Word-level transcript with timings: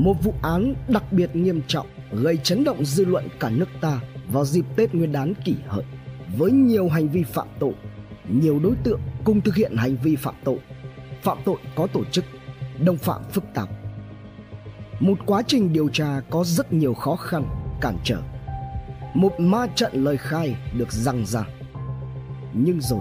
một 0.00 0.14
vụ 0.22 0.34
án 0.42 0.74
đặc 0.88 1.12
biệt 1.12 1.36
nghiêm 1.36 1.62
trọng 1.66 1.86
gây 2.12 2.36
chấn 2.36 2.64
động 2.64 2.84
dư 2.84 3.04
luận 3.04 3.28
cả 3.40 3.50
nước 3.50 3.68
ta 3.80 4.00
vào 4.32 4.44
dịp 4.44 4.64
Tết 4.76 4.94
Nguyên 4.94 5.12
đán 5.12 5.34
kỷ 5.44 5.56
hợi 5.66 5.84
với 6.36 6.52
nhiều 6.52 6.88
hành 6.88 7.08
vi 7.08 7.22
phạm 7.22 7.48
tội, 7.58 7.72
nhiều 8.28 8.58
đối 8.58 8.74
tượng 8.84 9.00
cùng 9.24 9.40
thực 9.40 9.54
hiện 9.54 9.76
hành 9.76 9.96
vi 10.02 10.16
phạm 10.16 10.34
tội, 10.44 10.58
phạm 11.22 11.38
tội 11.44 11.56
có 11.76 11.86
tổ 11.86 12.04
chức, 12.04 12.24
đồng 12.78 12.96
phạm 12.96 13.22
phức 13.30 13.44
tạp. 13.54 13.68
Một 15.00 15.18
quá 15.26 15.42
trình 15.46 15.72
điều 15.72 15.88
tra 15.88 16.20
có 16.30 16.44
rất 16.44 16.72
nhiều 16.72 16.94
khó 16.94 17.16
khăn, 17.16 17.44
cản 17.80 17.96
trở. 18.04 18.18
Một 19.14 19.40
ma 19.40 19.66
trận 19.74 20.04
lời 20.04 20.16
khai 20.16 20.56
được 20.78 20.92
răng 20.92 21.26
ra. 21.26 21.44
Nhưng 22.52 22.80
rồi, 22.80 23.00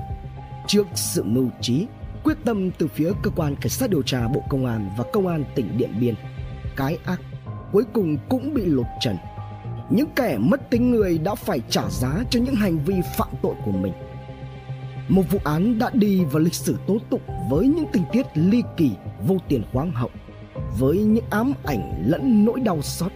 trước 0.68 0.88
sự 0.95 1.23
mưu 1.23 1.50
trí, 1.61 1.88
quyết 2.23 2.38
tâm 2.45 2.71
từ 2.71 2.88
phía 2.88 3.11
cơ 3.23 3.31
quan 3.36 3.55
cảnh 3.55 3.70
sát 3.70 3.89
điều 3.89 4.02
tra 4.02 4.27
Bộ 4.27 4.43
Công 4.50 4.66
an 4.66 4.89
và 4.97 5.04
Công 5.13 5.27
an 5.27 5.43
tỉnh 5.55 5.77
Điện 5.77 5.91
Biên, 6.00 6.16
cái 6.80 6.98
ác, 7.05 7.21
cuối 7.71 7.84
cùng 7.93 8.18
cũng 8.30 8.54
bị 8.54 8.66
lột 8.66 8.86
trần. 9.00 9.18
Những 9.89 10.07
kẻ 10.15 10.38
mất 10.39 10.69
tính 10.69 10.92
người 10.92 11.18
đã 11.18 11.36
phải 11.36 11.60
trả 11.69 11.89
giá 11.89 12.24
cho 12.29 12.39
những 12.39 12.55
hành 12.55 12.78
vi 12.78 12.96
phạm 13.18 13.29
tội 13.42 13.55
của 13.65 13.71
mình. 13.71 13.93
Một 15.10 15.24
vụ 15.32 15.39
án 15.43 15.79
đã 15.79 15.89
đi 15.93 16.25
vào 16.25 16.39
lịch 16.39 16.54
sử 16.54 16.78
tố 16.88 16.97
tụng 17.10 17.21
với 17.50 17.68
những 17.68 17.86
tình 17.93 18.04
tiết 18.11 18.25
ly 18.33 18.64
kỳ, 18.78 18.92
vô 19.28 19.38
tiền 19.47 19.64
khoáng 19.74 19.92
hậu, 19.92 20.10
với 20.79 20.97
những 20.97 21.25
ám 21.29 21.54
ảnh 21.64 22.04
lẫn 22.05 22.46
nỗi 22.46 22.60
đau 22.60 22.82
xót, 22.82 23.11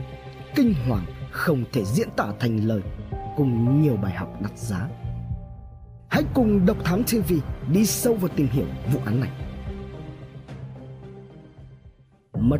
kinh 0.55 0.73
hoàng, 0.87 1.05
không 1.31 1.63
thể 1.73 1.83
diễn 1.85 2.09
tả 2.15 2.25
thành 2.39 2.57
lời, 2.57 2.81
cùng 3.37 3.81
nhiều 3.81 3.95
bài 3.95 4.13
học 4.13 4.41
đắt 4.41 4.57
giá. 4.57 4.89
Hãy 6.09 6.23
cùng 6.33 6.65
độc 6.65 6.77
thám 6.83 7.03
tv 7.03 7.33
đi 7.73 7.85
sâu 7.85 8.13
vào 8.13 8.29
tìm 8.35 8.47
hiểu 8.47 8.65
vụ 8.93 8.99
án 9.05 9.19
này. 9.19 9.31
Mất 12.39 12.59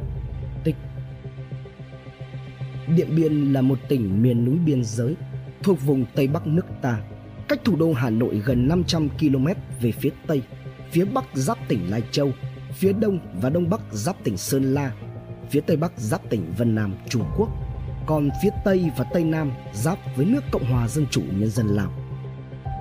Điện 2.87 3.15
Biên 3.15 3.53
là 3.53 3.61
một 3.61 3.79
tỉnh 3.89 4.23
miền 4.23 4.45
núi 4.45 4.55
biên 4.65 4.83
giới 4.83 5.15
thuộc 5.63 5.81
vùng 5.81 6.05
Tây 6.15 6.27
Bắc 6.27 6.48
nước 6.48 6.65
ta, 6.81 6.99
cách 7.48 7.59
thủ 7.63 7.75
đô 7.75 7.93
Hà 7.93 8.09
Nội 8.09 8.41
gần 8.45 8.67
500 8.67 9.09
km 9.20 9.48
về 9.81 9.91
phía 9.91 10.09
Tây, 10.27 10.41
phía 10.91 11.05
Bắc 11.05 11.25
giáp 11.34 11.57
tỉnh 11.67 11.91
Lai 11.91 12.01
Châu, 12.12 12.31
phía 12.73 12.93
Đông 12.93 13.20
và 13.41 13.49
Đông 13.49 13.70
Bắc 13.70 13.81
giáp 13.91 14.23
tỉnh 14.23 14.37
Sơn 14.37 14.73
La, 14.73 14.91
phía 15.49 15.62
Tây 15.62 15.77
Bắc 15.77 15.91
giáp 15.98 16.29
tỉnh 16.29 16.53
Vân 16.57 16.75
Nam, 16.75 16.93
Trung 17.09 17.23
Quốc, 17.37 17.49
còn 18.05 18.29
phía 18.43 18.49
Tây 18.65 18.91
và 18.97 19.05
Tây 19.13 19.23
Nam 19.23 19.51
giáp 19.73 19.97
với 20.15 20.25
nước 20.25 20.43
Cộng 20.51 20.65
hòa 20.65 20.87
Dân 20.87 21.05
chủ 21.12 21.21
Nhân 21.31 21.49
dân 21.49 21.68
Lào. 21.68 21.93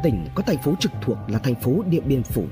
Tỉnh 0.03 0.27
có 0.34 0.42
thành 0.42 0.62
phố 0.64 0.75
trực 0.81 0.92
thuộc 1.03 1.19
là 1.28 1.39
thành 1.39 1.55
phố 1.55 1.83
Điện 1.91 2.03
Biên 2.06 2.22
Phủ. 2.22 2.44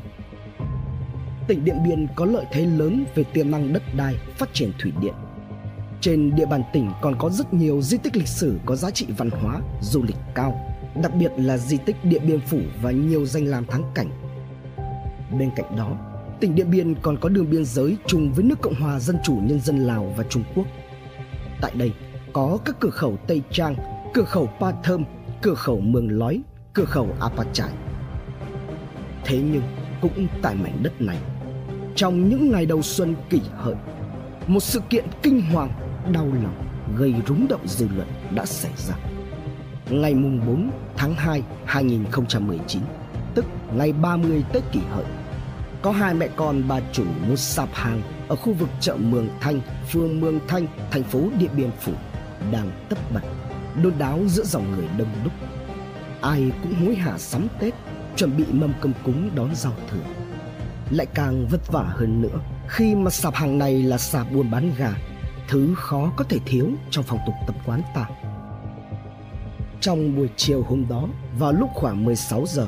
Tỉnh 1.49 1.65
Điện 1.65 1.77
Biên 1.85 2.07
có 2.17 2.25
lợi 2.25 2.45
thế 2.53 2.67
lớn 2.67 3.05
về 3.15 3.25
tiềm 3.25 3.51
năng 3.51 3.73
đất 3.73 3.83
đai, 3.97 4.15
phát 4.39 4.49
triển 4.53 4.73
thủy 4.79 4.93
điện, 5.01 5.15
trên 6.01 6.37
địa 6.37 6.47
bàn 6.47 6.63
tỉnh 6.73 6.91
còn 7.03 7.15
có 7.19 7.31
rất 7.31 7.55
nhiều 7.55 7.83
di 7.83 7.99
tích 7.99 8.17
lịch 8.17 8.29
sử 8.29 8.59
có 8.67 8.77
giá 8.77 8.91
trị 8.91 9.07
văn 9.17 9.31
hóa, 9.31 9.61
du 9.81 10.03
lịch 10.03 10.17
cao, 10.35 10.61
đặc 11.03 11.15
biệt 11.15 11.33
là 11.37 11.57
di 11.57 11.77
tích 11.77 11.97
Điện 12.05 12.23
Biên 12.27 12.41
Phủ 12.41 12.59
và 12.83 12.91
nhiều 12.91 13.27
danh 13.27 13.45
lam 13.45 13.65
thắng 13.65 13.83
cảnh. 13.95 14.11
Bên 15.39 15.51
cạnh 15.57 15.77
đó, 15.77 15.97
tỉnh 16.41 16.55
Điện 16.55 16.71
Biên 16.71 16.95
còn 17.03 17.17
có 17.21 17.29
đường 17.29 17.51
biên 17.51 17.65
giới 17.65 17.97
chung 18.07 18.33
với 18.33 18.45
nước 18.45 18.61
Cộng 18.63 18.75
hòa 18.75 18.99
Dân 18.99 19.17
chủ 19.25 19.35
Nhân 19.43 19.61
dân 19.61 19.79
Lào 19.79 20.15
và 20.17 20.25
Trung 20.25 20.43
Quốc. 20.55 20.67
Tại 21.61 21.73
đây 21.75 21.93
có 22.33 22.59
các 22.65 22.77
cửa 22.81 22.91
khẩu 22.91 23.17
Tây 23.27 23.43
Trang, 23.51 23.75
cửa 24.15 24.25
khẩu 24.25 24.49
Pa 24.61 24.73
Thơm, 24.83 25.05
cửa 25.43 25.55
khẩu 25.55 25.81
Mường 25.81 26.19
Lói, 26.19 26.41
cửa 26.73 26.85
khẩu 26.85 27.09
Apa 27.21 27.45
Chải. 27.53 27.71
Thế 29.25 29.43
nhưng 29.53 29.63
cũng 30.01 30.27
tại 30.43 30.55
mảnh 30.55 30.83
đất 30.83 31.01
này, 31.01 31.19
trong 31.95 32.29
những 32.29 32.51
ngày 32.51 32.67
đầu 32.67 32.83
xuân 32.83 33.15
kỷ 33.31 33.41
hợi, 33.57 33.75
một 34.47 34.61
sự 34.61 34.81
kiện 34.91 35.05
kinh 35.23 35.43
hoàng 35.43 35.71
đau 36.13 36.27
lòng 36.43 36.65
gây 36.97 37.15
rúng 37.27 37.49
động 37.49 37.69
dư 37.69 37.89
luận 37.97 38.09
đã 38.35 38.47
xảy 38.47 38.73
ra. 38.77 38.95
Ngày 39.91 40.15
mùng 40.15 40.47
4 40.47 40.71
tháng 40.97 41.15
2 41.15 41.43
2019, 41.65 42.83
tức 43.35 43.45
ngày 43.77 43.93
30 43.93 44.45
Tết 44.53 44.63
kỷ 44.73 44.81
hợi, 44.91 45.05
có 45.83 45.93
hai 45.93 46.15
mẹ 46.15 46.29
con 46.37 46.63
bà 46.69 46.81
chủ 46.93 47.05
một 47.29 47.37
sạp 47.37 47.69
hàng 47.73 48.03
ở 48.29 48.37
khu 48.37 48.53
vực 48.53 48.69
chợ 48.81 48.97
Mường 48.97 49.29
Thanh, 49.41 49.61
phường 49.91 50.21
Mường 50.21 50.41
Thanh, 50.49 50.67
thành 50.91 51.03
phố 51.03 51.21
Điện 51.39 51.51
Biên 51.57 51.71
Phủ 51.81 51.93
đang 52.53 52.71
tấp 52.89 52.99
bật, 53.15 53.23
đôn 53.83 53.93
đáo 53.99 54.19
giữa 54.29 54.45
dòng 54.45 54.73
người 54.73 54.87
đông 54.99 55.09
đúc. 55.25 55.33
Ai 56.21 56.53
cũng 56.63 56.75
hối 56.75 56.95
hả 56.95 57.19
sắm 57.19 57.47
Tết, 57.59 57.75
chuẩn 58.17 58.37
bị 58.37 58.45
mâm 58.53 58.73
cơm 58.81 58.93
cúng 59.05 59.31
đón 59.35 59.55
giao 59.55 59.73
thừa. 59.91 60.05
Lại 60.91 61.07
càng 61.15 61.47
vất 61.51 61.73
vả 61.73 61.83
hơn 61.83 62.23
nữa 62.23 62.39
khi 62.69 62.95
mà 62.95 63.11
sạp 63.11 63.35
hàng 63.35 63.59
này 63.59 63.83
là 63.83 63.99
sạp 63.99 64.33
buôn 64.33 64.51
bán 64.51 64.73
gà 64.79 64.95
thứ 65.51 65.75
khó 65.77 66.13
có 66.17 66.25
thể 66.25 66.39
thiếu 66.47 66.71
trong 66.91 67.05
phong 67.09 67.19
tục 67.27 67.35
tập 67.47 67.57
quán 67.67 67.83
ta. 67.95 68.09
Trong 69.81 70.17
buổi 70.17 70.29
chiều 70.37 70.63
hôm 70.63 70.87
đó, 70.89 71.09
vào 71.39 71.53
lúc 71.53 71.71
khoảng 71.75 72.05
16 72.05 72.45
giờ, 72.47 72.67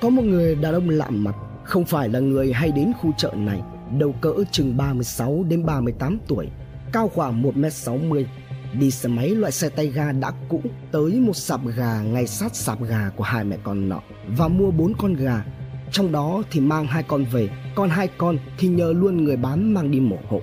có 0.00 0.10
một 0.10 0.22
người 0.22 0.54
đàn 0.54 0.74
ông 0.74 0.88
lạ 0.88 1.10
mặt, 1.10 1.34
không 1.64 1.84
phải 1.84 2.08
là 2.08 2.18
người 2.18 2.52
hay 2.52 2.72
đến 2.72 2.92
khu 3.00 3.12
chợ 3.16 3.32
này, 3.36 3.62
đầu 3.98 4.14
cỡ 4.20 4.32
chừng 4.52 4.76
36 4.76 5.44
đến 5.48 5.66
38 5.66 6.18
tuổi, 6.28 6.48
cao 6.92 7.08
khoảng 7.08 7.42
1m60, 7.42 8.24
đi 8.72 8.90
xe 8.90 9.08
máy 9.08 9.28
loại 9.28 9.52
xe 9.52 9.68
tay 9.68 9.86
ga 9.86 10.12
đã 10.12 10.32
cũ 10.48 10.62
tới 10.92 11.20
một 11.20 11.36
sạp 11.36 11.60
gà 11.76 12.02
ngay 12.02 12.26
sát 12.26 12.56
sạp 12.56 12.82
gà 12.82 13.10
của 13.16 13.24
hai 13.24 13.44
mẹ 13.44 13.56
con 13.62 13.88
nọ 13.88 14.00
và 14.36 14.48
mua 14.48 14.70
bốn 14.70 14.92
con 14.98 15.14
gà 15.14 15.44
trong 15.92 16.12
đó 16.12 16.42
thì 16.50 16.60
mang 16.60 16.86
hai 16.86 17.02
con 17.02 17.24
về 17.24 17.48
còn 17.74 17.88
hai 17.88 18.08
con 18.18 18.38
thì 18.58 18.68
nhờ 18.68 18.92
luôn 18.92 19.24
người 19.24 19.36
bán 19.36 19.74
mang 19.74 19.90
đi 19.90 20.00
mổ 20.00 20.16
hộ 20.28 20.40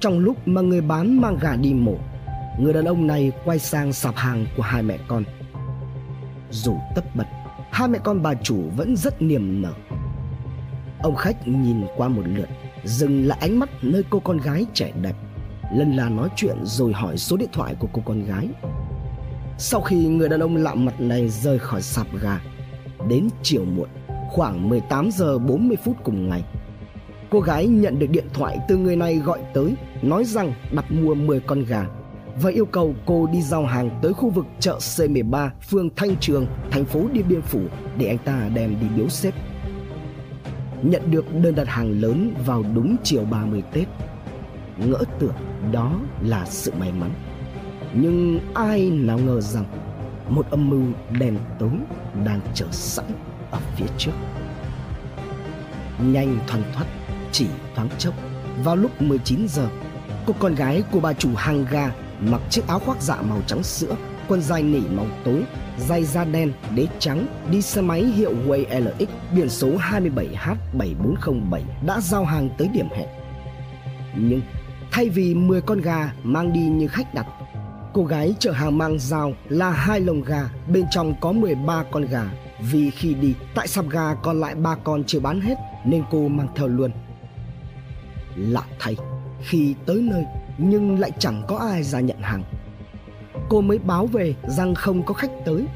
trong 0.00 0.18
lúc 0.18 0.48
mà 0.48 0.60
người 0.60 0.80
bán 0.80 1.20
mang 1.20 1.38
gà 1.40 1.56
đi 1.56 1.74
mổ. 1.74 1.94
Người 2.60 2.72
đàn 2.72 2.84
ông 2.84 3.06
này 3.06 3.32
quay 3.44 3.58
sang 3.58 3.92
sạp 3.92 4.16
hàng 4.16 4.46
của 4.56 4.62
hai 4.62 4.82
mẹ 4.82 4.98
con. 5.08 5.24
Dù 6.50 6.76
tất 6.94 7.16
bật, 7.16 7.26
hai 7.70 7.88
mẹ 7.88 7.98
con 8.04 8.22
bà 8.22 8.34
chủ 8.34 8.70
vẫn 8.76 8.96
rất 8.96 9.22
niềm 9.22 9.62
nở. 9.62 9.72
Ông 11.02 11.16
khách 11.16 11.48
nhìn 11.48 11.84
qua 11.96 12.08
một 12.08 12.22
lượt, 12.26 12.48
dừng 12.84 13.26
lại 13.26 13.38
ánh 13.40 13.58
mắt 13.58 13.68
nơi 13.82 14.02
cô 14.10 14.20
con 14.20 14.38
gái 14.38 14.66
trẻ 14.74 14.92
đẹp. 15.02 15.16
Lần 15.74 15.96
là 15.96 16.08
nói 16.08 16.28
chuyện 16.36 16.56
rồi 16.62 16.92
hỏi 16.92 17.18
số 17.18 17.36
điện 17.36 17.48
thoại 17.52 17.74
của 17.78 17.88
cô 17.92 18.02
con 18.04 18.24
gái. 18.24 18.48
Sau 19.58 19.80
khi 19.80 20.06
người 20.06 20.28
đàn 20.28 20.40
ông 20.40 20.56
lạ 20.56 20.74
mặt 20.74 21.00
này 21.00 21.28
rời 21.28 21.58
khỏi 21.58 21.82
sạp 21.82 22.06
gà, 22.22 22.40
đến 23.08 23.28
chiều 23.42 23.64
muộn, 23.64 23.88
khoảng 24.30 24.68
18 24.68 25.10
giờ 25.12 25.38
40 25.38 25.76
phút 25.84 25.96
cùng 26.04 26.28
ngày 26.28 26.44
cô 27.30 27.40
gái 27.40 27.66
nhận 27.66 27.98
được 27.98 28.10
điện 28.10 28.26
thoại 28.34 28.58
từ 28.68 28.76
người 28.76 28.96
này 28.96 29.16
gọi 29.16 29.38
tới 29.54 29.74
nói 30.02 30.24
rằng 30.24 30.52
đặt 30.72 30.92
mua 30.92 31.14
10 31.14 31.40
con 31.40 31.64
gà 31.64 31.86
và 32.42 32.50
yêu 32.50 32.66
cầu 32.66 32.94
cô 33.06 33.28
đi 33.32 33.42
giao 33.42 33.66
hàng 33.66 33.90
tới 34.02 34.12
khu 34.12 34.30
vực 34.30 34.46
chợ 34.60 34.78
C13, 34.78 35.48
phường 35.70 35.90
Thanh 35.96 36.16
Trường, 36.16 36.46
thành 36.70 36.84
phố 36.84 37.08
Điện 37.12 37.24
Biên 37.28 37.42
Phủ 37.42 37.60
để 37.98 38.06
anh 38.06 38.18
ta 38.18 38.50
đem 38.54 38.76
đi 38.80 38.86
biếu 38.96 39.08
xếp. 39.08 39.34
Nhận 40.82 41.10
được 41.10 41.24
đơn 41.42 41.54
đặt 41.54 41.68
hàng 41.68 42.00
lớn 42.00 42.34
vào 42.46 42.64
đúng 42.74 42.96
chiều 43.02 43.24
30 43.24 43.62
Tết. 43.72 43.88
Ngỡ 44.76 44.98
tưởng 45.18 45.34
đó 45.72 46.00
là 46.22 46.46
sự 46.46 46.72
may 46.80 46.92
mắn. 46.92 47.10
Nhưng 47.94 48.40
ai 48.54 48.90
nào 48.90 49.18
ngờ 49.18 49.40
rằng 49.40 49.64
một 50.28 50.50
âm 50.50 50.70
mưu 50.70 50.82
đen 51.20 51.38
tối 51.58 51.70
đang 52.24 52.40
chờ 52.54 52.66
sẵn 52.70 53.04
ở 53.50 53.58
phía 53.76 53.86
trước. 53.98 54.12
Nhanh 55.98 56.38
thoăn 56.46 56.62
thoắt 56.74 56.86
chỉ 57.32 57.46
thoáng 57.74 57.88
chốc. 57.98 58.14
Vào 58.64 58.76
lúc 58.76 59.02
19 59.02 59.48
giờ, 59.48 59.68
cô 60.26 60.34
con 60.38 60.54
gái 60.54 60.82
của 60.92 61.00
bà 61.00 61.12
chủ 61.12 61.28
hàng 61.36 61.66
gà 61.70 61.92
mặc 62.20 62.40
chiếc 62.50 62.66
áo 62.66 62.78
khoác 62.78 63.02
dạ 63.02 63.16
màu 63.22 63.42
trắng 63.46 63.62
sữa, 63.62 63.96
quần 64.28 64.40
dài 64.40 64.62
nỉ 64.62 64.80
màu 64.80 65.06
tối 65.24 65.44
dây 65.78 66.04
da 66.04 66.24
đen, 66.24 66.52
đế 66.74 66.86
trắng, 66.98 67.26
đi 67.50 67.62
xe 67.62 67.80
máy 67.80 68.04
hiệu 68.04 68.34
Way 68.46 68.80
LX 68.80 69.08
biển 69.34 69.48
số 69.48 69.68
27H7407 69.68 71.60
đã 71.86 72.00
giao 72.00 72.24
hàng 72.24 72.48
tới 72.58 72.68
điểm 72.68 72.88
hẹn. 72.96 73.08
Nhưng 74.16 74.40
thay 74.90 75.08
vì 75.08 75.34
10 75.34 75.60
con 75.60 75.80
gà 75.80 76.12
mang 76.22 76.52
đi 76.52 76.60
như 76.60 76.88
khách 76.88 77.14
đặt, 77.14 77.26
cô 77.92 78.04
gái 78.04 78.34
chở 78.38 78.52
hàng 78.52 78.78
mang 78.78 78.98
dao 78.98 79.32
là 79.48 79.70
hai 79.70 80.00
lồng 80.00 80.22
gà, 80.22 80.50
bên 80.72 80.84
trong 80.90 81.14
có 81.20 81.32
13 81.32 81.84
con 81.90 82.04
gà. 82.04 82.24
Vì 82.60 82.90
khi 82.90 83.14
đi, 83.14 83.34
tại 83.54 83.68
sạp 83.68 83.88
gà 83.88 84.14
còn 84.14 84.40
lại 84.40 84.54
ba 84.54 84.76
con 84.84 85.04
chưa 85.04 85.20
bán 85.20 85.40
hết, 85.40 85.54
nên 85.84 86.02
cô 86.10 86.28
mang 86.28 86.48
theo 86.56 86.68
luôn 86.68 86.90
lạ 88.38 88.62
thay. 88.78 88.96
Khi 89.40 89.74
tới 89.86 90.00
nơi, 90.02 90.24
nhưng 90.58 91.00
lại 91.00 91.10
chẳng 91.18 91.42
có 91.48 91.56
ai 91.56 91.82
ra 91.82 92.00
nhận 92.00 92.20
hàng. 92.20 92.42
Cô 93.48 93.60
mới 93.60 93.78
báo 93.78 94.06
về 94.06 94.34
rằng 94.48 94.74
không 94.74 95.02
có 95.02 95.14
khách 95.14 95.30
tới. 95.44 95.66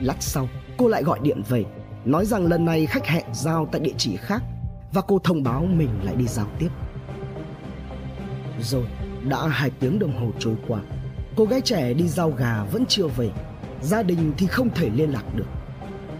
Lát 0.00 0.16
sau, 0.20 0.48
cô 0.76 0.88
lại 0.88 1.02
gọi 1.02 1.18
điện 1.22 1.42
về, 1.48 1.64
nói 2.04 2.26
rằng 2.26 2.46
lần 2.46 2.64
này 2.64 2.86
khách 2.86 3.06
hẹn 3.06 3.24
giao 3.32 3.68
tại 3.72 3.80
địa 3.80 3.94
chỉ 3.96 4.16
khác, 4.16 4.42
và 4.92 5.02
cô 5.02 5.18
thông 5.18 5.42
báo 5.42 5.66
mình 5.66 5.88
lại 6.02 6.14
đi 6.14 6.26
giao 6.26 6.46
tiếp. 6.58 6.68
Rồi, 8.60 8.86
đã 9.28 9.48
hai 9.48 9.70
tiếng 9.70 9.98
đồng 9.98 10.20
hồ 10.20 10.30
trôi 10.38 10.54
qua. 10.68 10.80
Cô 11.36 11.44
gái 11.44 11.60
trẻ 11.60 11.94
đi 11.94 12.08
giao 12.08 12.30
gà 12.30 12.64
vẫn 12.72 12.86
chưa 12.86 13.06
về. 13.06 13.30
Gia 13.82 14.02
đình 14.02 14.32
thì 14.38 14.46
không 14.46 14.70
thể 14.74 14.90
liên 14.90 15.10
lạc 15.10 15.34
được. 15.34 15.46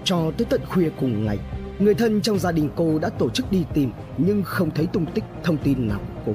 Cho 0.05 0.33
tới 0.39 0.47
tận 0.51 0.61
khuya 0.69 0.91
cùng 1.01 1.25
ngày 1.25 1.39
Người 1.79 1.95
thân 1.95 2.23
trong 2.23 2.39
gia 2.39 2.53
đình 2.53 2.71
cô 2.77 2.99
đã 2.99 3.09
tổ 3.09 3.31
chức 3.31 3.53
đi 3.53 3.65
tìm 3.75 3.91
nhưng 4.19 4.43
không 4.43 4.71
thấy 4.71 4.87
tung 4.87 5.07
tích 5.07 5.25
thông 5.45 5.57
tin 5.57 5.89
nào 5.89 6.01
của 6.15 6.21
cô. 6.27 6.33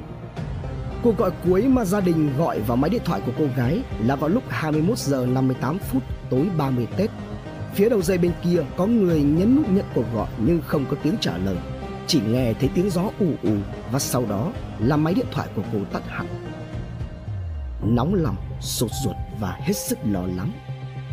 Cuộc 1.02 1.18
gọi 1.18 1.30
cuối 1.44 1.68
mà 1.68 1.84
gia 1.84 2.00
đình 2.00 2.30
gọi 2.38 2.60
vào 2.60 2.76
máy 2.76 2.90
điện 2.90 3.02
thoại 3.04 3.20
của 3.26 3.32
cô 3.38 3.44
gái 3.56 3.82
là 4.04 4.16
vào 4.16 4.30
lúc 4.30 4.42
21 4.48 4.98
giờ 4.98 5.26
58 5.26 5.78
phút 5.78 6.02
tối 6.30 6.46
30 6.58 6.86
Tết. 6.96 7.10
Phía 7.74 7.88
đầu 7.88 8.02
dây 8.02 8.18
bên 8.18 8.32
kia 8.44 8.62
có 8.76 8.86
người 8.86 9.22
nhấn 9.22 9.56
nút 9.56 9.70
nhận 9.70 9.84
cuộc 9.94 10.04
gọi 10.14 10.28
nhưng 10.38 10.60
không 10.66 10.84
có 10.90 10.96
tiếng 11.02 11.14
trả 11.20 11.36
lời. 11.36 11.56
Chỉ 12.06 12.20
nghe 12.28 12.52
thấy 12.60 12.70
tiếng 12.74 12.90
gió 12.90 13.02
ù 13.18 13.26
ù 13.42 13.54
và 13.92 13.98
sau 13.98 14.24
đó 14.28 14.52
là 14.78 14.96
máy 14.96 15.14
điện 15.14 15.26
thoại 15.32 15.48
của 15.56 15.62
cô 15.72 15.78
tắt 15.92 16.02
hẳn. 16.08 16.26
Nóng 17.84 18.14
lòng, 18.14 18.36
sốt 18.60 18.90
ruột 19.04 19.16
và 19.40 19.58
hết 19.60 19.76
sức 19.76 19.98
lo 20.04 20.22
lắng. 20.36 20.50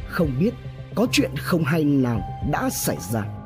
Không 0.10 0.30
biết 0.40 0.52
có 0.96 1.08
chuyện 1.12 1.32
không 1.38 1.64
hay 1.64 1.84
nào 1.84 2.22
đã 2.52 2.70
xảy 2.70 2.98
ra. 3.12 3.38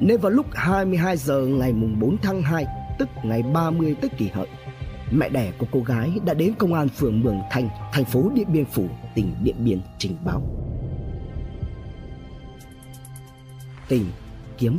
Nên 0.00 0.20
vào 0.20 0.30
lúc 0.30 0.46
22 0.52 1.16
giờ 1.16 1.40
ngày 1.40 1.72
mùng 1.72 2.00
4 2.00 2.16
tháng 2.22 2.42
2, 2.42 2.66
tức 2.98 3.08
ngày 3.24 3.42
30 3.42 3.96
Tết 4.00 4.18
kỷ 4.18 4.28
hợi, 4.28 4.46
mẹ 5.10 5.28
đẻ 5.28 5.52
của 5.58 5.66
cô 5.72 5.80
gái 5.80 6.10
đã 6.24 6.34
đến 6.34 6.54
công 6.58 6.74
an 6.74 6.88
phường 6.88 7.20
Mường 7.20 7.40
Thanh, 7.50 7.68
thành 7.92 8.04
phố 8.04 8.30
Điện 8.34 8.52
Biên 8.52 8.64
Phủ, 8.64 8.88
tỉnh 9.14 9.34
Điện 9.42 9.56
Biên 9.58 9.80
trình 9.98 10.16
báo. 10.24 10.42
Tỉnh 13.88 14.04
kiếm 14.58 14.78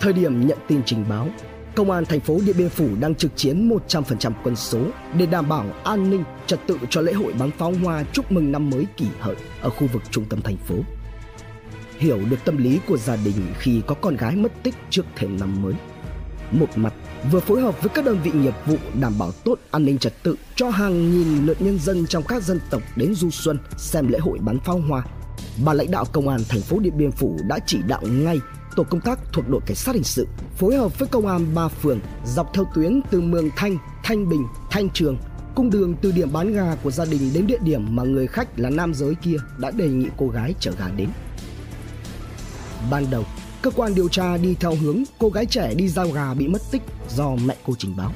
Thời 0.00 0.12
điểm 0.12 0.46
nhận 0.46 0.58
tin 0.68 0.82
trình 0.86 1.04
báo, 1.08 1.28
Công 1.74 1.90
an 1.90 2.04
thành 2.04 2.20
phố 2.20 2.38
Điện 2.46 2.56
Biên 2.58 2.68
Phủ 2.68 2.88
đang 3.00 3.14
trực 3.14 3.36
chiến 3.36 3.68
100% 3.88 4.32
quân 4.44 4.56
số 4.56 4.80
để 5.18 5.26
đảm 5.26 5.48
bảo 5.48 5.66
an 5.84 6.10
ninh 6.10 6.24
trật 6.46 6.60
tự 6.66 6.78
cho 6.90 7.00
lễ 7.00 7.12
hội 7.12 7.32
bắn 7.38 7.50
pháo 7.50 7.72
hoa 7.84 8.04
chúc 8.12 8.32
mừng 8.32 8.52
năm 8.52 8.70
mới 8.70 8.86
kỷ 8.96 9.06
hợi 9.20 9.36
ở 9.60 9.70
khu 9.70 9.86
vực 9.92 10.02
trung 10.10 10.24
tâm 10.30 10.40
thành 10.40 10.56
phố. 10.56 10.74
Hiểu 11.98 12.20
được 12.30 12.36
tâm 12.44 12.56
lý 12.56 12.80
của 12.86 12.96
gia 12.96 13.16
đình 13.16 13.54
khi 13.58 13.82
có 13.86 13.94
con 13.94 14.16
gái 14.16 14.36
mất 14.36 14.52
tích 14.62 14.74
trước 14.90 15.06
thềm 15.16 15.40
năm 15.40 15.62
mới. 15.62 15.74
Một 16.50 16.68
mặt 16.76 16.94
vừa 17.30 17.40
phối 17.40 17.60
hợp 17.60 17.82
với 17.82 17.88
các 17.88 18.04
đơn 18.04 18.18
vị 18.24 18.32
nghiệp 18.34 18.54
vụ 18.66 18.76
đảm 19.00 19.12
bảo 19.18 19.32
tốt 19.32 19.58
an 19.70 19.84
ninh 19.84 19.98
trật 19.98 20.22
tự 20.22 20.36
cho 20.56 20.70
hàng 20.70 21.10
nghìn 21.10 21.46
lượt 21.46 21.62
nhân 21.62 21.78
dân 21.78 22.06
trong 22.06 22.22
các 22.28 22.42
dân 22.42 22.60
tộc 22.70 22.82
đến 22.96 23.14
du 23.14 23.30
xuân 23.30 23.58
xem 23.76 24.08
lễ 24.08 24.18
hội 24.18 24.38
bắn 24.38 24.58
pháo 24.60 24.78
hoa. 24.78 25.04
Bà 25.64 25.72
lãnh 25.72 25.90
đạo 25.90 26.04
công 26.12 26.28
an 26.28 26.40
thành 26.48 26.60
phố 26.60 26.78
Điện 26.78 26.98
Biên 26.98 27.12
Phủ 27.12 27.38
đã 27.48 27.58
chỉ 27.66 27.78
đạo 27.88 28.02
ngay 28.02 28.40
tổ 28.76 28.82
công 28.82 29.00
tác 29.00 29.18
thuộc 29.32 29.48
đội 29.48 29.60
cảnh 29.66 29.76
sát 29.76 29.94
hình 29.94 30.04
sự 30.04 30.26
phối 30.56 30.76
hợp 30.76 30.98
với 30.98 31.08
công 31.08 31.26
an 31.26 31.54
ba 31.54 31.68
phường 31.68 32.00
dọc 32.26 32.54
theo 32.54 32.64
tuyến 32.74 33.00
từ 33.10 33.20
Mường 33.20 33.50
Thanh, 33.56 33.78
Thanh 34.04 34.28
Bình, 34.28 34.46
Thanh 34.70 34.88
Trường 34.90 35.16
cung 35.54 35.70
đường 35.70 35.94
từ 36.02 36.12
điểm 36.12 36.32
bán 36.32 36.52
gà 36.52 36.76
của 36.82 36.90
gia 36.90 37.04
đình 37.04 37.30
đến 37.34 37.46
địa 37.46 37.58
điểm 37.62 37.96
mà 37.96 38.02
người 38.02 38.26
khách 38.26 38.58
là 38.58 38.70
nam 38.70 38.94
giới 38.94 39.14
kia 39.14 39.36
đã 39.58 39.70
đề 39.70 39.88
nghị 39.88 40.08
cô 40.16 40.28
gái 40.28 40.54
chở 40.60 40.72
gà 40.78 40.88
đến. 40.96 41.08
Ban 42.90 43.10
đầu, 43.10 43.24
cơ 43.62 43.70
quan 43.70 43.94
điều 43.94 44.08
tra 44.08 44.36
đi 44.36 44.54
theo 44.60 44.74
hướng 44.74 45.02
cô 45.18 45.28
gái 45.28 45.46
trẻ 45.46 45.74
đi 45.74 45.88
giao 45.88 46.08
gà 46.08 46.34
bị 46.34 46.48
mất 46.48 46.62
tích 46.70 46.82
do 47.16 47.36
mẹ 47.46 47.56
cô 47.66 47.74
trình 47.78 47.96
báo. 47.96 48.12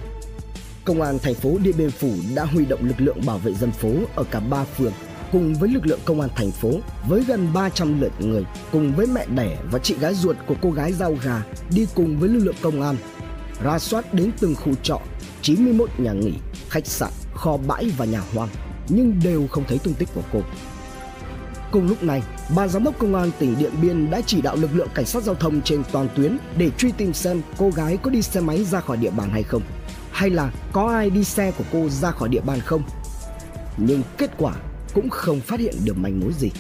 Công 0.84 1.02
an 1.02 1.18
thành 1.18 1.34
phố 1.34 1.58
Điện 1.62 1.74
Biên 1.78 1.90
Phủ 1.90 2.12
đã 2.34 2.44
huy 2.44 2.64
động 2.64 2.84
lực 2.84 3.00
lượng 3.00 3.18
bảo 3.26 3.38
vệ 3.38 3.54
dân 3.54 3.70
phố 3.70 3.90
ở 4.14 4.24
cả 4.30 4.40
ba 4.40 4.64
phường 4.64 4.92
cùng 5.32 5.54
với 5.54 5.68
lực 5.68 5.86
lượng 5.86 6.00
công 6.04 6.20
an 6.20 6.30
thành 6.36 6.50
phố 6.50 6.70
với 7.08 7.24
gần 7.24 7.48
300 7.54 8.00
lượt 8.00 8.12
người 8.18 8.44
cùng 8.72 8.92
với 8.96 9.06
mẹ 9.06 9.26
đẻ 9.34 9.58
và 9.70 9.78
chị 9.78 9.94
gái 10.00 10.14
ruột 10.14 10.36
của 10.46 10.54
cô 10.62 10.70
gái 10.70 10.92
giao 10.92 11.16
gà 11.22 11.42
đi 11.70 11.86
cùng 11.94 12.18
với 12.18 12.28
lực 12.28 12.44
lượng 12.44 12.54
công 12.62 12.82
an 12.82 12.96
ra 13.62 13.78
soát 13.78 14.14
đến 14.14 14.30
từng 14.40 14.54
khu 14.54 14.74
trọ 14.82 15.00
91 15.42 15.90
nhà 15.98 16.12
nghỉ, 16.12 16.32
khách 16.68 16.86
sạn, 16.86 17.12
kho 17.34 17.56
bãi 17.56 17.90
và 17.96 18.04
nhà 18.04 18.22
hoang 18.34 18.48
nhưng 18.88 19.20
đều 19.24 19.46
không 19.46 19.64
thấy 19.68 19.78
tung 19.78 19.94
tích 19.94 20.08
của 20.14 20.22
cô. 20.32 20.40
Cùng 21.70 21.88
lúc 21.88 22.02
này, 22.02 22.22
ban 22.56 22.68
giám 22.68 22.84
đốc 22.84 22.98
công 22.98 23.14
an 23.14 23.30
tỉnh 23.38 23.58
Điện 23.58 23.72
Biên 23.82 24.10
đã 24.10 24.20
chỉ 24.26 24.40
đạo 24.42 24.56
lực 24.56 24.70
lượng 24.74 24.88
cảnh 24.94 25.06
sát 25.06 25.22
giao 25.22 25.34
thông 25.34 25.62
trên 25.62 25.82
toàn 25.92 26.08
tuyến 26.16 26.38
để 26.56 26.70
truy 26.78 26.92
tìm 26.92 27.14
xem 27.14 27.42
cô 27.58 27.70
gái 27.70 27.96
có 27.96 28.10
đi 28.10 28.22
xe 28.22 28.40
máy 28.40 28.64
ra 28.64 28.80
khỏi 28.80 28.96
địa 28.96 29.10
bàn 29.10 29.30
hay 29.30 29.42
không, 29.42 29.62
hay 30.10 30.30
là 30.30 30.52
có 30.72 30.88
ai 30.88 31.10
đi 31.10 31.24
xe 31.24 31.52
của 31.58 31.64
cô 31.72 31.88
ra 31.88 32.10
khỏi 32.10 32.28
địa 32.28 32.40
bàn 32.40 32.60
không. 32.60 32.82
Nhưng 33.76 34.02
kết 34.18 34.30
quả 34.38 34.54
cũng 34.94 35.10
không 35.10 35.40
phát 35.40 35.60
hiện 35.60 35.74
được 35.84 35.98
manh 35.98 36.20
mối 36.20 36.32
gì. 36.38 36.50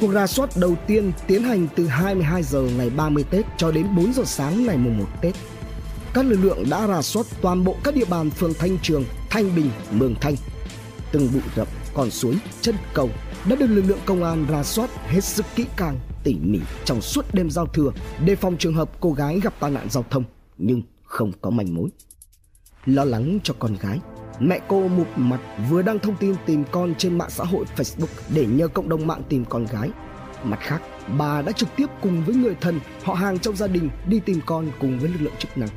Cuộc 0.00 0.12
rà 0.12 0.26
soát 0.26 0.50
đầu 0.56 0.76
tiên 0.86 1.12
tiến 1.26 1.42
hành 1.42 1.68
từ 1.76 1.86
22 1.86 2.42
giờ 2.42 2.62
ngày 2.62 2.90
30 2.90 3.24
Tết 3.30 3.44
cho 3.56 3.70
đến 3.70 3.86
4 3.96 4.12
giờ 4.12 4.22
sáng 4.26 4.66
ngày 4.66 4.76
mùng 4.76 4.98
1 4.98 5.04
Tết. 5.22 5.34
Các 6.14 6.26
lực 6.26 6.38
lượng 6.42 6.64
đã 6.70 6.86
rà 6.86 7.02
soát 7.02 7.26
toàn 7.42 7.64
bộ 7.64 7.76
các 7.84 7.94
địa 7.94 8.04
bàn 8.04 8.30
phường 8.30 8.54
Thanh 8.54 8.78
Trường, 8.82 9.04
Thanh 9.30 9.54
Bình, 9.56 9.70
Mường 9.90 10.14
Thanh. 10.20 10.34
Từng 11.12 11.28
bụi 11.32 11.42
rậm, 11.56 11.66
con 11.94 12.10
suối, 12.10 12.38
chân 12.60 12.74
cầu 12.94 13.10
đã 13.48 13.56
được 13.56 13.66
lực 13.66 13.82
lượng 13.86 13.98
công 14.04 14.24
an 14.24 14.46
ra 14.50 14.62
soát 14.62 14.90
hết 15.06 15.24
sức 15.24 15.46
kỹ 15.56 15.66
càng, 15.76 15.98
tỉ 16.24 16.34
mỉ 16.34 16.58
trong 16.84 17.00
suốt 17.00 17.24
đêm 17.32 17.50
giao 17.50 17.66
thừa 17.66 17.90
đề 18.24 18.36
phòng 18.36 18.56
trường 18.56 18.74
hợp 18.74 18.90
cô 19.00 19.12
gái 19.12 19.40
gặp 19.40 19.54
tai 19.60 19.70
nạn 19.70 19.86
giao 19.90 20.04
thông 20.10 20.24
nhưng 20.58 20.82
không 21.02 21.32
có 21.40 21.50
manh 21.50 21.74
mối. 21.74 21.88
Lo 22.86 23.04
lắng 23.04 23.38
cho 23.42 23.54
con 23.58 23.76
gái, 23.76 24.00
Mẹ 24.40 24.60
cô 24.68 24.88
một 24.88 25.06
mặt 25.16 25.40
vừa 25.70 25.82
đăng 25.82 25.98
thông 25.98 26.16
tin 26.16 26.34
tìm 26.46 26.64
con 26.70 26.94
trên 26.94 27.18
mạng 27.18 27.30
xã 27.30 27.44
hội 27.44 27.64
Facebook 27.76 28.06
để 28.34 28.46
nhờ 28.46 28.68
cộng 28.68 28.88
đồng 28.88 29.06
mạng 29.06 29.22
tìm 29.28 29.44
con 29.44 29.66
gái. 29.66 29.90
Mặt 30.44 30.58
khác, 30.60 30.82
bà 31.18 31.42
đã 31.42 31.52
trực 31.52 31.68
tiếp 31.76 31.86
cùng 32.02 32.24
với 32.24 32.34
người 32.34 32.54
thân, 32.60 32.80
họ 33.04 33.14
hàng 33.14 33.38
trong 33.38 33.56
gia 33.56 33.66
đình 33.66 33.90
đi 34.06 34.20
tìm 34.20 34.40
con 34.46 34.70
cùng 34.80 34.98
với 34.98 35.08
lực 35.08 35.20
lượng 35.20 35.36
chức 35.38 35.58
năng. 35.58 35.68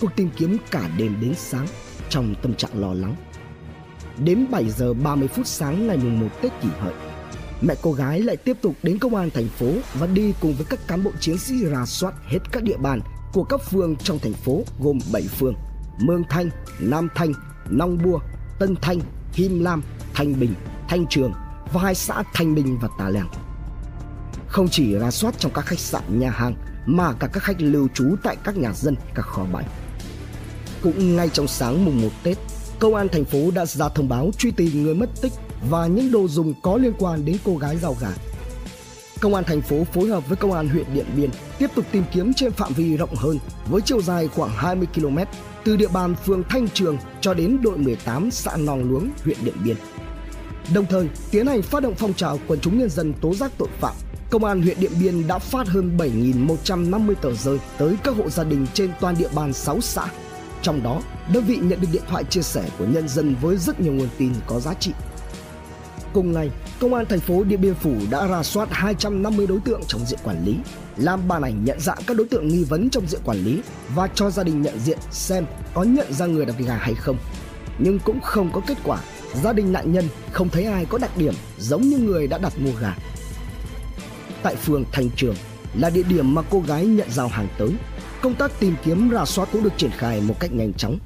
Cuộc 0.00 0.16
tìm 0.16 0.30
kiếm 0.36 0.56
cả 0.70 0.90
đêm 0.98 1.16
đến 1.20 1.34
sáng 1.34 1.66
trong 2.08 2.34
tâm 2.42 2.54
trạng 2.54 2.80
lo 2.80 2.94
lắng. 2.94 3.16
Đến 4.18 4.46
7 4.50 4.70
giờ 4.70 4.94
30 4.94 5.28
phút 5.28 5.46
sáng 5.46 5.86
ngày 5.86 5.96
mùng 5.96 6.20
1 6.20 6.26
Tết 6.42 6.52
kỷ 6.62 6.68
hợi, 6.78 6.94
mẹ 7.60 7.74
cô 7.82 7.92
gái 7.92 8.20
lại 8.20 8.36
tiếp 8.36 8.56
tục 8.62 8.74
đến 8.82 8.98
công 8.98 9.14
an 9.14 9.30
thành 9.30 9.48
phố 9.48 9.72
và 9.94 10.06
đi 10.06 10.34
cùng 10.40 10.54
với 10.54 10.66
các 10.70 10.86
cán 10.86 11.04
bộ 11.04 11.10
chiến 11.20 11.38
sĩ 11.38 11.54
rà 11.72 11.86
soát 11.86 12.14
hết 12.26 12.38
các 12.52 12.62
địa 12.62 12.76
bàn 12.76 13.00
của 13.32 13.44
các 13.44 13.60
phường 13.70 13.96
trong 13.96 14.18
thành 14.18 14.32
phố 14.32 14.62
gồm 14.80 14.98
7 15.12 15.22
phường– 15.22 15.54
Mương 16.00 16.24
Thanh, 16.28 16.50
Nam 16.78 17.08
Thanh, 17.14 17.32
Nong 17.70 17.98
Bua, 18.04 18.18
Tân 18.58 18.76
Thanh, 18.82 19.00
Him 19.32 19.64
Lam, 19.64 19.82
Thanh 20.14 20.40
Bình, 20.40 20.54
Thanh 20.88 21.06
Trường 21.06 21.32
và 21.72 21.80
hai 21.80 21.94
xã 21.94 22.22
Thanh 22.34 22.54
Bình 22.54 22.78
và 22.78 22.88
Tà 22.98 23.08
Lèng. 23.08 23.28
Không 24.48 24.68
chỉ 24.68 24.98
rà 24.98 25.10
soát 25.10 25.34
trong 25.38 25.52
các 25.54 25.66
khách 25.66 25.78
sạn, 25.78 26.20
nhà 26.20 26.30
hàng 26.30 26.54
mà 26.86 27.12
cả 27.12 27.26
các 27.32 27.42
khách 27.42 27.60
lưu 27.60 27.88
trú 27.94 28.16
tại 28.22 28.36
các 28.44 28.56
nhà 28.56 28.72
dân, 28.72 28.96
các 29.14 29.22
kho 29.22 29.44
bãi. 29.52 29.64
Cũng 30.82 31.16
ngay 31.16 31.28
trong 31.28 31.48
sáng 31.48 31.84
mùng 31.84 32.02
1 32.02 32.08
Tết, 32.22 32.38
công 32.80 32.94
an 32.94 33.08
thành 33.08 33.24
phố 33.24 33.50
đã 33.54 33.66
ra 33.66 33.88
thông 33.88 34.08
báo 34.08 34.30
truy 34.38 34.50
tìm 34.50 34.82
người 34.82 34.94
mất 34.94 35.10
tích 35.22 35.32
và 35.70 35.86
những 35.86 36.12
đồ 36.12 36.28
dùng 36.28 36.54
có 36.62 36.76
liên 36.76 36.92
quan 36.98 37.24
đến 37.24 37.36
cô 37.44 37.56
gái 37.56 37.76
giao 37.76 37.96
gà 38.00 38.12
Công 39.20 39.34
an 39.34 39.44
thành 39.44 39.60
phố 39.60 39.84
phối 39.84 40.08
hợp 40.08 40.28
với 40.28 40.36
công 40.36 40.52
an 40.52 40.68
huyện 40.68 40.84
Điện 40.94 41.06
Biên 41.16 41.30
tiếp 41.58 41.70
tục 41.74 41.84
tìm 41.92 42.04
kiếm 42.12 42.34
trên 42.34 42.52
phạm 42.52 42.72
vi 42.72 42.96
rộng 42.96 43.14
hơn 43.14 43.38
với 43.70 43.82
chiều 43.84 44.02
dài 44.02 44.28
khoảng 44.28 44.50
20 44.50 44.88
km 44.94 45.18
từ 45.64 45.76
địa 45.76 45.88
bàn 45.88 46.14
phường 46.14 46.42
Thanh 46.48 46.68
Trường 46.68 46.96
cho 47.20 47.34
đến 47.34 47.58
đội 47.62 47.78
18 47.78 48.30
xã 48.30 48.56
Nòng 48.56 48.90
Luống, 48.90 49.10
huyện 49.24 49.36
Điện 49.44 49.54
Biên. 49.64 49.76
Đồng 50.74 50.86
thời, 50.86 51.08
tiến 51.30 51.46
hành 51.46 51.62
phát 51.62 51.82
động 51.82 51.94
phong 51.98 52.14
trào 52.14 52.38
quần 52.46 52.60
chúng 52.60 52.78
nhân 52.78 52.90
dân 52.90 53.12
tố 53.20 53.34
giác 53.34 53.52
tội 53.58 53.68
phạm. 53.80 53.94
Công 54.30 54.44
an 54.44 54.62
huyện 54.62 54.80
Điện 54.80 54.92
Biên 55.00 55.26
đã 55.26 55.38
phát 55.38 55.68
hơn 55.68 55.96
7.150 55.98 57.14
tờ 57.14 57.34
rơi 57.34 57.58
tới 57.78 57.96
các 58.04 58.16
hộ 58.16 58.28
gia 58.30 58.44
đình 58.44 58.66
trên 58.74 58.90
toàn 59.00 59.14
địa 59.18 59.28
bàn 59.34 59.52
6 59.52 59.80
xã. 59.80 60.06
Trong 60.62 60.82
đó, 60.82 61.02
đơn 61.32 61.44
vị 61.44 61.56
nhận 61.62 61.80
được 61.80 61.88
điện 61.92 62.02
thoại 62.08 62.24
chia 62.24 62.42
sẻ 62.42 62.64
của 62.78 62.84
nhân 62.84 63.08
dân 63.08 63.34
với 63.40 63.56
rất 63.56 63.80
nhiều 63.80 63.92
nguồn 63.92 64.08
tin 64.18 64.32
có 64.46 64.60
giá 64.60 64.74
trị. 64.74 64.92
Cùng 66.12 66.32
ngày, 66.32 66.50
Công 66.80 66.94
an 66.94 67.06
thành 67.06 67.20
phố 67.20 67.44
Điện 67.44 67.60
Biên 67.60 67.74
Phủ 67.74 67.94
đã 68.10 68.26
ra 68.26 68.42
soát 68.42 68.68
250 68.70 69.46
đối 69.46 69.60
tượng 69.60 69.80
trong 69.86 70.06
diện 70.06 70.18
quản 70.24 70.44
lý, 70.44 70.56
làm 70.96 71.28
bản 71.28 71.42
ảnh 71.42 71.64
nhận 71.64 71.80
dạng 71.80 71.98
các 72.06 72.16
đối 72.16 72.26
tượng 72.28 72.48
nghi 72.48 72.64
vấn 72.64 72.90
trong 72.90 73.06
diện 73.08 73.20
quản 73.24 73.44
lý 73.44 73.60
và 73.94 74.08
cho 74.14 74.30
gia 74.30 74.42
đình 74.42 74.62
nhận 74.62 74.78
diện 74.78 74.98
xem 75.10 75.46
có 75.74 75.82
nhận 75.82 76.12
ra 76.12 76.26
người 76.26 76.46
đặt 76.46 76.54
gà 76.58 76.76
hay 76.76 76.94
không. 76.94 77.16
Nhưng 77.78 77.98
cũng 77.98 78.20
không 78.20 78.50
có 78.52 78.60
kết 78.66 78.78
quả, 78.84 78.98
gia 79.42 79.52
đình 79.52 79.72
nạn 79.72 79.92
nhân 79.92 80.08
không 80.32 80.48
thấy 80.48 80.64
ai 80.64 80.84
có 80.84 80.98
đặc 80.98 81.16
điểm 81.16 81.34
giống 81.58 81.82
như 81.82 81.98
người 81.98 82.26
đã 82.26 82.38
đặt 82.38 82.52
mua 82.58 82.72
gà. 82.80 82.94
Tại 84.42 84.56
phường 84.56 84.84
Thành 84.92 85.08
Trường 85.16 85.36
là 85.74 85.90
địa 85.90 86.04
điểm 86.08 86.34
mà 86.34 86.42
cô 86.50 86.60
gái 86.60 86.86
nhận 86.86 87.10
giao 87.10 87.28
hàng 87.28 87.48
tới, 87.58 87.70
công 88.22 88.34
tác 88.34 88.60
tìm 88.60 88.74
kiếm 88.84 89.10
rà 89.12 89.24
soát 89.24 89.48
cũng 89.52 89.62
được 89.62 89.72
triển 89.76 89.90
khai 89.90 90.20
một 90.20 90.34
cách 90.40 90.52
nhanh 90.52 90.72
chóng. 90.72 90.98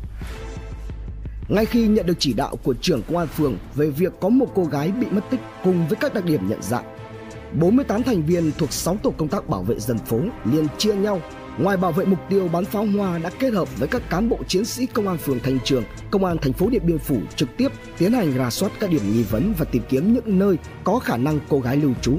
Ngay 1.49 1.67
khi 1.67 1.87
nhận 1.87 2.07
được 2.07 2.17
chỉ 2.19 2.33
đạo 2.33 2.57
của 2.63 2.75
trưởng 2.81 3.03
công 3.03 3.17
an 3.17 3.27
phường 3.27 3.57
về 3.75 3.91
việc 3.91 4.13
có 4.21 4.29
một 4.29 4.47
cô 4.55 4.65
gái 4.65 4.91
bị 4.91 5.07
mất 5.11 5.21
tích 5.31 5.41
cùng 5.65 5.89
với 5.89 5.97
các 5.97 6.15
đặc 6.15 6.25
điểm 6.25 6.49
nhận 6.49 6.63
dạng, 6.63 6.85
48 7.61 8.03
thành 8.03 8.23
viên 8.23 8.53
thuộc 8.59 8.73
6 8.73 8.97
tổ 9.03 9.11
công 9.11 9.29
tác 9.29 9.49
bảo 9.49 9.63
vệ 9.63 9.79
dân 9.79 9.99
phố 9.99 10.21
liền 10.45 10.67
chia 10.79 10.95
nhau. 10.95 11.21
Ngoài 11.59 11.77
bảo 11.77 11.93
vệ 11.93 12.05
mục 12.05 12.19
tiêu 12.29 12.49
bắn 12.49 12.65
pháo 12.65 12.87
hoa 12.87 13.19
đã 13.19 13.31
kết 13.39 13.53
hợp 13.53 13.79
với 13.79 13.89
các 13.89 14.03
cán 14.11 14.29
bộ 14.29 14.39
chiến 14.49 14.65
sĩ 14.65 14.87
công 14.87 15.09
an 15.09 15.19
phường 15.19 15.41
Thanh 15.41 15.59
Trường, 15.65 15.85
công 16.11 16.25
an 16.25 16.37
thành 16.39 16.53
phố 16.53 16.69
Điện 16.71 16.83
Biên 16.87 16.99
Phủ 16.99 17.17
trực 17.37 17.49
tiếp 17.57 17.69
tiến 17.99 18.13
hành 18.13 18.33
rà 18.39 18.51
soát 18.51 18.73
các 18.81 18.91
điểm 18.91 19.13
nghi 19.13 19.23
vấn 19.23 19.55
và 19.59 19.65
tìm 19.65 19.83
kiếm 19.89 20.15
những 20.15 20.39
nơi 20.39 20.57
có 20.85 20.99
khả 20.99 21.17
năng 21.17 21.39
cô 21.49 21.61
gái 21.61 21.77
lưu 21.77 21.93
trú. 22.03 22.19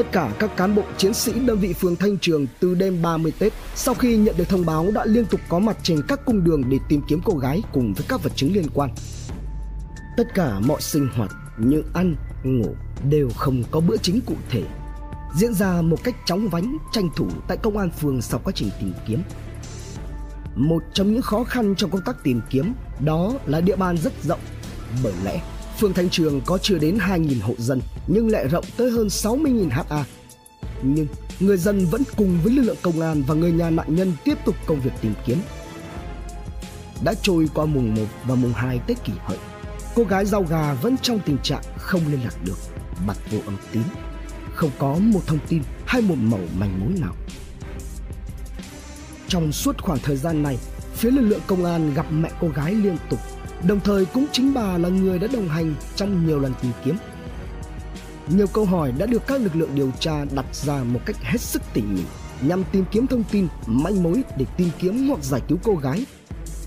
Tất 0.00 0.12
cả 0.12 0.32
các 0.38 0.56
cán 0.56 0.74
bộ 0.74 0.82
chiến 0.96 1.14
sĩ 1.14 1.32
đơn 1.32 1.58
vị 1.58 1.72
phường 1.72 1.96
Thanh 1.96 2.18
Trường 2.18 2.46
từ 2.60 2.74
đêm 2.74 3.02
30 3.02 3.32
Tết 3.38 3.52
sau 3.74 3.94
khi 3.94 4.16
nhận 4.16 4.36
được 4.38 4.48
thông 4.48 4.66
báo 4.66 4.90
đã 4.94 5.04
liên 5.04 5.26
tục 5.26 5.40
có 5.48 5.58
mặt 5.58 5.76
trên 5.82 6.02
các 6.08 6.20
cung 6.24 6.44
đường 6.44 6.62
để 6.68 6.78
tìm 6.88 7.00
kiếm 7.08 7.20
cô 7.24 7.34
gái 7.34 7.62
cùng 7.72 7.94
với 7.94 8.06
các 8.08 8.22
vật 8.22 8.32
chứng 8.36 8.54
liên 8.54 8.66
quan. 8.74 8.90
Tất 10.16 10.24
cả 10.34 10.60
mọi 10.60 10.80
sinh 10.80 11.08
hoạt 11.14 11.30
như 11.58 11.82
ăn, 11.94 12.16
ngủ 12.44 12.74
đều 13.10 13.28
không 13.36 13.62
có 13.70 13.80
bữa 13.80 13.96
chính 13.96 14.20
cụ 14.26 14.34
thể 14.50 14.62
diễn 15.36 15.54
ra 15.54 15.82
một 15.82 16.04
cách 16.04 16.14
chóng 16.26 16.48
vánh 16.48 16.76
tranh 16.92 17.08
thủ 17.16 17.26
tại 17.48 17.56
công 17.56 17.78
an 17.78 17.90
phường 17.90 18.22
sau 18.22 18.40
quá 18.44 18.52
trình 18.56 18.70
tìm 18.80 18.92
kiếm 19.06 19.22
Một 20.54 20.82
trong 20.94 21.12
những 21.12 21.22
khó 21.22 21.44
khăn 21.44 21.74
trong 21.76 21.90
công 21.90 22.04
tác 22.06 22.16
tìm 22.24 22.40
kiếm 22.50 22.72
đó 23.04 23.32
là 23.46 23.60
địa 23.60 23.76
bàn 23.76 23.96
rất 23.96 24.12
rộng. 24.22 24.40
Bởi 25.02 25.14
lẽ, 25.24 25.40
phường 25.80 25.92
Thanh 25.92 26.10
Trường 26.10 26.40
có 26.46 26.58
chưa 26.58 26.78
đến 26.78 26.98
2.000 26.98 27.42
hộ 27.42 27.54
dân 27.58 27.80
nhưng 28.06 28.28
lại 28.28 28.48
rộng 28.48 28.64
tới 28.76 28.90
hơn 28.90 29.06
60.000 29.06 29.70
ha. 29.70 30.04
Nhưng 30.82 31.06
người 31.40 31.56
dân 31.56 31.86
vẫn 31.86 32.02
cùng 32.16 32.38
với 32.42 32.52
lực 32.52 32.62
lượng 32.62 32.76
công 32.82 33.00
an 33.00 33.22
và 33.26 33.34
người 33.34 33.52
nhà 33.52 33.70
nạn 33.70 33.94
nhân 33.96 34.12
tiếp 34.24 34.38
tục 34.44 34.54
công 34.66 34.80
việc 34.80 34.90
tìm 35.00 35.14
kiếm. 35.26 35.38
Đã 37.04 37.14
trôi 37.22 37.48
qua 37.54 37.66
mùng 37.66 37.94
1 37.94 38.02
và 38.24 38.34
mùng 38.34 38.52
2 38.52 38.80
Tết 38.86 39.04
kỷ 39.04 39.12
hợi, 39.24 39.38
cô 39.94 40.04
gái 40.04 40.26
rau 40.26 40.42
gà 40.42 40.74
vẫn 40.74 40.96
trong 41.02 41.20
tình 41.26 41.38
trạng 41.42 41.62
không 41.76 42.00
liên 42.10 42.20
lạc 42.24 42.34
được, 42.44 42.58
bật 43.06 43.16
vô 43.30 43.38
âm 43.46 43.56
tín, 43.72 43.82
không 44.54 44.70
có 44.78 44.94
một 44.94 45.20
thông 45.26 45.38
tin 45.48 45.62
hay 45.86 46.02
một 46.02 46.16
mẩu 46.18 46.40
manh 46.58 46.80
mối 46.80 47.00
nào. 47.00 47.14
Trong 49.28 49.52
suốt 49.52 49.82
khoảng 49.82 49.98
thời 49.98 50.16
gian 50.16 50.42
này, 50.42 50.58
phía 50.94 51.10
lực 51.10 51.22
lượng 51.22 51.40
công 51.46 51.64
an 51.64 51.94
gặp 51.94 52.06
mẹ 52.12 52.30
cô 52.40 52.48
gái 52.48 52.74
liên 52.74 52.96
tục, 53.10 53.20
đồng 53.66 53.80
thời 53.80 54.04
cũng 54.04 54.26
chính 54.32 54.54
bà 54.54 54.78
là 54.78 54.88
người 54.88 55.18
đã 55.18 55.26
đồng 55.32 55.48
hành 55.48 55.74
trong 55.96 56.26
nhiều 56.26 56.40
lần 56.40 56.52
tìm 56.62 56.72
kiếm. 56.84 56.96
Nhiều 58.28 58.46
câu 58.46 58.64
hỏi 58.64 58.92
đã 58.98 59.06
được 59.06 59.26
các 59.26 59.40
lực 59.40 59.56
lượng 59.56 59.74
điều 59.74 59.90
tra 60.00 60.24
đặt 60.34 60.46
ra 60.52 60.82
một 60.84 61.00
cách 61.06 61.16
hết 61.22 61.40
sức 61.40 61.62
tỉ 61.72 61.82
mỉ 61.82 62.02
nhằm 62.42 62.64
tìm 62.72 62.84
kiếm 62.90 63.06
thông 63.06 63.24
tin, 63.24 63.48
manh 63.66 64.02
mối 64.02 64.22
để 64.36 64.44
tìm 64.56 64.68
kiếm 64.78 65.08
hoặc 65.08 65.24
giải 65.24 65.40
cứu 65.48 65.58
cô 65.62 65.74
gái, 65.74 66.06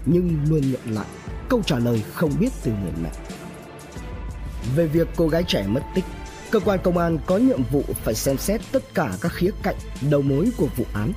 nhưng 0.05 0.37
luôn 0.49 0.71
nhận 0.71 0.95
lại 0.95 1.05
câu 1.49 1.61
trả 1.65 1.79
lời 1.79 2.03
không 2.13 2.31
biết 2.39 2.49
từ 2.63 2.71
người 2.71 2.91
mẹ. 3.03 3.09
Về 4.75 4.87
việc 4.87 5.07
cô 5.15 5.27
gái 5.27 5.43
trẻ 5.47 5.65
mất 5.67 5.81
tích, 5.95 6.05
cơ 6.51 6.59
quan 6.59 6.79
công 6.83 6.97
an 6.97 7.17
có 7.25 7.37
nhiệm 7.37 7.63
vụ 7.71 7.83
phải 8.03 8.15
xem 8.15 8.37
xét 8.37 8.61
tất 8.71 8.93
cả 8.93 9.11
các 9.21 9.31
khía 9.33 9.51
cạnh 9.63 9.75
đầu 10.09 10.21
mối 10.21 10.49
của 10.57 10.67
vụ 10.77 10.85
án. 10.93 11.11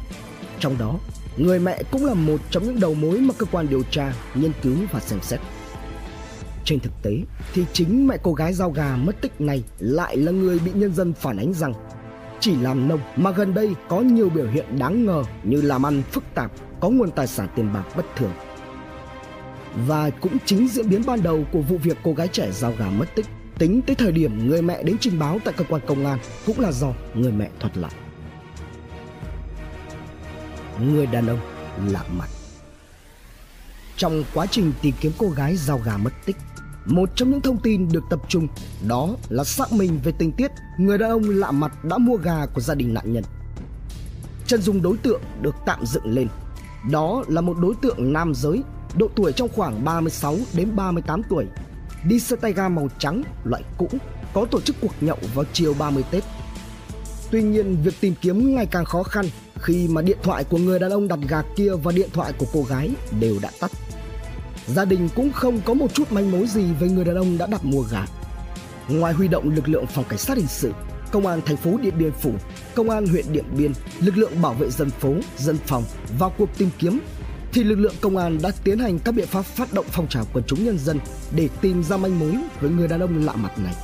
Trong 0.60 0.78
đó, 0.78 0.98
người 1.36 1.58
mẹ 1.58 1.82
cũng 1.90 2.04
là 2.04 2.14
một 2.14 2.40
trong 2.50 2.64
những 2.64 2.80
đầu 2.80 2.94
mối 2.94 3.18
mà 3.18 3.34
cơ 3.38 3.46
quan 3.52 3.68
điều 3.68 3.82
tra 3.90 4.12
nghiên 4.34 4.52
cứu 4.62 4.76
và 4.92 5.00
xem 5.00 5.18
xét. 5.22 5.40
Trên 6.66 6.80
thực 6.80 6.92
tế 7.02 7.18
thì 7.52 7.64
chính 7.72 8.06
mẹ 8.06 8.16
cô 8.22 8.32
gái 8.32 8.52
giao 8.52 8.70
gà 8.70 8.96
mất 8.96 9.20
tích 9.20 9.40
này 9.40 9.62
lại 9.78 10.16
là 10.16 10.32
người 10.32 10.58
bị 10.58 10.72
nhân 10.74 10.94
dân 10.94 11.12
phản 11.12 11.36
ánh 11.36 11.54
rằng 11.54 11.72
chỉ 12.40 12.56
làm 12.56 12.88
nông 12.88 13.00
mà 13.16 13.30
gần 13.30 13.54
đây 13.54 13.74
có 13.88 14.00
nhiều 14.00 14.28
biểu 14.28 14.48
hiện 14.48 14.78
đáng 14.78 15.06
ngờ 15.06 15.22
như 15.42 15.62
làm 15.62 15.86
ăn 15.86 16.02
phức 16.10 16.24
tạp, 16.34 16.52
có 16.80 16.88
nguồn 16.88 17.10
tài 17.10 17.26
sản 17.26 17.48
tiền 17.56 17.72
bạc 17.74 17.84
bất 17.96 18.06
thường. 18.16 18.32
Và 19.86 20.10
cũng 20.10 20.36
chính 20.44 20.68
diễn 20.68 20.90
biến 20.90 21.02
ban 21.06 21.22
đầu 21.22 21.44
của 21.52 21.60
vụ 21.60 21.76
việc 21.76 21.96
cô 22.02 22.12
gái 22.12 22.28
trẻ 22.28 22.50
giao 22.52 22.72
gà 22.78 22.90
mất 22.90 23.06
tích 23.14 23.26
tính 23.58 23.82
tới 23.82 23.96
thời 23.96 24.12
điểm 24.12 24.48
người 24.48 24.62
mẹ 24.62 24.82
đến 24.82 24.96
trình 25.00 25.18
báo 25.18 25.38
tại 25.44 25.54
cơ 25.56 25.64
quan 25.68 25.82
công 25.86 26.06
an 26.06 26.18
cũng 26.46 26.60
là 26.60 26.72
do 26.72 26.92
người 27.14 27.32
mẹ 27.32 27.50
thuật 27.60 27.76
lại. 27.78 27.92
Người 30.80 31.06
đàn 31.06 31.26
ông 31.26 31.40
lạ 31.88 32.04
mặt 32.18 32.28
Trong 33.96 34.24
quá 34.34 34.46
trình 34.46 34.72
tìm 34.82 34.94
kiếm 35.00 35.12
cô 35.18 35.28
gái 35.28 35.56
giao 35.56 35.78
gà 35.78 35.96
mất 35.96 36.12
tích 36.26 36.36
một 36.86 37.10
trong 37.16 37.30
những 37.30 37.40
thông 37.40 37.58
tin 37.58 37.88
được 37.88 38.04
tập 38.10 38.20
trung 38.28 38.48
đó 38.88 39.08
là 39.28 39.44
xác 39.44 39.72
minh 39.72 40.00
về 40.04 40.12
tình 40.18 40.32
tiết 40.32 40.50
người 40.78 40.98
đàn 40.98 41.10
ông 41.10 41.22
lạ 41.30 41.50
mặt 41.50 41.84
đã 41.84 41.98
mua 41.98 42.16
gà 42.16 42.46
của 42.54 42.60
gia 42.60 42.74
đình 42.74 42.94
nạn 42.94 43.12
nhân. 43.12 43.24
Chân 44.46 44.62
dung 44.62 44.82
đối 44.82 44.96
tượng 44.96 45.22
được 45.42 45.54
tạm 45.66 45.86
dựng 45.86 46.14
lên. 46.14 46.28
Đó 46.90 47.24
là 47.28 47.40
một 47.40 47.56
đối 47.58 47.74
tượng 47.82 48.12
nam 48.12 48.32
giới, 48.34 48.62
độ 48.96 49.08
tuổi 49.16 49.32
trong 49.32 49.48
khoảng 49.48 49.84
36 49.84 50.36
đến 50.52 50.76
38 50.76 51.22
tuổi, 51.30 51.46
đi 52.08 52.20
xe 52.20 52.36
tay 52.36 52.52
ga 52.52 52.68
màu 52.68 52.88
trắng 52.98 53.22
loại 53.44 53.62
cũ, 53.78 53.88
có 54.34 54.46
tổ 54.50 54.60
chức 54.60 54.76
cuộc 54.80 54.92
nhậu 55.00 55.18
vào 55.34 55.44
chiều 55.52 55.74
30 55.78 56.04
Tết. 56.10 56.24
Tuy 57.30 57.42
nhiên, 57.42 57.76
việc 57.84 57.94
tìm 58.00 58.14
kiếm 58.20 58.54
ngày 58.54 58.66
càng 58.66 58.84
khó 58.84 59.02
khăn 59.02 59.24
khi 59.54 59.88
mà 59.88 60.02
điện 60.02 60.18
thoại 60.22 60.44
của 60.44 60.58
người 60.58 60.78
đàn 60.78 60.90
ông 60.90 61.08
đặt 61.08 61.18
gà 61.28 61.42
kia 61.56 61.70
và 61.82 61.92
điện 61.92 62.08
thoại 62.12 62.32
của 62.38 62.46
cô 62.52 62.62
gái 62.62 62.90
đều 63.20 63.36
đã 63.42 63.50
tắt. 63.60 63.70
Gia 64.66 64.84
đình 64.84 65.08
cũng 65.14 65.32
không 65.32 65.60
có 65.64 65.74
một 65.74 65.94
chút 65.94 66.12
manh 66.12 66.30
mối 66.30 66.46
gì 66.46 66.64
về 66.80 66.88
người 66.88 67.04
đàn 67.04 67.16
ông 67.16 67.38
đã 67.38 67.46
đặt 67.46 67.64
mua 67.64 67.82
gà. 67.82 68.06
Ngoài 68.88 69.14
huy 69.14 69.28
động 69.28 69.50
lực 69.54 69.68
lượng 69.68 69.86
phòng 69.86 70.04
cảnh 70.08 70.18
sát 70.18 70.36
hình 70.36 70.46
sự, 70.46 70.72
công 71.12 71.26
an 71.26 71.40
thành 71.46 71.56
phố 71.56 71.78
Điện 71.82 71.94
Biên 71.98 72.12
Phủ, 72.12 72.32
công 72.74 72.90
an 72.90 73.06
huyện 73.06 73.32
Điện 73.32 73.44
Biên, 73.56 73.72
lực 74.00 74.16
lượng 74.16 74.42
bảo 74.42 74.54
vệ 74.54 74.70
dân 74.70 74.90
phố, 74.90 75.14
dân 75.38 75.56
phòng 75.66 75.84
vào 76.18 76.32
cuộc 76.38 76.58
tìm 76.58 76.70
kiếm 76.78 77.00
thì 77.52 77.64
lực 77.64 77.78
lượng 77.78 77.94
công 78.00 78.16
an 78.16 78.38
đã 78.42 78.50
tiến 78.64 78.78
hành 78.78 78.98
các 78.98 79.12
biện 79.12 79.26
pháp 79.26 79.42
phát 79.42 79.72
động 79.72 79.86
phong 79.88 80.08
trào 80.08 80.24
quần 80.32 80.44
chúng 80.46 80.64
nhân 80.64 80.78
dân 80.78 80.98
để 81.36 81.48
tìm 81.60 81.82
ra 81.82 81.96
manh 81.96 82.18
mối 82.18 82.36
với 82.60 82.70
người 82.70 82.88
đàn 82.88 83.00
ông 83.00 83.24
lạ 83.24 83.32
mặt 83.36 83.58
này. 83.58 83.74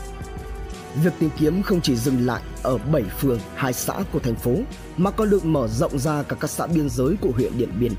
Việc 1.05 1.13
tìm 1.19 1.31
kiếm 1.39 1.63
không 1.63 1.81
chỉ 1.81 1.97
dừng 1.97 2.27
lại 2.27 2.43
ở 2.63 2.79
7 2.79 3.03
phường, 3.03 3.41
hai 3.55 3.73
xã 3.73 3.95
của 4.13 4.19
thành 4.19 4.35
phố 4.35 4.57
mà 4.97 5.11
còn 5.11 5.31
được 5.31 5.45
mở 5.45 5.69
rộng 5.69 5.99
ra 5.99 6.23
cả 6.23 6.37
các 6.41 6.51
xã 6.51 6.67
biên 6.67 6.89
giới 6.89 7.17
của 7.21 7.31
huyện 7.31 7.59
Điện 7.59 7.71
Biên 7.81 7.93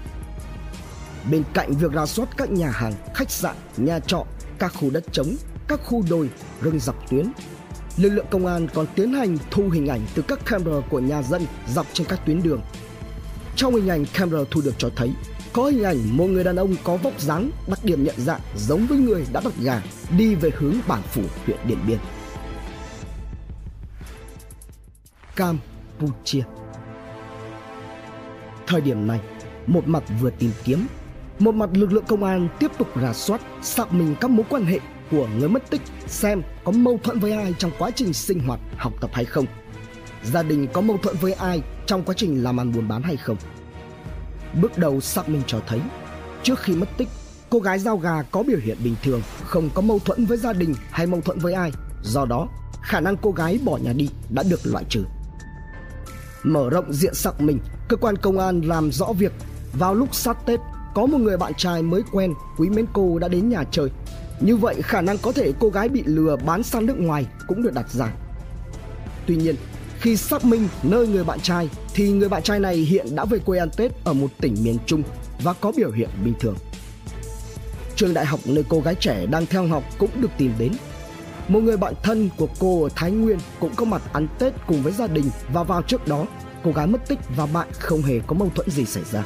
Bên 1.31 1.43
cạnh 1.53 1.73
việc 1.73 1.91
ra 1.91 2.05
soát 2.05 2.29
các 2.37 2.51
nhà 2.51 2.69
hàng, 2.69 2.93
khách 3.13 3.31
sạn, 3.31 3.55
nhà 3.77 3.99
trọ, 3.99 4.25
các 4.59 4.73
khu 4.75 4.89
đất 4.89 5.03
trống, 5.11 5.35
các 5.67 5.79
khu 5.85 6.03
đồi, 6.09 6.29
rừng 6.61 6.79
dọc 6.79 7.09
tuyến, 7.09 7.31
lực 7.97 8.09
lượng 8.09 8.25
công 8.31 8.45
an 8.45 8.67
còn 8.73 8.85
tiến 8.95 9.13
hành 9.13 9.37
thu 9.51 9.69
hình 9.69 9.87
ảnh 9.87 10.01
từ 10.15 10.23
các 10.27 10.39
camera 10.45 10.87
của 10.89 10.99
nhà 10.99 11.21
dân 11.21 11.45
dọc 11.67 11.87
trên 11.93 12.07
các 12.07 12.19
tuyến 12.25 12.43
đường. 12.43 12.61
Trong 13.55 13.75
hình 13.75 13.89
ảnh 13.89 14.05
camera 14.13 14.43
thu 14.51 14.61
được 14.61 14.75
cho 14.77 14.89
thấy 14.95 15.13
có 15.53 15.65
hình 15.65 15.83
ảnh 15.83 16.17
một 16.17 16.25
người 16.25 16.43
đàn 16.43 16.55
ông 16.55 16.75
có 16.83 16.97
vóc 16.97 17.19
dáng 17.19 17.51
đặc 17.67 17.79
điểm 17.83 18.03
nhận 18.03 18.15
dạng 18.17 18.41
giống 18.55 18.85
với 18.85 18.97
người 18.97 19.25
đã 19.33 19.41
đặt 19.43 19.53
gà 19.59 19.81
đi 20.17 20.35
về 20.35 20.49
hướng 20.57 20.75
bản 20.87 21.01
phủ 21.01 21.21
huyện 21.45 21.57
Điện 21.67 21.77
Biên. 21.87 21.97
Campuchia 25.35 26.43
Thời 28.67 28.81
điểm 28.81 29.07
này, 29.07 29.19
một 29.67 29.87
mặt 29.87 30.03
vừa 30.21 30.29
tìm 30.29 30.51
kiếm 30.63 30.87
một 31.39 31.55
mặt 31.55 31.69
lực 31.73 31.93
lượng 31.93 32.05
công 32.07 32.23
an 32.23 32.47
tiếp 32.59 32.71
tục 32.77 32.87
rà 33.01 33.13
soát, 33.13 33.41
xác 33.61 33.93
minh 33.93 34.15
các 34.21 34.29
mối 34.29 34.45
quan 34.49 34.65
hệ 34.65 34.79
của 35.11 35.27
người 35.37 35.49
mất 35.49 35.69
tích 35.69 35.81
xem 36.07 36.41
có 36.63 36.71
mâu 36.71 36.99
thuẫn 37.03 37.19
với 37.19 37.31
ai 37.31 37.53
trong 37.57 37.71
quá 37.79 37.91
trình 37.95 38.13
sinh 38.13 38.39
hoạt, 38.39 38.59
học 38.77 38.93
tập 39.01 39.09
hay 39.13 39.25
không. 39.25 39.45
Gia 40.23 40.43
đình 40.43 40.67
có 40.73 40.81
mâu 40.81 40.97
thuẫn 40.97 41.15
với 41.21 41.33
ai 41.33 41.61
trong 41.85 42.03
quá 42.03 42.15
trình 42.17 42.43
làm 42.43 42.59
ăn 42.59 42.71
buôn 42.71 42.87
bán 42.87 43.03
hay 43.03 43.17
không. 43.17 43.37
Bước 44.61 44.77
đầu 44.77 45.01
xác 45.01 45.29
minh 45.29 45.41
cho 45.47 45.59
thấy, 45.67 45.81
trước 46.43 46.59
khi 46.59 46.75
mất 46.75 46.89
tích, 46.97 47.07
cô 47.49 47.59
gái 47.59 47.79
giao 47.79 47.97
gà 47.97 48.21
có 48.21 48.43
biểu 48.43 48.59
hiện 48.63 48.77
bình 48.83 48.95
thường, 49.03 49.21
không 49.43 49.69
có 49.73 49.81
mâu 49.81 49.99
thuẫn 49.99 50.25
với 50.25 50.37
gia 50.37 50.53
đình 50.53 50.75
hay 50.91 51.07
mâu 51.07 51.21
thuẫn 51.21 51.39
với 51.39 51.53
ai. 51.53 51.71
Do 52.03 52.25
đó, 52.25 52.47
khả 52.81 52.99
năng 52.99 53.17
cô 53.17 53.31
gái 53.31 53.59
bỏ 53.63 53.77
nhà 53.77 53.93
đi 53.93 54.09
đã 54.29 54.43
được 54.49 54.59
loại 54.63 54.83
trừ. 54.89 55.03
Mở 56.43 56.69
rộng 56.69 56.93
diện 56.93 57.13
xác 57.13 57.41
minh, 57.41 57.59
cơ 57.89 57.97
quan 57.97 58.17
công 58.17 58.39
an 58.39 58.61
làm 58.61 58.91
rõ 58.91 59.05
việc 59.17 59.31
vào 59.73 59.93
lúc 59.93 60.15
sát 60.15 60.37
Tết 60.45 60.59
có 60.93 61.05
một 61.05 61.17
người 61.17 61.38
bạn 61.38 61.53
trai 61.57 61.81
mới 61.81 62.01
quen 62.12 62.33
quý 62.57 62.69
mến 62.69 62.85
cô 62.93 63.19
đã 63.19 63.27
đến 63.27 63.50
nhà 63.50 63.63
chơi. 63.71 63.89
Như 64.39 64.57
vậy 64.57 64.75
khả 64.81 65.01
năng 65.01 65.17
có 65.17 65.31
thể 65.31 65.51
cô 65.59 65.69
gái 65.69 65.89
bị 65.89 66.03
lừa 66.05 66.35
bán 66.45 66.63
sang 66.63 66.85
nước 66.85 67.00
ngoài 67.00 67.25
cũng 67.47 67.63
được 67.63 67.73
đặt 67.73 67.89
ra. 67.89 68.13
Tuy 69.27 69.35
nhiên, 69.35 69.55
khi 70.00 70.17
xác 70.17 70.45
minh 70.45 70.67
nơi 70.83 71.07
người 71.07 71.23
bạn 71.23 71.39
trai 71.39 71.69
thì 71.93 72.12
người 72.12 72.29
bạn 72.29 72.43
trai 72.43 72.59
này 72.59 72.75
hiện 72.75 73.15
đã 73.15 73.25
về 73.25 73.39
quê 73.39 73.59
ăn 73.59 73.69
Tết 73.77 73.91
ở 74.03 74.13
một 74.13 74.27
tỉnh 74.41 74.55
miền 74.63 74.77
Trung 74.85 75.03
và 75.43 75.53
có 75.53 75.71
biểu 75.77 75.91
hiện 75.91 76.09
bình 76.23 76.33
thường. 76.39 76.55
Trường 77.95 78.13
đại 78.13 78.25
học 78.25 78.39
nơi 78.45 78.63
cô 78.69 78.79
gái 78.79 78.95
trẻ 78.95 79.25
đang 79.25 79.45
theo 79.45 79.67
học 79.67 79.83
cũng 79.97 80.09
được 80.21 80.31
tìm 80.38 80.51
đến. 80.59 80.71
Một 81.47 81.59
người 81.59 81.77
bạn 81.77 81.93
thân 82.03 82.29
của 82.38 82.47
cô 82.59 82.83
ở 82.83 82.89
Thái 82.95 83.12
Nguyên 83.12 83.38
cũng 83.59 83.71
có 83.75 83.85
mặt 83.85 84.01
ăn 84.13 84.27
Tết 84.39 84.53
cùng 84.67 84.83
với 84.83 84.93
gia 84.93 85.07
đình 85.07 85.25
và 85.53 85.63
vào 85.63 85.81
trước 85.81 86.07
đó 86.07 86.25
cô 86.63 86.71
gái 86.71 86.88
mất 86.88 87.07
tích 87.07 87.19
và 87.35 87.45
bạn 87.45 87.67
không 87.79 88.01
hề 88.01 88.19
có 88.27 88.33
mâu 88.35 88.50
thuẫn 88.55 88.69
gì 88.69 88.85
xảy 88.85 89.03
ra 89.12 89.23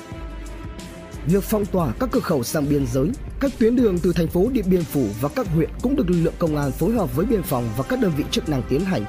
việc 1.28 1.44
phong 1.44 1.66
tỏa 1.66 1.94
các 2.00 2.10
cửa 2.12 2.20
khẩu 2.20 2.44
sang 2.44 2.70
biên 2.70 2.86
giới, 2.88 3.10
các 3.40 3.52
tuyến 3.60 3.76
đường 3.76 4.00
từ 4.00 4.14
thành 4.14 4.28
phố 4.28 4.50
Điện 4.52 4.66
Biên 4.68 4.84
Phủ 4.84 5.08
và 5.22 5.30
các 5.30 5.48
huyện 5.48 5.70
cũng 5.82 5.96
được 5.96 6.10
lực 6.10 6.24
lượng 6.24 6.34
công 6.40 6.58
an 6.58 6.72
phối 6.72 6.94
hợp 6.94 7.16
với 7.16 7.26
biên 7.26 7.44
phòng 7.44 7.70
và 7.78 7.84
các 7.84 8.00
đơn 8.00 8.12
vị 8.18 8.24
chức 8.32 8.50
năng 8.50 8.62
tiến 8.70 8.82
hành. 8.82 9.06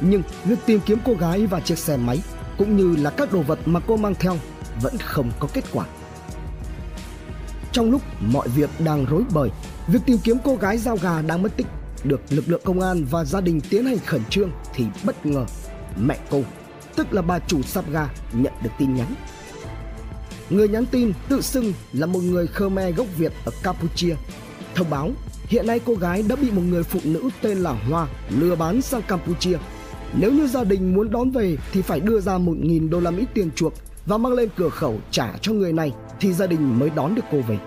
Nhưng 0.00 0.22
việc 0.44 0.58
tìm 0.66 0.80
kiếm 0.86 0.98
cô 1.04 1.14
gái 1.14 1.46
và 1.46 1.60
chiếc 1.60 1.78
xe 1.78 1.96
máy 1.96 2.22
cũng 2.58 2.76
như 2.76 2.96
là 3.02 3.10
các 3.10 3.32
đồ 3.32 3.42
vật 3.42 3.58
mà 3.66 3.80
cô 3.86 3.96
mang 3.96 4.14
theo 4.14 4.36
vẫn 4.82 4.98
không 4.98 5.30
có 5.40 5.48
kết 5.52 5.64
quả. 5.72 5.86
Trong 7.72 7.90
lúc 7.90 8.02
mọi 8.20 8.48
việc 8.48 8.70
đang 8.78 9.04
rối 9.04 9.22
bời, 9.34 9.50
việc 9.88 10.00
tìm 10.06 10.18
kiếm 10.24 10.36
cô 10.44 10.56
gái 10.56 10.78
giao 10.78 10.96
gà 10.96 11.22
đang 11.22 11.42
mất 11.42 11.56
tích 11.56 11.66
được 12.04 12.20
lực 12.30 12.44
lượng 12.48 12.60
công 12.64 12.80
an 12.80 13.04
và 13.10 13.24
gia 13.24 13.40
đình 13.40 13.60
tiến 13.60 13.84
hành 13.84 13.98
khẩn 14.06 14.20
trương 14.30 14.50
thì 14.74 14.84
bất 15.04 15.26
ngờ 15.26 15.44
mẹ 15.96 16.18
cô, 16.30 16.42
tức 16.96 17.12
là 17.12 17.22
bà 17.22 17.38
chủ 17.38 17.62
sạp 17.62 17.90
gà 17.90 18.08
nhận 18.32 18.52
được 18.62 18.70
tin 18.78 18.94
nhắn 18.94 19.14
Người 20.50 20.68
nhắn 20.68 20.86
tin 20.86 21.12
tự 21.28 21.40
xưng 21.40 21.72
là 21.92 22.06
một 22.06 22.20
người 22.22 22.46
Khmer 22.46 22.96
gốc 22.96 23.06
Việt 23.18 23.32
ở 23.44 23.52
Campuchia. 23.62 24.14
Thông 24.74 24.90
báo 24.90 25.10
hiện 25.46 25.66
nay 25.66 25.80
cô 25.84 25.94
gái 25.94 26.24
đã 26.28 26.36
bị 26.36 26.50
một 26.50 26.62
người 26.68 26.82
phụ 26.82 27.00
nữ 27.04 27.28
tên 27.42 27.58
là 27.58 27.72
Hoa 27.72 28.08
lừa 28.38 28.56
bán 28.56 28.82
sang 28.82 29.02
Campuchia. 29.02 29.58
Nếu 30.18 30.32
như 30.32 30.46
gia 30.46 30.64
đình 30.64 30.94
muốn 30.94 31.10
đón 31.10 31.30
về 31.30 31.56
thì 31.72 31.82
phải 31.82 32.00
đưa 32.00 32.20
ra 32.20 32.38
1.000 32.38 32.90
đô 32.90 33.00
la 33.00 33.10
Mỹ 33.10 33.24
tiền 33.34 33.50
chuộc 33.50 33.72
và 34.06 34.18
mang 34.18 34.32
lên 34.32 34.48
cửa 34.56 34.68
khẩu 34.68 34.98
trả 35.10 35.32
cho 35.40 35.52
người 35.52 35.72
này 35.72 35.92
thì 36.20 36.32
gia 36.32 36.46
đình 36.46 36.78
mới 36.78 36.90
đón 36.90 37.14
được 37.14 37.24
cô 37.32 37.40
về. 37.40 37.58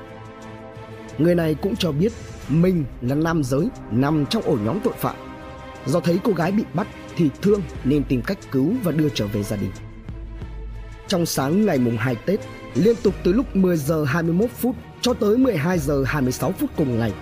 Người 1.17 1.36
này 1.36 1.55
cũng 1.55 1.75
cho 1.75 1.91
biết 1.91 2.12
mình 2.50 2.84
là 3.01 3.15
nam 3.15 3.43
giới 3.43 3.67
nằm 3.91 4.25
trong 4.25 4.43
ổ 4.43 4.57
nhóm 4.65 4.79
tội 4.84 4.93
phạm. 5.00 5.15
Do 5.86 6.00
thấy 6.00 6.19
cô 6.24 6.31
gái 6.31 6.51
bị 6.51 6.63
bắt 6.74 6.88
thì 7.15 7.29
thương 7.41 7.62
nên 7.84 8.03
tìm 8.03 8.22
cách 8.22 8.38
cứu 8.51 8.74
và 8.84 8.91
đưa 8.91 9.10
trở 9.10 9.27
về 9.27 9.43
gia 9.43 9.55
đình. 9.55 9.72
Trong 11.07 11.25
sáng 11.25 11.65
ngày 11.65 11.77
mùng 11.77 11.98
2 11.98 12.15
Tết, 12.15 12.39
liên 12.77 12.96
tục 13.03 13.13
từ 13.24 13.34
lúc 13.34 13.55
10 13.55 13.77
giờ 13.77 14.03
21 14.03 14.50
phút 14.50 14.75
cho 15.01 15.13
tới 15.13 15.38
12 15.38 15.79
giờ 15.79 16.03
26 16.05 16.51
phút 16.51 16.69
cùng 16.77 17.00
ngày. 17.00 17.13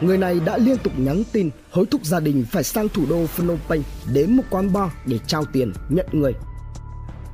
Người 0.00 0.18
này 0.18 0.40
đã 0.44 0.58
liên 0.58 0.78
tục 0.78 0.92
nhắn 0.96 1.22
tin 1.32 1.50
hối 1.70 1.86
thúc 1.86 2.04
gia 2.04 2.20
đình 2.20 2.44
phải 2.50 2.64
sang 2.64 2.88
thủ 2.88 3.06
đô 3.10 3.26
Phnom 3.26 3.58
Penh 3.68 3.82
đến 4.12 4.36
một 4.36 4.42
quán 4.50 4.72
bar 4.72 4.90
để 5.06 5.18
trao 5.26 5.44
tiền 5.44 5.72
nhận 5.88 6.06
người. 6.12 6.32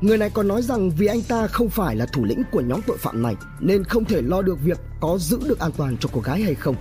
Người 0.00 0.18
này 0.18 0.30
còn 0.34 0.48
nói 0.48 0.62
rằng 0.62 0.90
vì 0.90 1.06
anh 1.06 1.22
ta 1.22 1.46
không 1.46 1.68
phải 1.68 1.96
là 1.96 2.06
thủ 2.06 2.24
lĩnh 2.24 2.42
của 2.52 2.60
nhóm 2.60 2.80
tội 2.86 2.98
phạm 2.98 3.22
này 3.22 3.34
nên 3.60 3.84
không 3.84 4.04
thể 4.04 4.22
lo 4.22 4.42
được 4.42 4.58
việc 4.64 4.78
có 5.00 5.18
giữ 5.18 5.38
được 5.48 5.58
an 5.58 5.70
toàn 5.76 5.96
cho 6.00 6.08
cô 6.12 6.20
gái 6.20 6.42
hay 6.42 6.54
không. 6.54 6.76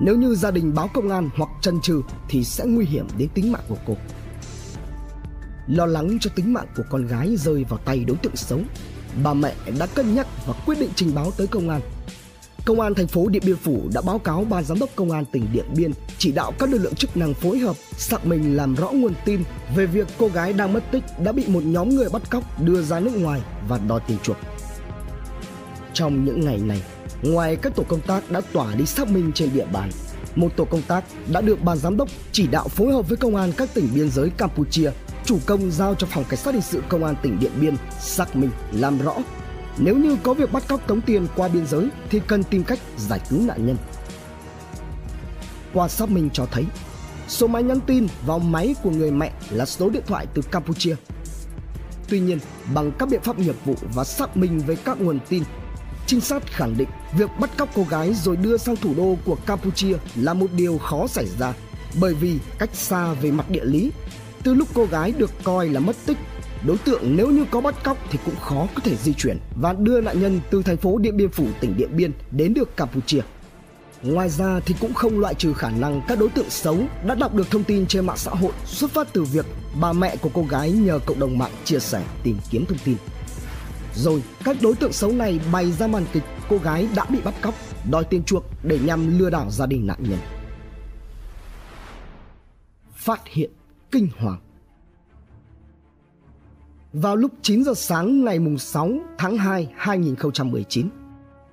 Nếu 0.00 0.16
như 0.16 0.34
gia 0.34 0.50
đình 0.50 0.74
báo 0.74 0.88
công 0.94 1.10
an 1.10 1.30
hoặc 1.36 1.50
chân 1.62 1.78
trừ 1.82 2.02
thì 2.28 2.44
sẽ 2.44 2.64
nguy 2.64 2.84
hiểm 2.84 3.06
đến 3.18 3.28
tính 3.34 3.52
mạng 3.52 3.64
của 3.68 3.76
cô. 3.86 3.96
Lo 5.66 5.86
lắng 5.86 6.18
cho 6.20 6.30
tính 6.34 6.52
mạng 6.52 6.66
của 6.76 6.82
con 6.90 7.06
gái 7.06 7.36
rơi 7.36 7.64
vào 7.68 7.78
tay 7.78 8.04
đối 8.04 8.16
tượng 8.16 8.36
xấu, 8.36 8.60
bà 9.22 9.34
mẹ 9.34 9.54
đã 9.78 9.86
cân 9.86 10.14
nhắc 10.14 10.26
và 10.46 10.54
quyết 10.66 10.80
định 10.80 10.90
trình 10.96 11.14
báo 11.14 11.30
tới 11.30 11.46
công 11.46 11.70
an. 11.70 11.80
Công 12.64 12.80
an 12.80 12.94
thành 12.94 13.06
phố 13.06 13.28
Điện 13.28 13.42
Biên 13.46 13.56
Phủ 13.56 13.88
đã 13.94 14.00
báo 14.00 14.18
cáo 14.18 14.44
ban 14.44 14.64
giám 14.64 14.78
đốc 14.78 14.90
công 14.96 15.10
an 15.10 15.24
tỉnh 15.24 15.46
Điện 15.52 15.64
Biên 15.76 15.90
chỉ 16.18 16.32
đạo 16.32 16.52
các 16.58 16.70
lực 16.70 16.78
lượng 16.78 16.94
chức 16.94 17.16
năng 17.16 17.34
phối 17.34 17.58
hợp 17.58 17.76
xác 17.96 18.26
minh 18.26 18.56
làm 18.56 18.74
rõ 18.74 18.90
nguồn 18.90 19.14
tin 19.24 19.42
về 19.76 19.86
việc 19.86 20.08
cô 20.18 20.28
gái 20.28 20.52
đang 20.52 20.72
mất 20.72 20.84
tích 20.90 21.04
đã 21.24 21.32
bị 21.32 21.44
một 21.48 21.62
nhóm 21.64 21.88
người 21.88 22.08
bắt 22.08 22.22
cóc 22.30 22.62
đưa 22.62 22.82
ra 22.82 23.00
nước 23.00 23.16
ngoài 23.16 23.40
và 23.68 23.78
đòi 23.78 24.00
tiền 24.06 24.18
chuộc. 24.22 24.36
Trong 25.92 26.24
những 26.24 26.40
ngày 26.40 26.58
này, 26.58 26.82
ngoài 27.22 27.56
các 27.56 27.76
tổ 27.76 27.82
công 27.88 28.00
tác 28.00 28.30
đã 28.30 28.40
tỏa 28.52 28.74
đi 28.74 28.86
xác 28.86 29.10
minh 29.10 29.32
trên 29.34 29.50
địa 29.54 29.66
bàn, 29.72 29.90
một 30.34 30.56
tổ 30.56 30.64
công 30.64 30.82
tác 30.82 31.04
đã 31.32 31.40
được 31.40 31.62
ban 31.62 31.78
giám 31.78 31.96
đốc 31.96 32.08
chỉ 32.32 32.46
đạo 32.46 32.68
phối 32.68 32.92
hợp 32.92 33.08
với 33.08 33.16
công 33.16 33.36
an 33.36 33.52
các 33.56 33.74
tỉnh 33.74 33.88
biên 33.94 34.10
giới 34.10 34.30
Campuchia 34.30 34.90
chủ 35.24 35.38
công 35.46 35.70
giao 35.70 35.94
cho 35.94 36.06
phòng 36.06 36.24
cảnh 36.28 36.40
sát 36.40 36.54
hình 36.54 36.62
sự 36.62 36.82
công 36.88 37.04
an 37.04 37.14
tỉnh 37.22 37.38
Điện 37.38 37.52
Biên 37.60 37.74
xác 38.00 38.36
minh 38.36 38.50
làm 38.72 38.98
rõ 38.98 39.14
nếu 39.78 39.96
như 39.96 40.16
có 40.22 40.34
việc 40.34 40.52
bắt 40.52 40.68
cóc 40.68 40.86
tống 40.86 41.00
tiền 41.00 41.26
qua 41.36 41.48
biên 41.48 41.66
giới 41.66 41.88
thì 42.10 42.20
cần 42.26 42.44
tìm 42.44 42.64
cách 42.64 42.78
giải 42.96 43.20
cứu 43.30 43.40
nạn 43.42 43.66
nhân. 43.66 43.76
Qua 45.74 45.88
xác 45.88 46.10
minh 46.10 46.30
cho 46.32 46.46
thấy, 46.50 46.64
số 47.28 47.46
máy 47.46 47.62
nhắn 47.62 47.80
tin 47.80 48.06
vào 48.26 48.38
máy 48.38 48.74
của 48.82 48.90
người 48.90 49.10
mẹ 49.10 49.32
là 49.50 49.66
số 49.66 49.90
điện 49.90 50.02
thoại 50.06 50.26
từ 50.34 50.42
Campuchia. 50.42 50.96
Tuy 52.08 52.20
nhiên, 52.20 52.38
bằng 52.74 52.92
các 52.98 53.08
biện 53.08 53.20
pháp 53.22 53.38
nghiệp 53.38 53.56
vụ 53.64 53.74
và 53.94 54.04
xác 54.04 54.36
minh 54.36 54.62
với 54.66 54.76
các 54.76 55.00
nguồn 55.00 55.18
tin, 55.28 55.42
trinh 56.06 56.20
sát 56.20 56.46
khẳng 56.46 56.74
định 56.76 56.88
việc 57.18 57.30
bắt 57.40 57.50
cóc 57.56 57.68
cô 57.74 57.86
gái 57.90 58.14
rồi 58.14 58.36
đưa 58.36 58.56
sang 58.56 58.76
thủ 58.76 58.94
đô 58.96 59.16
của 59.24 59.36
Campuchia 59.46 59.96
là 60.14 60.34
một 60.34 60.46
điều 60.56 60.78
khó 60.78 61.06
xảy 61.06 61.26
ra 61.38 61.54
bởi 62.00 62.14
vì 62.14 62.38
cách 62.58 62.70
xa 62.72 63.12
về 63.12 63.30
mặt 63.30 63.50
địa 63.50 63.64
lý. 63.64 63.90
Từ 64.44 64.54
lúc 64.54 64.68
cô 64.74 64.84
gái 64.84 65.12
được 65.18 65.30
coi 65.44 65.68
là 65.68 65.80
mất 65.80 65.96
tích 66.06 66.18
đối 66.66 66.78
tượng 66.78 67.16
nếu 67.16 67.30
như 67.30 67.44
có 67.50 67.60
bắt 67.60 67.84
cóc 67.84 67.98
thì 68.10 68.18
cũng 68.24 68.36
khó 68.36 68.66
có 68.74 68.80
thể 68.84 68.96
di 68.96 69.12
chuyển 69.12 69.38
và 69.60 69.72
đưa 69.72 70.00
nạn 70.00 70.20
nhân 70.20 70.40
từ 70.50 70.62
thành 70.62 70.76
phố 70.76 70.98
Điện 70.98 71.16
Biên 71.16 71.30
Phủ 71.30 71.46
tỉnh 71.60 71.76
Điện 71.76 71.96
Biên 71.96 72.12
đến 72.30 72.54
được 72.54 72.76
Campuchia. 72.76 73.20
Ngoài 74.02 74.28
ra 74.28 74.60
thì 74.60 74.74
cũng 74.80 74.94
không 74.94 75.18
loại 75.18 75.34
trừ 75.34 75.52
khả 75.52 75.70
năng 75.70 76.02
các 76.08 76.18
đối 76.18 76.28
tượng 76.28 76.50
xấu 76.50 76.78
đã 77.06 77.14
đọc 77.14 77.34
được 77.34 77.50
thông 77.50 77.64
tin 77.64 77.86
trên 77.86 78.06
mạng 78.06 78.16
xã 78.16 78.30
hội 78.30 78.52
xuất 78.64 78.90
phát 78.90 79.12
từ 79.12 79.24
việc 79.24 79.46
bà 79.80 79.92
mẹ 79.92 80.16
của 80.16 80.30
cô 80.34 80.44
gái 80.50 80.72
nhờ 80.72 80.98
cộng 81.06 81.20
đồng 81.20 81.38
mạng 81.38 81.52
chia 81.64 81.78
sẻ 81.78 82.02
tìm 82.22 82.36
kiếm 82.50 82.66
thông 82.66 82.78
tin. 82.84 82.96
Rồi 83.94 84.22
các 84.44 84.56
đối 84.62 84.74
tượng 84.74 84.92
xấu 84.92 85.12
này 85.12 85.40
bày 85.52 85.72
ra 85.72 85.86
màn 85.86 86.04
kịch 86.12 86.22
cô 86.48 86.58
gái 86.58 86.88
đã 86.96 87.04
bị 87.04 87.20
bắt 87.24 87.34
cóc, 87.42 87.54
đòi 87.90 88.04
tiền 88.04 88.24
chuộc 88.24 88.44
để 88.62 88.78
nhằm 88.84 89.18
lừa 89.18 89.30
đảo 89.30 89.50
gia 89.50 89.66
đình 89.66 89.86
nạn 89.86 89.98
nhân. 90.00 90.18
Phát 92.94 93.20
hiện 93.26 93.50
kinh 93.94 94.08
hoàng 94.18 94.38
vào 96.92 97.16
lúc 97.16 97.30
9 97.42 97.64
giờ 97.64 97.74
sáng 97.74 98.24
ngày 98.24 98.38
6 98.58 98.90
tháng 99.18 99.36
2 99.36 99.68
2019. 99.76 100.88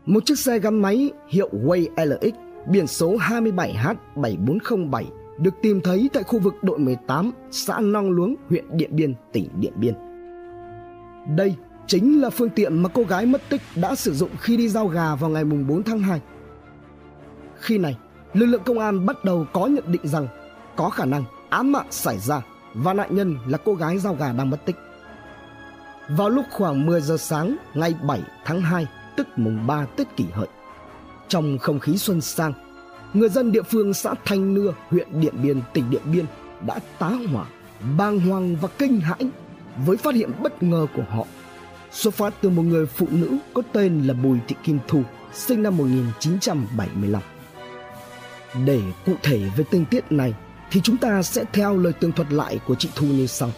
Một 0.06 0.26
chiếc 0.26 0.40
xe 0.40 0.60
gắn 0.60 0.82
máy 0.82 1.12
hiệu 1.30 1.50
Way 1.52 1.88
LX 2.06 2.34
biển 2.70 2.88
số 2.88 3.16
27H7407 3.16 5.04
được 5.40 5.54
tìm 5.62 5.82
thấy 5.82 6.10
tại 6.14 6.24
khu 6.24 6.40
vực 6.40 6.54
đội 6.62 6.80
18 6.80 7.32
xã 7.52 7.80
Nong 7.80 8.12
Luống, 8.12 8.36
huyện 8.50 8.66
Điện 8.78 8.96
Biên, 8.96 9.14
tỉnh 9.34 9.50
Điện 9.60 9.74
Biên. 9.76 9.94
Đây 11.36 11.56
chính 11.88 12.22
là 12.22 12.30
phương 12.30 12.50
tiện 12.50 12.84
mà 12.84 12.90
cô 12.90 13.04
gái 13.04 13.26
mất 13.26 13.42
tích 13.50 13.62
đã 13.76 13.96
sử 13.96 14.14
dụng 14.14 14.30
khi 14.40 14.58
đi 14.58 14.70
giao 14.70 14.88
gà 14.88 15.16
vào 15.16 15.30
ngày 15.30 15.44
4 15.44 15.84
tháng 15.84 16.00
2. 16.00 16.22
Khi 17.60 17.78
này, 17.78 17.98
lực 18.34 18.46
lượng 18.46 18.64
công 18.66 18.80
an 18.80 19.06
bắt 19.06 19.26
đầu 19.26 19.46
có 19.54 19.68
nhận 19.68 19.92
định 19.92 20.08
rằng 20.08 20.28
có 20.76 20.90
khả 20.90 21.06
năng 21.06 21.24
án 21.52 21.72
mạng 21.72 21.88
xảy 21.90 22.20
ra 22.20 22.42
và 22.74 22.94
nạn 22.94 23.16
nhân 23.16 23.38
là 23.48 23.58
cô 23.58 23.74
gái 23.74 23.98
giao 23.98 24.16
gà 24.16 24.34
đang 24.34 24.50
mất 24.50 24.66
tích. 24.66 24.76
Vào 26.10 26.30
lúc 26.30 26.46
khoảng 26.52 26.86
10 26.86 27.02
giờ 27.02 27.18
sáng 27.18 27.56
ngày 27.74 27.96
7 28.04 28.22
tháng 28.46 28.62
2, 28.62 28.88
tức 29.18 29.28
mùng 29.36 29.68
3 29.68 29.86
Tết 29.86 30.08
kỷ 30.16 30.26
hợi. 30.34 30.48
Trong 31.28 31.58
không 31.58 31.80
khí 31.80 31.98
xuân 31.98 32.22
sang, 32.22 32.54
người 33.14 33.30
dân 33.30 33.52
địa 33.52 33.62
phương 33.62 33.94
xã 33.94 34.14
Thanh 34.26 34.54
Nưa, 34.54 34.74
huyện 34.90 35.22
Điện 35.22 35.34
Biên, 35.44 35.62
tỉnh 35.74 35.90
Điện 35.90 36.02
Biên 36.12 36.26
đã 36.68 36.80
tá 37.00 37.12
hỏa, 37.32 37.46
bàng 37.98 38.20
hoàng 38.20 38.56
và 38.62 38.70
kinh 38.78 39.02
hãi 39.02 39.30
với 39.86 39.98
phát 39.98 40.16
hiện 40.16 40.32
bất 40.42 40.64
ngờ 40.64 40.88
của 40.96 41.04
họ 41.10 41.26
xuất 41.92 42.14
phát 42.14 42.34
từ 42.42 42.50
một 42.50 42.64
người 42.64 42.86
phụ 42.86 43.08
nữ 43.12 43.38
có 43.54 43.62
tên 43.72 44.08
là 44.08 44.14
Bùi 44.14 44.38
Thị 44.48 44.56
Kim 44.64 44.80
Thu, 44.88 45.04
sinh 45.34 45.64
năm 45.64 45.78
1975. 45.78 47.22
Để 48.66 48.82
cụ 49.06 49.14
thể 49.24 49.40
về 49.58 49.64
tình 49.72 49.86
tiết 49.86 50.12
này 50.12 50.34
thì 50.72 50.82
chúng 50.82 50.98
ta 50.98 51.24
sẽ 51.24 51.44
theo 51.54 51.78
lời 51.78 51.94
tường 51.94 52.12
thuật 52.12 52.32
lại 52.32 52.60
của 52.68 52.76
chị 52.76 52.90
Thu 52.96 53.08
như 53.08 53.28
sau. 53.28 53.52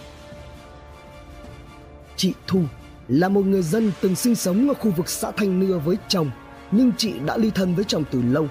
Chị 2.16 2.34
Thu 2.48 2.62
là 3.08 3.30
một 3.30 3.46
người 3.46 3.62
dân 3.62 3.92
từng 4.02 4.16
sinh 4.16 4.36
sống 4.36 4.68
ở 4.68 4.74
khu 4.74 4.92
vực 4.92 5.10
xã 5.10 5.32
Thanh 5.32 5.60
Nưa 5.60 5.78
với 5.78 5.98
chồng, 6.08 6.32
nhưng 6.72 6.92
chị 6.98 7.14
đã 7.26 7.38
ly 7.38 7.52
thân 7.56 7.76
với 7.76 7.84
chồng 7.84 8.04
từ 8.12 8.22
lâu. 8.22 8.48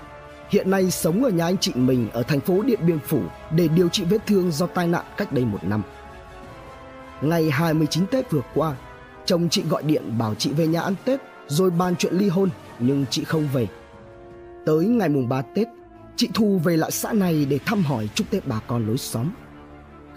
Hiện 0.51 0.71
nay 0.71 0.91
sống 0.91 1.25
ở 1.25 1.31
nhà 1.31 1.45
anh 1.45 1.59
chị 1.59 1.73
mình 1.75 2.09
ở 2.13 2.23
thành 2.23 2.41
phố 2.41 2.63
Điện 2.63 2.81
Biên 2.87 2.99
Phủ 2.99 3.23
để 3.57 3.69
điều 3.69 3.89
trị 3.89 4.05
vết 4.05 4.27
thương 4.27 4.53
do 4.53 4.67
tai 4.67 4.87
nạn 4.89 5.05
cách 5.17 5.33
đây 5.33 5.45
một 5.45 5.65
năm. 5.65 5.83
Ngày 7.21 7.51
29 7.51 8.07
Tết 8.07 8.31
vừa 8.31 8.43
qua, 8.55 8.77
chồng 9.25 9.49
chị 9.49 9.63
gọi 9.71 9.83
điện 9.83 10.19
bảo 10.19 10.35
chị 10.35 10.53
về 10.53 10.67
nhà 10.67 10.81
ăn 10.81 10.95
Tết 11.05 11.21
rồi 11.49 11.71
bàn 11.71 11.97
chuyện 11.97 12.15
ly 12.15 12.29
hôn 12.29 12.49
nhưng 12.79 13.05
chị 13.11 13.25
không 13.25 13.49
về. 13.53 13.67
Tới 14.67 14.87
ngày 14.87 15.09
mùng 15.09 15.29
3 15.29 15.43
Tết, 15.43 15.69
chị 16.23 16.29
Thu 16.35 16.61
về 16.65 16.77
lại 16.77 16.91
xã 16.91 17.13
này 17.13 17.47
để 17.51 17.59
thăm 17.67 17.83
hỏi 17.83 18.09
chúc 18.15 18.31
Tết 18.31 18.47
bà 18.47 18.61
con 18.67 18.87
lối 18.87 18.99
xóm. 18.99 19.31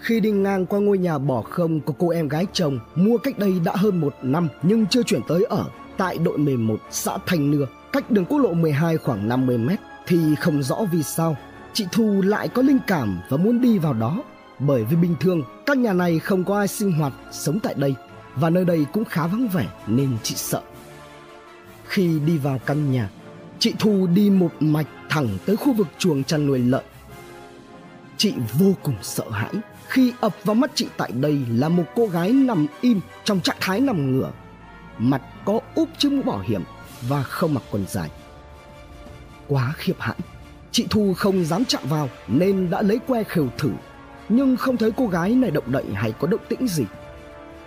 Khi 0.00 0.20
đi 0.20 0.30
ngang 0.30 0.66
qua 0.66 0.80
ngôi 0.80 0.98
nhà 0.98 1.18
bỏ 1.18 1.42
không 1.42 1.80
của 1.80 1.92
cô 1.92 2.08
em 2.08 2.28
gái 2.28 2.46
chồng 2.52 2.78
mua 2.94 3.18
cách 3.18 3.38
đây 3.38 3.60
đã 3.64 3.72
hơn 3.76 4.00
một 4.00 4.14
năm 4.22 4.48
nhưng 4.62 4.86
chưa 4.86 5.02
chuyển 5.02 5.20
tới 5.28 5.44
ở 5.48 5.64
tại 5.96 6.18
đội 6.18 6.38
11 6.38 6.76
xã 6.90 7.18
Thành 7.26 7.50
Nưa, 7.50 7.66
cách 7.92 8.10
đường 8.10 8.24
quốc 8.24 8.38
lộ 8.38 8.52
12 8.52 8.96
khoảng 8.96 9.28
50 9.28 9.58
mét 9.58 9.78
thì 10.06 10.34
không 10.40 10.62
rõ 10.62 10.76
vì 10.92 11.02
sao 11.02 11.36
chị 11.72 11.86
Thu 11.92 12.22
lại 12.22 12.48
có 12.48 12.62
linh 12.62 12.78
cảm 12.86 13.20
và 13.28 13.36
muốn 13.36 13.60
đi 13.60 13.78
vào 13.78 13.92
đó 13.92 14.22
bởi 14.58 14.84
vì 14.84 14.96
bình 14.96 15.14
thường 15.20 15.42
các 15.66 15.78
nhà 15.78 15.92
này 15.92 16.18
không 16.18 16.44
có 16.44 16.58
ai 16.58 16.68
sinh 16.68 16.92
hoạt 16.92 17.12
sống 17.32 17.60
tại 17.60 17.74
đây 17.74 17.94
và 18.36 18.50
nơi 18.50 18.64
đây 18.64 18.86
cũng 18.92 19.04
khá 19.04 19.26
vắng 19.26 19.48
vẻ 19.48 19.66
nên 19.86 20.08
chị 20.22 20.34
sợ. 20.34 20.60
Khi 21.84 22.18
đi 22.26 22.38
vào 22.38 22.58
căn 22.66 22.92
nhà, 22.92 23.10
chị 23.58 23.74
Thu 23.78 24.06
đi 24.06 24.30
một 24.30 24.50
mạch 24.60 24.86
thẳng 25.08 25.28
tới 25.46 25.56
khu 25.56 25.72
vực 25.72 25.86
chuồng 25.98 26.24
chăn 26.24 26.46
nuôi 26.46 26.58
lợn. 26.58 26.84
Chị 28.16 28.34
vô 28.58 28.72
cùng 28.82 28.96
sợ 29.02 29.30
hãi 29.30 29.52
khi 29.88 30.12
ập 30.20 30.32
vào 30.44 30.54
mắt 30.54 30.70
chị 30.74 30.86
tại 30.96 31.12
đây 31.12 31.38
là 31.50 31.68
một 31.68 31.84
cô 31.94 32.06
gái 32.06 32.32
nằm 32.32 32.66
im 32.80 33.00
trong 33.24 33.40
trạng 33.40 33.56
thái 33.60 33.80
nằm 33.80 34.12
ngửa, 34.12 34.32
mặt 34.98 35.22
có 35.44 35.60
úp 35.74 35.88
chiếc 35.98 36.12
mũ 36.12 36.22
bảo 36.22 36.38
hiểm 36.38 36.62
và 37.08 37.22
không 37.22 37.54
mặc 37.54 37.62
quần 37.70 37.84
dài. 37.88 38.10
Quá 39.48 39.74
khiếp 39.76 39.94
hãi, 39.98 40.16
chị 40.70 40.86
thu 40.90 41.14
không 41.14 41.44
dám 41.44 41.64
chạm 41.64 41.82
vào 41.88 42.08
nên 42.28 42.70
đã 42.70 42.82
lấy 42.82 42.98
que 42.98 43.24
khều 43.24 43.48
thử, 43.58 43.70
nhưng 44.28 44.56
không 44.56 44.76
thấy 44.76 44.90
cô 44.96 45.06
gái 45.06 45.34
này 45.34 45.50
động 45.50 45.72
đậy 45.72 45.84
hay 45.94 46.12
có 46.12 46.28
động 46.28 46.40
tĩnh 46.48 46.68
gì. 46.68 46.84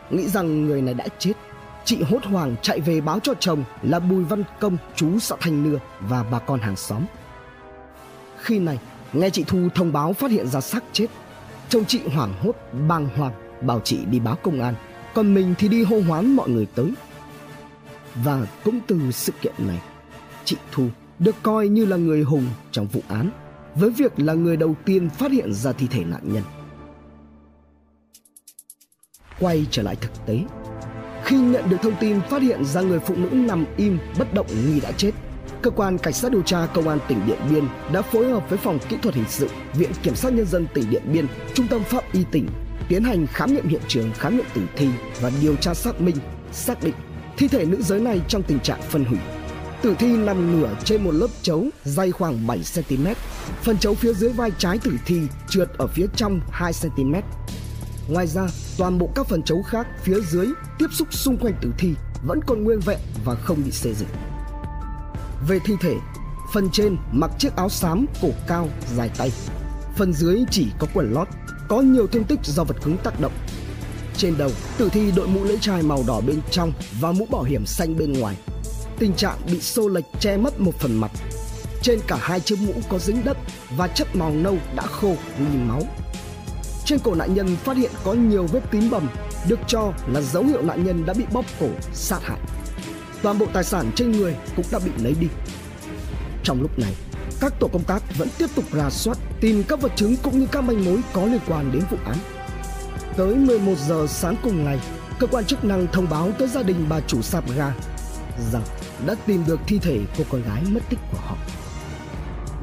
Nghĩ 0.09 0.27
rằng 0.29 0.65
người 0.65 0.81
này 0.81 0.93
đã 0.93 1.05
chết, 1.19 1.33
chị 1.85 2.03
hốt 2.09 2.23
hoảng 2.23 2.55
chạy 2.61 2.79
về 2.79 3.01
báo 3.01 3.19
cho 3.19 3.33
chồng 3.39 3.63
là 3.81 3.99
bùi 3.99 4.23
văn 4.23 4.43
công, 4.59 4.77
chú 4.95 5.19
xã 5.19 5.35
thanh 5.39 5.63
nưa 5.63 5.79
và 5.99 6.23
bà 6.31 6.39
con 6.39 6.59
hàng 6.59 6.75
xóm 6.75 7.05
khi 8.41 8.59
này 8.59 8.79
nghe 9.13 9.29
chị 9.29 9.43
thu 9.47 9.69
thông 9.75 9.93
báo 9.93 10.13
phát 10.13 10.31
hiện 10.31 10.47
ra 10.47 10.61
xác 10.61 10.83
chết 10.93 11.07
Chồng 11.69 11.85
chị 11.85 12.01
hoảng 12.13 12.33
hốt, 12.39 12.51
bàng 12.87 13.07
hoàng, 13.17 13.33
bảo 13.61 13.81
chị 13.83 14.05
đi 14.05 14.19
báo 14.19 14.35
công 14.35 14.61
an, 14.61 14.75
còn 15.13 15.33
mình 15.33 15.53
thì 15.57 15.67
đi 15.67 15.83
hô 15.83 16.01
hoán 16.01 16.35
mọi 16.35 16.49
người 16.49 16.67
tới. 16.75 16.91
Và 18.15 18.47
cũng 18.63 18.79
từ 18.87 19.11
sự 19.11 19.33
kiện 19.41 19.53
này, 19.57 19.81
chị 20.45 20.57
Thu 20.71 20.87
được 21.19 21.35
coi 21.43 21.67
như 21.67 21.85
là 21.85 21.97
người 21.97 22.23
hùng 22.23 22.45
trong 22.71 22.87
vụ 22.87 23.01
án, 23.07 23.31
với 23.75 23.89
việc 23.89 24.19
là 24.19 24.33
người 24.33 24.57
đầu 24.57 24.75
tiên 24.85 25.09
phát 25.09 25.31
hiện 25.31 25.53
ra 25.53 25.71
thi 25.71 25.87
thể 25.87 26.03
nạn 26.03 26.21
nhân. 26.23 26.43
Quay 29.39 29.65
trở 29.71 29.83
lại 29.83 29.95
thực 29.95 30.25
tế, 30.25 30.43
khi 31.23 31.37
nhận 31.39 31.69
được 31.69 31.77
thông 31.81 31.95
tin 31.99 32.21
phát 32.29 32.41
hiện 32.41 32.65
ra 32.65 32.81
người 32.81 32.99
phụ 32.99 33.15
nữ 33.15 33.29
nằm 33.29 33.65
im 33.77 33.99
bất 34.19 34.33
động 34.33 34.47
nghi 34.65 34.79
đã 34.79 34.91
chết 34.91 35.11
cơ 35.61 35.71
quan 35.71 35.97
cảnh 35.97 36.13
sát 36.13 36.31
điều 36.31 36.41
tra 36.41 36.67
công 36.73 36.89
an 36.89 36.99
tỉnh 37.07 37.27
Điện 37.27 37.39
Biên 37.49 37.63
đã 37.93 38.01
phối 38.01 38.31
hợp 38.31 38.49
với 38.49 38.57
phòng 38.57 38.79
kỹ 38.89 38.97
thuật 39.01 39.15
hình 39.15 39.29
sự, 39.29 39.49
viện 39.73 39.91
kiểm 40.03 40.15
sát 40.15 40.33
nhân 40.33 40.45
dân 40.45 40.67
tỉnh 40.73 40.89
Điện 40.89 41.03
Biên, 41.13 41.27
trung 41.53 41.67
tâm 41.67 41.83
pháp 41.83 42.03
y 42.11 42.23
tỉnh 42.31 42.47
tiến 42.89 43.03
hành 43.03 43.27
khám 43.27 43.53
nghiệm 43.53 43.67
hiện 43.67 43.81
trường, 43.87 44.11
khám 44.13 44.37
nghiệm 44.37 44.45
tử 44.53 44.61
thi 44.75 44.87
và 45.21 45.31
điều 45.41 45.55
tra 45.55 45.73
xác 45.73 46.01
minh, 46.01 46.15
xác 46.51 46.83
định 46.83 46.95
Thi 47.39 47.47
thể 47.47 47.65
nữ 47.65 47.81
giới 47.81 47.99
này 47.99 48.21
trong 48.27 48.43
tình 48.43 48.59
trạng 48.59 48.81
phân 48.81 49.05
hủy. 49.05 49.19
Tử 49.81 49.95
thi 49.99 50.17
nằm 50.17 50.61
nửa 50.61 50.69
trên 50.83 51.03
một 51.03 51.11
lớp 51.11 51.27
chấu 51.41 51.65
dày 51.83 52.11
khoảng 52.11 52.47
7 52.47 52.61
cm. 52.75 53.07
Phần 53.61 53.77
chấu 53.77 53.93
phía 53.93 54.13
dưới 54.13 54.29
vai 54.29 54.51
trái 54.57 54.77
tử 54.83 54.91
thi 55.05 55.21
trượt 55.49 55.69
ở 55.77 55.87
phía 55.87 56.05
trong 56.15 56.39
2 56.51 56.71
cm. 56.81 57.13
Ngoài 58.09 58.27
ra, 58.27 58.47
toàn 58.77 58.99
bộ 58.99 59.09
các 59.15 59.27
phần 59.27 59.43
chấu 59.43 59.61
khác 59.63 59.87
phía 60.03 60.19
dưới 60.19 60.47
tiếp 60.79 60.87
xúc 60.91 61.13
xung 61.13 61.37
quanh 61.37 61.53
tử 61.61 61.71
thi 61.77 61.93
vẫn 62.27 62.39
còn 62.47 62.63
nguyên 62.63 62.79
vẹn 62.79 62.99
và 63.25 63.35
không 63.35 63.57
bị 63.65 63.71
xê 63.71 63.93
dịch. 63.93 64.09
Về 65.47 65.59
thi 65.65 65.73
thể, 65.81 65.95
phần 66.53 66.69
trên 66.71 66.97
mặc 67.11 67.31
chiếc 67.37 67.55
áo 67.55 67.69
xám 67.69 68.05
cổ 68.21 68.29
cao 68.47 68.69
dài 68.95 69.09
tay, 69.17 69.31
phần 69.95 70.13
dưới 70.13 70.43
chỉ 70.51 70.67
có 70.79 70.87
quần 70.93 71.13
lót, 71.13 71.27
có 71.67 71.81
nhiều 71.81 72.07
thương 72.07 72.23
tích 72.23 72.39
do 72.43 72.63
vật 72.63 72.77
cứng 72.83 72.97
tác 72.97 73.19
động. 73.19 73.31
Trên 74.17 74.37
đầu, 74.37 74.51
tử 74.77 74.89
thi 74.89 75.11
đội 75.15 75.27
mũ 75.27 75.43
lưỡi 75.43 75.57
chai 75.61 75.81
màu 75.83 76.03
đỏ 76.07 76.21
bên 76.21 76.39
trong 76.51 76.71
và 76.99 77.11
mũ 77.11 77.27
bảo 77.31 77.43
hiểm 77.43 77.65
xanh 77.65 77.97
bên 77.97 78.13
ngoài. 78.13 78.37
Tình 78.99 79.13
trạng 79.13 79.37
bị 79.51 79.61
xô 79.61 79.87
lệch 79.87 80.05
che 80.19 80.37
mất 80.37 80.59
một 80.59 80.75
phần 80.79 80.95
mặt. 80.95 81.11
Trên 81.81 81.99
cả 82.07 82.17
hai 82.21 82.39
chiếc 82.39 82.59
mũ 82.61 82.73
có 82.89 82.99
dính 82.99 83.23
đất 83.23 83.37
và 83.77 83.87
chất 83.87 84.15
màu 84.15 84.31
nâu 84.31 84.57
đã 84.75 84.83
khô 84.83 85.15
nghi 85.39 85.57
máu. 85.67 85.81
Trên 86.85 86.99
cổ 86.99 87.15
nạn 87.15 87.33
nhân 87.33 87.55
phát 87.55 87.77
hiện 87.77 87.91
có 88.03 88.13
nhiều 88.13 88.47
vết 88.51 88.71
tím 88.71 88.89
bầm, 88.89 89.09
được 89.47 89.59
cho 89.67 89.93
là 90.07 90.21
dấu 90.21 90.43
hiệu 90.43 90.61
nạn 90.61 90.83
nhân 90.83 91.05
đã 91.05 91.13
bị 91.13 91.25
bóp 91.31 91.45
cổ, 91.59 91.67
sát 91.93 92.19
hại. 92.23 92.39
Toàn 93.21 93.39
bộ 93.39 93.45
tài 93.53 93.63
sản 93.63 93.91
trên 93.95 94.11
người 94.11 94.35
cũng 94.55 94.65
đã 94.71 94.79
bị 94.79 94.91
lấy 95.03 95.15
đi. 95.19 95.27
Trong 96.43 96.61
lúc 96.61 96.79
này, 96.79 96.93
các 97.39 97.53
tổ 97.59 97.67
công 97.67 97.83
tác 97.83 98.17
vẫn 98.17 98.27
tiếp 98.37 98.47
tục 98.55 98.65
rà 98.73 98.89
soát 98.89 99.17
tìm 99.41 99.63
các 99.67 99.81
vật 99.81 99.91
chứng 99.95 100.15
cũng 100.23 100.39
như 100.39 100.47
các 100.51 100.61
manh 100.61 100.85
mối 100.85 100.99
có 101.13 101.25
liên 101.25 101.39
quan 101.47 101.71
đến 101.71 101.83
vụ 101.91 101.97
án. 102.05 102.17
Tới 103.17 103.35
11 103.35 103.73
giờ 103.87 104.07
sáng 104.09 104.35
cùng 104.43 104.65
ngày, 104.65 104.79
cơ 105.19 105.27
quan 105.27 105.45
chức 105.45 105.65
năng 105.65 105.87
thông 105.87 106.09
báo 106.09 106.31
tới 106.39 106.47
gia 106.47 106.63
đình 106.63 106.85
bà 106.89 106.99
chủ 106.99 107.21
sạp 107.21 107.51
ga 107.55 107.73
rằng 108.51 108.63
đã 109.05 109.15
tìm 109.25 109.43
được 109.47 109.59
thi 109.67 109.79
thể 109.79 109.99
của 110.17 110.23
con 110.29 110.41
gái 110.41 110.63
mất 110.69 110.81
tích 110.89 110.99
của 111.11 111.17
họ. 111.17 111.37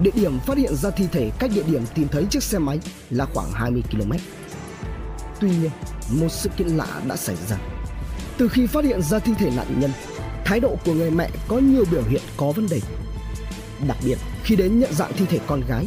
Địa 0.03 0.11
điểm 0.15 0.39
phát 0.39 0.59
hiện 0.59 0.75
ra 0.75 0.91
thi 0.91 1.07
thể 1.13 1.31
cách 1.39 1.51
địa 1.55 1.63
điểm 1.63 1.83
tìm 1.95 2.09
thấy 2.09 2.27
chiếc 2.31 2.43
xe 2.43 2.59
máy 2.59 2.81
là 3.11 3.27
khoảng 3.35 3.53
20 3.53 3.83
km. 3.91 4.13
Tuy 5.41 5.49
nhiên, 5.49 5.71
một 6.11 6.29
sự 6.29 6.49
kiện 6.57 6.69
lạ 6.69 7.01
đã 7.09 7.17
xảy 7.17 7.37
ra. 7.49 7.57
Từ 8.39 8.49
khi 8.49 8.67
phát 8.67 8.85
hiện 8.85 9.03
ra 9.03 9.19
thi 9.19 9.33
thể 9.39 9.51
nạn 9.57 9.81
nhân, 9.81 9.91
thái 10.47 10.61
độ 10.61 10.77
của 10.85 10.95
người 10.95 11.11
mẹ 11.11 11.31
có 11.49 11.59
nhiều 11.59 11.85
biểu 11.91 12.03
hiện 12.03 12.23
có 12.37 12.53
vấn 12.53 12.67
đề. 12.71 12.81
Đặc 13.89 13.97
biệt, 14.05 14.19
khi 14.45 14.57
đến 14.57 14.81
nhận 14.81 14.93
dạng 14.93 15.13
thi 15.13 15.27
thể 15.29 15.39
con 15.47 15.61
gái, 15.69 15.87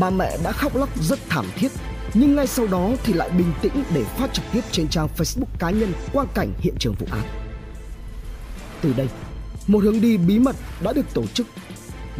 bà 0.00 0.10
mẹ 0.10 0.38
đã 0.44 0.52
khóc 0.52 0.76
lóc 0.76 1.02
rất 1.02 1.18
thảm 1.28 1.46
thiết 1.56 1.68
nhưng 2.14 2.36
ngay 2.36 2.46
sau 2.46 2.66
đó 2.66 2.90
thì 3.04 3.12
lại 3.12 3.30
bình 3.30 3.52
tĩnh 3.62 3.72
để 3.94 4.04
phát 4.04 4.32
trực 4.32 4.44
tiếp 4.52 4.60
trên 4.70 4.88
trang 4.88 5.08
Facebook 5.16 5.58
cá 5.58 5.70
nhân 5.70 5.92
quang 6.12 6.28
cảnh 6.34 6.52
hiện 6.58 6.74
trường 6.78 6.94
vụ 6.98 7.06
án. 7.10 7.22
Từ 8.82 8.92
đây, 8.96 9.08
một 9.66 9.84
hướng 9.84 10.00
đi 10.00 10.16
bí 10.16 10.38
mật 10.38 10.56
đã 10.82 10.92
được 10.92 11.14
tổ 11.14 11.26
chức. 11.26 11.46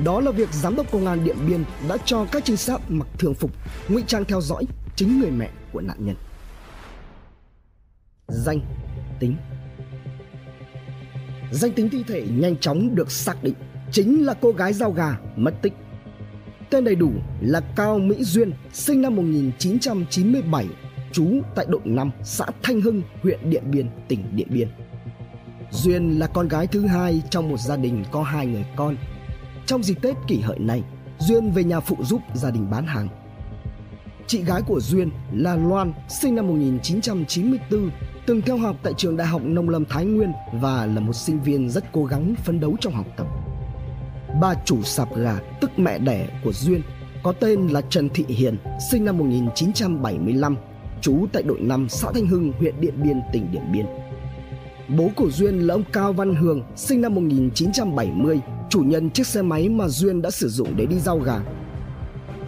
Đó 0.04 0.20
là 0.20 0.30
việc 0.30 0.52
giám 0.52 0.76
đốc 0.76 0.92
công 0.92 1.06
an 1.06 1.24
Điện 1.24 1.36
Biên 1.48 1.64
đã 1.88 1.96
cho 2.04 2.26
các 2.32 2.44
trinh 2.44 2.56
sát 2.56 2.80
mặc 2.88 3.08
thường 3.18 3.34
phục 3.34 3.50
ngụy 3.88 4.04
trang 4.06 4.24
theo 4.24 4.40
dõi 4.40 4.64
chính 4.96 5.20
người 5.20 5.30
mẹ 5.30 5.50
của 5.72 5.80
nạn 5.80 5.96
nhân. 5.98 6.16
Danh, 8.28 8.60
tính 9.20 9.36
Danh 11.50 11.72
tính 11.72 11.88
thi 11.88 12.04
thể 12.08 12.26
nhanh 12.30 12.56
chóng 12.56 12.94
được 12.94 13.10
xác 13.10 13.42
định 13.44 13.54
chính 13.92 14.26
là 14.26 14.34
cô 14.40 14.50
gái 14.50 14.72
giao 14.72 14.92
gà 14.92 15.18
mất 15.36 15.62
tích 15.62 15.72
Tên 16.70 16.84
đầy 16.84 16.94
đủ 16.94 17.12
là 17.40 17.60
Cao 17.76 17.98
Mỹ 17.98 18.16
Duyên, 18.24 18.52
sinh 18.72 19.02
năm 19.02 19.16
1997, 19.16 20.66
trú 21.12 21.28
tại 21.54 21.66
đội 21.68 21.80
5, 21.84 22.10
xã 22.22 22.46
Thanh 22.62 22.80
Hưng, 22.80 23.02
huyện 23.22 23.50
Điện 23.50 23.62
Biên, 23.70 23.88
tỉnh 24.08 24.36
Điện 24.36 24.48
Biên. 24.50 24.68
Duyên 25.70 26.18
là 26.18 26.26
con 26.26 26.48
gái 26.48 26.66
thứ 26.66 26.86
hai 26.86 27.22
trong 27.30 27.48
một 27.48 27.60
gia 27.60 27.76
đình 27.76 28.04
có 28.10 28.22
hai 28.22 28.46
người 28.46 28.64
con. 28.76 28.96
Trong 29.66 29.82
dịp 29.82 29.94
Tết 30.02 30.16
kỷ 30.26 30.40
hợi 30.40 30.58
này, 30.58 30.82
Duyên 31.18 31.50
về 31.50 31.64
nhà 31.64 31.80
phụ 31.80 31.96
giúp 32.02 32.20
gia 32.34 32.50
đình 32.50 32.70
bán 32.70 32.86
hàng. 32.86 33.08
Chị 34.26 34.42
gái 34.42 34.62
của 34.66 34.80
Duyên 34.80 35.10
là 35.32 35.56
Loan, 35.56 35.92
sinh 36.08 36.34
năm 36.34 36.46
1994, 36.48 37.90
từng 38.26 38.42
theo 38.42 38.56
học 38.56 38.76
tại 38.82 38.92
trường 38.96 39.16
Đại 39.16 39.26
học 39.26 39.42
Nông 39.44 39.68
lâm 39.68 39.84
Thái 39.84 40.04
Nguyên 40.04 40.32
và 40.52 40.86
là 40.86 41.00
một 41.00 41.12
sinh 41.12 41.40
viên 41.40 41.70
rất 41.70 41.84
cố 41.92 42.04
gắng 42.04 42.34
phấn 42.44 42.60
đấu 42.60 42.76
trong 42.80 42.92
học 42.92 43.06
tập 43.16 43.26
bà 44.40 44.54
chủ 44.64 44.82
sạp 44.82 45.16
gà 45.16 45.38
tức 45.60 45.78
mẹ 45.78 45.98
đẻ 45.98 46.28
của 46.44 46.52
Duyên 46.52 46.82
có 47.22 47.32
tên 47.32 47.66
là 47.66 47.80
Trần 47.80 48.08
Thị 48.08 48.24
Hiền, 48.28 48.56
sinh 48.90 49.04
năm 49.04 49.18
1975, 49.18 50.56
trú 51.00 51.26
tại 51.32 51.42
đội 51.42 51.60
5 51.60 51.88
xã 51.88 52.12
Thanh 52.14 52.26
Hưng, 52.26 52.52
huyện 52.52 52.80
Điện 52.80 52.94
Biên, 53.02 53.20
tỉnh 53.32 53.52
Điện 53.52 53.62
Biên. 53.72 53.86
Bố 54.88 55.10
của 55.16 55.30
Duyên 55.30 55.58
là 55.58 55.74
ông 55.74 55.84
Cao 55.92 56.12
Văn 56.12 56.34
Hường, 56.34 56.62
sinh 56.76 57.00
năm 57.00 57.14
1970, 57.14 58.40
chủ 58.70 58.80
nhân 58.80 59.10
chiếc 59.10 59.26
xe 59.26 59.42
máy 59.42 59.68
mà 59.68 59.88
Duyên 59.88 60.22
đã 60.22 60.30
sử 60.30 60.48
dụng 60.48 60.68
để 60.76 60.86
đi 60.86 60.98
giao 60.98 61.18
gà. 61.18 61.40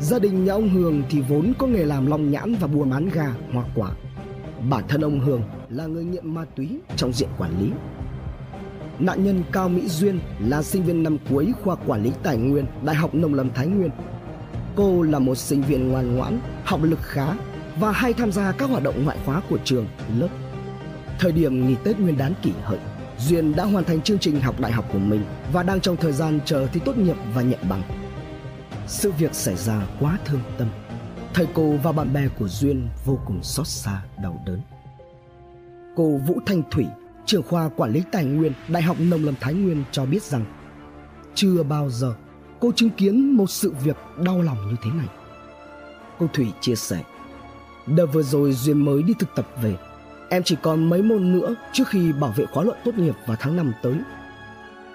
Gia 0.00 0.18
đình 0.18 0.44
nhà 0.44 0.52
ông 0.52 0.68
Hường 0.68 1.02
thì 1.10 1.20
vốn 1.20 1.52
có 1.58 1.66
nghề 1.66 1.84
làm 1.84 2.06
long 2.06 2.30
nhãn 2.30 2.54
và 2.54 2.66
buôn 2.66 2.90
bán 2.90 3.08
gà, 3.08 3.34
hoa 3.52 3.64
quả. 3.74 3.90
Bản 4.70 4.84
thân 4.88 5.00
ông 5.00 5.20
Hường 5.20 5.42
là 5.70 5.86
người 5.86 6.04
nghiện 6.04 6.34
ma 6.34 6.44
túy 6.56 6.80
trong 6.96 7.12
diện 7.12 7.28
quản 7.38 7.60
lý 7.60 7.70
Nạn 8.98 9.24
nhân 9.24 9.42
Cao 9.52 9.68
Mỹ 9.68 9.88
Duyên 9.88 10.20
là 10.40 10.62
sinh 10.62 10.82
viên 10.82 11.02
năm 11.02 11.16
cuối 11.30 11.52
khoa 11.62 11.76
quản 11.86 12.02
lý 12.02 12.12
tài 12.22 12.36
nguyên 12.36 12.66
Đại 12.82 12.96
học 12.96 13.14
Nông 13.14 13.34
lâm 13.34 13.50
Thái 13.50 13.66
Nguyên. 13.66 13.90
Cô 14.76 15.02
là 15.02 15.18
một 15.18 15.34
sinh 15.34 15.62
viên 15.62 15.88
ngoan 15.88 16.16
ngoãn, 16.16 16.40
học 16.64 16.82
lực 16.82 16.98
khá 17.02 17.34
và 17.80 17.92
hay 17.92 18.12
tham 18.12 18.32
gia 18.32 18.52
các 18.52 18.70
hoạt 18.70 18.82
động 18.82 19.04
ngoại 19.04 19.18
khóa 19.24 19.42
của 19.50 19.58
trường, 19.64 19.86
lớp. 20.18 20.28
Thời 21.18 21.32
điểm 21.32 21.68
nghỉ 21.68 21.76
Tết 21.84 21.98
Nguyên 21.98 22.18
đán 22.18 22.34
kỷ 22.42 22.52
hợi, 22.62 22.78
Duyên 23.18 23.56
đã 23.56 23.64
hoàn 23.64 23.84
thành 23.84 24.00
chương 24.00 24.18
trình 24.18 24.40
học 24.40 24.60
đại 24.60 24.72
học 24.72 24.84
của 24.92 24.98
mình 24.98 25.24
và 25.52 25.62
đang 25.62 25.80
trong 25.80 25.96
thời 25.96 26.12
gian 26.12 26.40
chờ 26.44 26.66
thi 26.66 26.80
tốt 26.84 26.98
nghiệp 26.98 27.16
và 27.34 27.42
nhận 27.42 27.60
bằng. 27.68 27.82
Sự 28.86 29.12
việc 29.18 29.34
xảy 29.34 29.56
ra 29.56 29.86
quá 30.00 30.18
thương 30.24 30.40
tâm. 30.58 30.68
Thầy 31.34 31.46
cô 31.54 31.76
và 31.82 31.92
bạn 31.92 32.12
bè 32.12 32.28
của 32.38 32.48
Duyên 32.48 32.88
vô 33.04 33.18
cùng 33.26 33.42
xót 33.42 33.66
xa, 33.66 34.02
đau 34.22 34.42
đớn. 34.46 34.60
Cô 35.98 36.20
Vũ 36.26 36.38
Thanh 36.46 36.62
Thủy 36.70 36.86
trưởng 37.26 37.42
khoa 37.42 37.68
quản 37.76 37.92
lý 37.92 38.02
tài 38.12 38.24
nguyên 38.24 38.52
Đại 38.68 38.82
học 38.82 38.96
Nông 39.00 39.24
lâm 39.24 39.34
Thái 39.40 39.54
Nguyên 39.54 39.84
cho 39.92 40.06
biết 40.06 40.22
rằng 40.22 40.44
chưa 41.34 41.62
bao 41.62 41.90
giờ 41.90 42.14
cô 42.60 42.72
chứng 42.72 42.90
kiến 42.90 43.36
một 43.36 43.50
sự 43.50 43.74
việc 43.84 43.96
đau 44.24 44.42
lòng 44.42 44.68
như 44.68 44.76
thế 44.82 44.90
này. 44.90 45.06
Cô 46.18 46.26
Thủy 46.32 46.52
chia 46.60 46.74
sẻ, 46.74 47.02
đợt 47.86 48.06
vừa 48.06 48.22
rồi 48.22 48.52
Duyên 48.52 48.84
mới 48.84 49.02
đi 49.02 49.14
thực 49.18 49.28
tập 49.34 49.48
về, 49.62 49.76
em 50.28 50.42
chỉ 50.42 50.56
còn 50.62 50.90
mấy 50.90 51.02
môn 51.02 51.32
nữa 51.32 51.54
trước 51.72 51.88
khi 51.88 52.12
bảo 52.12 52.32
vệ 52.36 52.46
khóa 52.46 52.64
luận 52.64 52.78
tốt 52.84 52.94
nghiệp 52.94 53.14
vào 53.26 53.36
tháng 53.40 53.56
5 53.56 53.72
tới. 53.82 53.94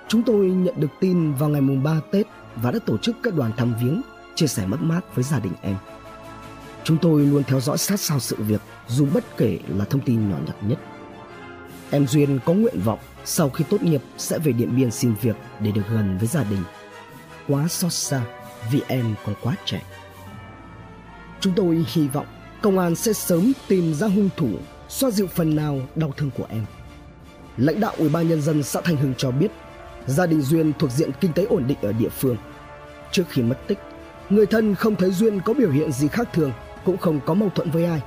Chúng 0.08 0.24
tôi 0.24 0.46
nhận 0.46 0.76
được 0.78 0.92
tin 1.00 1.34
vào 1.34 1.50
ngày 1.50 1.62
mùng 1.62 1.84
3 1.84 2.00
Tết 2.12 2.28
và 2.56 2.72
đã 2.72 2.80
tổ 2.86 2.98
chức 2.98 3.16
các 3.24 3.36
đoàn 3.36 3.52
thăm 3.58 3.74
viếng, 3.82 4.02
chia 4.36 4.48
sẻ 4.48 4.68
mất 4.68 4.82
mát 4.82 5.16
với 5.16 5.24
gia 5.24 5.40
đình 5.40 5.54
em. 5.62 5.76
Chúng 6.84 6.98
tôi 6.98 7.26
luôn 7.26 7.44
theo 7.44 7.60
dõi 7.60 7.78
sát 7.78 8.00
sao 8.00 8.20
sự 8.20 8.36
việc 8.40 8.62
dù 8.88 9.08
bất 9.14 9.38
kể 9.38 9.60
là 9.68 9.86
thông 9.86 10.02
tin 10.02 10.30
nhỏ 10.30 10.38
nhặt 10.48 10.56
nhất. 10.62 10.80
Em 11.94 12.08
Duyên 12.08 12.40
có 12.46 12.54
nguyện 12.54 12.80
vọng 12.84 13.00
sau 13.26 13.50
khi 13.50 13.64
tốt 13.70 13.84
nghiệp 13.84 14.02
sẽ 14.18 14.40
về 14.40 14.52
Điện 14.52 14.76
Biên 14.76 14.92
xin 14.92 15.14
việc 15.22 15.36
để 15.60 15.72
được 15.72 15.82
gần 15.90 16.18
với 16.18 16.28
gia 16.28 16.44
đình. 16.44 16.64
Quá 17.48 17.68
xót 17.68 17.94
xa 17.94 18.22
vì 18.72 18.82
em 18.88 19.16
còn 19.26 19.36
quá 19.42 19.56
trẻ. 19.66 19.82
Chúng 21.40 21.54
tôi 21.56 21.86
hy 21.88 22.08
vọng 22.08 22.26
công 22.62 22.80
an 22.80 22.96
sẽ 22.96 23.14
sớm 23.14 23.52
tìm 23.68 23.94
ra 23.94 24.08
hung 24.08 24.30
thủ, 24.38 24.50
xoa 24.90 25.12
dịu 25.12 25.28
phần 25.28 25.56
nào 25.56 25.80
đau 25.96 26.14
thương 26.18 26.30
của 26.38 26.46
em. 26.50 26.66
Lãnh 27.58 27.80
đạo 27.80 27.94
Ủy 27.98 28.10
ban 28.10 28.30
nhân 28.30 28.42
dân 28.42 28.64
xã 28.64 28.82
Thanh 28.82 28.98
Hưng 28.98 29.14
cho 29.18 29.32
biết, 29.32 29.52
gia 30.06 30.26
đình 30.26 30.42
Duyên 30.42 30.74
thuộc 30.80 30.92
diện 30.92 31.10
kinh 31.20 31.34
tế 31.34 31.46
ổn 31.46 31.64
định 31.68 31.78
ở 31.82 31.92
địa 31.92 32.10
phương. 32.10 32.38
Trước 33.12 33.24
khi 33.30 33.42
mất 33.42 33.68
tích, 33.68 33.80
người 34.30 34.46
thân 34.46 34.76
không 34.76 34.96
thấy 34.96 35.12
Duyên 35.12 35.40
có 35.42 35.54
biểu 35.54 35.72
hiện 35.72 35.92
gì 35.92 36.08
khác 36.08 36.30
thường, 36.34 36.52
cũng 36.86 36.98
không 36.98 37.20
có 37.26 37.34
mâu 37.34 37.50
thuẫn 37.50 37.72
với 37.72 37.86
ai 37.86 38.02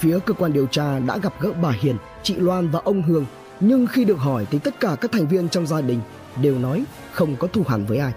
Phía 0.00 0.18
cơ 0.26 0.34
quan 0.34 0.52
điều 0.52 0.66
tra 0.66 0.98
đã 0.98 1.18
gặp 1.18 1.32
gỡ 1.40 1.52
bà 1.62 1.70
Hiền, 1.70 1.96
chị 2.22 2.36
Loan 2.36 2.68
và 2.68 2.80
ông 2.84 3.02
Hương, 3.02 3.26
nhưng 3.60 3.86
khi 3.86 4.04
được 4.04 4.18
hỏi 4.18 4.46
thì 4.50 4.58
tất 4.58 4.80
cả 4.80 4.96
các 5.00 5.12
thành 5.12 5.28
viên 5.28 5.48
trong 5.48 5.66
gia 5.66 5.80
đình 5.80 6.00
đều 6.42 6.58
nói 6.58 6.84
không 7.12 7.36
có 7.36 7.46
thù 7.46 7.62
hằn 7.68 7.84
với 7.84 7.98
ai. 7.98 8.12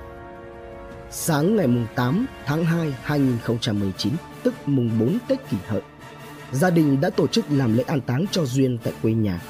Sáng 1.10 1.56
ngày 1.56 1.68
8 1.96 2.26
tháng 2.46 2.66
2 2.66 2.96
2019, 3.04 4.14
tức 4.44 4.54
mùng 4.66 5.00
4 5.00 5.18
Tết 5.28 5.50
kỷ 5.50 5.58
hợi, 5.68 5.82
gia 6.52 6.70
đình 6.70 7.02
đã 7.02 7.10
tổ 7.10 7.28
chức 7.28 7.46
làm 7.50 7.78
lễ 7.78 7.84
an 7.88 8.02
táng 8.02 8.26
cho 8.32 8.46
Duyên 8.46 8.78
tại 8.84 8.94
quê 9.02 9.14
nhà. 9.14 9.42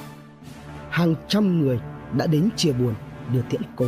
Hàng 0.90 1.16
trăm 1.28 1.62
người 1.62 1.80
đã 2.18 2.28
đến 2.28 2.50
chia 2.56 2.72
buồn 2.72 2.94
đưa 3.34 3.42
tiễn 3.50 3.62
cô. 3.76 3.86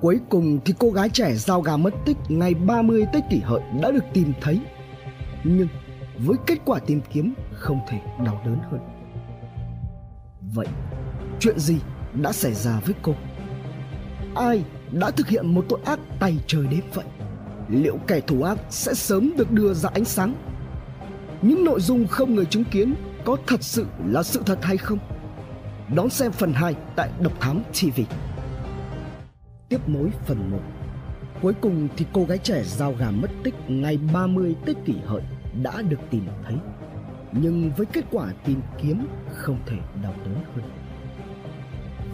Cuối 0.00 0.20
cùng 0.28 0.58
thì 0.64 0.74
cô 0.78 0.90
gái 0.90 1.08
trẻ 1.08 1.34
giao 1.34 1.60
gà 1.60 1.76
mất 1.76 1.94
tích 2.04 2.16
ngày 2.28 2.54
30 2.54 3.06
Tết 3.12 3.24
kỷ 3.30 3.38
hợi 3.38 3.60
đã 3.82 3.90
được 3.90 4.04
tìm 4.12 4.32
thấy 4.40 4.60
nhưng 5.44 5.68
với 6.18 6.36
kết 6.46 6.58
quả 6.64 6.78
tìm 6.78 7.00
kiếm 7.12 7.34
không 7.52 7.80
thể 7.88 8.00
đau 8.24 8.42
đớn 8.44 8.58
hơn. 8.70 8.80
Vậy, 10.54 10.66
chuyện 11.40 11.58
gì 11.58 11.78
đã 12.22 12.32
xảy 12.32 12.54
ra 12.54 12.80
với 12.80 12.94
cô? 13.02 13.14
Ai 14.34 14.64
đã 14.92 15.10
thực 15.10 15.28
hiện 15.28 15.54
một 15.54 15.64
tội 15.68 15.80
ác 15.84 15.98
tay 16.20 16.36
trời 16.46 16.66
đến 16.66 16.80
vậy? 16.94 17.04
Liệu 17.68 17.98
kẻ 18.06 18.20
thù 18.20 18.42
ác 18.42 18.58
sẽ 18.70 18.94
sớm 18.94 19.32
được 19.36 19.50
đưa 19.50 19.74
ra 19.74 19.90
ánh 19.94 20.04
sáng? 20.04 20.34
Những 21.42 21.64
nội 21.64 21.80
dung 21.80 22.06
không 22.06 22.34
người 22.34 22.46
chứng 22.46 22.64
kiến 22.64 22.94
có 23.24 23.36
thật 23.46 23.62
sự 23.62 23.86
là 24.06 24.22
sự 24.22 24.42
thật 24.46 24.58
hay 24.62 24.76
không? 24.76 24.98
Đón 25.94 26.10
xem 26.10 26.32
phần 26.32 26.52
2 26.52 26.74
tại 26.96 27.10
Độc 27.20 27.40
Thám 27.40 27.62
TV. 27.72 28.00
Tiếp 29.68 29.88
nối 29.88 30.10
phần 30.26 30.50
1 30.50 30.58
Cuối 31.42 31.54
cùng 31.60 31.88
thì 31.96 32.06
cô 32.12 32.24
gái 32.24 32.38
trẻ 32.38 32.62
giao 32.64 32.92
gà 32.92 33.10
mất 33.10 33.30
tích 33.44 33.54
ngày 33.68 33.98
30 34.12 34.54
Tết 34.66 34.76
kỷ 34.84 34.94
hợi 35.06 35.22
đã 35.62 35.82
được 35.82 36.00
tìm 36.10 36.24
thấy. 36.44 36.56
Nhưng 37.32 37.72
với 37.76 37.86
kết 37.86 38.04
quả 38.10 38.32
tìm 38.44 38.60
kiếm 38.82 39.06
không 39.32 39.58
thể 39.66 39.76
đau 40.02 40.14
đớn 40.24 40.44
hơn. 40.54 40.64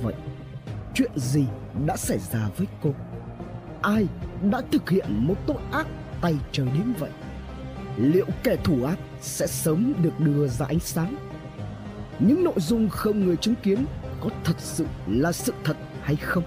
Vậy, 0.03 0.15
chuyện 0.95 1.11
gì 1.17 1.45
đã 1.87 1.97
xảy 1.97 2.19
ra 2.19 2.49
với 2.57 2.67
cô? 2.83 2.95
Ai 3.83 4.07
đã 4.51 4.63
thực 4.73 4.91
hiện 4.91 5.07
một 5.09 5.35
tội 5.47 5.57
ác 5.73 5.87
tay 6.21 6.35
trời 6.53 6.67
đến 6.67 6.93
vậy? 6.99 7.11
Liệu 7.97 8.27
kẻ 8.43 8.57
thủ 8.65 8.85
ác 8.85 8.99
sẽ 9.21 9.47
sớm 9.47 9.95
được 10.03 10.21
đưa 10.21 10.47
ra 10.49 10.67
ánh 10.67 10.81
sáng? 10.81 11.17
Những 12.19 12.45
nội 12.45 12.55
dung 12.57 12.89
không 12.89 13.21
người 13.21 13.37
chứng 13.37 13.55
kiến 13.63 13.85
có 14.21 14.31
thật 14.45 14.57
sự 14.59 14.87
là 15.07 15.33
sự 15.33 15.53
thật 15.65 15.77
hay 16.03 16.17
không? 16.17 16.45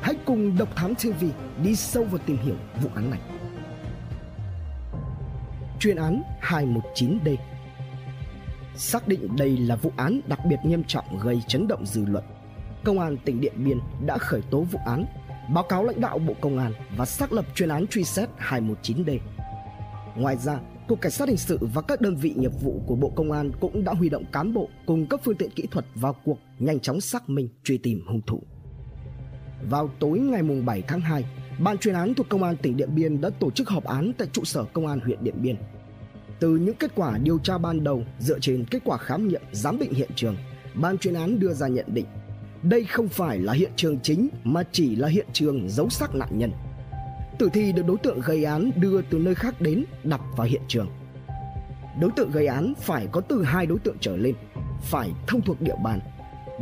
Hãy 0.00 0.14
cùng 0.24 0.58
Độc 0.58 0.76
Thám 0.76 0.94
TV 0.94 1.24
đi 1.62 1.76
sâu 1.76 2.04
vào 2.04 2.18
tìm 2.26 2.36
hiểu 2.36 2.56
vụ 2.82 2.90
án 2.94 3.10
này. 3.10 3.20
Chuyên 5.84 5.96
án 5.96 6.22
219D 6.40 7.36
Xác 8.76 9.08
định 9.08 9.36
đây 9.36 9.56
là 9.56 9.76
vụ 9.76 9.92
án 9.96 10.20
đặc 10.26 10.40
biệt 10.48 10.56
nghiêm 10.64 10.84
trọng 10.84 11.18
gây 11.18 11.40
chấn 11.48 11.68
động 11.68 11.86
dư 11.86 12.04
luận. 12.04 12.24
Công 12.84 13.00
an 13.00 13.16
tỉnh 13.24 13.40
Điện 13.40 13.52
Biên 13.56 13.78
đã 14.06 14.18
khởi 14.18 14.40
tố 14.50 14.60
vụ 14.60 14.78
án, 14.86 15.04
báo 15.54 15.64
cáo 15.64 15.84
lãnh 15.84 16.00
đạo 16.00 16.18
Bộ 16.18 16.34
Công 16.40 16.58
an 16.58 16.72
và 16.96 17.04
xác 17.04 17.32
lập 17.32 17.44
chuyên 17.54 17.68
án 17.68 17.86
truy 17.86 18.04
xét 18.04 18.28
219D. 18.38 19.18
Ngoài 20.16 20.36
ra, 20.36 20.58
Cục 20.88 21.00
Cảnh 21.00 21.12
sát 21.12 21.28
Hình 21.28 21.38
sự 21.38 21.58
và 21.60 21.82
các 21.82 22.00
đơn 22.00 22.16
vị 22.16 22.34
nghiệp 22.36 22.52
vụ 22.62 22.82
của 22.86 22.96
Bộ 22.96 23.12
Công 23.16 23.32
an 23.32 23.50
cũng 23.60 23.84
đã 23.84 23.92
huy 23.92 24.08
động 24.08 24.24
cán 24.32 24.54
bộ 24.54 24.68
cùng 24.86 25.06
các 25.06 25.20
phương 25.24 25.36
tiện 25.36 25.50
kỹ 25.50 25.66
thuật 25.70 25.84
vào 25.94 26.12
cuộc 26.24 26.38
nhanh 26.58 26.80
chóng 26.80 27.00
xác 27.00 27.28
minh 27.28 27.48
truy 27.64 27.78
tìm 27.78 28.04
hung 28.06 28.20
thủ. 28.26 28.42
Vào 29.70 29.90
tối 29.98 30.18
ngày 30.18 30.42
7 30.42 30.82
tháng 30.82 31.00
2, 31.00 31.24
Ban 31.58 31.78
chuyên 31.78 31.94
án 31.94 32.14
thuộc 32.14 32.28
Công 32.28 32.42
an 32.42 32.56
tỉnh 32.56 32.76
Điện 32.76 32.94
Biên 32.94 33.20
đã 33.20 33.30
tổ 33.40 33.50
chức 33.50 33.68
họp 33.68 33.84
án 33.84 34.12
tại 34.18 34.28
trụ 34.32 34.44
sở 34.44 34.64
Công 34.64 34.86
an 34.86 35.00
huyện 35.00 35.24
Điện 35.24 35.42
Biên. 35.42 35.56
Từ 36.40 36.56
những 36.56 36.74
kết 36.74 36.90
quả 36.94 37.18
điều 37.18 37.38
tra 37.38 37.58
ban 37.58 37.84
đầu 37.84 38.04
dựa 38.18 38.38
trên 38.38 38.64
kết 38.70 38.82
quả 38.84 38.98
khám 38.98 39.28
nghiệm 39.28 39.42
giám 39.52 39.78
định 39.78 39.94
hiện 39.94 40.10
trường, 40.16 40.36
ban 40.74 40.98
chuyên 40.98 41.14
án 41.14 41.38
đưa 41.38 41.52
ra 41.52 41.68
nhận 41.68 41.86
định 41.88 42.06
đây 42.64 42.84
không 42.84 43.08
phải 43.08 43.38
là 43.38 43.52
hiện 43.52 43.72
trường 43.76 44.00
chính 44.00 44.28
mà 44.44 44.62
chỉ 44.72 44.96
là 44.96 45.08
hiện 45.08 45.26
trường 45.32 45.68
giấu 45.68 45.88
xác 45.88 46.14
nạn 46.14 46.28
nhân. 46.38 46.52
Tử 47.38 47.48
thi 47.52 47.72
được 47.72 47.82
đối 47.86 47.96
tượng 47.96 48.20
gây 48.20 48.44
án 48.44 48.70
đưa 48.76 49.02
từ 49.02 49.18
nơi 49.18 49.34
khác 49.34 49.60
đến 49.60 49.84
đặt 50.04 50.20
vào 50.36 50.46
hiện 50.46 50.62
trường. 50.68 50.88
Đối 52.00 52.10
tượng 52.16 52.30
gây 52.30 52.46
án 52.46 52.74
phải 52.80 53.06
có 53.12 53.20
từ 53.20 53.42
hai 53.42 53.66
đối 53.66 53.78
tượng 53.78 53.96
trở 54.00 54.16
lên, 54.16 54.34
phải 54.82 55.10
thông 55.26 55.40
thuộc 55.40 55.60
địa 55.60 55.76
bàn, 55.84 56.00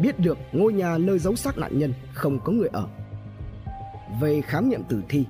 biết 0.00 0.18
được 0.18 0.38
ngôi 0.52 0.72
nhà 0.72 0.98
nơi 0.98 1.18
giấu 1.18 1.36
xác 1.36 1.58
nạn 1.58 1.78
nhân 1.78 1.92
không 2.12 2.40
có 2.44 2.52
người 2.52 2.68
ở. 2.72 2.88
Về 4.20 4.40
khám 4.40 4.68
nghiệm 4.68 4.82
tử 4.84 5.02
thi, 5.08 5.24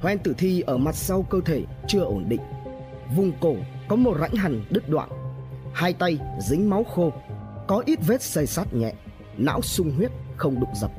hoen 0.00 0.18
tử 0.18 0.34
thi 0.38 0.60
ở 0.60 0.76
mặt 0.76 0.94
sau 0.94 1.22
cơ 1.22 1.40
thể 1.44 1.64
chưa 1.88 2.00
ổn 2.00 2.24
định. 2.28 2.40
Vùng 3.16 3.32
cổ 3.40 3.54
có 3.88 3.96
một 3.96 4.16
rãnh 4.20 4.34
hằn 4.34 4.64
đứt 4.70 4.88
đoạn, 4.88 5.08
hai 5.72 5.92
tay 5.92 6.18
dính 6.40 6.70
máu 6.70 6.84
khô, 6.84 7.12
có 7.68 7.82
ít 7.86 7.98
vết 8.06 8.22
xây 8.22 8.46
sát 8.46 8.74
nhẹ, 8.74 8.92
não 9.36 9.62
sung 9.62 9.92
huyết 9.96 10.10
không 10.36 10.60
đụng 10.60 10.74
dập. 10.74 10.90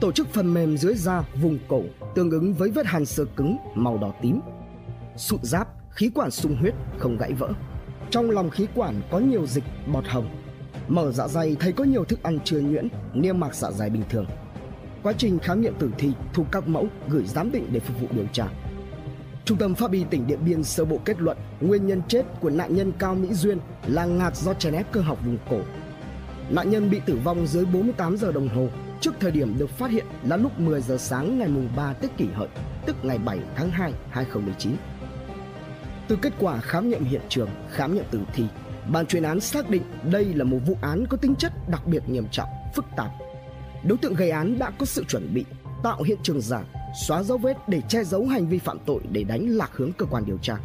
Tổ 0.00 0.12
chức 0.12 0.28
phần 0.28 0.54
mềm 0.54 0.76
dưới 0.76 0.94
da 0.94 1.24
vùng 1.40 1.58
cổ 1.68 1.82
tương 2.14 2.30
ứng 2.30 2.54
với 2.54 2.70
vết 2.70 2.86
hàn 2.86 3.06
sơ 3.06 3.24
cứng 3.24 3.56
màu 3.74 3.98
đỏ 3.98 4.12
tím. 4.22 4.40
Sụn 5.16 5.40
giáp, 5.42 5.68
khí 5.90 6.10
quản 6.14 6.30
sung 6.30 6.56
huyết 6.56 6.74
không 6.98 7.16
gãy 7.16 7.32
vỡ. 7.32 7.52
Trong 8.10 8.30
lòng 8.30 8.50
khí 8.50 8.66
quản 8.74 9.00
có 9.10 9.18
nhiều 9.18 9.46
dịch 9.46 9.64
bọt 9.92 10.04
hồng. 10.06 10.28
Mở 10.88 11.12
dạ 11.12 11.28
dày 11.28 11.56
thấy 11.60 11.72
có 11.72 11.84
nhiều 11.84 12.04
thức 12.04 12.22
ăn 12.22 12.38
chưa 12.44 12.60
nhuyễn, 12.60 12.88
niêm 13.14 13.40
mạc 13.40 13.54
dạ 13.54 13.70
dày 13.70 13.90
bình 13.90 14.02
thường. 14.10 14.26
Quá 15.08 15.14
trình 15.18 15.38
khám 15.38 15.60
nghiệm 15.60 15.74
tử 15.74 15.90
thi, 15.98 16.12
thu 16.32 16.44
các 16.52 16.68
mẫu 16.68 16.88
gửi 17.08 17.24
giám 17.24 17.52
định 17.52 17.66
để 17.72 17.80
phục 17.80 18.00
vụ 18.00 18.06
điều 18.10 18.26
tra. 18.32 18.48
Trung 19.44 19.58
tâm 19.58 19.74
Pháp 19.74 19.92
y 19.92 20.04
tỉnh 20.04 20.26
Điện 20.26 20.38
Biên 20.44 20.64
sơ 20.64 20.84
bộ 20.84 20.98
kết 21.04 21.20
luận 21.20 21.36
nguyên 21.60 21.86
nhân 21.86 22.02
chết 22.08 22.22
của 22.40 22.50
nạn 22.50 22.76
nhân 22.76 22.92
Cao 22.98 23.14
Mỹ 23.14 23.34
Duyên 23.34 23.58
là 23.86 24.06
ngạt 24.06 24.36
do 24.36 24.54
chèn 24.54 24.74
ép 24.74 24.92
cơ 24.92 25.00
học 25.00 25.18
vùng 25.24 25.38
cổ. 25.50 25.60
Nạn 26.50 26.70
nhân 26.70 26.90
bị 26.90 27.00
tử 27.06 27.18
vong 27.24 27.46
dưới 27.46 27.64
48 27.64 28.16
giờ 28.16 28.32
đồng 28.32 28.48
hồ 28.48 28.68
trước 29.00 29.14
thời 29.20 29.30
điểm 29.30 29.58
được 29.58 29.70
phát 29.70 29.90
hiện 29.90 30.06
là 30.22 30.36
lúc 30.36 30.60
10 30.60 30.80
giờ 30.80 30.96
sáng 30.96 31.38
ngày 31.38 31.48
mùng 31.48 31.68
3 31.76 31.92
Tết 31.92 32.16
Kỷ 32.16 32.26
Hợi, 32.34 32.48
tức 32.86 32.96
ngày 33.02 33.18
7 33.18 33.38
tháng 33.56 33.70
2, 33.70 33.92
2019. 34.10 34.76
Từ 36.08 36.16
kết 36.16 36.32
quả 36.38 36.60
khám 36.60 36.88
nghiệm 36.88 37.04
hiện 37.04 37.22
trường, 37.28 37.48
khám 37.70 37.94
nghiệm 37.94 38.04
tử 38.10 38.20
thi, 38.34 38.44
ban 38.92 39.06
chuyên 39.06 39.22
án 39.22 39.40
xác 39.40 39.70
định 39.70 39.82
đây 40.10 40.24
là 40.24 40.44
một 40.44 40.58
vụ 40.66 40.76
án 40.82 41.06
có 41.06 41.16
tính 41.16 41.34
chất 41.34 41.52
đặc 41.70 41.86
biệt 41.86 42.08
nghiêm 42.08 42.26
trọng, 42.30 42.48
phức 42.74 42.84
tạp. 42.96 43.10
Đối 43.84 43.98
tượng 43.98 44.14
gây 44.14 44.30
án 44.30 44.58
đã 44.58 44.70
có 44.70 44.86
sự 44.86 45.04
chuẩn 45.04 45.34
bị, 45.34 45.44
tạo 45.82 46.02
hiện 46.02 46.18
trường 46.22 46.40
giả, 46.40 46.64
xóa 47.06 47.22
dấu 47.22 47.38
vết 47.38 47.68
để 47.68 47.80
che 47.88 48.04
giấu 48.04 48.26
hành 48.26 48.46
vi 48.46 48.58
phạm 48.58 48.78
tội 48.86 49.00
để 49.12 49.24
đánh 49.24 49.48
lạc 49.48 49.70
hướng 49.72 49.92
cơ 49.92 50.06
quan 50.06 50.24
điều 50.26 50.38
tra. 50.38 50.56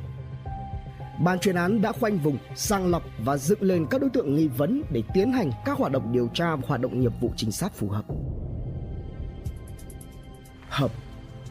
Ban 1.24 1.40
chuyên 1.40 1.56
án 1.56 1.82
đã 1.82 1.92
khoanh 1.92 2.18
vùng, 2.18 2.38
sàng 2.56 2.92
lọc 2.92 3.04
và 3.26 3.38
dựng 3.38 3.62
lên 3.62 3.86
các 3.90 4.02
đối 4.02 4.10
tượng 4.10 4.36
nghi 4.36 4.48
vấn 4.48 4.84
để 4.92 5.04
tiến 5.14 5.32
hành 5.32 5.52
các 5.66 5.78
hoạt 5.78 5.92
động 5.92 6.12
điều 6.12 6.28
tra 6.34 6.56
và 6.56 6.62
hoạt 6.68 6.82
động 6.82 7.02
nghiệp 7.02 7.12
vụ 7.22 7.30
trinh 7.36 7.52
sát 7.52 7.74
phù 7.76 7.90
hợp. 7.90 8.06
Hợp 10.70 10.92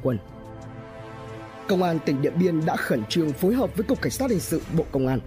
quân 0.03 0.19
Công 1.69 1.83
an 1.83 1.99
tỉnh 2.07 2.23
Điện 2.23 2.35
Biên 2.39 2.67
đã 2.67 2.77
khẩn 2.77 3.05
trương 3.05 3.33
phối 3.33 3.55
hợp 3.55 3.77
với 3.77 3.85
Cục 3.85 4.03
Cảnh 4.03 4.13
sát 4.13 4.31
Hình 4.31 4.41
sự 4.41 4.63
Bộ 4.77 4.85
Công 4.93 5.07
an. 5.07 5.21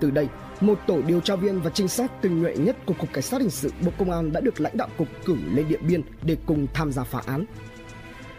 Từ 0.00 0.10
đây, 0.10 0.28
một 0.60 0.78
tổ 0.86 1.02
điều 1.06 1.20
tra 1.20 1.36
viên 1.36 1.60
và 1.60 1.70
trinh 1.70 1.88
sát 1.88 2.22
tinh 2.22 2.42
nhuệ 2.42 2.56
nhất 2.56 2.76
của 2.86 2.94
Cục 2.94 3.12
Cảnh 3.12 3.22
sát 3.22 3.40
Hình 3.40 3.50
sự 3.50 3.72
Bộ 3.84 3.92
Công 3.98 4.10
an 4.10 4.32
đã 4.32 4.40
được 4.40 4.60
lãnh 4.60 4.76
đạo 4.76 4.88
cục 4.98 5.08
cử 5.24 5.36
lên 5.54 5.68
Điện 5.68 5.80
Biên 5.88 6.02
để 6.22 6.36
cùng 6.46 6.66
tham 6.74 6.92
gia 6.92 7.04
phá 7.04 7.20
án. 7.26 7.44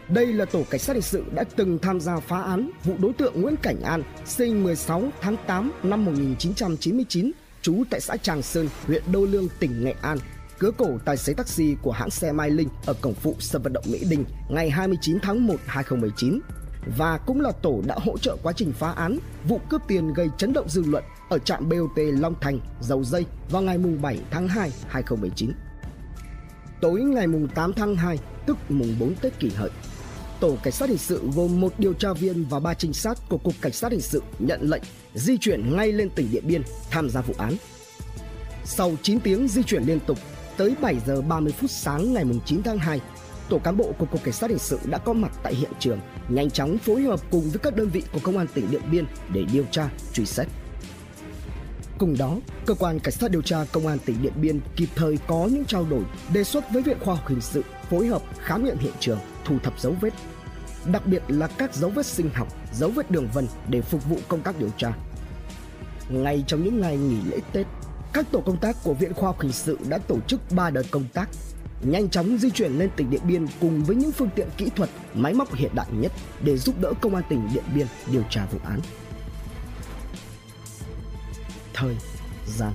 Đây 0.10 0.34
là 0.34 0.46
tổ 0.46 0.64
cảnh 0.70 0.80
sát 0.80 0.94
hình 0.94 1.02
sự 1.02 1.24
đã 1.36 1.44
từng 1.56 1.80
tham 1.80 2.00
gia 2.00 2.20
phá 2.20 2.42
án 2.42 2.72
vụ 2.84 2.94
đối 3.00 3.14
tượng 3.14 3.42
Nguyễn 3.42 3.56
Cảnh 3.56 3.82
An, 3.82 4.04
sinh 4.26 4.64
16 4.64 5.04
tháng 5.22 5.36
8 5.48 5.72
năm 5.84 6.06
1999, 6.06 7.32
trú 7.62 7.84
tại 7.90 8.00
xã 8.00 8.18
Tràng 8.18 8.42
Sơn, 8.42 8.70
huyện 8.86 9.04
Đô 9.12 9.26
Lương, 9.26 9.48
tỉnh 9.60 9.84
Nghệ 9.84 9.96
An, 10.02 10.18
cứa 10.60 10.72
cổ 10.72 10.98
tài 11.06 11.18
xế 11.18 11.34
taxi 11.34 11.76
của 11.82 11.92
hãng 11.92 12.10
xe 12.10 12.32
Mai 12.32 12.50
Linh 12.50 12.68
ở 12.86 12.94
cổng 13.02 13.14
phụ 13.14 13.36
sân 13.40 13.62
vận 13.62 13.74
động 13.74 13.86
Mỹ 13.88 14.04
Đình 14.10 14.26
ngày 14.50 14.70
29 14.70 15.20
tháng 15.22 15.48
1 15.48 15.56
2019 15.66 16.40
và 16.98 17.18
cũng 17.18 17.42
là 17.42 17.52
tổ 17.52 17.82
đã 17.88 17.96
hỗ 18.06 18.18
trợ 18.18 18.38
quá 18.44 18.54
trình 18.54 18.74
phá 18.74 18.92
án 18.92 19.20
vụ 19.48 19.62
cướp 19.70 19.82
tiền 19.88 20.14
gây 20.14 20.30
chấn 20.38 20.54
động 20.54 20.70
dư 20.70 20.84
luận 20.86 21.04
ở 21.30 21.40
trạm 21.40 21.70
BOT 21.70 21.98
Long 21.98 22.36
Thành, 22.42 22.60
Dầu 22.82 23.04
Dây 23.04 23.26
vào 23.50 23.62
ngày 23.62 23.78
7 23.78 24.20
tháng 24.32 24.48
2 24.48 24.72
2019. 24.88 25.52
Tối 26.82 27.02
ngày 27.02 27.28
8 27.56 27.74
tháng 27.74 27.96
2, 27.96 28.18
tức 28.46 28.58
mùng 28.70 28.96
4 29.00 29.16
Tết 29.16 29.40
kỷ 29.40 29.50
hợi, 29.50 29.70
tổ 30.40 30.58
cảnh 30.64 30.74
sát 30.74 30.90
hình 30.90 30.98
sự 30.98 31.30
gồm 31.36 31.62
một 31.62 31.74
điều 31.78 31.94
tra 31.94 32.14
viên 32.14 32.46
và 32.46 32.60
ba 32.60 32.74
trinh 32.74 32.94
sát 32.94 33.18
của 33.30 33.38
cục 33.38 33.54
cảnh 33.62 33.72
sát 33.72 33.92
hình 33.92 34.02
sự 34.02 34.24
nhận 34.40 34.62
lệnh 34.62 34.84
di 35.14 35.38
chuyển 35.38 35.78
ngay 35.78 35.92
lên 35.92 36.10
tỉnh 36.10 36.32
Điện 36.32 36.44
Biên 36.48 36.62
tham 36.90 37.10
gia 37.10 37.22
vụ 37.22 37.34
án. 37.38 37.54
Sau 38.66 38.92
9 39.02 39.20
tiếng 39.20 39.48
di 39.48 39.64
chuyển 39.64 39.84
liên 39.84 40.00
tục, 40.00 40.18
tới 40.58 40.76
7 40.82 40.96
giờ 41.06 41.22
30 41.22 41.54
phút 41.60 41.72
sáng 41.72 42.14
ngày 42.14 42.24
9 42.46 42.64
tháng 42.64 42.78
2, 42.78 43.02
tổ 43.50 43.60
cán 43.60 43.78
bộ 43.78 43.94
của 43.98 44.06
cục 44.06 44.24
cảnh 44.24 44.34
sát 44.34 44.50
hình 44.50 44.60
sự 44.60 44.80
đã 44.86 44.98
có 44.98 45.14
mặt 45.14 45.32
tại 45.44 45.56
hiện 45.56 45.72
trường, 45.80 46.00
nhanh 46.30 46.52
chóng 46.52 46.78
phối 46.78 47.02
hợp 47.02 47.20
cùng 47.32 47.50
với 47.50 47.60
các 47.60 47.76
đơn 47.76 47.90
vị 47.90 48.04
của 48.14 48.20
công 48.24 48.38
an 48.38 48.48
tỉnh 48.54 48.72
Điện 48.72 48.82
Biên 48.92 49.06
để 49.34 49.46
điều 49.54 49.66
tra, 49.72 49.90
truy 50.14 50.26
xét. 50.26 50.48
Cùng 52.00 52.18
đó, 52.18 52.38
cơ 52.66 52.74
quan 52.74 53.00
cảnh 53.00 53.14
sát 53.14 53.32
điều 53.32 53.42
tra 53.42 53.66
công 53.72 53.88
an 53.88 53.98
tỉnh 54.06 54.22
Điện 54.22 54.34
Biên 54.42 54.60
kịp 54.76 54.90
thời 54.96 55.18
có 55.28 55.50
những 55.52 55.66
trao 55.66 55.86
đổi, 55.90 56.04
đề 56.34 56.44
xuất 56.44 56.72
với 56.74 56.82
Viện 56.82 56.98
Khoa 57.00 57.16
học 57.16 57.28
Hình 57.28 57.42
sự 57.42 57.64
phối 57.90 58.08
hợp 58.08 58.22
khám 58.40 58.66
nghiệm 58.66 58.78
hiện 58.78 58.94
trường, 59.00 59.20
thu 59.46 59.60
thập 59.64 59.80
dấu 59.80 59.96
vết, 60.02 60.14
đặc 60.92 61.08
biệt 61.08 61.24
là 61.28 61.48
các 61.48 61.76
dấu 61.76 61.90
vết 61.90 62.06
sinh 62.06 62.30
học, 62.34 62.48
dấu 62.74 62.90
vết 62.90 63.12
đường 63.12 63.28
vân 63.34 63.48
để 63.70 63.82
phục 63.82 64.10
vụ 64.10 64.18
công 64.28 64.42
tác 64.42 64.60
điều 64.60 64.70
tra. 64.78 64.94
Ngay 66.10 66.44
trong 66.48 66.64
những 66.64 66.82
ngày 66.82 66.98
nghỉ 66.98 67.18
lễ 67.30 67.40
Tết, 67.52 67.68
các 68.14 68.26
tổ 68.32 68.42
công 68.42 68.58
tác 68.58 68.76
của 68.84 68.94
Viện 68.94 69.14
Khoa 69.14 69.30
học 69.30 69.42
Hình 69.42 69.52
sự 69.52 69.78
đã 69.90 69.98
tổ 69.98 70.20
chức 70.28 70.40
3 70.52 70.70
đợt 70.70 70.84
công 70.92 71.06
tác, 71.14 71.30
nhanh 71.82 72.10
chóng 72.10 72.38
di 72.38 72.50
chuyển 72.50 72.80
lên 72.80 72.90
tỉnh 72.96 73.10
Điện 73.10 73.22
Biên 73.28 73.46
cùng 73.62 73.84
với 73.84 73.96
những 73.96 74.12
phương 74.12 74.30
tiện 74.36 74.48
kỹ 74.58 74.70
thuật, 74.76 74.90
máy 75.14 75.34
móc 75.34 75.56
hiện 75.56 75.72
đại 75.76 75.88
nhất 75.92 76.12
để 76.44 76.58
giúp 76.58 76.76
đỡ 76.82 76.94
công 77.02 77.16
an 77.16 77.24
tỉnh 77.30 77.50
Điện 77.54 77.64
Biên 77.76 77.88
điều 78.12 78.24
tra 78.30 78.46
vụ 78.52 78.60
án. 78.66 78.80
Thời 81.80 81.96
gian 82.48 82.74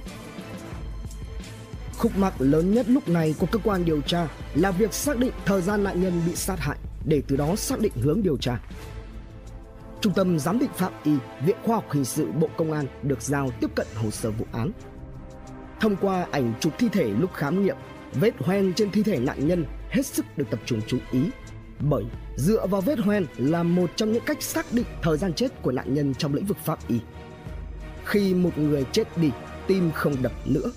Khúc 1.98 2.16
mắc 2.16 2.34
lớn 2.38 2.74
nhất 2.74 2.88
lúc 2.88 3.08
này 3.08 3.34
của 3.38 3.46
cơ 3.46 3.58
quan 3.64 3.84
điều 3.84 4.00
tra 4.00 4.28
là 4.54 4.70
việc 4.70 4.94
xác 4.94 5.18
định 5.18 5.32
thời 5.44 5.62
gian 5.62 5.84
nạn 5.84 6.02
nhân 6.02 6.22
bị 6.26 6.36
sát 6.36 6.60
hại 6.60 6.76
để 7.04 7.22
từ 7.28 7.36
đó 7.36 7.56
xác 7.56 7.80
định 7.80 7.92
hướng 8.02 8.22
điều 8.22 8.36
tra. 8.36 8.60
Trung 10.00 10.12
tâm 10.12 10.38
Giám 10.38 10.58
định 10.58 10.70
Pháp 10.76 11.04
y, 11.04 11.12
Viện 11.44 11.56
Khoa 11.62 11.76
học 11.76 11.84
Hình 11.90 12.04
sự 12.04 12.32
Bộ 12.32 12.48
Công 12.56 12.72
an 12.72 12.86
được 13.02 13.22
giao 13.22 13.50
tiếp 13.60 13.70
cận 13.74 13.86
hồ 13.94 14.10
sơ 14.10 14.30
vụ 14.30 14.46
án. 14.52 14.70
Thông 15.80 15.96
qua 15.96 16.26
ảnh 16.30 16.54
chụp 16.60 16.72
thi 16.78 16.88
thể 16.92 17.04
lúc 17.04 17.34
khám 17.34 17.64
nghiệm, 17.64 17.76
vết 18.12 18.34
hoen 18.38 18.74
trên 18.74 18.90
thi 18.90 19.02
thể 19.02 19.18
nạn 19.18 19.48
nhân 19.48 19.64
hết 19.90 20.06
sức 20.06 20.26
được 20.36 20.46
tập 20.50 20.60
trung 20.66 20.80
chú 20.86 20.98
ý. 21.12 21.20
Bởi 21.80 22.04
dựa 22.36 22.66
vào 22.66 22.80
vết 22.80 22.98
hoen 22.98 23.26
là 23.36 23.62
một 23.62 23.90
trong 23.96 24.12
những 24.12 24.24
cách 24.26 24.42
xác 24.42 24.66
định 24.72 24.86
thời 25.02 25.18
gian 25.18 25.32
chết 25.32 25.62
của 25.62 25.72
nạn 25.72 25.94
nhân 25.94 26.14
trong 26.14 26.34
lĩnh 26.34 26.46
vực 26.46 26.58
pháp 26.64 26.88
y. 26.88 27.00
Khi 28.04 28.34
một 28.34 28.58
người 28.58 28.84
chết 28.92 29.18
đi 29.18 29.30
tim 29.66 29.90
không 29.94 30.22
đập 30.22 30.32
nữa, 30.44 30.70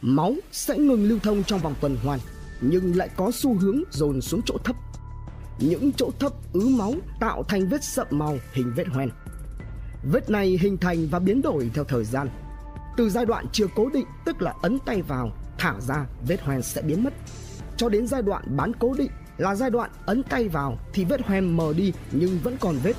máu 0.00 0.34
sẽ 0.52 0.78
ngừng 0.78 1.08
lưu 1.08 1.18
thông 1.22 1.44
trong 1.44 1.60
vòng 1.60 1.74
tuần 1.80 1.96
hoàn 2.04 2.18
nhưng 2.60 2.96
lại 2.96 3.08
có 3.16 3.30
xu 3.34 3.54
hướng 3.54 3.82
dồn 3.90 4.20
xuống 4.20 4.40
chỗ 4.46 4.56
thấp. 4.64 4.76
Những 5.58 5.92
chỗ 5.96 6.10
thấp 6.18 6.32
ứ 6.52 6.68
máu 6.68 6.94
tạo 7.20 7.42
thành 7.42 7.68
vết 7.68 7.84
sậm 7.84 8.06
màu 8.10 8.38
hình 8.52 8.72
vết 8.76 8.86
hoen. 8.88 9.10
Vết 10.12 10.30
này 10.30 10.58
hình 10.60 10.78
thành 10.78 11.08
và 11.10 11.18
biến 11.18 11.42
đổi 11.42 11.70
theo 11.74 11.84
thời 11.84 12.04
gian. 12.04 12.28
Từ 12.96 13.10
giai 13.10 13.26
đoạn 13.26 13.46
chưa 13.52 13.66
cố 13.74 13.88
định 13.88 14.06
tức 14.24 14.42
là 14.42 14.54
ấn 14.62 14.78
tay 14.78 15.02
vào, 15.02 15.32
thả 15.58 15.74
ra 15.80 16.06
vết 16.26 16.40
hoen 16.40 16.62
sẽ 16.62 16.82
biến 16.82 17.04
mất. 17.04 17.12
Cho 17.76 17.88
đến 17.88 18.06
giai 18.06 18.22
đoạn 18.22 18.56
bán 18.56 18.72
cố 18.78 18.94
định 18.98 19.10
là 19.38 19.54
giai 19.54 19.70
đoạn 19.70 19.90
ấn 20.06 20.22
tay 20.22 20.48
vào 20.48 20.78
thì 20.92 21.04
vết 21.04 21.26
hoen 21.26 21.56
mờ 21.56 21.72
đi 21.76 21.92
nhưng 22.12 22.38
vẫn 22.38 22.56
còn 22.60 22.76
vết. 22.82 22.96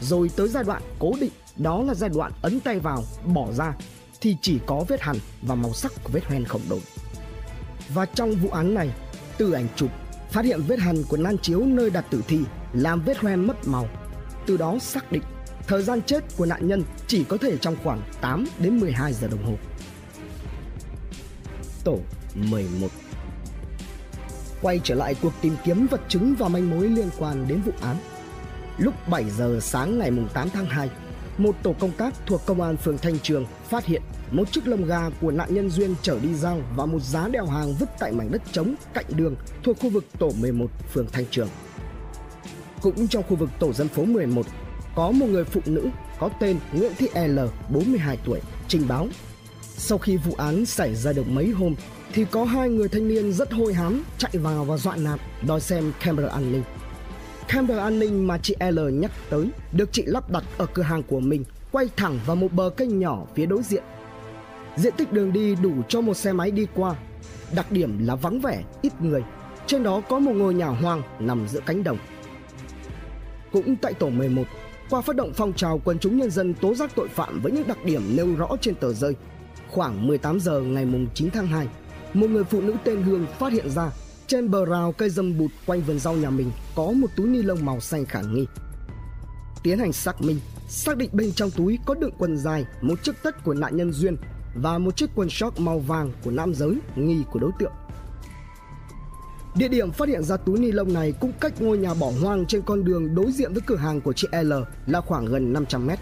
Rồi 0.00 0.30
tới 0.36 0.48
giai 0.48 0.64
đoạn 0.64 0.82
cố 0.98 1.12
định, 1.20 1.32
đó 1.62 1.82
là 1.82 1.94
giai 1.94 2.10
đoạn 2.14 2.32
ấn 2.42 2.60
tay 2.60 2.78
vào, 2.78 3.04
bỏ 3.24 3.52
ra 3.52 3.74
thì 4.20 4.36
chỉ 4.42 4.58
có 4.66 4.84
vết 4.88 5.00
hằn 5.00 5.16
và 5.42 5.54
màu 5.54 5.72
sắc 5.72 5.92
của 6.04 6.10
vết 6.12 6.24
hoen 6.24 6.44
không 6.44 6.60
đổi. 6.68 6.80
Và 7.94 8.06
trong 8.06 8.32
vụ 8.32 8.48
án 8.48 8.74
này, 8.74 8.90
từ 9.38 9.52
ảnh 9.52 9.68
chụp 9.76 9.90
phát 10.30 10.44
hiện 10.44 10.60
vết 10.66 10.78
hằn 10.78 11.02
của 11.08 11.16
nan 11.16 11.38
chiếu 11.38 11.60
nơi 11.64 11.90
đặt 11.90 12.04
tử 12.10 12.22
thi 12.28 12.38
làm 12.72 13.02
vết 13.02 13.18
hoen 13.18 13.46
mất 13.46 13.68
màu. 13.68 13.88
Từ 14.46 14.56
đó 14.56 14.78
xác 14.78 15.12
định 15.12 15.22
thời 15.66 15.82
gian 15.82 16.02
chết 16.02 16.24
của 16.36 16.46
nạn 16.46 16.68
nhân 16.68 16.82
chỉ 17.06 17.24
có 17.24 17.36
thể 17.36 17.56
trong 17.56 17.76
khoảng 17.84 18.02
8 18.20 18.46
đến 18.58 18.80
12 18.80 19.12
giờ 19.12 19.28
đồng 19.28 19.44
hồ. 19.44 19.54
Tổ 21.84 21.98
11 22.34 22.88
Quay 24.62 24.80
trở 24.84 24.94
lại 24.94 25.14
cuộc 25.22 25.32
tìm 25.40 25.56
kiếm 25.64 25.86
vật 25.86 26.00
chứng 26.08 26.34
và 26.38 26.48
manh 26.48 26.70
mối 26.70 26.88
liên 26.88 27.10
quan 27.18 27.48
đến 27.48 27.62
vụ 27.62 27.72
án. 27.80 27.96
Lúc 28.78 28.94
7 29.08 29.30
giờ 29.30 29.58
sáng 29.62 29.98
ngày 29.98 30.10
8 30.34 30.50
tháng 30.50 30.66
2, 30.66 30.90
một 31.38 31.56
tổ 31.62 31.74
công 31.80 31.90
tác 31.90 32.14
thuộc 32.26 32.46
công 32.46 32.62
an 32.62 32.76
phường 32.76 32.98
Thanh 32.98 33.18
Trường 33.18 33.46
phát 33.68 33.86
hiện 33.86 34.02
một 34.30 34.52
chiếc 34.52 34.68
lồng 34.68 34.84
gà 34.84 35.10
của 35.20 35.30
nạn 35.30 35.54
nhân 35.54 35.70
Duyên 35.70 35.94
chở 36.02 36.18
đi 36.22 36.34
giao 36.34 36.60
và 36.76 36.86
một 36.86 37.02
giá 37.02 37.28
đeo 37.28 37.46
hàng 37.46 37.74
vứt 37.74 37.88
tại 37.98 38.12
mảnh 38.12 38.32
đất 38.32 38.42
trống 38.52 38.74
cạnh 38.94 39.06
đường 39.08 39.36
thuộc 39.62 39.78
khu 39.80 39.90
vực 39.90 40.04
tổ 40.18 40.32
11 40.40 40.66
phường 40.92 41.06
Thanh 41.12 41.24
Trường. 41.30 41.48
Cũng 42.82 43.08
trong 43.08 43.22
khu 43.28 43.36
vực 43.36 43.50
tổ 43.58 43.72
dân 43.72 43.88
phố 43.88 44.04
11, 44.04 44.46
có 44.94 45.10
một 45.10 45.26
người 45.26 45.44
phụ 45.44 45.60
nữ 45.64 45.88
có 46.18 46.30
tên 46.40 46.58
Nguyễn 46.72 46.92
Thị 46.98 47.08
L, 47.14 47.38
42 47.72 48.18
tuổi, 48.24 48.40
trình 48.68 48.88
báo. 48.88 49.08
Sau 49.62 49.98
khi 49.98 50.16
vụ 50.16 50.34
án 50.38 50.66
xảy 50.66 50.94
ra 50.94 51.12
được 51.12 51.28
mấy 51.28 51.50
hôm, 51.50 51.74
thì 52.12 52.24
có 52.30 52.44
hai 52.44 52.68
người 52.68 52.88
thanh 52.88 53.08
niên 53.08 53.32
rất 53.32 53.52
hôi 53.52 53.74
hám 53.74 54.04
chạy 54.18 54.32
vào 54.34 54.64
và 54.64 54.76
dọa 54.76 54.96
nạt 54.96 55.20
đòi 55.46 55.60
xem 55.60 55.92
camera 56.04 56.28
an 56.28 56.52
ninh. 56.52 56.62
Camera 57.52 57.82
an 57.82 57.98
ninh 57.98 58.26
mà 58.26 58.38
chị 58.38 58.56
L 58.70 58.78
nhắc 58.92 59.10
tới 59.30 59.48
được 59.72 59.88
chị 59.92 60.02
lắp 60.06 60.30
đặt 60.30 60.44
ở 60.58 60.66
cửa 60.66 60.82
hàng 60.82 61.02
của 61.02 61.20
mình 61.20 61.44
quay 61.72 61.88
thẳng 61.96 62.18
vào 62.26 62.36
một 62.36 62.52
bờ 62.52 62.70
kênh 62.76 62.98
nhỏ 62.98 63.24
phía 63.34 63.46
đối 63.46 63.62
diện. 63.62 63.82
Diện 64.76 64.94
tích 64.96 65.12
đường 65.12 65.32
đi 65.32 65.54
đủ 65.54 65.72
cho 65.88 66.00
một 66.00 66.14
xe 66.14 66.32
máy 66.32 66.50
đi 66.50 66.66
qua. 66.74 66.94
Đặc 67.54 67.72
điểm 67.72 68.06
là 68.06 68.14
vắng 68.14 68.40
vẻ, 68.40 68.62
ít 68.82 68.92
người. 69.00 69.22
Trên 69.66 69.82
đó 69.82 70.02
có 70.08 70.18
một 70.18 70.32
ngôi 70.32 70.54
nhà 70.54 70.66
hoang 70.66 71.02
nằm 71.18 71.48
giữa 71.48 71.60
cánh 71.66 71.84
đồng. 71.84 71.98
Cũng 73.52 73.76
tại 73.76 73.94
tổ 73.94 74.08
11, 74.08 74.42
qua 74.90 75.00
phát 75.00 75.16
động 75.16 75.32
phong 75.34 75.52
trào 75.52 75.80
quần 75.84 75.98
chúng 75.98 76.18
nhân 76.18 76.30
dân 76.30 76.54
tố 76.54 76.74
giác 76.74 76.90
tội 76.94 77.08
phạm 77.08 77.40
với 77.40 77.52
những 77.52 77.68
đặc 77.68 77.84
điểm 77.84 78.02
nêu 78.16 78.36
rõ 78.36 78.48
trên 78.60 78.74
tờ 78.74 78.92
rơi, 78.92 79.14
khoảng 79.70 80.06
18 80.06 80.40
giờ 80.40 80.60
ngày 80.60 80.86
9 81.14 81.30
tháng 81.30 81.46
2, 81.46 81.66
một 82.14 82.30
người 82.30 82.44
phụ 82.44 82.60
nữ 82.60 82.74
tên 82.84 83.02
Hương 83.02 83.26
phát 83.38 83.52
hiện 83.52 83.70
ra 83.70 83.90
trên 84.32 84.50
bờ 84.50 84.64
rào 84.64 84.92
cây 84.92 85.10
dâm 85.10 85.38
bụt 85.38 85.50
quanh 85.66 85.80
vườn 85.80 85.98
rau 85.98 86.14
nhà 86.14 86.30
mình 86.30 86.50
có 86.74 86.92
một 86.92 87.06
túi 87.16 87.28
ni 87.28 87.42
lông 87.42 87.64
màu 87.64 87.80
xanh 87.80 88.06
khả 88.06 88.20
nghi. 88.20 88.46
Tiến 89.62 89.78
hành 89.78 89.92
xác 89.92 90.22
minh, 90.22 90.40
xác 90.68 90.96
định 90.96 91.10
bên 91.12 91.32
trong 91.32 91.50
túi 91.50 91.78
có 91.86 91.94
đựng 91.94 92.10
quần 92.18 92.38
dài, 92.38 92.64
một 92.80 93.02
chiếc 93.02 93.12
tất 93.22 93.44
của 93.44 93.54
nạn 93.54 93.76
nhân 93.76 93.92
Duyên 93.92 94.16
và 94.54 94.78
một 94.78 94.96
chiếc 94.96 95.10
quần 95.14 95.30
short 95.30 95.58
màu 95.58 95.78
vàng 95.78 96.12
của 96.24 96.30
nam 96.30 96.54
giới 96.54 96.76
nghi 96.96 97.22
của 97.32 97.38
đối 97.38 97.50
tượng. 97.58 97.72
Địa 99.54 99.68
điểm 99.68 99.92
phát 99.92 100.08
hiện 100.08 100.22
ra 100.22 100.36
túi 100.36 100.58
ni 100.58 100.72
lông 100.72 100.92
này 100.92 101.12
cũng 101.20 101.32
cách 101.40 101.62
ngôi 101.62 101.78
nhà 101.78 101.94
bỏ 101.94 102.12
hoang 102.22 102.46
trên 102.46 102.62
con 102.62 102.84
đường 102.84 103.14
đối 103.14 103.32
diện 103.32 103.52
với 103.52 103.62
cửa 103.66 103.76
hàng 103.76 104.00
của 104.00 104.12
chị 104.12 104.28
L 104.42 104.52
là 104.86 105.00
khoảng 105.00 105.26
gần 105.26 105.52
500 105.52 105.86
mét. 105.86 105.98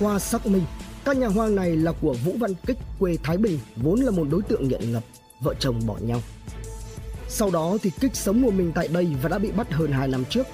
Qua 0.00 0.18
xác 0.18 0.46
minh, 0.46 0.64
căn 1.04 1.20
nhà 1.20 1.28
hoang 1.28 1.56
này 1.56 1.76
là 1.76 1.92
của 2.00 2.14
Vũ 2.24 2.32
Văn 2.38 2.50
Kích 2.66 2.78
quê 2.98 3.16
Thái 3.22 3.36
Bình 3.36 3.58
vốn 3.76 4.00
là 4.00 4.10
một 4.10 4.26
đối 4.30 4.42
tượng 4.42 4.68
nghiện 4.68 4.92
ngập, 4.92 5.02
vợ 5.42 5.54
chồng 5.58 5.80
bỏ 5.86 5.96
nhau. 6.00 6.20
Sau 7.32 7.50
đó 7.50 7.76
thì 7.82 7.90
Kích 8.00 8.16
sống 8.16 8.42
một 8.42 8.54
mình 8.54 8.72
tại 8.74 8.88
đây 8.88 9.16
và 9.22 9.28
đã 9.28 9.38
bị 9.38 9.52
bắt 9.52 9.72
hơn 9.72 9.92
2 9.92 10.08
năm 10.08 10.24
trước. 10.24 10.46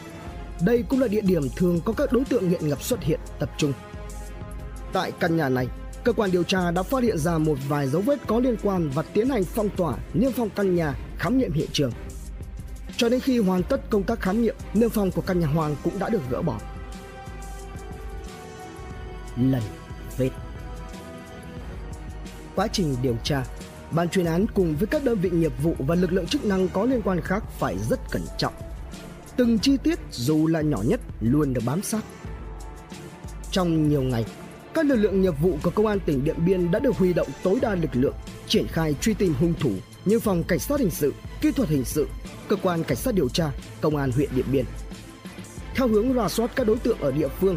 Đây 0.60 0.84
cũng 0.88 1.00
là 1.00 1.08
địa 1.08 1.20
điểm 1.20 1.42
thường 1.56 1.80
có 1.84 1.92
các 1.92 2.12
đối 2.12 2.24
tượng 2.24 2.48
nghiện 2.48 2.68
ngập 2.68 2.82
xuất 2.82 3.02
hiện 3.02 3.20
tập 3.38 3.50
trung. 3.58 3.72
Tại 4.92 5.12
căn 5.20 5.36
nhà 5.36 5.48
này, 5.48 5.66
cơ 6.04 6.12
quan 6.12 6.30
điều 6.30 6.42
tra 6.42 6.70
đã 6.70 6.82
phát 6.82 7.02
hiện 7.02 7.18
ra 7.18 7.38
một 7.38 7.58
vài 7.68 7.88
dấu 7.88 8.02
vết 8.02 8.18
có 8.26 8.38
liên 8.38 8.56
quan 8.62 8.90
và 8.94 9.02
tiến 9.02 9.28
hành 9.28 9.44
phong 9.44 9.68
tỏa 9.76 9.94
niêm 10.14 10.32
phong 10.32 10.50
căn 10.50 10.74
nhà 10.74 10.94
khám 11.18 11.38
nghiệm 11.38 11.52
hiện 11.52 11.68
trường. 11.72 11.92
Cho 12.96 13.08
đến 13.08 13.20
khi 13.20 13.38
hoàn 13.38 13.62
tất 13.62 13.80
công 13.90 14.02
tác 14.02 14.20
khám 14.20 14.42
nghiệm, 14.42 14.56
niêm 14.74 14.90
phong 14.90 15.10
của 15.10 15.22
căn 15.22 15.40
nhà 15.40 15.46
Hoàng 15.46 15.76
cũng 15.84 15.98
đã 15.98 16.08
được 16.08 16.22
gỡ 16.30 16.42
bỏ. 16.42 16.60
Lần 19.36 19.62
vết 20.16 20.30
Quá 22.54 22.68
trình 22.72 22.96
điều 23.02 23.16
tra, 23.24 23.44
ban 23.90 24.08
chuyên 24.08 24.26
án 24.26 24.46
cùng 24.54 24.76
với 24.76 24.86
các 24.86 25.04
đơn 25.04 25.18
vị 25.18 25.30
nghiệp 25.30 25.52
vụ 25.62 25.74
và 25.78 25.94
lực 25.94 26.12
lượng 26.12 26.26
chức 26.26 26.44
năng 26.44 26.68
có 26.68 26.84
liên 26.84 27.02
quan 27.02 27.20
khác 27.20 27.44
phải 27.58 27.76
rất 27.90 28.00
cẩn 28.10 28.22
trọng. 28.38 28.52
Từng 29.36 29.58
chi 29.58 29.76
tiết 29.82 29.98
dù 30.10 30.46
là 30.46 30.60
nhỏ 30.60 30.78
nhất 30.84 31.00
luôn 31.20 31.52
được 31.52 31.60
bám 31.66 31.82
sát. 31.82 32.00
Trong 33.50 33.88
nhiều 33.88 34.02
ngày, 34.02 34.24
các 34.74 34.86
lực 34.86 34.96
lượng 34.96 35.20
nghiệp 35.20 35.34
vụ 35.40 35.58
của 35.62 35.70
công 35.70 35.86
an 35.86 35.98
tỉnh 36.06 36.24
Điện 36.24 36.36
Biên 36.46 36.70
đã 36.70 36.78
được 36.78 36.96
huy 36.96 37.12
động 37.12 37.28
tối 37.42 37.58
đa 37.62 37.74
lực 37.74 37.90
lượng 37.92 38.14
triển 38.46 38.66
khai 38.66 38.94
truy 39.00 39.14
tìm 39.14 39.34
hung 39.40 39.54
thủ 39.60 39.70
như 40.04 40.20
phòng 40.20 40.42
cảnh 40.48 40.58
sát 40.58 40.80
hình 40.80 40.90
sự, 40.90 41.14
kỹ 41.40 41.52
thuật 41.52 41.68
hình 41.68 41.84
sự, 41.84 42.08
cơ 42.48 42.56
quan 42.62 42.84
cảnh 42.84 42.96
sát 42.96 43.14
điều 43.14 43.28
tra, 43.28 43.50
công 43.80 43.96
an 43.96 44.12
huyện 44.12 44.30
Điện 44.34 44.46
Biên. 44.52 44.64
Theo 45.74 45.88
hướng 45.88 46.14
rà 46.14 46.28
soát 46.28 46.50
các 46.56 46.66
đối 46.66 46.78
tượng 46.78 46.98
ở 47.00 47.12
địa 47.12 47.28
phương, 47.28 47.56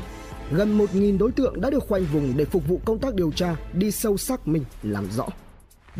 gần 0.52 0.78
1.000 0.78 1.18
đối 1.18 1.32
tượng 1.32 1.62
đã 1.62 1.70
được 1.70 1.84
khoanh 1.88 2.06
vùng 2.06 2.34
để 2.38 2.46
phục 2.46 2.68
vụ 2.68 2.82
công 2.86 3.00
tác 3.00 3.16
điều 3.16 3.32
tra 3.32 3.56
đi 3.74 3.92
sâu 3.92 4.18
xác 4.18 4.48
minh 4.48 4.64
làm 4.84 5.12
rõ. 5.12 5.28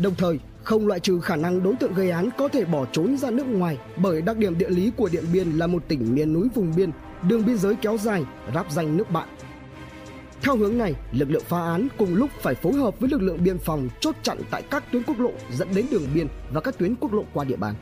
Đồng 0.02 0.14
thời, 0.14 0.38
không 0.62 0.86
loại 0.86 1.00
trừ 1.00 1.20
khả 1.20 1.36
năng 1.36 1.62
đối 1.62 1.74
tượng 1.76 1.94
gây 1.94 2.10
án 2.10 2.28
có 2.38 2.48
thể 2.48 2.64
bỏ 2.64 2.86
trốn 2.92 3.16
ra 3.16 3.30
nước 3.30 3.46
ngoài 3.46 3.78
bởi 3.96 4.22
đặc 4.22 4.36
điểm 4.36 4.58
địa 4.58 4.68
lý 4.68 4.92
của 4.96 5.08
Điện 5.12 5.24
Biên 5.32 5.50
là 5.50 5.66
một 5.66 5.82
tỉnh 5.88 6.14
miền 6.14 6.32
núi 6.32 6.48
vùng 6.54 6.72
biên, 6.76 6.90
đường 7.22 7.46
biên 7.46 7.58
giới 7.58 7.74
kéo 7.74 7.98
dài, 7.98 8.24
ráp 8.54 8.70
danh 8.70 8.96
nước 8.96 9.10
bạn 9.10 9.28
theo 10.42 10.56
hướng 10.56 10.78
này, 10.78 10.94
lực 11.12 11.30
lượng 11.30 11.44
phá 11.48 11.60
án 11.60 11.88
cùng 11.98 12.14
lúc 12.14 12.30
phải 12.40 12.54
phối 12.54 12.72
hợp 12.72 13.00
với 13.00 13.10
lực 13.10 13.22
lượng 13.22 13.44
biên 13.44 13.58
phòng 13.58 13.88
chốt 14.00 14.16
chặn 14.22 14.38
tại 14.50 14.62
các 14.70 14.84
tuyến 14.92 15.02
quốc 15.02 15.20
lộ 15.20 15.32
dẫn 15.52 15.68
đến 15.74 15.86
đường 15.90 16.06
biên 16.14 16.26
và 16.52 16.60
các 16.60 16.78
tuyến 16.78 16.94
quốc 16.94 17.12
lộ 17.12 17.24
qua 17.34 17.44
địa 17.44 17.56
bàn. 17.56 17.74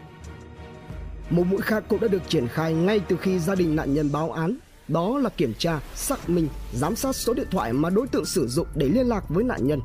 Một 1.31 1.45
mũi 1.47 1.61
khác 1.61 1.85
cũng 1.89 2.01
đã 2.01 2.09
được 2.09 2.23
triển 2.29 2.49
khai 2.49 2.75
ngay 2.75 3.01
từ 3.09 3.17
khi 3.17 3.39
gia 3.39 3.55
đình 3.55 3.77
nạn 3.77 3.95
nhân 3.95 4.13
báo 4.13 4.33
án, 4.33 4.57
đó 4.89 5.19
là 5.19 5.31
kiểm 5.31 5.55
tra, 5.59 5.81
xác 5.95 6.31
minh, 6.31 6.49
giám 6.75 6.97
sát 6.97 7.17
số 7.17 7.35
điện 7.35 7.47
thoại 7.51 7.73
mà 7.73 7.91
đối 7.91 8.07
tượng 8.07 8.25
sử 8.25 8.47
dụng 8.47 8.67
để 8.75 8.89
liên 8.89 9.07
lạc 9.07 9.25
với 9.29 9.45
nạn 9.45 9.67
nhân. 9.67 9.81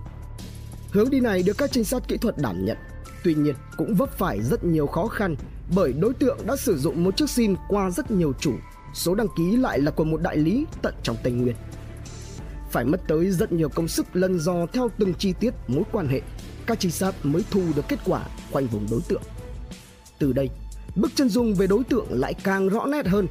Hướng 0.94 1.10
đi 1.10 1.20
này 1.20 1.44
được 1.44 1.58
các 1.58 1.72
trinh 1.72 1.84
sát 1.84 2.08
kỹ 2.08 2.18
thuật 2.18 2.38
đảm 2.38 2.66
nhận, 2.66 2.78
tuy 3.24 3.34
nhiên 3.34 3.56
cũng 3.78 3.96
vấp 3.96 4.18
phải 4.18 4.42
rất 4.42 4.64
nhiều 4.64 4.88
khó 4.88 5.08
khăn 5.08 5.36
bởi 5.76 5.94
đối 5.94 6.14
tượng 6.14 6.38
đã 6.48 6.56
sử 6.56 6.78
dụng 6.78 7.04
một 7.04 7.18
chiếc 7.18 7.30
sim 7.30 7.56
qua 7.70 7.90
rất 7.90 8.12
nhiều 8.12 8.34
chủ, 8.40 8.54
số 8.94 9.16
đăng 9.16 9.28
ký 9.38 9.58
lại 9.58 9.80
là 9.80 9.92
của 9.92 10.04
một 10.04 10.22
đại 10.22 10.38
lý 10.38 10.66
tận 10.82 10.94
trong 11.04 11.16
Tây 11.24 11.34
Nguyên. 11.34 11.56
Phải 12.72 12.86
mất 12.86 13.02
tới 13.08 13.32
rất 13.32 13.52
nhiều 13.52 13.70
công 13.70 13.88
sức 13.88 14.06
lần 14.14 14.40
dò 14.40 14.66
theo 14.74 14.90
từng 15.00 15.14
chi 15.14 15.34
tiết 15.40 15.54
mối 15.68 15.84
quan 15.92 16.08
hệ 16.08 16.22
các 16.66 16.80
trinh 16.80 16.92
sát 16.92 17.16
mới 17.24 17.44
thu 17.52 17.62
được 17.76 17.86
kết 17.88 18.00
quả 18.06 18.26
khoanh 18.52 18.68
vùng 18.68 18.88
đối 18.92 19.02
tượng. 19.08 19.22
Từ 20.20 20.34
đây 20.34 20.50
bức 20.96 21.12
chân 21.16 21.30
dung 21.30 21.56
về 21.56 21.68
đối 21.68 21.84
tượng 21.84 22.08
lại 22.10 22.34
càng 22.44 22.70
rõ 22.70 22.86
nét 22.86 23.08
hơn. 23.08 23.28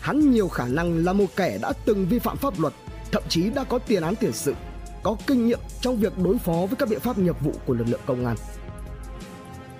Hắn 0.00 0.30
nhiều 0.30 0.48
khả 0.48 0.68
năng 0.68 1.04
là 1.04 1.12
một 1.12 1.26
kẻ 1.36 1.58
đã 1.62 1.72
từng 1.84 2.06
vi 2.08 2.18
phạm 2.18 2.36
pháp 2.36 2.60
luật 2.60 2.74
thậm 3.12 3.22
chí 3.28 3.50
đã 3.50 3.64
có 3.64 3.78
tiền 3.78 4.02
án 4.02 4.14
tiền 4.16 4.32
sự 4.32 4.54
có 5.02 5.16
kinh 5.26 5.46
nghiệm 5.46 5.60
trong 5.80 5.96
việc 5.96 6.18
đối 6.18 6.38
phó 6.38 6.52
với 6.52 6.76
các 6.78 6.88
biện 6.88 7.00
pháp 7.00 7.18
nghiệp 7.18 7.40
vụ 7.40 7.52
của 7.66 7.74
lực 7.74 7.88
lượng 7.88 8.00
công 8.06 8.26
an 8.26 8.36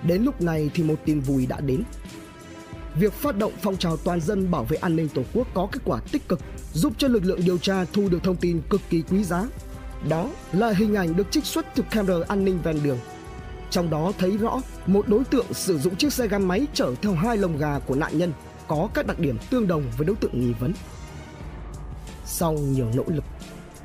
đến 0.03 0.23
lúc 0.23 0.41
này 0.41 0.69
thì 0.73 0.83
một 0.83 0.95
tin 1.05 1.19
vui 1.19 1.45
đã 1.45 1.59
đến 1.59 1.83
việc 2.95 3.13
phát 3.13 3.37
động 3.37 3.51
phong 3.61 3.77
trào 3.77 3.97
toàn 3.97 4.21
dân 4.21 4.51
bảo 4.51 4.63
vệ 4.63 4.77
an 4.77 4.95
ninh 4.95 5.07
Tổ 5.09 5.21
quốc 5.33 5.47
có 5.53 5.67
kết 5.71 5.79
quả 5.85 5.99
tích 6.11 6.27
cực, 6.27 6.39
giúp 6.73 6.93
cho 6.97 7.07
lực 7.07 7.25
lượng 7.25 7.39
điều 7.45 7.57
tra 7.57 7.85
thu 7.93 8.09
được 8.09 8.23
thông 8.23 8.35
tin 8.35 8.61
cực 8.69 8.81
kỳ 8.89 9.01
quý 9.01 9.23
giá. 9.23 9.45
Đó 10.09 10.29
là 10.51 10.69
hình 10.71 10.95
ảnh 10.95 11.15
được 11.15 11.31
trích 11.31 11.45
xuất 11.45 11.65
từ 11.75 11.83
camera 11.91 12.25
an 12.27 12.45
ninh 12.45 12.59
ven 12.63 12.83
đường. 12.83 12.99
Trong 13.69 13.89
đó 13.89 14.11
thấy 14.17 14.37
rõ 14.37 14.61
một 14.85 15.07
đối 15.07 15.23
tượng 15.23 15.53
sử 15.53 15.79
dụng 15.79 15.95
chiếc 15.95 16.13
xe 16.13 16.27
gắn 16.27 16.47
máy 16.47 16.67
chở 16.73 16.95
theo 17.01 17.13
hai 17.13 17.37
lồng 17.37 17.57
gà 17.57 17.79
của 17.79 17.95
nạn 17.95 18.17
nhân 18.17 18.33
có 18.67 18.89
các 18.93 19.07
đặc 19.07 19.19
điểm 19.19 19.37
tương 19.49 19.67
đồng 19.67 19.83
với 19.97 20.07
đối 20.07 20.15
tượng 20.15 20.39
nghi 20.39 20.53
vấn. 20.59 20.73
Sau 22.25 22.53
nhiều 22.53 22.87
nỗ 22.95 23.03
lực, 23.07 23.23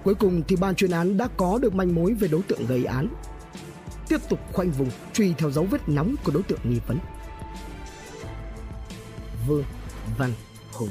cuối 0.04 0.14
cùng 0.14 0.42
thì 0.48 0.56
ban 0.56 0.74
chuyên 0.74 0.90
án 0.90 1.16
đã 1.16 1.28
có 1.36 1.58
được 1.58 1.74
manh 1.74 1.94
mối 1.94 2.14
về 2.14 2.28
đối 2.28 2.42
tượng 2.42 2.66
gây 2.66 2.84
án. 2.84 3.08
Tiếp 4.08 4.20
tục 4.28 4.38
khoanh 4.52 4.70
vùng 4.70 4.90
truy 5.12 5.32
theo 5.38 5.50
dấu 5.50 5.64
vết 5.64 5.88
nóng 5.88 6.14
của 6.24 6.32
đối 6.32 6.42
tượng 6.42 6.58
nghi 6.64 6.80
vấn. 6.86 6.98
Vương 9.46 9.64
Văn 10.18 10.32
Hùng. 10.72 10.88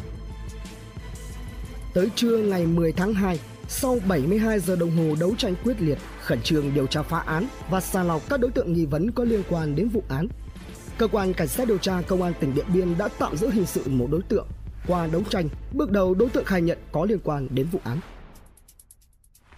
Tới 1.93 2.09
trưa 2.15 2.37
ngày 2.37 2.65
10 2.65 2.91
tháng 2.91 3.13
2, 3.13 3.39
sau 3.67 3.97
72 4.07 4.59
giờ 4.59 4.75
đồng 4.75 4.97
hồ 4.97 5.15
đấu 5.19 5.35
tranh 5.37 5.55
quyết 5.63 5.81
liệt, 5.81 5.97
khẩn 6.21 6.41
trương 6.41 6.73
điều 6.73 6.87
tra 6.87 7.01
phá 7.01 7.19
án 7.19 7.47
và 7.69 7.81
sàng 7.81 8.07
lọc 8.07 8.29
các 8.29 8.39
đối 8.39 8.51
tượng 8.51 8.73
nghi 8.73 8.85
vấn 8.85 9.11
có 9.11 9.23
liên 9.23 9.43
quan 9.49 9.75
đến 9.75 9.89
vụ 9.89 10.03
án. 10.07 10.27
Cơ 10.97 11.07
quan 11.07 11.33
cảnh 11.33 11.47
sát 11.47 11.67
điều 11.67 11.77
tra 11.77 12.01
công 12.01 12.21
an 12.21 12.33
tỉnh 12.39 12.55
Điện 12.55 12.65
Biên 12.73 12.97
đã 12.97 13.09
tạm 13.19 13.37
giữ 13.37 13.49
hình 13.49 13.65
sự 13.65 13.83
một 13.89 14.07
đối 14.11 14.21
tượng. 14.21 14.47
Qua 14.87 15.07
đấu 15.07 15.21
tranh, 15.29 15.49
bước 15.73 15.91
đầu 15.91 16.13
đối 16.13 16.29
tượng 16.29 16.45
khai 16.45 16.61
nhận 16.61 16.77
có 16.91 17.05
liên 17.05 17.19
quan 17.23 17.47
đến 17.51 17.67
vụ 17.71 17.79
án. 17.83 17.99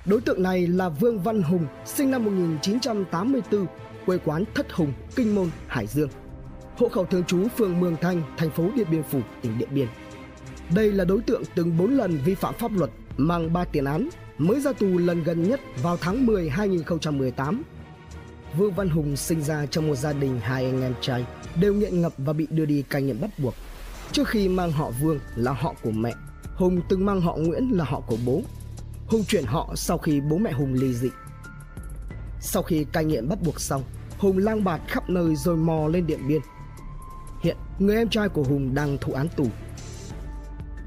Đối 0.06 0.22
tượng 0.22 0.43
này 0.43 0.68
là 0.68 0.89
Vương 0.89 1.20
Văn 1.20 1.41
Hùng, 1.41 1.68
sinh 1.86 2.12
năm 2.12 2.26
1984, 2.26 3.66
quê 4.06 4.18
quán 4.26 4.43
Thất 4.56 4.74
Hùng, 4.74 4.93
Kinh 5.16 5.36
Môn, 5.36 5.49
Hải 5.68 5.88
Dương. 5.88 6.10
Hộ 6.78 6.89
khẩu 6.89 7.06
thường 7.06 7.24
trú 7.24 7.47
phường 7.47 7.80
Mường 7.80 7.95
Thanh, 8.01 8.22
thành 8.38 8.49
phố 8.49 8.70
Điện 8.76 8.88
Biên 8.91 9.03
Phủ, 9.03 9.20
tỉnh 9.41 9.58
Điện 9.58 9.70
Biên. 9.72 9.88
Đây 10.76 10.91
là 10.91 11.06
đối 11.06 11.22
tượng 11.22 11.43
từng 11.56 11.78
4 11.78 11.97
lần 11.97 12.18
vi 12.26 12.36
phạm 12.36 12.53
pháp 12.53 12.72
luật, 12.72 12.89
mang 13.18 13.53
3 13.53 13.66
tiền 13.66 13.86
án, 13.86 14.10
mới 14.38 14.60
ra 14.60 14.74
tù 14.74 14.97
lần 14.97 15.24
gần 15.24 15.43
nhất 15.43 15.60
vào 15.84 15.97
tháng 15.97 16.26
10 16.26 16.49
2018. 16.49 17.64
Vương 18.58 18.74
Văn 18.74 18.89
Hùng 18.89 19.16
sinh 19.16 19.41
ra 19.41 19.66
trong 19.66 19.88
một 19.88 19.95
gia 19.95 20.14
đình 20.14 20.39
hai 20.39 20.66
anh 20.66 20.82
em 20.82 20.93
trai 21.01 21.26
đều 21.62 21.74
nghiện 21.74 22.01
ngập 22.01 22.14
và 22.18 22.34
bị 22.34 22.47
đưa 22.49 22.66
đi 22.66 22.82
cai 22.82 23.01
nghiện 23.01 23.22
bắt 23.22 23.30
buộc. 23.39 23.53
Trước 24.12 24.28
khi 24.28 24.47
mang 24.47 24.72
họ 24.72 24.91
Vương 25.01 25.20
là 25.36 25.51
họ 25.51 25.74
của 25.84 25.91
mẹ, 25.91 26.14
Hùng 26.56 26.82
từng 26.89 27.06
mang 27.06 27.22
họ 27.22 27.36
Nguyễn 27.36 27.70
là 27.72 27.84
họ 27.84 28.01
của 28.08 28.18
bố. 28.26 28.41
Hùng 29.08 29.24
chuyển 29.24 29.45
họ 29.45 29.74
sau 29.76 29.97
khi 29.97 30.22
bố 30.22 30.38
mẹ 30.38 30.51
Hùng 30.51 30.74
ly 30.74 30.93
dị. 30.93 31.10
Sau 32.41 32.64
khi 32.64 32.86
cai 32.91 33.06
nghiện 33.06 33.30
bắt 33.30 33.39
buộc 33.41 33.60
xong, 33.60 33.84
Hùng 34.18 34.38
lang 34.38 34.64
bạt 34.64 34.82
khắp 34.88 35.10
nơi 35.10 35.36
rồi 35.36 35.58
mò 35.58 35.88
lên 35.88 36.08
Điện 36.08 36.28
Biên. 36.28 36.41
Hiện, 37.43 37.58
người 37.80 37.95
em 37.95 38.10
trai 38.10 38.30
của 38.30 38.43
Hùng 38.43 38.76
đang 38.76 38.97
thụ 38.97 39.14
án 39.14 39.28
tù. 39.36 39.47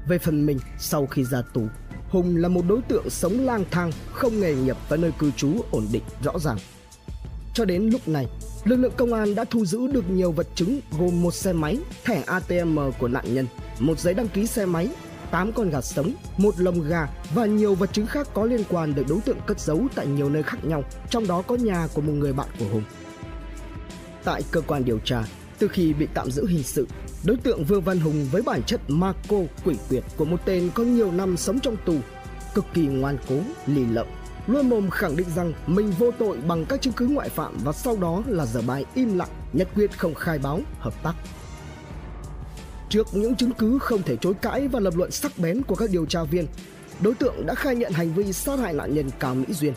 Về 0.07 0.17
phần 0.17 0.45
mình, 0.45 0.59
sau 0.79 1.05
khi 1.05 1.23
ra 1.23 1.41
tù, 1.53 1.67
Hùng 2.09 2.37
là 2.37 2.49
một 2.49 2.65
đối 2.67 2.81
tượng 2.81 3.09
sống 3.09 3.39
lang 3.39 3.63
thang, 3.71 3.91
không 4.13 4.39
nghề 4.39 4.55
nghiệp 4.55 4.77
và 4.89 4.97
nơi 4.97 5.11
cư 5.19 5.31
trú 5.31 5.51
ổn 5.71 5.87
định 5.91 6.03
rõ 6.23 6.39
ràng. 6.39 6.57
Cho 7.53 7.65
đến 7.65 7.89
lúc 7.89 8.07
này, 8.07 8.27
lực 8.63 8.75
lượng 8.75 8.93
công 8.97 9.13
an 9.13 9.35
đã 9.35 9.43
thu 9.43 9.65
giữ 9.65 9.87
được 9.87 10.09
nhiều 10.09 10.31
vật 10.31 10.47
chứng 10.55 10.79
gồm 10.99 11.21
một 11.21 11.33
xe 11.33 11.53
máy, 11.53 11.77
thẻ 12.05 12.23
ATM 12.25 12.79
của 12.99 13.07
nạn 13.07 13.33
nhân, 13.33 13.47
một 13.79 13.99
giấy 13.99 14.13
đăng 14.13 14.27
ký 14.27 14.47
xe 14.47 14.65
máy, 14.65 14.89
8 15.31 15.51
con 15.53 15.69
gà 15.69 15.81
sống, 15.81 16.13
một 16.37 16.53
lồng 16.57 16.81
gà 16.81 17.07
và 17.33 17.45
nhiều 17.45 17.75
vật 17.75 17.89
chứng 17.93 18.05
khác 18.05 18.27
có 18.33 18.45
liên 18.45 18.63
quan 18.69 18.95
được 18.95 19.03
đối 19.09 19.21
tượng 19.21 19.37
cất 19.45 19.59
giấu 19.59 19.87
tại 19.95 20.07
nhiều 20.07 20.29
nơi 20.29 20.43
khác 20.43 20.57
nhau, 20.65 20.83
trong 21.09 21.27
đó 21.27 21.41
có 21.41 21.55
nhà 21.55 21.87
của 21.93 22.01
một 22.01 22.13
người 22.13 22.33
bạn 22.33 22.47
của 22.59 22.65
Hùng. 22.65 22.83
Tại 24.23 24.41
cơ 24.51 24.61
quan 24.61 24.85
điều 24.85 24.99
tra, 24.99 25.23
từ 25.59 25.67
khi 25.67 25.93
bị 25.93 26.07
tạm 26.13 26.31
giữ 26.31 26.47
hình 26.47 26.63
sự, 26.63 26.87
đối 27.23 27.37
tượng 27.37 27.63
Vương 27.63 27.81
Văn 27.81 27.99
Hùng 27.99 28.27
với 28.31 28.41
bản 28.41 28.63
chất 28.63 28.81
ma 28.87 29.13
cô 29.27 29.45
quỷ 29.65 29.75
quyệt 29.89 30.03
của 30.17 30.25
một 30.25 30.45
tên 30.45 30.69
có 30.73 30.83
nhiều 30.83 31.11
năm 31.11 31.37
sống 31.37 31.59
trong 31.59 31.77
tù, 31.85 31.95
cực 32.53 32.65
kỳ 32.73 32.81
ngoan 32.81 33.17
cố, 33.29 33.35
lì 33.65 33.85
lợm, 33.85 34.07
luôn 34.47 34.69
mồm 34.69 34.89
khẳng 34.89 35.17
định 35.17 35.27
rằng 35.35 35.53
mình 35.67 35.91
vô 35.99 36.11
tội 36.11 36.37
bằng 36.37 36.65
các 36.65 36.81
chứng 36.81 36.93
cứ 36.93 37.07
ngoại 37.07 37.29
phạm 37.29 37.57
và 37.63 37.71
sau 37.71 37.97
đó 37.97 38.23
là 38.27 38.45
giờ 38.45 38.61
bài 38.67 38.85
im 38.93 39.17
lặng, 39.17 39.29
nhất 39.53 39.67
quyết 39.75 39.97
không 39.97 40.13
khai 40.13 40.39
báo, 40.39 40.61
hợp 40.79 41.03
tác. 41.03 41.13
Trước 42.89 43.07
những 43.13 43.35
chứng 43.35 43.51
cứ 43.51 43.79
không 43.79 44.03
thể 44.03 44.15
chối 44.15 44.33
cãi 44.41 44.67
và 44.67 44.79
lập 44.79 44.93
luận 44.95 45.11
sắc 45.11 45.31
bén 45.37 45.61
của 45.63 45.75
các 45.75 45.89
điều 45.91 46.05
tra 46.05 46.23
viên, 46.23 46.45
đối 46.99 47.13
tượng 47.13 47.45
đã 47.45 47.55
khai 47.55 47.75
nhận 47.75 47.91
hành 47.91 48.13
vi 48.13 48.33
sát 48.33 48.59
hại 48.59 48.73
nạn 48.73 48.95
nhân 48.95 49.09
Cao 49.19 49.35
Mỹ 49.35 49.45
Duyên. 49.49 49.73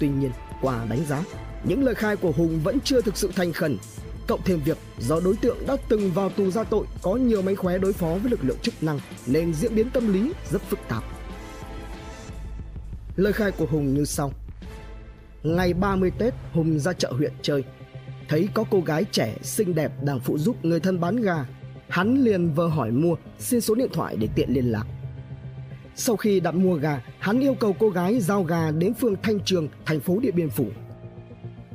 Tuy 0.00 0.08
nhiên, 0.08 0.30
qua 0.62 0.84
đánh 0.90 1.04
giá, 1.08 1.24
những 1.64 1.84
lời 1.84 1.94
khai 1.94 2.16
của 2.16 2.32
Hùng 2.32 2.60
vẫn 2.64 2.78
chưa 2.80 3.00
thực 3.00 3.16
sự 3.16 3.30
thành 3.36 3.52
khẩn 3.52 3.78
Cộng 4.26 4.42
thêm 4.44 4.60
việc 4.64 4.78
do 4.98 5.20
đối 5.20 5.36
tượng 5.36 5.66
đã 5.66 5.76
từng 5.88 6.10
vào 6.10 6.30
tù 6.30 6.50
ra 6.50 6.64
tội 6.64 6.86
có 7.02 7.16
nhiều 7.16 7.42
mánh 7.42 7.56
khóe 7.56 7.78
đối 7.78 7.92
phó 7.92 8.06
với 8.06 8.30
lực 8.30 8.44
lượng 8.44 8.58
chức 8.62 8.82
năng 8.82 9.00
nên 9.26 9.54
diễn 9.54 9.74
biến 9.74 9.90
tâm 9.90 10.12
lý 10.12 10.32
rất 10.50 10.62
phức 10.62 10.78
tạp. 10.88 11.04
Lời 13.16 13.32
khai 13.32 13.50
của 13.50 13.66
Hùng 13.66 13.94
như 13.94 14.04
sau. 14.04 14.32
Ngày 15.42 15.74
30 15.74 16.12
Tết, 16.18 16.34
Hùng 16.52 16.78
ra 16.78 16.92
chợ 16.92 17.12
huyện 17.12 17.32
chơi. 17.42 17.64
Thấy 18.28 18.48
có 18.54 18.64
cô 18.70 18.80
gái 18.80 19.04
trẻ 19.12 19.36
xinh 19.42 19.74
đẹp 19.74 19.92
đang 20.02 20.20
phụ 20.20 20.38
giúp 20.38 20.64
người 20.64 20.80
thân 20.80 21.00
bán 21.00 21.16
gà. 21.16 21.46
Hắn 21.88 22.24
liền 22.24 22.52
vờ 22.52 22.66
hỏi 22.66 22.90
mua, 22.90 23.14
xin 23.38 23.60
số 23.60 23.74
điện 23.74 23.88
thoại 23.92 24.16
để 24.16 24.28
tiện 24.34 24.50
liên 24.50 24.64
lạc. 24.64 24.84
Sau 25.94 26.16
khi 26.16 26.40
đặt 26.40 26.54
mua 26.54 26.74
gà, 26.74 27.02
hắn 27.18 27.40
yêu 27.40 27.54
cầu 27.54 27.76
cô 27.78 27.90
gái 27.90 28.20
giao 28.20 28.42
gà 28.42 28.70
đến 28.70 28.94
phường 28.94 29.16
Thanh 29.22 29.40
Trường, 29.40 29.68
thành 29.86 30.00
phố 30.00 30.18
Điện 30.20 30.34
Biên 30.36 30.50
Phủ 30.50 30.66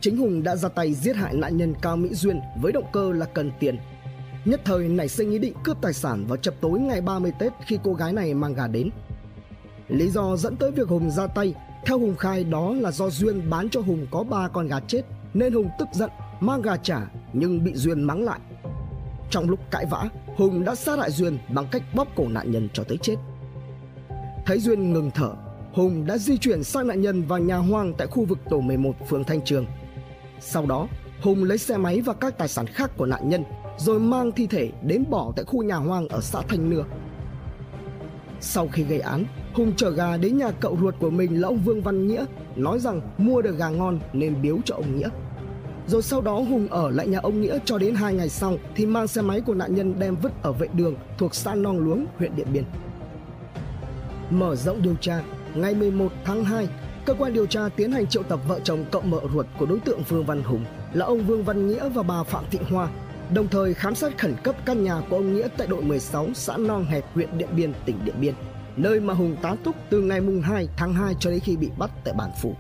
chính 0.02 0.18
Hùng 0.18 0.44
đã 0.44 0.56
ra 0.56 0.70
tay 0.70 0.94
giết 0.94 1.16
hại 1.16 1.34
nạn 1.34 1.58
nhân 1.58 1.74
Cao 1.82 1.98
Mỹ 1.98 2.10
Duyên 2.14 2.40
với 2.62 2.72
động 2.72 2.86
cơ 2.94 3.12
là 3.12 3.26
cần 3.26 3.52
tiền. 3.60 3.78
Nhất 4.46 4.62
thời 4.66 4.88
nảy 4.88 5.08
sinh 5.08 5.32
ý 5.32 5.40
định 5.40 5.54
cướp 5.64 5.78
tài 5.82 5.94
sản 5.94 6.26
vào 6.28 6.38
chập 6.38 6.54
tối 6.62 6.80
ngày 6.80 7.02
30 7.02 7.32
Tết 7.40 7.54
khi 7.68 7.80
cô 7.84 7.94
gái 7.94 8.14
này 8.14 8.34
mang 8.34 8.54
gà 8.54 8.68
đến. 8.68 8.90
Lý 9.88 10.10
do 10.10 10.38
dẫn 10.38 10.56
tới 10.56 10.72
việc 10.72 10.88
Hùng 10.88 11.12
ra 11.12 11.28
tay, 11.28 11.54
theo 11.86 12.00
Hùng 12.00 12.16
khai 12.16 12.44
đó 12.44 12.74
là 12.74 12.92
do 12.92 13.10
Duyên 13.10 13.50
bán 13.50 13.70
cho 13.70 13.82
Hùng 13.82 14.08
có 14.12 14.24
ba 14.24 14.48
con 14.48 14.68
gà 14.68 14.80
chết 14.80 15.02
nên 15.34 15.54
Hùng 15.54 15.70
tức 15.80 15.88
giận 15.94 16.10
mang 16.40 16.62
gà 16.62 16.78
trả 16.78 17.00
nhưng 17.34 17.64
bị 17.64 17.74
Duyên 17.76 18.04
mắng 18.04 18.24
lại. 18.24 18.40
Trong 19.30 19.50
lúc 19.50 19.60
cãi 19.72 19.86
vã, 19.86 20.10
Hùng 20.38 20.66
đã 20.66 20.76
sát 20.76 21.00
hại 21.00 21.12
Duyên 21.12 21.38
bằng 21.50 21.66
cách 21.72 21.84
bóp 21.96 22.08
cổ 22.16 22.28
nạn 22.28 22.52
nhân 22.52 22.70
cho 22.74 22.84
tới 22.84 22.98
chết. 22.98 23.16
Thấy 24.46 24.60
Duyên 24.60 24.94
ngừng 24.94 25.12
thở, 25.12 25.32
Hùng 25.74 26.06
đã 26.06 26.18
di 26.18 26.38
chuyển 26.38 26.64
sang 26.64 26.88
nạn 26.88 27.02
nhân 27.02 27.24
vào 27.28 27.40
nhà 27.40 27.58
hoang 27.58 27.94
tại 27.98 28.08
khu 28.08 28.26
vực 28.26 28.40
tổ 28.50 28.60
11 28.60 28.96
phường 29.10 29.24
Thanh 29.24 29.42
Trường 29.42 29.66
sau 30.40 30.66
đó, 30.66 30.88
Hùng 31.22 31.44
lấy 31.44 31.58
xe 31.58 31.78
máy 31.78 32.02
và 32.02 32.14
các 32.14 32.38
tài 32.38 32.48
sản 32.48 32.66
khác 32.66 32.92
của 32.98 33.06
nạn 33.06 33.30
nhân 33.30 33.44
rồi 33.78 34.00
mang 34.00 34.32
thi 34.32 34.48
thể 34.48 34.70
đến 34.84 35.04
bỏ 35.10 35.34
tại 35.36 35.46
khu 35.46 35.64
nhà 35.64 35.76
hoang 35.76 36.08
ở 36.08 36.22
xã 36.22 36.42
Thanh 36.42 36.70
Nưa. 36.70 36.84
Sau 38.42 38.68
khi 38.72 38.84
gây 38.84 39.00
án, 39.00 39.26
Hùng 39.54 39.74
chở 39.78 39.90
gà 39.90 40.18
đến 40.18 40.38
nhà 40.38 40.52
cậu 40.52 40.78
ruột 40.82 40.96
của 41.00 41.10
mình 41.10 41.42
là 41.42 41.48
ông 41.48 41.60
Vương 41.66 41.82
Văn 41.82 42.08
Nghĩa, 42.08 42.26
nói 42.56 42.80
rằng 42.80 43.02
mua 43.18 43.42
được 43.42 43.58
gà 43.58 43.70
ngon 43.70 44.00
nên 44.14 44.42
biếu 44.42 44.58
cho 44.66 44.76
ông 44.76 44.98
Nghĩa. 44.98 45.10
Rồi 45.90 46.02
sau 46.02 46.22
đó 46.22 46.34
Hùng 46.34 46.68
ở 46.70 46.92
lại 46.92 47.08
nhà 47.08 47.20
ông 47.20 47.42
Nghĩa 47.42 47.60
cho 47.66 47.78
đến 47.78 47.96
hai 47.96 48.14
ngày 48.14 48.30
sau 48.30 48.58
thì 48.76 48.86
mang 48.86 49.08
xe 49.08 49.22
máy 49.22 49.42
của 49.42 49.54
nạn 49.54 49.76
nhân 49.76 50.00
đem 50.00 50.16
vứt 50.16 50.32
ở 50.42 50.52
vệ 50.52 50.68
đường 50.74 50.96
thuộc 51.18 51.36
xã 51.36 51.56
Nong 51.56 51.80
Luống, 51.80 52.06
huyện 52.18 52.36
Điện 52.36 52.48
Biên. 52.54 52.64
Mở 54.30 54.56
rộng 54.56 54.82
điều 54.82 54.96
tra, 54.96 55.22
ngày 55.56 55.76
11 55.76 56.12
tháng 56.26 56.44
2, 56.44 56.68
cơ 57.06 57.14
quan 57.14 57.34
điều 57.34 57.46
tra 57.46 57.70
tiến 57.76 57.92
hành 57.92 58.08
triệu 58.08 58.24
tập 58.24 58.40
vợ 58.48 58.60
chồng 58.64 58.86
cậu 58.92 59.02
mợ 59.02 59.20
ruột 59.34 59.46
của 59.60 59.66
đối 59.66 59.80
tượng 59.80 60.04
Vương 60.04 60.26
Văn 60.26 60.44
Hùng 60.44 60.66
là 60.94 61.06
ông 61.06 61.28
Vương 61.28 61.44
Văn 61.44 61.68
Nghĩa 61.68 61.90
và 61.90 62.04
bà 62.04 62.24
Phạm 62.24 62.44
Thị 62.52 62.60
Hoa, 62.70 62.90
đồng 63.34 63.48
thời 63.48 63.74
khám 63.74 63.96
xét 63.96 64.18
khẩn 64.18 64.36
cấp 64.44 64.56
căn 64.66 64.84
nhà 64.84 65.02
của 65.10 65.16
ông 65.16 65.34
Nghĩa 65.34 65.48
tại 65.58 65.68
đội 65.68 65.82
16 65.82 66.28
xã 66.34 66.58
Nong 66.58 66.86
Hẹp 66.86 67.06
huyện 67.14 67.38
Điện 67.38 67.50
Biên, 67.56 67.74
tỉnh 67.86 68.06
Điện 68.06 68.16
Biên, 68.22 68.34
nơi 68.76 69.00
mà 69.00 69.14
Hùng 69.14 69.36
tá 69.42 69.56
túc 69.64 69.76
từ 69.90 70.02
ngày 70.02 70.22
mùng 70.22 70.42
2 70.42 70.68
tháng 70.78 70.94
2 70.94 71.16
cho 71.20 71.30
đến 71.32 71.40
khi 71.40 71.58
bị 71.58 71.70
bắt 71.78 71.92
tại 72.04 72.14
bản 72.18 72.30
phủ. 72.42 72.56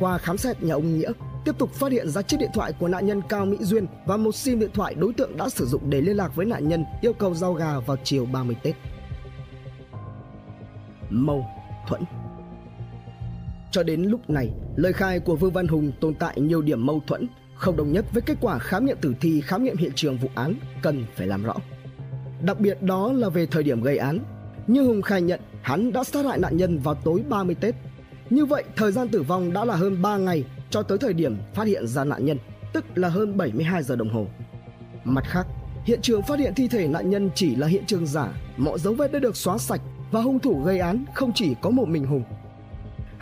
Qua 0.00 0.18
khám 0.18 0.38
xét 0.38 0.62
nhà 0.62 0.74
ông 0.74 0.98
Nghĩa, 0.98 1.12
tiếp 1.44 1.58
tục 1.58 1.72
phát 1.72 1.92
hiện 1.92 2.08
ra 2.08 2.22
chiếc 2.22 2.36
điện 2.40 2.50
thoại 2.54 2.72
của 2.78 2.88
nạn 2.88 3.06
nhân 3.06 3.22
Cao 3.28 3.46
Mỹ 3.46 3.56
Duyên 3.60 3.86
và 4.06 4.16
một 4.16 4.34
sim 4.34 4.60
điện 4.60 4.70
thoại 4.74 4.94
đối 4.94 5.12
tượng 5.12 5.36
đã 5.36 5.48
sử 5.48 5.66
dụng 5.66 5.90
để 5.90 6.00
liên 6.00 6.16
lạc 6.16 6.34
với 6.34 6.46
nạn 6.46 6.68
nhân 6.68 6.84
yêu 7.00 7.12
cầu 7.12 7.34
giao 7.34 7.54
gà 7.54 7.78
vào 7.78 7.96
chiều 8.04 8.26
30 8.26 8.56
Tết. 8.62 8.74
Mâu 11.10 11.46
thuẫn 11.88 12.02
cho 13.72 13.82
đến 13.82 14.02
lúc 14.02 14.30
này, 14.30 14.50
lời 14.76 14.92
khai 14.92 15.20
của 15.20 15.36
Vương 15.36 15.52
Văn 15.52 15.68
Hùng 15.68 15.92
tồn 16.00 16.14
tại 16.14 16.40
nhiều 16.40 16.62
điểm 16.62 16.86
mâu 16.86 17.02
thuẫn, 17.06 17.26
không 17.54 17.76
đồng 17.76 17.92
nhất 17.92 18.04
với 18.12 18.22
kết 18.22 18.38
quả 18.40 18.58
khám 18.58 18.86
nghiệm 18.86 18.96
tử 19.00 19.14
thi 19.20 19.40
khám 19.40 19.64
nghiệm 19.64 19.76
hiện 19.76 19.92
trường 19.94 20.18
vụ 20.18 20.28
án 20.34 20.54
cần 20.82 21.04
phải 21.16 21.26
làm 21.26 21.42
rõ. 21.42 21.54
Đặc 22.42 22.60
biệt 22.60 22.82
đó 22.82 23.12
là 23.12 23.28
về 23.28 23.46
thời 23.46 23.62
điểm 23.62 23.82
gây 23.82 23.96
án. 23.96 24.18
Như 24.66 24.82
Hùng 24.86 25.02
khai 25.02 25.22
nhận 25.22 25.40
hắn 25.62 25.92
đã 25.92 26.04
sát 26.04 26.26
hại 26.26 26.38
nạn 26.38 26.56
nhân 26.56 26.78
vào 26.78 26.94
tối 26.94 27.22
30 27.28 27.54
Tết. 27.54 27.74
Như 28.30 28.44
vậy, 28.44 28.64
thời 28.76 28.92
gian 28.92 29.08
tử 29.08 29.22
vong 29.22 29.52
đã 29.52 29.64
là 29.64 29.76
hơn 29.76 30.02
3 30.02 30.16
ngày 30.16 30.44
cho 30.72 30.82
tới 30.82 30.98
thời 30.98 31.12
điểm 31.12 31.36
phát 31.54 31.66
hiện 31.66 31.86
ra 31.86 32.04
nạn 32.04 32.24
nhân, 32.24 32.38
tức 32.72 32.84
là 32.94 33.08
hơn 33.08 33.36
72 33.36 33.82
giờ 33.82 33.96
đồng 33.96 34.10
hồ. 34.10 34.26
Mặt 35.04 35.24
khác, 35.26 35.46
hiện 35.84 36.00
trường 36.02 36.22
phát 36.22 36.38
hiện 36.38 36.54
thi 36.54 36.68
thể 36.68 36.88
nạn 36.88 37.10
nhân 37.10 37.30
chỉ 37.34 37.56
là 37.56 37.66
hiện 37.66 37.86
trường 37.86 38.06
giả, 38.06 38.28
mọi 38.56 38.78
dấu 38.78 38.94
vết 38.94 39.12
đã 39.12 39.18
được 39.18 39.36
xóa 39.36 39.58
sạch 39.58 39.80
và 40.10 40.20
hung 40.20 40.38
thủ 40.38 40.62
gây 40.64 40.78
án 40.78 41.04
không 41.14 41.32
chỉ 41.34 41.54
có 41.62 41.70
một 41.70 41.88
mình 41.88 42.04
Hùng 42.04 42.22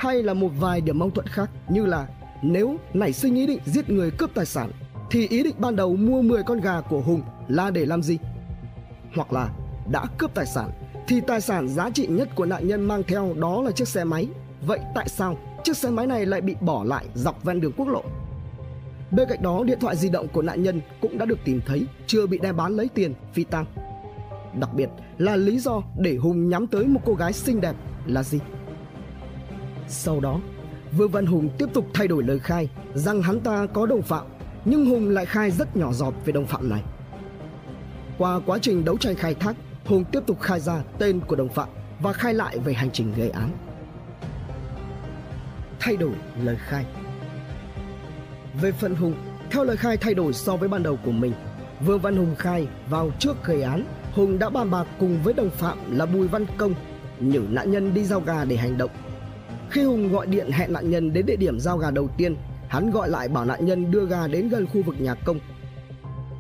hay 0.01 0.23
là 0.23 0.35
một 0.35 0.49
vài 0.61 0.81
điểm 0.81 0.99
mâu 0.99 1.11
thuẫn 1.11 1.27
khác 1.27 1.51
như 1.69 1.87
là 1.87 2.09
nếu 2.43 2.77
nảy 2.95 3.13
sinh 3.13 3.35
ý 3.35 3.47
định 3.47 3.61
giết 3.65 3.91
người 3.91 4.11
cướp 4.11 4.31
tài 4.35 4.47
sản 4.47 4.71
thì 5.11 5.29
ý 5.29 5.43
định 5.43 5.55
ban 5.59 5.77
đầu 5.77 5.97
mua 5.97 6.23
10 6.23 6.43
con 6.43 6.61
gà 6.61 6.81
của 6.81 7.01
Hùng 7.01 7.23
là 7.49 7.71
để 7.71 7.87
làm 7.87 8.03
gì? 8.03 8.19
Hoặc 9.15 9.33
là 9.33 9.49
đã 9.93 10.05
cướp 10.19 10.35
tài 10.35 10.47
sản 10.47 10.71
thì 11.09 11.21
tài 11.21 11.41
sản 11.41 11.69
giá 11.69 11.91
trị 11.91 12.07
nhất 12.07 12.29
của 12.35 12.47
nạn 12.47 12.69
nhân 12.69 12.83
mang 12.83 13.03
theo 13.03 13.35
đó 13.35 13.63
là 13.63 13.71
chiếc 13.71 13.89
xe 13.89 14.05
máy. 14.05 14.29
Vậy 14.67 14.81
tại 14.95 15.09
sao 15.09 15.37
chiếc 15.65 15.77
xe 15.77 15.91
máy 15.91 16.07
này 16.07 16.27
lại 16.27 16.41
bị 16.41 16.55
bỏ 16.61 16.85
lại 16.85 17.05
dọc 17.15 17.45
ven 17.45 17.61
đường 17.61 17.73
quốc 17.77 17.89
lộ? 17.89 18.03
Bên 19.11 19.29
cạnh 19.29 19.43
đó, 19.43 19.65
điện 19.65 19.79
thoại 19.81 19.97
di 19.97 20.09
động 20.09 20.29
của 20.29 20.43
nạn 20.43 20.63
nhân 20.63 20.81
cũng 21.01 21.19
đã 21.19 21.25
được 21.25 21.39
tìm 21.45 21.61
thấy, 21.67 21.87
chưa 22.07 22.27
bị 22.27 22.39
đem 22.39 22.57
bán 22.57 22.77
lấy 22.77 22.89
tiền 22.95 23.15
phi 23.33 23.45
tang. 23.45 23.67
Đặc 24.61 24.71
biệt 24.75 24.89
là 25.19 25.37
lý 25.37 25.59
do 25.59 25.83
để 25.99 26.17
Hùng 26.17 26.49
nhắm 26.49 26.67
tới 26.67 26.87
một 26.87 27.01
cô 27.05 27.15
gái 27.15 27.33
xinh 27.33 27.61
đẹp 27.61 27.75
là 28.07 28.23
gì? 28.23 28.39
Sau 29.89 30.21
đó, 30.21 30.41
Vương 30.97 31.11
Văn 31.11 31.27
Hùng 31.27 31.49
tiếp 31.59 31.67
tục 31.75 31.87
thay 31.95 32.09
đổi 32.09 32.23
lời 32.23 32.39
khai 32.39 32.69
rằng 32.95 33.23
hắn 33.23 33.41
ta 33.41 33.67
có 33.67 33.87
đồng 33.87 34.03
phạm, 34.03 34.27
nhưng 34.65 34.87
Hùng 34.87 35.09
lại 35.09 35.27
khai 35.27 35.51
rất 35.51 35.77
nhỏ 35.77 35.93
giọt 35.93 36.15
về 36.25 36.33
đồng 36.33 36.47
phạm 36.47 36.69
này. 36.69 36.83
Qua 38.19 38.41
quá 38.47 38.59
trình 38.63 38.85
đấu 38.85 38.97
tranh 38.97 39.15
khai 39.15 39.35
thác, 39.35 39.57
Hùng 39.85 40.05
tiếp 40.13 40.21
tục 40.27 40.41
khai 40.41 40.61
ra 40.61 40.83
tên 40.99 41.21
của 41.21 41.37
đồng 41.37 41.49
phạm 41.49 41.69
và 42.03 42.13
khai 42.13 42.35
lại 42.35 42.59
về 42.59 42.73
hành 42.73 42.91
trình 42.91 43.13
gây 43.17 43.31
án 43.31 43.51
thay 45.81 45.97
đổi 45.97 46.13
lời 46.43 46.57
khai. 46.59 46.85
Về 48.61 48.73
phần 48.73 48.95
Hùng, 48.95 49.15
theo 49.51 49.65
lời 49.65 49.77
khai 49.77 49.97
thay 49.97 50.15
đổi 50.15 50.33
so 50.33 50.57
với 50.57 50.69
ban 50.69 50.83
đầu 50.83 50.99
của 51.05 51.13
mình, 51.13 51.33
Vương 51.87 52.01
Văn 52.01 52.17
Hùng 52.17 52.35
khai 52.39 52.69
vào 52.91 53.11
trước 53.19 53.45
gây 53.45 53.63
án, 53.63 53.85
Hùng 54.13 54.39
đã 54.39 54.51
bàn 54.51 54.71
bạc 54.71 54.87
cùng 54.99 55.23
với 55.23 55.35
đồng 55.35 55.51
phạm 55.51 55.99
là 55.99 56.07
Bùi 56.07 56.29
Văn 56.29 56.47
Công 56.57 56.75
nhử 57.21 57.43
nạn 57.51 57.71
nhân 57.71 57.95
đi 57.95 58.05
giao 58.05 58.21
gà 58.21 58.45
để 58.45 58.57
hành 58.57 58.79
động. 58.79 58.91
Khi 59.71 59.85
Hùng 59.85 60.13
gọi 60.13 60.27
điện 60.27 60.51
hẹn 60.51 60.73
nạn 60.73 60.91
nhân 60.91 61.13
đến 61.13 61.27
địa 61.27 61.37
điểm 61.37 61.61
giao 61.61 61.79
gà 61.79 61.91
đầu 61.91 62.09
tiên, 62.17 62.37
hắn 62.69 62.91
gọi 62.91 63.09
lại 63.09 63.29
bảo 63.29 63.45
nạn 63.45 63.67
nhân 63.67 63.91
đưa 63.91 64.07
gà 64.07 64.27
đến 64.27 64.49
gần 64.49 64.67
khu 64.67 64.83
vực 64.83 65.01
nhà 65.01 65.15
Công. 65.15 65.39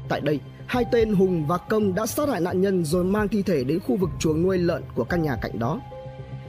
Tại 0.09 0.20
đây, 0.20 0.41
hai 0.66 0.84
tên 0.93 1.14
Hùng 1.14 1.47
và 1.47 1.59
Công 1.59 1.95
đã 1.95 2.07
sát 2.07 2.28
hại 2.28 2.41
nạn 2.41 2.61
nhân 2.61 2.84
rồi 2.84 3.05
mang 3.05 3.28
thi 3.28 3.43
thể 3.43 3.64
đến 3.64 3.80
khu 3.80 3.97
vực 3.97 4.11
chuồng 4.18 4.43
nuôi 4.43 4.59
lợn 4.59 4.82
của 4.95 5.05
căn 5.05 5.22
nhà 5.22 5.36
cạnh 5.43 5.59
đó. 5.59 5.80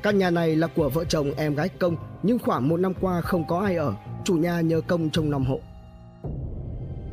Căn 0.04 0.18
nhà 0.18 0.30
này 0.30 0.56
là 0.56 0.68
của 0.68 0.90
vợ 0.90 1.06
chồng 1.06 1.34
em 1.38 1.56
gái 1.56 1.70
Công 1.70 1.96
nhưng 2.24 2.40
khoảng 2.40 2.70
một 2.70 2.78
năm 2.78 2.94
qua 3.02 3.22
không 3.22 3.48
có 3.48 3.60
ai 3.60 3.76
ở, 3.76 3.94
chủ 4.24 4.34
nhà 4.34 4.62
nhờ 4.62 4.82
Công 4.88 5.10
trông 5.10 5.30
nom 5.30 5.46
hộ. 5.46 5.60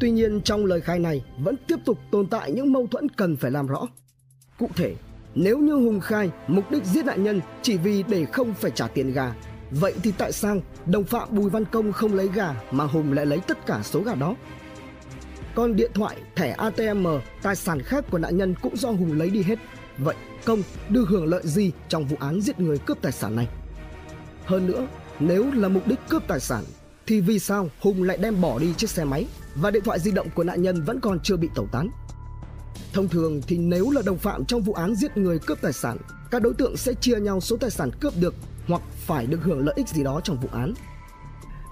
Tuy 0.01 0.11
nhiên 0.11 0.41
trong 0.41 0.65
lời 0.65 0.81
khai 0.81 0.99
này 0.99 1.25
vẫn 1.39 1.57
tiếp 1.67 1.77
tục 1.85 1.99
tồn 2.11 2.27
tại 2.27 2.53
những 2.53 2.73
mâu 2.73 2.87
thuẫn 2.87 3.09
cần 3.09 3.37
phải 3.37 3.51
làm 3.51 3.67
rõ. 3.67 3.87
Cụ 4.59 4.69
thể, 4.77 4.95
nếu 5.35 5.59
như 5.59 5.73
Hùng 5.73 6.01
khai 6.01 6.31
mục 6.49 6.71
đích 6.71 6.85
giết 6.85 7.05
nạn 7.05 7.25
nhân 7.25 7.41
chỉ 7.63 7.77
vì 7.77 8.03
để 8.03 8.25
không 8.25 8.55
phải 8.55 8.71
trả 8.71 8.89
tiền 8.89 9.13
gà, 9.13 9.35
vậy 9.71 9.95
thì 10.03 10.13
tại 10.19 10.33
sao 10.33 10.57
đồng 10.87 11.05
phạm 11.05 11.29
Bùi 11.31 11.51
Văn 11.51 11.65
Công 11.65 11.93
không 11.93 12.15
lấy 12.15 12.29
gà 12.35 12.55
mà 12.71 12.85
Hùng 12.85 13.13
lại 13.13 13.27
lấy 13.27 13.41
tất 13.41 13.67
cả 13.67 13.81
số 13.83 14.03
gà 14.03 14.15
đó? 14.15 14.35
Còn 15.55 15.77
điện 15.77 15.91
thoại, 15.95 16.17
thẻ 16.37 16.51
ATM, 16.51 17.07
tài 17.43 17.57
sản 17.57 17.83
khác 17.83 18.05
của 18.11 18.19
nạn 18.19 18.37
nhân 18.37 18.55
cũng 18.63 18.77
do 18.77 18.89
Hùng 18.89 19.19
lấy 19.19 19.31
đi 19.31 19.43
hết. 19.43 19.59
Vậy 19.99 20.15
Công 20.45 20.63
được 20.89 21.05
hưởng 21.09 21.27
lợi 21.27 21.43
gì 21.45 21.73
trong 21.89 22.07
vụ 22.07 22.17
án 22.21 22.41
giết 22.41 22.61
người 22.61 22.79
cướp 22.79 22.99
tài 23.03 23.13
sản 23.13 23.37
này? 23.37 23.49
Hơn 24.45 24.67
nữa, 24.67 24.87
nếu 25.21 25.53
là 25.53 25.69
mục 25.69 25.87
đích 25.87 25.99
cướp 26.09 26.23
tài 26.29 26.41
sản 26.41 26.65
thì 27.07 27.21
vì 27.21 27.39
sao 27.39 27.69
Hùng 27.81 28.03
lại 28.03 28.19
đem 28.19 28.41
bỏ 28.41 28.59
đi 28.59 28.75
chiếc 28.77 28.91
xe 28.91 29.05
máy 29.05 29.27
và 29.55 29.71
điện 29.71 29.83
thoại 29.85 29.99
di 30.01 30.11
động 30.11 30.27
của 30.35 30.45
nạn 30.45 30.63
nhân 30.63 30.85
vẫn 30.85 31.01
còn 31.01 31.21
chưa 31.21 31.37
bị 31.37 31.49
tẩu 31.55 31.69
tán? 31.73 31.91
Thông 32.93 33.09
thường 33.09 33.41
thì 33.47 33.59
nếu 33.59 33.91
là 33.91 34.03
đồng 34.03 34.19
phạm 34.19 34.45
trong 34.45 34.63
vụ 34.63 34.73
án 34.73 34.95
giết 34.95 35.17
người 35.17 35.39
cướp 35.39 35.61
tài 35.61 35.73
sản, 35.73 35.97
các 36.31 36.43
đối 36.43 36.55
tượng 36.55 36.77
sẽ 36.77 36.95
chia 36.95 37.21
nhau 37.21 37.41
số 37.41 37.57
tài 37.57 37.71
sản 37.71 37.91
cướp 38.01 38.13
được 38.21 38.35
hoặc 38.67 38.83
phải 39.07 39.27
được 39.27 39.43
hưởng 39.43 39.67
lợi 39.67 39.75
ích 39.77 39.89
gì 39.89 40.05
đó 40.05 40.21
trong 40.25 40.41
vụ 40.41 40.49
án. 40.53 40.75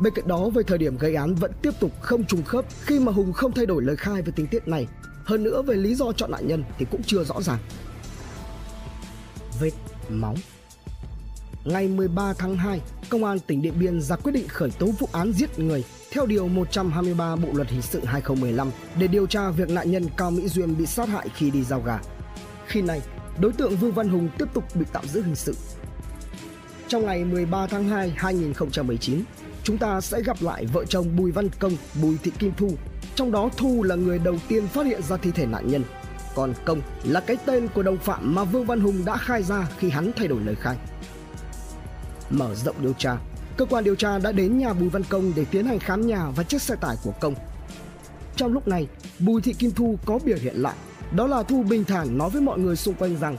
Bên 0.01 0.13
cạnh 0.15 0.29
đó, 0.29 0.49
về 0.49 0.63
thời 0.63 0.79
điểm 0.79 0.99
gây 0.99 1.15
án 1.15 1.35
vẫn 1.35 1.53
tiếp 1.63 1.71
tục 1.81 1.91
không 2.01 2.25
trùng 2.25 2.43
khớp 2.43 2.65
khi 2.81 3.01
mà 3.01 3.13
Hùng 3.13 3.33
không 3.33 3.53
thay 3.53 3.67
đổi 3.67 3.83
lời 3.83 3.97
khai 3.97 4.23
về 4.23 4.33
tình 4.37 4.47
tiết 4.47 4.69
này. 4.69 4.87
Hơn 5.25 5.43
nữa 5.43 5.63
về 5.63 5.75
lý 5.75 5.95
do 5.95 6.13
chọn 6.13 6.31
nạn 6.31 6.47
nhân 6.47 6.65
thì 6.79 6.87
cũng 6.91 7.03
chưa 7.03 7.25
rõ 7.25 7.43
ràng. 7.43 7.59
Vết 9.61 9.73
máu 10.09 10.35
Ngày 11.65 11.89
13 11.89 12.33
tháng 12.39 12.57
2, 12.57 12.81
Công 13.09 13.25
an 13.25 13.39
tỉnh 13.39 13.63
Điện 13.63 13.75
Biên 13.79 14.01
ra 14.01 14.17
quyết 14.17 14.33
định 14.33 14.49
khởi 14.49 14.71
tố 14.71 14.87
vụ 14.87 15.09
án 15.13 15.33
giết 15.33 15.59
người 15.59 15.85
theo 16.11 16.27
Điều 16.27 16.49
123 16.49 17.37
Bộ 17.37 17.49
Luật 17.53 17.69
Hình 17.69 17.83
sự 17.83 18.05
2015 18.05 18.71
để 18.99 19.07
điều 19.07 19.27
tra 19.27 19.51
việc 19.51 19.71
nạn 19.71 19.91
nhân 19.91 20.07
Cao 20.17 20.31
Mỹ 20.31 20.49
Duyên 20.49 20.79
bị 20.79 20.87
sát 20.87 21.09
hại 21.09 21.29
khi 21.35 21.51
đi 21.51 21.63
giao 21.65 21.81
gà. 21.81 21.99
Khi 22.67 22.83
này, 22.83 23.01
đối 23.39 23.53
tượng 23.53 23.77
Vương 23.77 23.93
Văn 23.93 24.09
Hùng 24.09 24.29
tiếp 24.39 24.45
tục 24.55 24.65
bị 24.75 24.87
tạm 24.93 25.07
giữ 25.07 25.23
hình 25.23 25.35
sự. 25.35 25.55
Trong 26.89 27.07
ngày 27.07 27.25
13 27.25 27.67
tháng 27.67 27.89
2 27.89 28.13
2019, 28.17 29.23
chúng 29.63 29.79
ta 29.79 30.01
sẽ 30.01 30.23
gặp 30.23 30.37
lại 30.41 30.67
vợ 30.67 30.85
chồng 30.85 31.17
Bùi 31.17 31.31
Văn 31.31 31.49
Công, 31.59 31.73
Bùi 32.03 32.17
Thị 32.23 32.31
Kim 32.39 32.53
Thu. 32.57 32.71
Trong 33.15 33.33
đó 33.33 33.51
Thu 33.57 33.83
là 33.83 33.95
người 33.95 34.19
đầu 34.19 34.37
tiên 34.49 34.67
phát 34.67 34.87
hiện 34.87 35.03
ra 35.03 35.17
thi 35.17 35.31
thể 35.31 35.47
nạn 35.47 35.69
nhân, 35.69 35.83
còn 36.37 36.55
Công 36.65 36.81
là 37.05 37.21
cái 37.21 37.37
tên 37.47 37.69
của 37.75 37.83
đồng 37.83 37.99
phạm 37.99 38.35
mà 38.35 38.45
Vương 38.45 38.65
Văn 38.65 38.81
Hùng 38.81 39.05
đã 39.05 39.17
khai 39.17 39.43
ra 39.43 39.69
khi 39.79 39.91
hắn 39.91 40.11
thay 40.17 40.29
đổi 40.29 40.41
lời 40.45 40.55
khai. 40.55 40.77
Mở 42.31 42.55
rộng 42.55 42.77
điều 42.81 42.93
tra, 42.93 43.17
cơ 43.57 43.65
quan 43.65 43.85
điều 43.85 43.95
tra 43.95 44.19
đã 44.19 44.33
đến 44.33 44.59
nhà 44.59 44.73
Bùi 44.73 44.89
Văn 44.89 45.03
Công 45.09 45.33
để 45.37 45.45
tiến 45.51 45.67
hành 45.67 45.79
khám 45.79 46.07
nhà 46.07 46.31
và 46.37 46.43
chiếc 46.43 46.63
xe 46.63 46.75
tải 46.75 46.97
của 47.05 47.13
Công. 47.21 47.35
Trong 48.37 48.53
lúc 48.53 48.69
này, 48.69 48.87
Bùi 49.19 49.43
Thị 49.43 49.53
Kim 49.53 49.71
Thu 49.71 49.99
có 50.05 50.19
biểu 50.25 50.37
hiện 50.37 50.57
lại, 50.57 50.75
đó 51.17 51.27
là 51.27 51.43
Thu 51.43 51.63
bình 51.63 51.85
thản 51.85 52.19
nói 52.19 52.31
với 52.31 52.43
mọi 52.43 52.59
người 52.59 52.77
xung 52.77 52.95
quanh 52.95 53.17
rằng 53.17 53.39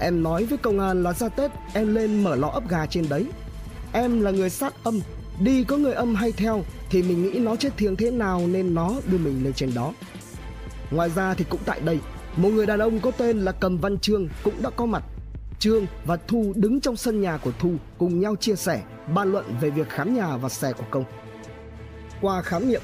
Em 0.00 0.22
nói 0.22 0.44
với 0.44 0.58
công 0.58 0.80
an 0.80 1.02
là 1.02 1.12
ra 1.12 1.28
Tết 1.28 1.50
em 1.72 1.94
lên 1.94 2.24
mở 2.24 2.36
lò 2.36 2.48
ấp 2.48 2.68
gà 2.68 2.86
trên 2.86 3.08
đấy. 3.08 3.26
Em 3.92 4.20
là 4.20 4.30
người 4.30 4.50
sát 4.50 4.74
âm, 4.84 5.00
đi 5.40 5.64
có 5.64 5.76
người 5.76 5.92
âm 5.92 6.14
hay 6.14 6.32
theo 6.32 6.62
thì 6.90 7.02
mình 7.02 7.22
nghĩ 7.22 7.38
nó 7.38 7.56
chết 7.56 7.76
thiêng 7.76 7.96
thế 7.96 8.10
nào 8.10 8.46
nên 8.46 8.74
nó 8.74 8.94
đưa 9.06 9.18
mình 9.18 9.44
lên 9.44 9.52
trên 9.52 9.74
đó. 9.74 9.92
Ngoài 10.90 11.10
ra 11.14 11.34
thì 11.34 11.44
cũng 11.48 11.60
tại 11.64 11.80
đây, 11.80 11.98
một 12.36 12.48
người 12.48 12.66
đàn 12.66 12.78
ông 12.78 13.00
có 13.00 13.10
tên 13.10 13.38
là 13.38 13.52
Cầm 13.52 13.78
Văn 13.78 13.98
Trương 13.98 14.28
cũng 14.42 14.62
đã 14.62 14.70
có 14.70 14.86
mặt 14.86 15.04
Trương 15.58 15.86
và 16.04 16.16
Thu 16.16 16.52
đứng 16.56 16.80
trong 16.80 16.96
sân 16.96 17.20
nhà 17.20 17.36
của 17.36 17.52
Thu 17.58 17.72
cùng 17.98 18.20
nhau 18.20 18.36
chia 18.36 18.56
sẻ, 18.56 18.82
bàn 19.14 19.32
luận 19.32 19.44
về 19.60 19.70
việc 19.70 19.88
khám 19.88 20.14
nhà 20.14 20.36
và 20.36 20.48
xe 20.48 20.72
của 20.72 20.84
Công. 20.90 21.04
Qua 22.20 22.42
khám 22.42 22.68
nghiệm, 22.68 22.82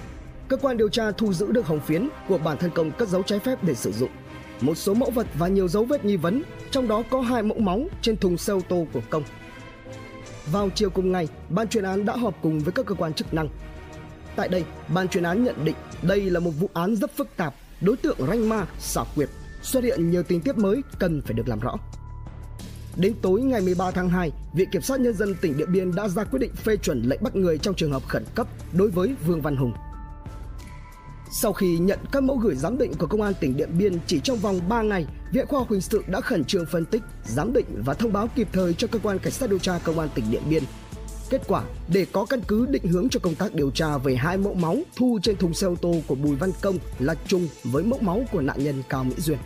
cơ 0.49 0.57
quan 0.57 0.77
điều 0.77 0.89
tra 0.89 1.11
thu 1.11 1.33
giữ 1.33 1.53
được 1.53 1.67
hồng 1.67 1.81
phiến 1.81 2.09
của 2.29 2.39
bản 2.39 2.57
thân 2.59 2.71
Công 2.75 2.91
cất 2.91 3.09
giấu 3.09 3.23
trái 3.23 3.39
phép 3.39 3.65
để 3.65 3.75
sử 3.75 3.93
dụng. 3.93 4.11
Một 4.61 4.75
số 4.75 4.95
mẫu 4.95 5.11
vật 5.11 5.27
và 5.39 5.49
nhiều 5.49 5.69
dấu 5.69 5.85
vết 5.85 6.05
nghi 6.05 6.17
vấn, 6.17 6.43
trong 6.71 6.89
đó 6.89 7.03
có 7.11 7.21
hai 7.21 7.43
mẫu 7.43 7.59
máu 7.59 7.85
trên 8.03 8.17
thùng 8.17 8.37
xe 8.37 8.53
ô 8.53 8.61
tô 8.69 8.87
của 8.93 9.01
Công. 9.11 9.23
Vào 10.53 10.71
chiều 10.75 10.91
cùng 10.91 11.13
ngày, 11.13 11.29
ban 11.49 11.69
chuyên 11.69 11.85
án 11.85 12.05
đã 12.05 12.17
họp 12.17 12.35
cùng 12.43 12.61
với 12.61 12.73
các 12.73 12.87
cơ 12.87 12.95
quan 12.95 13.15
chức 13.15 13.35
năng. 13.35 13.49
Tại 14.37 14.49
đây, 14.49 14.65
ban 14.89 15.09
chuyên 15.09 15.25
án 15.25 15.45
nhận 15.45 15.65
định 15.65 15.77
đây 16.03 16.21
là 16.21 16.41
một 16.41 16.51
vụ 16.51 16.71
án 16.75 16.97
rất 16.97 17.17
phức 17.17 17.37
tạp, 17.37 17.55
đối 17.81 17.97
tượng 17.97 18.17
ranh 18.29 18.49
ma, 18.49 18.67
xảo 18.79 19.07
quyệt, 19.15 19.29
xuất 19.63 19.85
hiện 19.85 20.11
nhiều 20.11 20.23
tình 20.23 20.41
tiết 20.41 20.59
mới 20.59 20.83
cần 20.99 21.23
phải 21.23 21.35
được 21.35 21.49
làm 21.49 21.61
rõ. 21.61 21.77
Đến 22.97 23.15
tối 23.23 23.43
ngày 23.43 23.61
13 23.61 23.91
tháng 23.91 24.09
2, 24.09 24.33
Viện 24.55 24.69
Kiểm 24.73 24.83
sát 24.83 25.01
Nhân 25.01 25.15
dân 25.15 25.35
tỉnh 25.41 25.57
Điện 25.57 25.73
Biên 25.73 25.95
đã 25.95 26.09
ra 26.09 26.25
quyết 26.25 26.39
định 26.39 26.55
phê 26.55 26.77
chuẩn 26.77 27.03
lệnh 27.03 27.23
bắt 27.23 27.37
người 27.37 27.59
trong 27.59 27.75
trường 27.75 27.93
hợp 27.93 28.03
khẩn 28.09 28.25
cấp 28.35 28.47
đối 28.73 28.91
với 28.91 29.15
Vương 29.27 29.43
Văn 29.43 29.57
Hùng. 29.57 29.73
Sau 31.35 31.53
khi 31.53 31.79
nhận 31.79 31.99
các 32.13 32.23
mẫu 32.23 32.37
gửi 32.37 32.55
giám 32.55 32.79
định 32.79 32.93
của 32.99 33.07
Công 33.07 33.23
an 33.23 33.33
tỉnh 33.41 33.57
Điện 33.57 33.71
Biên 33.79 33.99
chỉ 34.07 34.21
trong 34.21 34.39
vòng 34.39 34.61
3 34.69 34.83
ngày, 34.83 35.07
Viện 35.33 35.47
Khoa 35.47 35.59
học 35.59 35.71
Hình 35.71 35.81
sự 35.81 36.05
đã 36.07 36.21
khẩn 36.21 36.45
trương 36.45 36.67
phân 36.67 36.85
tích, 36.85 37.03
giám 37.25 37.53
định 37.53 37.67
và 37.85 37.95
thông 37.95 38.13
báo 38.13 38.29
kịp 38.35 38.49
thời 38.53 38.75
cho 38.75 38.89
Cơ 38.89 38.99
quan 39.03 39.19
Cảnh 39.19 39.33
sát 39.33 39.51
điều 39.51 39.59
tra 39.59 39.79
Công 39.85 39.99
an 39.99 40.09
tỉnh 40.15 40.25
Điện 40.31 40.43
Biên. 40.51 40.63
Kết 41.33 41.43
quả, 41.49 41.63
để 41.89 42.07
có 42.13 42.25
căn 42.25 42.41
cứ 42.49 42.67
định 42.67 42.87
hướng 42.87 43.09
cho 43.09 43.21
công 43.21 43.35
tác 43.35 43.55
điều 43.55 43.71
tra 43.71 43.99
về 43.99 44.17
hai 44.17 44.37
mẫu 44.37 44.55
máu 44.55 44.77
thu 44.97 45.19
trên 45.23 45.37
thùng 45.37 45.55
xe 45.55 45.67
ô 45.67 45.75
tô 45.83 45.95
của 46.07 46.15
Bùi 46.15 46.37
Văn 46.37 46.51
Công 46.61 46.79
là 46.99 47.15
chung 47.27 47.49
với 47.65 47.85
mẫu 47.85 47.99
máu 48.03 48.25
của 48.33 48.41
nạn 48.41 48.65
nhân 48.65 48.83
Cao 48.89 49.05
Mỹ 49.05 49.15
Duyên. 49.19 49.39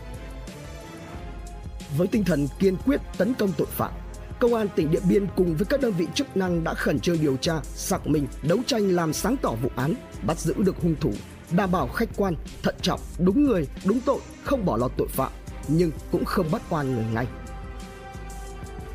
Với 1.97 2.07
tinh 2.07 2.23
thần 2.23 2.47
kiên 2.59 2.77
quyết 2.85 3.01
tấn 3.17 3.33
công 3.33 3.51
tội 3.57 3.67
phạm, 3.71 3.91
Công 4.39 4.53
an 4.53 4.67
tỉnh 4.75 4.91
Điện 4.91 5.01
Biên 5.09 5.27
cùng 5.35 5.55
với 5.55 5.65
các 5.65 5.81
đơn 5.81 5.93
vị 5.97 6.07
chức 6.13 6.37
năng 6.37 6.63
đã 6.63 6.73
khẩn 6.73 6.99
trương 6.99 7.21
điều 7.21 7.37
tra, 7.37 7.53
xác 7.63 8.07
minh, 8.07 8.27
đấu 8.43 8.59
tranh 8.65 8.95
làm 8.95 9.13
sáng 9.13 9.37
tỏ 9.41 9.55
vụ 9.61 9.69
án, 9.75 9.93
bắt 10.23 10.39
giữ 10.39 10.53
được 10.57 10.75
hung 10.81 10.95
thủ, 11.01 11.13
đảm 11.51 11.71
bảo 11.71 11.87
khách 11.87 12.09
quan, 12.15 12.35
thận 12.63 12.75
trọng, 12.81 12.99
đúng 13.19 13.43
người, 13.43 13.67
đúng 13.85 13.99
tội, 13.99 14.19
không 14.43 14.65
bỏ 14.65 14.77
lọt 14.77 14.91
tội 14.97 15.07
phạm, 15.07 15.31
nhưng 15.67 15.91
cũng 16.11 16.25
không 16.25 16.51
bắt 16.51 16.61
oan 16.69 16.95
người 16.95 17.05
ngay. 17.13 17.27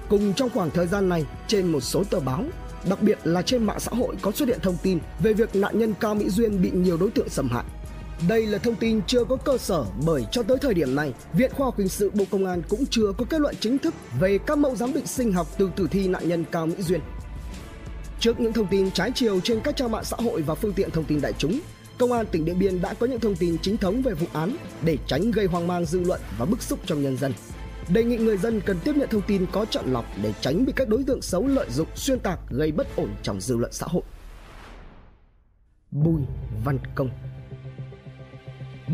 Cùng 0.09 0.34
trong 0.34 0.51
khoảng 0.51 0.70
thời 0.70 0.86
gian 0.86 1.09
này, 1.09 1.24
trên 1.49 1.66
một 1.66 1.80
số 1.80 2.05
tờ 2.05 2.20
báo, 2.20 2.45
đặc 2.89 3.03
biệt 3.03 3.18
là 3.24 3.43
trên 3.43 3.64
mạng 3.64 3.80
xã 3.80 3.91
hội 3.95 4.16
có 4.22 4.33
xuất 4.33 4.49
hiện 4.49 4.59
thông 4.62 4.76
tin 4.83 4.99
về 5.20 5.33
việc 5.33 5.57
nạn 5.57 5.78
nhân 5.78 5.95
Cao 6.01 6.14
Mỹ 6.14 6.28
Duyên 6.28 6.62
bị 6.62 6.70
nhiều 6.70 6.97
đối 6.97 7.11
tượng 7.11 7.28
xâm 7.28 7.49
hại 7.49 7.64
đây 8.28 8.47
là 8.47 8.59
thông 8.59 8.74
tin 8.74 9.01
chưa 9.07 9.24
có 9.24 9.37
cơ 9.37 9.59
sở 9.59 9.85
bởi 10.07 10.26
cho 10.30 10.43
tới 10.43 10.57
thời 10.61 10.74
điểm 10.74 10.95
này, 10.95 11.12
Viện 11.33 11.51
Khoa 11.55 11.66
học 11.66 11.78
Hình 11.78 11.89
sự 11.89 12.11
Bộ 12.14 12.24
Công 12.30 12.47
an 12.47 12.62
cũng 12.68 12.85
chưa 12.91 13.12
có 13.18 13.24
kết 13.30 13.41
luận 13.41 13.55
chính 13.61 13.78
thức 13.78 13.95
về 14.20 14.39
các 14.39 14.59
mẫu 14.59 14.76
giám 14.76 14.93
định 14.93 15.07
sinh 15.07 15.33
học 15.33 15.47
từ 15.59 15.70
tử 15.76 15.89
thi 15.91 16.09
nạn 16.09 16.28
nhân 16.28 16.45
Cao 16.53 16.66
Mỹ 16.66 16.74
Duyên. 16.78 17.01
Trước 18.20 18.41
những 18.41 18.53
thông 18.53 18.66
tin 18.66 18.91
trái 18.91 19.12
chiều 19.14 19.41
trên 19.41 19.61
các 19.61 19.76
trang 19.76 19.91
mạng 19.91 20.05
xã 20.05 20.16
hội 20.20 20.43
và 20.43 20.55
phương 20.55 20.72
tiện 20.72 20.91
thông 20.91 21.05
tin 21.05 21.20
đại 21.20 21.33
chúng, 21.39 21.61
Công 21.99 22.12
an 22.12 22.26
tỉnh 22.26 22.45
Điện 22.45 22.59
Biên 22.59 22.83
đã 22.83 22.95
có 22.95 23.07
những 23.07 23.20
thông 23.20 23.37
tin 23.37 23.59
chính 23.62 23.76
thống 23.76 24.03
về 24.03 24.14
vụ 24.14 24.26
án 24.33 24.57
để 24.85 24.99
tránh 25.07 25.30
gây 25.30 25.47
hoang 25.47 25.66
mang 25.66 25.85
dư 25.85 26.01
luận 26.01 26.20
và 26.39 26.45
bức 26.45 26.62
xúc 26.62 26.78
trong 26.87 27.03
nhân 27.03 27.16
dân. 27.16 27.33
Đề 27.89 28.05
nghị 28.05 28.16
người 28.16 28.37
dân 28.37 28.61
cần 28.61 28.78
tiếp 28.85 28.97
nhận 28.97 29.09
thông 29.09 29.22
tin 29.22 29.47
có 29.53 29.64
chọn 29.64 29.85
lọc 29.87 30.05
để 30.22 30.33
tránh 30.41 30.64
bị 30.64 30.72
các 30.76 30.89
đối 30.89 31.05
tượng 31.05 31.22
xấu 31.22 31.47
lợi 31.47 31.70
dụng 31.70 31.89
xuyên 31.95 32.20
tạc 32.20 32.39
gây 32.51 32.72
bất 32.72 32.97
ổn 32.97 33.09
trong 33.22 33.41
dư 33.41 33.57
luận 33.57 33.72
xã 33.72 33.87
hội. 33.91 34.03
Bùi 35.91 36.22
Văn 36.64 36.78
Công 36.95 37.11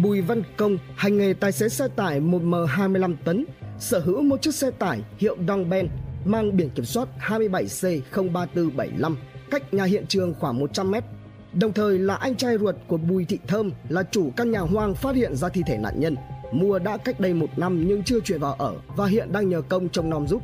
Bùi 0.02 0.20
Văn 0.20 0.42
Công 0.56 0.78
hành 0.96 1.18
nghề 1.18 1.32
tài 1.32 1.52
xế 1.52 1.68
xe 1.68 1.88
tải 1.88 2.20
1M25 2.20 3.16
tấn, 3.24 3.44
sở 3.78 3.98
hữu 3.98 4.22
một 4.22 4.42
chiếc 4.42 4.54
xe 4.54 4.70
tải 4.70 5.00
hiệu 5.18 5.36
Dongben 5.48 5.88
mang 6.24 6.56
biển 6.56 6.70
kiểm 6.70 6.84
soát 6.84 7.08
27C03475 7.20 9.14
cách 9.50 9.74
nhà 9.74 9.84
hiện 9.84 10.06
trường 10.06 10.34
khoảng 10.34 10.58
100 10.58 10.90
mét. 10.90 11.04
Đồng 11.52 11.72
thời 11.72 11.98
là 11.98 12.14
anh 12.14 12.36
trai 12.36 12.58
ruột 12.58 12.74
của 12.86 12.96
Bùi 12.96 13.24
Thị 13.24 13.38
Thơm 13.46 13.70
là 13.88 14.02
chủ 14.02 14.30
căn 14.36 14.50
nhà 14.50 14.60
hoang 14.60 14.94
phát 14.94 15.16
hiện 15.16 15.36
ra 15.36 15.48
thi 15.48 15.62
thể 15.66 15.76
nạn 15.76 16.00
nhân. 16.00 16.16
Mua 16.52 16.78
đã 16.78 16.96
cách 16.96 17.20
đây 17.20 17.34
một 17.34 17.46
năm 17.56 17.84
nhưng 17.88 18.02
chưa 18.02 18.20
chuyển 18.20 18.40
vào 18.40 18.54
ở 18.54 18.74
và 18.96 19.06
hiện 19.06 19.32
đang 19.32 19.48
nhờ 19.48 19.62
công 19.62 19.88
trông 19.88 20.10
nom 20.10 20.26
giúp. 20.26 20.42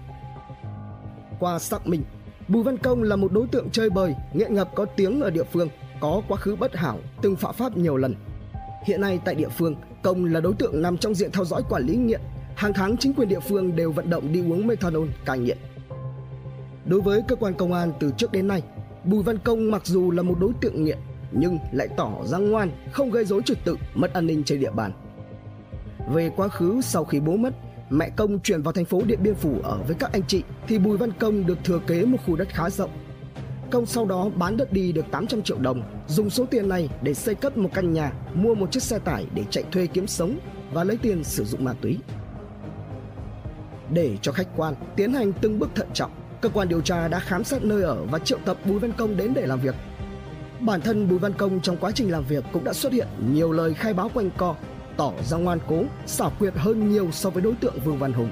Qua 1.41 1.59
xác 1.59 1.87
minh, 1.87 2.03
Bùi 2.49 2.63
Văn 2.63 2.79
Công 2.79 3.03
là 3.03 3.17
một 3.17 3.33
đối 3.33 3.47
tượng 3.47 3.71
chơi 3.71 3.91
bời, 3.91 4.15
nghiện 4.33 4.55
ngập 4.55 4.71
có 4.75 4.85
tiếng 4.85 5.21
ở 5.21 5.31
địa 5.31 5.45
phương, 5.53 5.69
có 6.01 6.23
quá 6.29 6.37
khứ 6.37 6.57
bất 6.57 6.77
hảo, 6.77 6.99
từng 7.23 7.37
phạm 7.37 7.55
pháp 7.55 7.77
nhiều 7.77 7.97
lần. 7.97 8.15
Hiện 8.87 9.01
nay 9.01 9.21
tại 9.25 9.35
địa 9.35 9.49
phương, 9.49 9.75
Công 10.03 10.25
là 10.25 10.41
đối 10.41 10.55
tượng 10.55 10.83
nằm 10.83 10.99
trong 10.99 11.15
diện 11.15 11.31
theo 11.33 11.45
dõi 11.45 11.63
quản 11.69 11.83
lý 11.83 11.97
nghiện. 11.97 12.21
Hàng 12.55 12.73
tháng 12.73 12.97
chính 12.97 13.15
quyền 13.15 13.29
địa 13.29 13.41
phương 13.41 13.77
đều 13.77 13.93
vận 13.93 14.11
động 14.11 14.33
đi 14.33 14.41
uống 14.41 14.67
methanol 14.67 15.09
cai 15.25 15.39
nghiện. 15.39 15.59
Đối 16.85 17.01
với 17.01 17.23
cơ 17.29 17.37
quan 17.37 17.55
công 17.55 17.73
an 17.73 17.93
từ 18.01 18.11
trước 18.17 18.33
đến 18.33 18.49
nay, 18.49 18.63
Bùi 19.05 19.23
Văn 19.23 19.39
Công 19.39 19.71
mặc 19.71 19.87
dù 19.87 20.11
là 20.11 20.23
một 20.23 20.37
đối 20.41 20.53
tượng 20.61 20.85
nghiện 20.85 20.99
nhưng 21.33 21.59
lại 21.73 21.89
tỏ 21.97 22.11
ra 22.25 22.39
ngoan, 22.39 22.71
không 22.93 23.11
gây 23.11 23.25
rối 23.25 23.43
trật 23.45 23.59
tự, 23.65 23.77
mất 23.95 24.13
an 24.13 24.27
ninh 24.27 24.45
trên 24.45 24.61
địa 24.61 24.71
bàn. 24.71 24.93
Về 26.09 26.31
quá 26.37 26.49
khứ 26.49 26.81
sau 26.81 27.05
khi 27.05 27.21
bố 27.21 27.37
mất, 27.37 27.55
mẹ 27.91 28.11
Công 28.17 28.39
chuyển 28.39 28.63
vào 28.63 28.73
thành 28.73 28.85
phố 28.85 29.03
Điện 29.07 29.19
Biên 29.23 29.35
Phủ 29.35 29.61
ở 29.63 29.79
với 29.87 29.97
các 29.99 30.13
anh 30.13 30.23
chị 30.27 30.43
thì 30.67 30.79
Bùi 30.79 30.97
Văn 30.97 31.13
Công 31.19 31.47
được 31.47 31.59
thừa 31.65 31.79
kế 31.87 32.05
một 32.05 32.19
khu 32.27 32.37
đất 32.37 32.49
khá 32.49 32.71
rộng. 32.71 32.91
Công 33.71 33.87
sau 33.87 34.07
đó 34.07 34.29
bán 34.37 34.57
đất 34.57 34.73
đi 34.73 34.93
được 34.93 35.05
800 35.11 35.43
triệu 35.43 35.59
đồng, 35.59 35.83
dùng 36.07 36.31
số 36.31 36.47
tiền 36.47 36.69
này 36.69 36.89
để 37.03 37.15
xây 37.15 37.35
cất 37.35 37.57
một 37.57 37.71
căn 37.75 37.93
nhà, 37.93 38.13
mua 38.35 38.55
một 38.55 38.73
chiếc 38.73 38.83
xe 38.83 38.99
tải 38.99 39.27
để 39.35 39.45
chạy 39.51 39.65
thuê 39.73 39.87
kiếm 39.87 40.07
sống 40.07 40.39
và 40.73 40.85
lấy 40.85 40.97
tiền 40.97 41.25
sử 41.25 41.45
dụng 41.45 41.65
ma 41.65 41.75
túy. 41.81 41.99
Để 43.91 44.17
cho 44.23 44.33
khách 44.33 44.49
quan 44.57 44.75
tiến 44.97 45.13
hành 45.13 45.33
từng 45.33 45.59
bước 45.59 45.71
thận 45.75 45.89
trọng, 45.95 46.11
cơ 46.41 46.49
quan 46.49 46.69
điều 46.69 46.81
tra 46.81 47.09
đã 47.09 47.19
khám 47.19 47.45
xét 47.45 47.63
nơi 47.63 47.83
ở 47.83 48.05
và 48.11 48.19
triệu 48.19 48.39
tập 48.45 48.57
Bùi 48.65 48.79
Văn 48.79 48.93
Công 48.93 49.17
đến 49.17 49.35
để 49.35 49.47
làm 49.47 49.61
việc. 49.61 49.75
Bản 50.61 50.81
thân 50.81 51.09
Bùi 51.09 51.19
Văn 51.19 51.33
Công 51.33 51.61
trong 51.61 51.77
quá 51.77 51.91
trình 51.95 52.11
làm 52.11 52.25
việc 52.25 52.45
cũng 52.53 52.65
đã 52.65 52.73
xuất 52.73 52.93
hiện 52.93 53.09
nhiều 53.33 53.53
lời 53.53 53.75
khai 53.75 53.95
báo 53.95 54.11
quanh 54.15 54.31
co, 54.37 54.55
tỏ 54.97 55.13
ra 55.25 55.37
ngoan 55.37 55.59
cố, 55.69 55.85
xảo 56.07 56.33
quyệt 56.39 56.55
hơn 56.57 56.93
nhiều 56.93 57.09
so 57.13 57.31
với 57.31 57.43
đối 57.43 57.55
tượng 57.55 57.75
Vương 57.85 57.99
Văn 57.99 58.13
Hùng. 58.13 58.31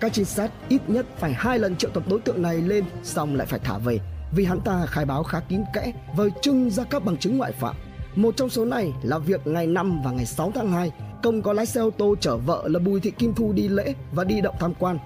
Các 0.00 0.12
trinh 0.12 0.24
sát 0.24 0.50
ít 0.68 0.80
nhất 0.88 1.06
phải 1.16 1.32
hai 1.32 1.58
lần 1.58 1.76
triệu 1.76 1.90
tập 1.90 2.02
đối 2.10 2.20
tượng 2.20 2.42
này 2.42 2.56
lên 2.56 2.84
xong 3.02 3.34
lại 3.34 3.46
phải 3.46 3.60
thả 3.64 3.78
về 3.78 3.98
vì 4.32 4.44
hắn 4.44 4.60
ta 4.60 4.86
khai 4.86 5.04
báo 5.04 5.22
khá 5.22 5.40
kín 5.40 5.62
kẽ 5.74 5.92
vời 6.16 6.30
trưng 6.42 6.70
ra 6.70 6.84
các 6.84 7.04
bằng 7.04 7.16
chứng 7.16 7.38
ngoại 7.38 7.52
phạm. 7.52 7.76
Một 8.16 8.36
trong 8.36 8.48
số 8.48 8.64
này 8.64 8.92
là 9.02 9.18
việc 9.18 9.46
ngày 9.46 9.66
5 9.66 10.00
và 10.04 10.10
ngày 10.10 10.26
6 10.26 10.52
tháng 10.54 10.72
2 10.72 10.92
Công 11.22 11.42
có 11.42 11.52
lái 11.52 11.66
xe 11.66 11.80
ô 11.80 11.90
tô 11.90 12.14
chở 12.20 12.36
vợ 12.36 12.68
là 12.68 12.78
Bùi 12.78 13.00
Thị 13.00 13.10
Kim 13.10 13.34
Thu 13.34 13.52
đi 13.52 13.68
lễ 13.68 13.94
và 14.12 14.24
đi 14.24 14.40
động 14.40 14.54
tham 14.60 14.74
quan. 14.78 14.98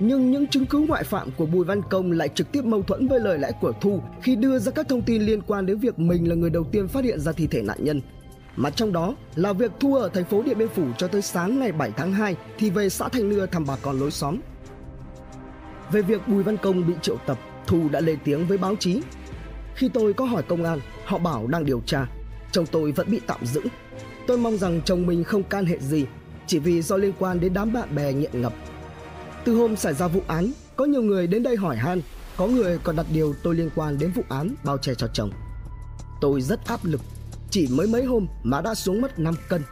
Nhưng 0.00 0.30
những 0.30 0.46
chứng 0.46 0.66
cứ 0.66 0.78
ngoại 0.78 1.04
phạm 1.04 1.30
của 1.36 1.46
Bùi 1.46 1.64
Văn 1.64 1.82
Công 1.90 2.12
lại 2.12 2.28
trực 2.28 2.52
tiếp 2.52 2.64
mâu 2.64 2.82
thuẫn 2.82 3.08
với 3.08 3.20
lời 3.20 3.38
lẽ 3.38 3.50
của 3.60 3.72
Thu 3.80 4.02
khi 4.22 4.36
đưa 4.36 4.58
ra 4.58 4.72
các 4.72 4.88
thông 4.88 5.02
tin 5.02 5.22
liên 5.22 5.40
quan 5.42 5.66
đến 5.66 5.78
việc 5.78 5.98
mình 5.98 6.28
là 6.28 6.34
người 6.34 6.50
đầu 6.50 6.64
tiên 6.64 6.88
phát 6.88 7.04
hiện 7.04 7.20
ra 7.20 7.32
thi 7.32 7.46
thể 7.46 7.62
nạn 7.62 7.78
nhân. 7.80 8.00
Mà 8.56 8.70
trong 8.70 8.92
đó 8.92 9.14
là 9.34 9.52
việc 9.52 9.72
Thu 9.80 9.94
ở 9.94 10.08
thành 10.08 10.24
phố 10.24 10.42
Điện 10.42 10.58
Biên 10.58 10.68
Phủ 10.68 10.86
cho 10.98 11.08
tới 11.08 11.22
sáng 11.22 11.58
ngày 11.58 11.72
7 11.72 11.92
tháng 11.96 12.12
2 12.12 12.36
thì 12.58 12.70
về 12.70 12.88
xã 12.88 13.08
Thanh 13.08 13.28
Nưa 13.28 13.46
thăm 13.46 13.64
bà 13.66 13.76
con 13.82 14.00
lối 14.00 14.10
xóm. 14.10 14.38
Về 15.92 16.02
việc 16.02 16.28
Bùi 16.28 16.42
Văn 16.42 16.56
Công 16.56 16.86
bị 16.86 16.94
triệu 17.02 17.16
tập, 17.26 17.38
Thu 17.66 17.88
đã 17.88 18.00
lên 18.00 18.18
tiếng 18.24 18.46
với 18.46 18.58
báo 18.58 18.76
chí. 18.76 19.02
Khi 19.74 19.88
tôi 19.88 20.12
có 20.12 20.24
hỏi 20.24 20.42
công 20.42 20.64
an, 20.64 20.80
họ 21.04 21.18
bảo 21.18 21.46
đang 21.46 21.64
điều 21.64 21.80
tra. 21.86 22.06
Chồng 22.52 22.66
tôi 22.66 22.92
vẫn 22.92 23.10
bị 23.10 23.20
tạm 23.26 23.46
giữ 23.46 23.60
Tôi 24.26 24.38
mong 24.38 24.56
rằng 24.56 24.80
chồng 24.84 25.06
mình 25.06 25.24
không 25.24 25.42
can 25.42 25.66
hệ 25.66 25.78
gì, 25.78 26.06
chỉ 26.46 26.58
vì 26.58 26.82
do 26.82 26.96
liên 26.96 27.12
quan 27.18 27.40
đến 27.40 27.54
đám 27.54 27.72
bạn 27.72 27.94
bè 27.94 28.12
nghiện 28.12 28.42
ngập. 28.42 28.52
Từ 29.44 29.54
hôm 29.54 29.76
xảy 29.76 29.94
ra 29.94 30.08
vụ 30.08 30.20
án, 30.26 30.50
có 30.76 30.84
nhiều 30.84 31.02
người 31.02 31.26
đến 31.26 31.42
đây 31.42 31.56
hỏi 31.56 31.76
han, 31.76 32.00
có 32.36 32.46
người 32.46 32.78
còn 32.84 32.96
đặt 32.96 33.06
điều 33.12 33.34
tôi 33.42 33.54
liên 33.54 33.70
quan 33.74 33.98
đến 33.98 34.12
vụ 34.14 34.22
án 34.28 34.54
bao 34.64 34.78
che 34.78 34.94
cho 34.94 35.06
chồng. 35.12 35.30
Tôi 36.20 36.40
rất 36.40 36.66
áp 36.66 36.80
lực, 36.84 37.00
chỉ 37.50 37.68
mới 37.70 37.86
mấy 37.86 38.04
hôm 38.04 38.26
mà 38.42 38.60
đã 38.60 38.74
xuống 38.74 39.00
mất 39.00 39.18
5 39.18 39.34
cân, 39.48 39.62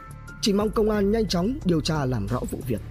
chỉ 0.41 0.53
mong 0.53 0.69
công 0.69 0.89
an 0.89 1.11
nhanh 1.11 1.27
chóng 1.27 1.53
điều 1.65 1.81
tra 1.81 2.05
làm 2.05 2.27
rõ 2.27 2.39
vụ 2.51 2.59
việc. 2.67 2.81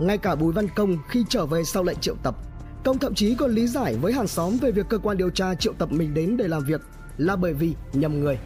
Ngay 0.00 0.18
cả 0.18 0.34
Bùi 0.34 0.52
Văn 0.52 0.68
Công 0.76 0.98
khi 1.08 1.24
trở 1.28 1.46
về 1.46 1.64
sau 1.64 1.82
lệnh 1.82 1.98
triệu 2.00 2.14
tập, 2.22 2.36
Công 2.84 2.98
thậm 2.98 3.14
chí 3.14 3.34
còn 3.34 3.50
lý 3.50 3.66
giải 3.66 3.96
với 3.96 4.12
hàng 4.12 4.26
xóm 4.26 4.56
về 4.56 4.70
việc 4.70 4.86
cơ 4.88 4.98
quan 4.98 5.16
điều 5.16 5.30
tra 5.30 5.54
triệu 5.54 5.72
tập 5.72 5.92
mình 5.92 6.14
đến 6.14 6.36
để 6.36 6.48
làm 6.48 6.64
việc 6.64 6.80
là 7.18 7.36
bởi 7.36 7.54
vì 7.54 7.74
nhầm 7.92 8.20
người 8.20 8.38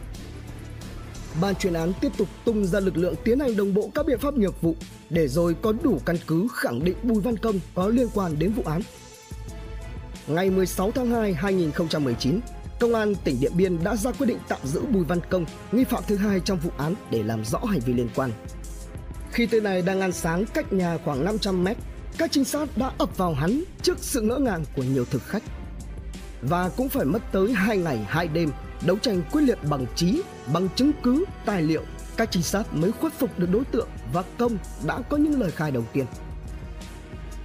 ban 1.41 1.55
chuyên 1.55 1.73
án 1.73 1.93
tiếp 2.01 2.11
tục 2.17 2.27
tung 2.45 2.65
ra 2.65 2.79
lực 2.79 2.97
lượng 2.97 3.15
tiến 3.23 3.39
hành 3.39 3.57
đồng 3.57 3.73
bộ 3.73 3.89
các 3.95 4.05
biện 4.05 4.19
pháp 4.19 4.33
nghiệp 4.33 4.61
vụ 4.61 4.75
để 5.09 5.27
rồi 5.27 5.55
có 5.61 5.73
đủ 5.83 5.99
căn 6.05 6.15
cứ 6.27 6.47
khẳng 6.53 6.83
định 6.83 6.97
Bùi 7.03 7.21
Văn 7.21 7.37
Công 7.37 7.59
có 7.75 7.87
liên 7.87 8.07
quan 8.13 8.39
đến 8.39 8.53
vụ 8.53 8.63
án. 8.65 8.81
Ngày 10.27 10.49
16 10.49 10.91
tháng 10.91 11.11
2 11.11 11.33
2019, 11.33 12.39
Công 12.79 12.95
an 12.95 13.15
tỉnh 13.23 13.39
Điện 13.39 13.51
Biên 13.55 13.83
đã 13.83 13.95
ra 13.95 14.11
quyết 14.11 14.27
định 14.27 14.39
tạm 14.47 14.59
giữ 14.63 14.81
Bùi 14.85 15.03
Văn 15.03 15.19
Công, 15.29 15.45
nghi 15.71 15.83
phạm 15.83 16.03
thứ 16.07 16.15
hai 16.15 16.39
trong 16.39 16.59
vụ 16.59 16.69
án 16.77 16.95
để 17.11 17.23
làm 17.23 17.45
rõ 17.45 17.59
hành 17.59 17.79
vi 17.79 17.93
liên 17.93 18.09
quan. 18.15 18.31
Khi 19.31 19.45
tên 19.45 19.63
này 19.63 19.81
đang 19.81 20.01
ăn 20.01 20.11
sáng 20.11 20.45
cách 20.53 20.73
nhà 20.73 20.97
khoảng 21.05 21.25
500 21.25 21.63
mét, 21.63 21.77
các 22.17 22.31
trinh 22.31 22.45
sát 22.45 22.69
đã 22.77 22.91
ập 22.97 23.17
vào 23.17 23.33
hắn 23.33 23.63
trước 23.81 23.97
sự 24.01 24.21
ngỡ 24.21 24.37
ngàng 24.37 24.65
của 24.75 24.83
nhiều 24.83 25.05
thực 25.05 25.23
khách. 25.23 25.43
Và 26.41 26.69
cũng 26.69 26.89
phải 26.89 27.05
mất 27.05 27.31
tới 27.31 27.53
2 27.53 27.77
ngày 27.77 28.05
2 28.07 28.27
đêm 28.27 28.51
đấu 28.85 28.97
tranh 28.97 29.21
quyết 29.31 29.41
liệt 29.41 29.59
bằng 29.69 29.85
trí, 29.95 30.21
bằng 30.53 30.67
chứng 30.75 30.91
cứ, 31.03 31.25
tài 31.45 31.61
liệu, 31.61 31.81
các 32.17 32.31
trinh 32.31 32.43
sát 32.43 32.73
mới 32.73 32.91
khuất 32.91 33.13
phục 33.13 33.39
được 33.39 33.47
đối 33.51 33.65
tượng 33.65 33.87
và 34.13 34.23
công 34.37 34.57
đã 34.85 35.01
có 35.09 35.17
những 35.17 35.39
lời 35.41 35.51
khai 35.51 35.71
đầu 35.71 35.83
tiên. 35.93 36.05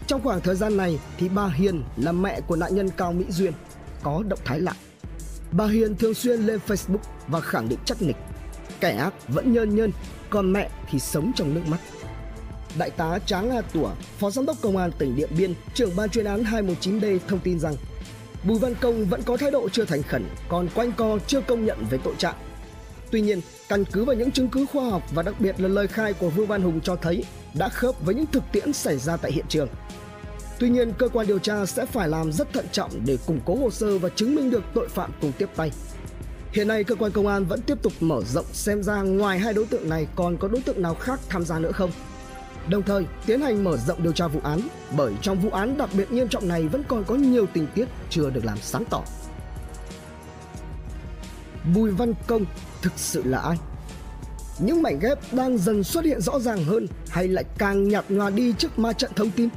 Trong 0.06 0.22
khoảng 0.22 0.40
thời 0.40 0.54
gian 0.54 0.76
này 0.76 0.98
thì 1.16 1.28
bà 1.28 1.46
Hiền 1.46 1.82
là 1.96 2.12
mẹ 2.12 2.40
của 2.40 2.56
nạn 2.56 2.74
nhân 2.74 2.88
Cao 2.96 3.12
Mỹ 3.12 3.24
Duyên 3.28 3.52
có 4.02 4.22
động 4.28 4.40
thái 4.44 4.60
lạ. 4.60 4.74
Bà 5.52 5.66
Hiền 5.66 5.96
thường 5.96 6.14
xuyên 6.14 6.40
lên 6.40 6.60
Facebook 6.66 6.98
và 7.28 7.40
khẳng 7.40 7.68
định 7.68 7.78
chắc 7.84 8.02
nịch 8.02 8.16
kẻ 8.80 8.90
ác 8.90 9.28
vẫn 9.28 9.52
nhơn 9.52 9.76
nhơn, 9.76 9.92
còn 10.30 10.52
mẹ 10.52 10.70
thì 10.90 10.98
sống 10.98 11.32
trong 11.36 11.54
nước 11.54 11.60
mắt. 11.66 11.78
Đại 12.78 12.90
tá 12.90 13.18
Tráng 13.26 13.50
A 13.50 13.60
Tủa, 13.60 13.90
Phó 14.18 14.30
Giám 14.30 14.46
đốc 14.46 14.56
Công 14.62 14.76
an 14.76 14.90
tỉnh 14.98 15.16
Điện 15.16 15.30
Biên, 15.38 15.54
trưởng 15.74 15.96
ban 15.96 16.10
chuyên 16.10 16.24
án 16.24 16.42
219D 16.42 17.18
thông 17.28 17.38
tin 17.38 17.58
rằng 17.60 17.74
Bùi 18.44 18.58
Văn 18.58 18.74
Công 18.80 19.04
vẫn 19.04 19.22
có 19.22 19.36
thái 19.36 19.50
độ 19.50 19.68
chưa 19.68 19.84
thành 19.84 20.02
khẩn, 20.02 20.24
còn 20.48 20.68
quanh 20.74 20.92
co 20.92 21.18
chưa 21.26 21.40
công 21.40 21.64
nhận 21.64 21.78
về 21.90 21.98
tội 22.04 22.14
trạng. 22.18 22.34
Tuy 23.10 23.20
nhiên, 23.20 23.40
căn 23.68 23.84
cứ 23.84 24.04
vào 24.04 24.16
những 24.16 24.30
chứng 24.30 24.48
cứ 24.48 24.66
khoa 24.66 24.90
học 24.90 25.02
và 25.14 25.22
đặc 25.22 25.34
biệt 25.40 25.60
là 25.60 25.68
lời 25.68 25.86
khai 25.86 26.12
của 26.12 26.30
Vương 26.30 26.46
Văn 26.46 26.62
Hùng 26.62 26.80
cho 26.80 26.96
thấy 26.96 27.24
đã 27.54 27.68
khớp 27.68 28.04
với 28.04 28.14
những 28.14 28.26
thực 28.26 28.42
tiễn 28.52 28.72
xảy 28.72 28.98
ra 28.98 29.16
tại 29.16 29.32
hiện 29.32 29.44
trường. 29.48 29.68
Tuy 30.60 30.68
nhiên, 30.68 30.92
cơ 30.98 31.08
quan 31.08 31.26
điều 31.26 31.38
tra 31.38 31.66
sẽ 31.66 31.86
phải 31.86 32.08
làm 32.08 32.32
rất 32.32 32.52
thận 32.52 32.66
trọng 32.72 32.90
để 33.06 33.18
củng 33.26 33.40
cố 33.44 33.54
hồ 33.54 33.70
sơ 33.70 33.98
và 33.98 34.08
chứng 34.08 34.34
minh 34.34 34.50
được 34.50 34.64
tội 34.74 34.88
phạm 34.88 35.10
cùng 35.20 35.32
tiếp 35.38 35.48
tay. 35.56 35.70
Hiện 36.52 36.68
nay, 36.68 36.84
cơ 36.84 36.94
quan 36.94 37.12
công 37.12 37.26
an 37.26 37.44
vẫn 37.44 37.60
tiếp 37.62 37.82
tục 37.82 37.92
mở 38.00 38.22
rộng 38.26 38.46
xem 38.52 38.82
ra 38.82 39.02
ngoài 39.02 39.38
hai 39.38 39.54
đối 39.54 39.66
tượng 39.66 39.88
này 39.88 40.06
còn 40.14 40.36
có 40.36 40.48
đối 40.48 40.62
tượng 40.62 40.82
nào 40.82 40.94
khác 40.94 41.20
tham 41.28 41.44
gia 41.44 41.58
nữa 41.58 41.72
không 41.72 41.90
đồng 42.68 42.82
thời 42.82 43.04
tiến 43.26 43.40
hành 43.40 43.64
mở 43.64 43.76
rộng 43.76 44.02
điều 44.02 44.12
tra 44.12 44.26
vụ 44.26 44.40
án 44.42 44.60
bởi 44.96 45.12
trong 45.22 45.40
vụ 45.40 45.50
án 45.50 45.78
đặc 45.78 45.90
biệt 45.96 46.12
nghiêm 46.12 46.28
trọng 46.28 46.48
này 46.48 46.68
vẫn 46.68 46.82
còn 46.88 47.04
có 47.04 47.14
nhiều 47.14 47.46
tình 47.52 47.66
tiết 47.74 47.84
chưa 48.10 48.30
được 48.30 48.44
làm 48.44 48.58
sáng 48.58 48.84
tỏ. 48.90 49.02
Bùi 51.74 51.90
Văn 51.90 52.14
Công 52.26 52.44
thực 52.82 52.92
sự 52.96 53.22
là 53.24 53.38
ai? 53.38 53.56
Những 54.58 54.82
mảnh 54.82 54.98
ghép 54.98 55.18
đang 55.32 55.58
dần 55.58 55.84
xuất 55.84 56.04
hiện 56.04 56.20
rõ 56.20 56.38
ràng 56.38 56.64
hơn 56.64 56.86
hay 57.08 57.28
lại 57.28 57.44
càng 57.58 57.88
nhạt 57.88 58.04
nhòa 58.08 58.30
đi 58.30 58.54
trước 58.58 58.78
ma 58.78 58.92
trận 58.92 59.10
thông 59.16 59.30
tin? 59.30 59.48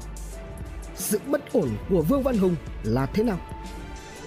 Sự 1.03 1.19
bất 1.27 1.53
ổn 1.53 1.69
của 1.89 2.01
Vương 2.01 2.23
Văn 2.23 2.37
Hùng 2.37 2.55
là 2.83 3.05
thế 3.05 3.23
nào? 3.23 3.39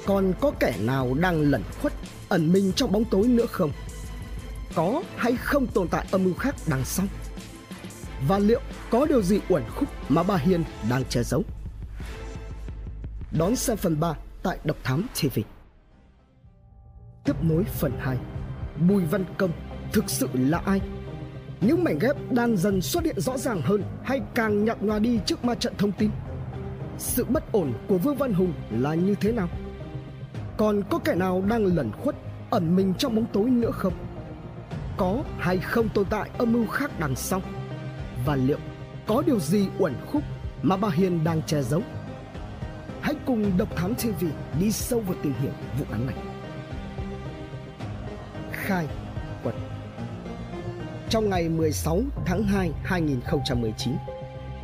Còn 0.07 0.33
có 0.41 0.53
kẻ 0.61 0.75
nào 0.81 1.15
đang 1.15 1.41
lẩn 1.41 1.63
khuất, 1.83 1.93
ẩn 2.29 2.53
mình 2.53 2.73
trong 2.77 2.93
bóng 2.93 3.05
tối 3.05 3.29
nữa 3.29 3.47
không? 3.51 3.71
Có 4.75 5.03
hay 5.17 5.37
không 5.37 5.67
tồn 5.67 5.89
tại 5.89 6.07
âm 6.11 6.25
mưu 6.25 6.35
khác 6.35 6.55
đằng 6.67 6.85
sau? 6.85 7.07
và 8.29 8.39
liệu 8.39 8.61
có 8.91 9.07
điều 9.07 9.23
gì 9.23 9.41
uẩn 9.49 9.63
khúc 9.77 9.89
mà 10.09 10.23
bà 10.23 10.37
Hiền 10.37 10.65
đang 10.91 11.05
che 11.05 11.23
giấu. 11.23 11.43
Đón 13.39 13.57
xem 13.57 13.77
phần 13.77 14.01
3 14.01 14.15
tại 14.43 14.59
Độc 14.65 14.77
Thám 14.85 15.07
TV. 15.21 15.41
Tiếp 17.25 17.37
nối 17.43 17.65
phần 17.65 17.93
2 17.99 18.19
Bùi 18.89 19.05
Văn 19.05 19.25
Công 19.39 19.51
thực 19.93 20.05
sự 20.11 20.29
là 20.33 20.59
ai? 20.59 20.81
Những 21.61 21.85
mảnh 21.85 21.99
ghép 21.99 22.17
đang 22.33 22.57
dần 22.57 22.83
xuất 22.83 23.05
hiện 23.05 23.21
rõ 23.21 23.39
ràng 23.39 23.63
hơn 23.63 23.83
hay 24.05 24.21
càng 24.35 24.65
nhạt 24.65 24.83
nhòa 24.83 24.99
đi 24.99 25.21
trước 25.27 25.45
ma 25.45 25.55
trận 25.55 25.75
thông 25.79 25.93
tin? 25.93 26.11
Sự 26.99 27.25
bất 27.25 27.53
ổn 27.53 27.73
của 27.89 27.99
Vương 27.99 28.17
Văn 28.17 28.33
Hùng 28.33 28.53
là 28.71 28.95
như 28.95 29.15
thế 29.15 29.33
nào? 29.33 29.49
Còn 30.57 30.83
có 30.91 30.99
kẻ 30.99 31.15
nào 31.15 31.43
đang 31.49 31.65
lẩn 31.65 31.91
khuất, 31.93 32.17
ẩn 32.51 32.77
mình 32.77 32.95
trong 32.99 33.15
bóng 33.17 33.27
tối 33.33 33.51
nữa 33.51 33.71
không? 33.71 33.93
Có 34.97 35.23
hay 35.39 35.59
không 35.59 35.89
tồn 35.89 36.07
tại 36.11 36.31
âm 36.39 36.53
mưu 36.53 36.67
khác 36.67 36.91
đằng 37.01 37.17
sau? 37.17 37.43
và 38.27 38.37
liệu 38.37 38.59
có 39.07 39.23
điều 39.27 39.41
gì 39.41 39.69
uẩn 39.79 39.95
khúc 40.07 40.23
mà 40.63 40.77
bà 40.77 40.89
Hiền 40.89 41.25
đang 41.25 41.43
che 41.43 41.63
giấu. 41.63 41.83
Hãy 43.01 43.15
cùng 43.27 43.59
Độc 43.59 43.77
Thám 43.77 43.95
TV 43.95 44.25
đi 44.61 44.73
sâu 44.73 45.01
vào 45.01 45.17
tìm 45.23 45.33
hiểu 45.41 45.53
vụ 45.79 45.85
án 45.91 46.07
này. 46.07 46.17
Khai 48.53 48.87
quật 49.43 49.55
Trong 51.09 51.31
ngày 51.31 51.49
16 51.49 52.01
tháng 52.25 52.43
2 52.43 52.73
2019, 52.85 53.95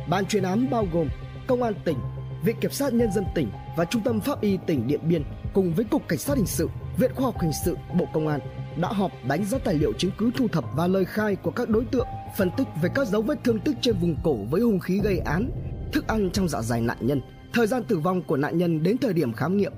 Ban 0.09 0.25
chuyên 0.25 0.43
án 0.43 0.69
bao 0.69 0.87
gồm 0.93 1.07
Công 1.47 1.63
an 1.63 1.73
tỉnh, 1.85 1.97
Viện 2.43 2.55
Kiểm 2.61 2.71
sát 2.71 2.93
Nhân 2.93 3.11
dân 3.11 3.25
tỉnh 3.35 3.47
và 3.77 3.85
Trung 3.85 4.01
tâm 4.01 4.19
Pháp 4.19 4.41
y 4.41 4.57
tỉnh 4.65 4.87
Điện 4.87 4.99
Biên 5.09 5.23
cùng 5.53 5.73
với 5.73 5.85
Cục 5.85 6.07
Cảnh 6.07 6.19
sát 6.19 6.37
Hình 6.37 6.45
sự, 6.45 6.69
Viện 6.97 7.11
Khoa 7.15 7.25
học 7.25 7.35
Hình 7.41 7.51
sự, 7.65 7.77
Bộ 7.99 8.05
Công 8.13 8.27
an 8.27 8.39
đã 8.81 8.87
họp 8.87 9.11
đánh 9.27 9.45
giá 9.45 9.57
tài 9.57 9.75
liệu 9.75 9.93
chứng 9.93 10.11
cứ 10.17 10.31
thu 10.35 10.47
thập 10.47 10.63
và 10.75 10.87
lời 10.87 11.05
khai 11.05 11.35
của 11.35 11.51
các 11.51 11.69
đối 11.69 11.85
tượng 11.85 12.07
phân 12.37 12.51
tích 12.57 12.67
về 12.81 12.89
các 12.95 13.07
dấu 13.07 13.21
vết 13.21 13.43
thương 13.43 13.59
tích 13.59 13.75
trên 13.81 13.95
vùng 14.01 14.15
cổ 14.23 14.37
với 14.49 14.61
hung 14.61 14.79
khí 14.79 14.99
gây 15.03 15.17
án, 15.17 15.49
thức 15.93 16.07
ăn 16.07 16.29
trong 16.33 16.47
dạ 16.49 16.61
dày 16.61 16.81
nạn 16.81 16.97
nhân, 17.01 17.21
thời 17.53 17.67
gian 17.67 17.83
tử 17.83 17.97
vong 17.97 18.21
của 18.21 18.37
nạn 18.37 18.57
nhân 18.57 18.83
đến 18.83 18.97
thời 18.97 19.13
điểm 19.13 19.33
khám 19.33 19.57
nghiệm. 19.57 19.73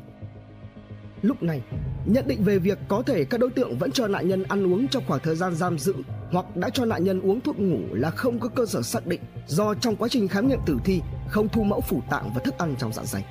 Lúc 1.22 1.44
này, 1.44 1.62
nhận 2.06 2.28
định 2.28 2.44
về 2.44 2.60
việc 2.60 2.80
có 2.88 3.02
thể 3.02 3.26
các 3.26 3.40
đối 3.40 3.50
tượng 3.50 3.78
vẫn 3.78 3.92
cho 3.92 4.08
nạn 4.08 4.28
nhân 4.28 4.44
ăn 4.44 4.74
uống 4.74 4.88
trong 4.88 5.04
khoảng 5.08 5.22
thời 5.24 5.36
gian 5.36 5.56
giam 5.56 5.80
giữ 5.80 5.94
hoặc 6.36 6.56
đã 6.56 6.70
cho 6.70 6.86
nạn 6.86 7.04
nhân 7.04 7.22
uống 7.22 7.42
thuốc 7.42 7.60
ngủ 7.60 7.80
là 7.92 8.10
không 8.10 8.40
có 8.40 8.50
cơ 8.50 8.66
sở 8.66 8.82
xác 8.82 9.08
định 9.08 9.22
do 9.48 9.74
trong 9.74 9.96
quá 9.96 10.08
trình 10.12 10.28
khám 10.28 10.48
nghiệm 10.48 10.60
tử 10.66 10.78
thi 10.86 11.02
không 11.28 11.50
thu 11.50 11.64
mẫu 11.64 11.82
phủ 11.82 12.02
tạng 12.10 12.32
và 12.36 12.42
thức 12.44 12.58
ăn 12.58 12.76
trong 12.80 12.94
dạ 12.94 13.04
dày. 13.06 13.26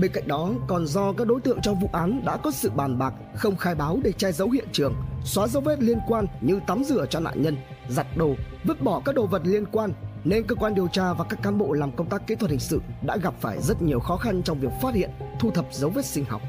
Bên 0.00 0.12
cạnh 0.12 0.28
đó 0.28 0.50
còn 0.68 0.86
do 0.86 1.12
các 1.12 1.26
đối 1.26 1.40
tượng 1.40 1.60
trong 1.62 1.80
vụ 1.80 1.88
án 1.92 2.24
đã 2.24 2.36
có 2.36 2.50
sự 2.50 2.70
bàn 2.70 2.98
bạc, 2.98 3.14
không 3.36 3.56
khai 3.56 3.74
báo 3.74 4.00
để 4.04 4.12
che 4.12 4.32
giấu 4.32 4.50
hiện 4.50 4.68
trường, 4.72 4.94
xóa 5.24 5.48
dấu 5.48 5.62
vết 5.62 5.82
liên 5.82 5.98
quan 6.08 6.26
như 6.40 6.60
tắm 6.66 6.84
rửa 6.84 7.06
cho 7.10 7.20
nạn 7.20 7.42
nhân, 7.42 7.56
giặt 7.88 8.06
đồ, 8.16 8.34
vứt 8.64 8.82
bỏ 8.82 9.02
các 9.04 9.14
đồ 9.14 9.26
vật 9.26 9.42
liên 9.44 9.64
quan 9.66 9.92
nên 10.24 10.46
cơ 10.46 10.54
quan 10.54 10.74
điều 10.74 10.88
tra 10.88 11.12
và 11.12 11.24
các 11.24 11.42
cán 11.42 11.58
bộ 11.58 11.72
làm 11.72 11.96
công 11.96 12.08
tác 12.08 12.26
kỹ 12.26 12.34
thuật 12.34 12.50
hình 12.50 12.60
sự 12.60 12.80
đã 13.06 13.16
gặp 13.16 13.34
phải 13.40 13.62
rất 13.62 13.82
nhiều 13.82 14.00
khó 14.00 14.16
khăn 14.16 14.42
trong 14.42 14.60
việc 14.60 14.72
phát 14.82 14.94
hiện, 14.94 15.10
thu 15.40 15.50
thập 15.50 15.66
dấu 15.72 15.90
vết 15.90 16.06
sinh 16.06 16.24
học. 16.24 16.42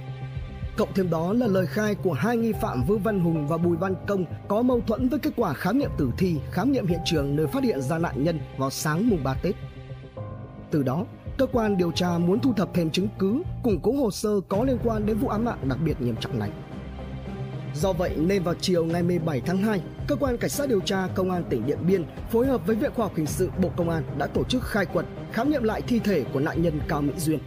Cộng 0.78 0.94
thêm 0.94 1.10
đó 1.10 1.34
là 1.34 1.48
lời 1.48 1.66
khai 1.68 1.96
của 1.96 2.14
hai 2.14 2.38
nghi 2.38 2.52
phạm 2.62 2.84
Vương 2.84 3.00
Văn 3.00 3.20
Hùng 3.20 3.48
và 3.48 3.58
Bùi 3.58 3.78
Văn 3.78 3.96
Công 4.08 4.26
có 4.48 4.62
mâu 4.62 4.82
thuẫn 4.82 5.10
với 5.10 5.20
kết 5.20 5.34
quả 5.36 5.54
khám 5.54 5.78
nghiệm 5.78 5.90
tử 5.98 6.12
thi, 6.18 6.40
khám 6.52 6.72
nghiệm 6.72 6.88
hiện 6.88 7.00
trường 7.06 7.36
nơi 7.36 7.48
phát 7.48 7.64
hiện 7.64 7.82
ra 7.82 7.98
nạn 7.98 8.24
nhân 8.24 8.40
vào 8.58 8.70
sáng 8.70 9.10
mùng 9.10 9.24
3 9.24 9.34
Tết. 9.34 9.56
Từ 10.72 10.84
đó, 10.84 11.06
cơ 11.38 11.46
quan 11.46 11.78
điều 11.78 11.92
tra 11.92 12.18
muốn 12.18 12.40
thu 12.40 12.54
thập 12.54 12.74
thêm 12.74 12.90
chứng 12.90 13.08
cứ, 13.20 13.42
củng 13.64 13.80
cố 13.84 13.92
hồ 13.92 14.12
sơ 14.12 14.30
có 14.48 14.64
liên 14.64 14.78
quan 14.84 15.06
đến 15.06 15.18
vụ 15.18 15.28
án 15.28 15.46
mạng 15.46 15.58
đặc 15.70 15.78
biệt 15.86 16.02
nghiêm 16.02 16.16
trọng 16.16 16.40
này. 16.40 16.50
Do 17.76 17.94
vậy 17.94 18.16
nên 18.18 18.44
vào 18.44 18.56
chiều 18.62 18.86
ngày 18.86 19.04
17 19.04 19.42
tháng 19.42 19.58
2, 19.58 19.82
cơ 20.08 20.16
quan 20.16 20.38
cảnh 20.38 20.50
sát 20.50 20.70
điều 20.70 20.80
tra 20.80 21.08
công 21.16 21.32
an 21.32 21.44
tỉnh 21.50 21.66
Điện 21.66 21.80
Biên 21.88 22.06
phối 22.32 22.48
hợp 22.48 22.68
với 22.68 22.76
Viện 22.76 22.92
Khoa 22.96 23.06
học 23.06 23.16
Hình 23.16 23.28
sự 23.28 23.50
Bộ 23.62 23.70
Công 23.76 23.90
an 23.90 24.04
đã 24.18 24.28
tổ 24.28 24.44
chức 24.44 24.64
khai 24.64 24.86
quật, 24.86 25.06
khám 25.32 25.50
nghiệm 25.50 25.64
lại 25.64 25.82
thi 25.82 26.00
thể 26.00 26.24
của 26.34 26.40
nạn 26.40 26.62
nhân 26.62 26.80
Cao 26.88 27.02
Mỹ 27.02 27.14
Duyên. 27.18 27.40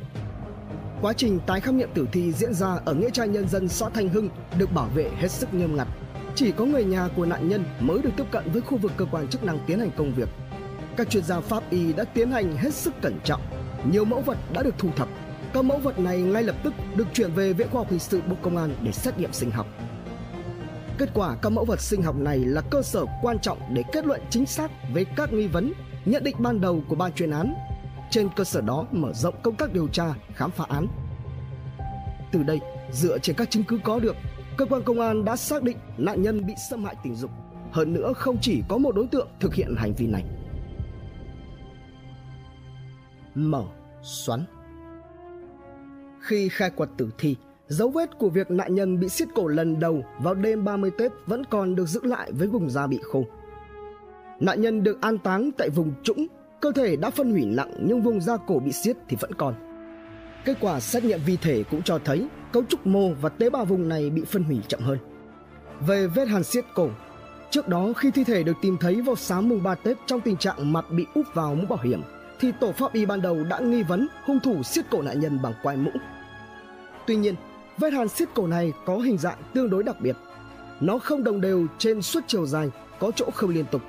Quá 1.03 1.13
trình 1.13 1.41
tái 1.47 1.61
khám 1.61 1.79
nghiệm 1.79 1.91
tử 1.95 2.09
thi 2.13 2.33
diễn 2.33 2.55
ra 2.55 2.79
ở 2.85 2.95
nghĩa 2.95 3.11
trang 3.11 3.33
nhân 3.33 3.49
dân 3.49 3.69
xã 3.69 3.89
Thanh 3.89 4.09
Hưng 4.09 4.29
được 4.59 4.73
bảo 4.73 4.89
vệ 4.95 5.11
hết 5.17 5.31
sức 5.31 5.55
nghiêm 5.55 5.77
ngặt. 5.77 5.89
Chỉ 6.35 6.53
có 6.53 6.65
người 6.65 6.85
nhà 6.85 7.09
của 7.17 7.27
nạn 7.27 7.49
nhân 7.49 7.65
mới 7.81 8.03
được 8.03 8.11
tiếp 8.17 8.25
cận 8.31 8.51
với 8.53 8.63
khu 8.63 8.79
vực 8.79 8.93
cơ 8.97 9.05
quan 9.11 9.29
chức 9.29 9.45
năng 9.45 9.59
tiến 9.67 9.79
hành 9.79 9.91
công 9.97 10.15
việc. 10.15 10.29
Các 10.97 11.11
chuyên 11.11 11.25
gia 11.25 11.41
pháp 11.41 11.71
y 11.71 11.93
đã 11.93 12.05
tiến 12.05 12.31
hành 12.31 12.57
hết 12.57 12.75
sức 12.75 12.95
cẩn 13.03 13.21
trọng. 13.25 13.41
Nhiều 13.93 14.05
mẫu 14.05 14.21
vật 14.21 14.39
đã 14.53 14.63
được 14.63 14.75
thu 14.79 14.89
thập. 14.97 15.09
Các 15.53 15.65
mẫu 15.65 15.79
vật 15.79 15.99
này 15.99 16.23
ngay 16.23 16.43
lập 16.43 16.57
tức 16.65 16.75
được 16.97 17.07
chuyển 17.13 17.33
về 17.33 17.53
Viện 17.53 17.69
Khoa 17.71 17.81
học 17.81 17.91
Hình 17.91 17.99
sự 17.99 18.21
Bộ 18.29 18.37
Công 18.43 18.57
an 18.57 18.75
để 18.83 18.93
xét 18.93 19.19
nghiệm 19.19 19.33
sinh 19.33 19.51
học. 19.51 19.67
Kết 20.99 21.09
quả 21.15 21.37
các 21.43 21.51
mẫu 21.51 21.65
vật 21.65 21.81
sinh 21.81 22.03
học 22.03 22.17
này 22.17 22.39
là 22.39 22.61
cơ 22.71 22.83
sở 22.83 23.05
quan 23.23 23.39
trọng 23.39 23.59
để 23.75 23.83
kết 23.93 24.07
luận 24.07 24.21
chính 24.31 24.47
xác 24.47 24.71
về 24.95 25.05
các 25.17 25.33
nghi 25.33 25.47
vấn, 25.47 25.73
nhận 26.05 26.25
định 26.25 26.37
ban 26.39 26.61
đầu 26.61 26.83
của 26.89 26.95
ban 26.95 27.13
chuyên 27.13 27.31
án. 27.31 27.55
Trên 28.17 28.29
cơ 28.37 28.45
sở 28.45 28.61
đó 28.61 28.87
mở 28.93 29.13
rộng 29.13 29.35
công 29.43 29.57
tác 29.57 29.73
điều 29.73 29.89
tra, 29.89 30.15
khám 30.35 30.51
phá 30.51 30.65
án. 30.69 30.87
Từ 32.33 32.43
đây, 32.43 32.61
dựa 32.93 33.19
trên 33.19 33.37
các 33.37 33.51
chứng 33.51 33.65
cứ 33.65 33.79
có 33.85 33.99
được, 33.99 34.17
cơ 34.57 34.67
quan 34.67 34.83
công 34.83 35.01
an 35.01 35.25
đã 35.25 35.37
xác 35.37 35.63
định 35.63 35.77
nạn 35.99 36.23
nhân 36.23 36.47
bị 36.47 36.55
xâm 36.71 36.85
hại 36.85 36.97
tình 37.03 37.15
dục. 37.15 37.31
Hơn 37.73 37.93
nữa 37.93 38.13
không 38.17 38.37
chỉ 38.41 38.63
có 38.69 38.79
một 38.79 38.95
đối 38.95 39.07
tượng 39.07 39.29
thực 39.41 39.55
hiện 39.55 39.75
hành 39.77 39.95
vi 39.95 40.07
này. 40.07 40.25
Mở 43.35 43.65
xoắn 44.03 44.45
Khi 46.21 46.49
khai 46.49 46.71
quật 46.71 46.89
tử 46.97 47.11
thi, 47.19 47.37
Dấu 47.69 47.89
vết 47.89 48.19
của 48.19 48.29
việc 48.29 48.51
nạn 48.51 48.75
nhân 48.75 49.01
bị 49.01 49.09
xiết 49.09 49.29
cổ 49.35 49.49
lần 49.49 49.81
đầu 49.81 50.05
vào 50.19 50.35
đêm 50.35 50.65
30 50.65 50.91
Tết 50.99 51.13
vẫn 51.27 51.45
còn 51.45 51.75
được 51.75 51.87
giữ 51.87 52.01
lại 52.05 52.33
với 52.33 52.49
vùng 52.49 52.71
da 52.71 52.87
bị 52.87 52.99
khô. 53.03 53.25
Nạn 54.41 54.61
nhân 54.61 54.83
được 54.83 55.01
an 55.01 55.19
táng 55.19 55.51
tại 55.59 55.71
vùng 55.71 55.93
trũng, 56.03 56.27
cơ 56.61 56.73
thể 56.73 56.97
đã 56.97 57.11
phân 57.11 57.31
hủy 57.31 57.45
nặng 57.45 57.71
nhưng 57.79 58.03
vùng 58.03 58.21
da 58.21 58.37
cổ 58.47 58.59
bị 58.59 58.73
xiết 58.73 58.97
thì 59.09 59.17
vẫn 59.21 59.35
còn. 59.35 59.55
Kết 60.45 60.57
quả 60.61 60.81
xét 60.81 61.05
nghiệm 61.05 61.21
vi 61.27 61.37
thể 61.37 61.65
cũng 61.71 61.83
cho 61.83 61.99
thấy 62.05 62.29
cấu 62.53 62.63
trúc 62.69 62.87
mô 62.87 63.09
và 63.21 63.29
tế 63.29 63.51
bào 63.51 63.65
vùng 63.65 63.89
này 63.89 64.11
bị 64.11 64.25
phân 64.25 64.45
hủy 64.45 64.59
chậm 64.69 64.81
hơn. 64.81 64.99
Về 65.81 66.07
vết 66.07 66.29
hàn 66.29 66.45
xiết 66.45 66.65
cổ, 66.75 66.89
trước 67.51 67.69
đó 67.69 67.93
khi 67.97 68.11
thi 68.11 68.25
thể 68.25 68.43
được 68.43 68.57
tìm 68.63 68.77
thấy 68.81 69.03
vào 69.03 69.17
sáng 69.17 69.49
mùng 69.49 69.63
3 69.63 69.75
Tết 69.75 69.97
trong 70.07 70.21
tình 70.21 70.37
trạng 70.37 70.73
mặt 70.73 70.85
bị 70.91 71.07
úp 71.15 71.27
vào 71.35 71.55
mũ 71.55 71.67
bảo 71.69 71.79
hiểm, 71.83 72.03
thì 72.41 72.53
tổ 72.61 72.73
pháp 72.73 72.93
y 72.93 73.07
ban 73.07 73.23
đầu 73.23 73.45
đã 73.51 73.59
nghi 73.59 73.83
vấn 73.83 74.09
hung 74.25 74.41
thủ 74.41 74.63
xiết 74.63 74.85
cổ 74.91 75.03
nạn 75.03 75.21
nhân 75.21 75.39
bằng 75.43 75.53
quai 75.63 75.77
mũ. 75.77 75.91
Tuy 77.07 77.17
nhiên, 77.17 77.35
Vết 77.79 77.93
hàn 77.93 78.09
xiết 78.09 78.29
cổ 78.35 78.47
này 78.47 78.73
có 78.87 78.99
hình 78.99 79.19
dạng 79.19 79.39
tương 79.55 79.71
đối 79.71 79.83
đặc 79.83 80.01
biệt. 80.01 80.17
Nó 80.81 80.99
không 80.99 81.25
đồng 81.25 81.41
đều 81.41 81.67
trên 81.79 82.03
suốt 82.03 82.21
chiều 82.27 82.47
dài, 82.47 82.71
có 82.99 83.11
chỗ 83.17 83.31
không 83.35 83.51
liên 83.51 83.65
tục. 83.71 83.83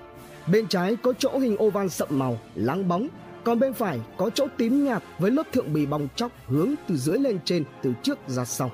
Bên 0.51 0.67
trái 0.67 0.95
có 0.95 1.13
chỗ 1.19 1.39
hình 1.39 1.63
oval 1.63 1.87
sậm 1.87 2.07
màu, 2.11 2.39
láng 2.55 2.87
bóng, 2.87 3.07
còn 3.43 3.59
bên 3.59 3.73
phải 3.73 3.99
có 4.17 4.29
chỗ 4.29 4.47
tím 4.57 4.85
nhạt 4.85 5.03
với 5.19 5.31
lớp 5.31 5.43
thượng 5.53 5.73
bì 5.73 5.85
bong 5.85 6.07
chóc 6.15 6.31
hướng 6.47 6.73
từ 6.87 6.97
dưới 6.97 7.19
lên 7.19 7.39
trên, 7.45 7.63
từ 7.81 7.93
trước 8.03 8.19
ra 8.27 8.45
sau. 8.45 8.71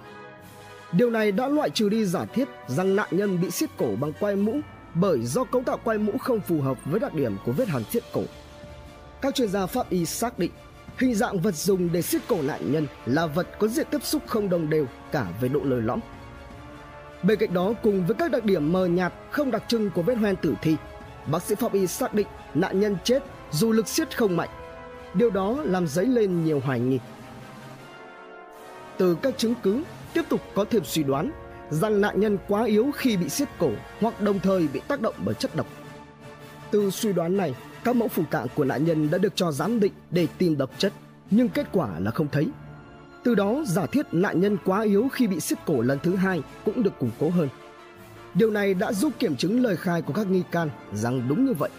Điều 0.91 1.09
này 1.09 1.31
đã 1.31 1.47
loại 1.47 1.69
trừ 1.69 1.89
đi 1.89 2.05
giả 2.05 2.25
thiết 2.25 2.47
rằng 2.67 2.95
nạn 2.95 3.07
nhân 3.11 3.41
bị 3.41 3.51
siết 3.51 3.69
cổ 3.77 3.95
bằng 4.01 4.13
quai 4.19 4.35
mũ 4.35 4.59
bởi 4.93 5.19
do 5.21 5.43
cấu 5.43 5.63
tạo 5.63 5.79
quai 5.83 5.97
mũ 5.97 6.17
không 6.17 6.39
phù 6.39 6.61
hợp 6.61 6.77
với 6.85 6.99
đặc 6.99 7.13
điểm 7.13 7.37
của 7.45 7.51
vết 7.51 7.67
hàn 7.67 7.83
siết 7.83 8.03
cổ. 8.13 8.23
Các 9.21 9.35
chuyên 9.35 9.49
gia 9.49 9.65
pháp 9.65 9.89
y 9.89 10.05
xác 10.05 10.39
định 10.39 10.51
Hình 10.97 11.15
dạng 11.15 11.39
vật 11.39 11.55
dùng 11.55 11.91
để 11.91 12.01
siết 12.01 12.21
cổ 12.27 12.41
nạn 12.41 12.71
nhân 12.71 12.87
là 13.05 13.25
vật 13.25 13.47
có 13.59 13.67
diện 13.67 13.87
tiếp 13.91 14.03
xúc 14.03 14.21
không 14.27 14.49
đồng 14.49 14.69
đều 14.69 14.85
cả 15.11 15.27
về 15.41 15.49
độ 15.49 15.59
lồi 15.63 15.81
lõm. 15.81 15.99
Bên 17.23 17.39
cạnh 17.39 17.53
đó 17.53 17.73
cùng 17.83 18.05
với 18.05 18.15
các 18.15 18.31
đặc 18.31 18.43
điểm 18.43 18.73
mờ 18.73 18.85
nhạt 18.85 19.13
không 19.31 19.51
đặc 19.51 19.63
trưng 19.67 19.89
của 19.89 20.01
vết 20.01 20.15
hoen 20.15 20.35
tử 20.35 20.53
thi, 20.61 20.75
bác 21.27 21.43
sĩ 21.43 21.55
pháp 21.55 21.73
y 21.73 21.87
xác 21.87 22.13
định 22.13 22.27
nạn 22.53 22.79
nhân 22.79 22.97
chết 23.03 23.23
dù 23.51 23.71
lực 23.71 23.87
siết 23.87 24.17
không 24.17 24.37
mạnh. 24.37 24.49
Điều 25.13 25.29
đó 25.29 25.57
làm 25.63 25.87
dấy 25.87 26.05
lên 26.05 26.43
nhiều 26.43 26.59
hoài 26.59 26.79
nghi. 26.79 26.99
Từ 28.97 29.15
các 29.21 29.37
chứng 29.37 29.53
cứ, 29.63 29.83
tiếp 30.13 30.23
tục 30.29 30.41
có 30.55 30.65
thêm 30.69 30.83
suy 30.85 31.03
đoán 31.03 31.31
rằng 31.69 32.01
nạn 32.01 32.19
nhân 32.19 32.37
quá 32.47 32.63
yếu 32.63 32.91
khi 32.95 33.17
bị 33.17 33.29
siết 33.29 33.47
cổ 33.59 33.69
hoặc 34.01 34.21
đồng 34.21 34.39
thời 34.39 34.67
bị 34.67 34.81
tác 34.87 35.01
động 35.01 35.15
bởi 35.25 35.35
chất 35.35 35.55
độc. 35.55 35.67
Từ 36.71 36.89
suy 36.89 37.13
đoán 37.13 37.37
này, 37.37 37.55
các 37.83 37.95
mẫu 37.95 38.07
phủ 38.07 38.23
tạng 38.31 38.47
của 38.55 38.63
nạn 38.63 38.85
nhân 38.85 39.11
đã 39.11 39.17
được 39.17 39.35
cho 39.35 39.51
giám 39.51 39.79
định 39.79 39.93
để 40.11 40.27
tìm 40.37 40.57
độc 40.57 40.69
chất, 40.77 40.93
nhưng 41.31 41.49
kết 41.49 41.67
quả 41.71 41.99
là 41.99 42.11
không 42.11 42.27
thấy. 42.31 42.47
Từ 43.23 43.35
đó 43.35 43.63
giả 43.67 43.85
thiết 43.85 44.05
nạn 44.11 44.41
nhân 44.41 44.57
quá 44.65 44.81
yếu 44.81 45.07
khi 45.13 45.27
bị 45.27 45.39
siết 45.39 45.57
cổ 45.65 45.81
lần 45.81 45.99
thứ 46.03 46.15
hai 46.15 46.41
cũng 46.65 46.83
được 46.83 46.99
củng 46.99 47.11
cố 47.19 47.29
hơn. 47.29 47.49
Điều 48.33 48.51
này 48.51 48.73
đã 48.73 48.93
giúp 48.93 49.13
kiểm 49.19 49.35
chứng 49.35 49.63
lời 49.63 49.77
khai 49.77 50.01
của 50.01 50.13
các 50.13 50.27
nghi 50.27 50.43
can 50.51 50.69
rằng 50.93 51.27
đúng 51.29 51.45
như 51.45 51.53
vậy. 51.53 51.69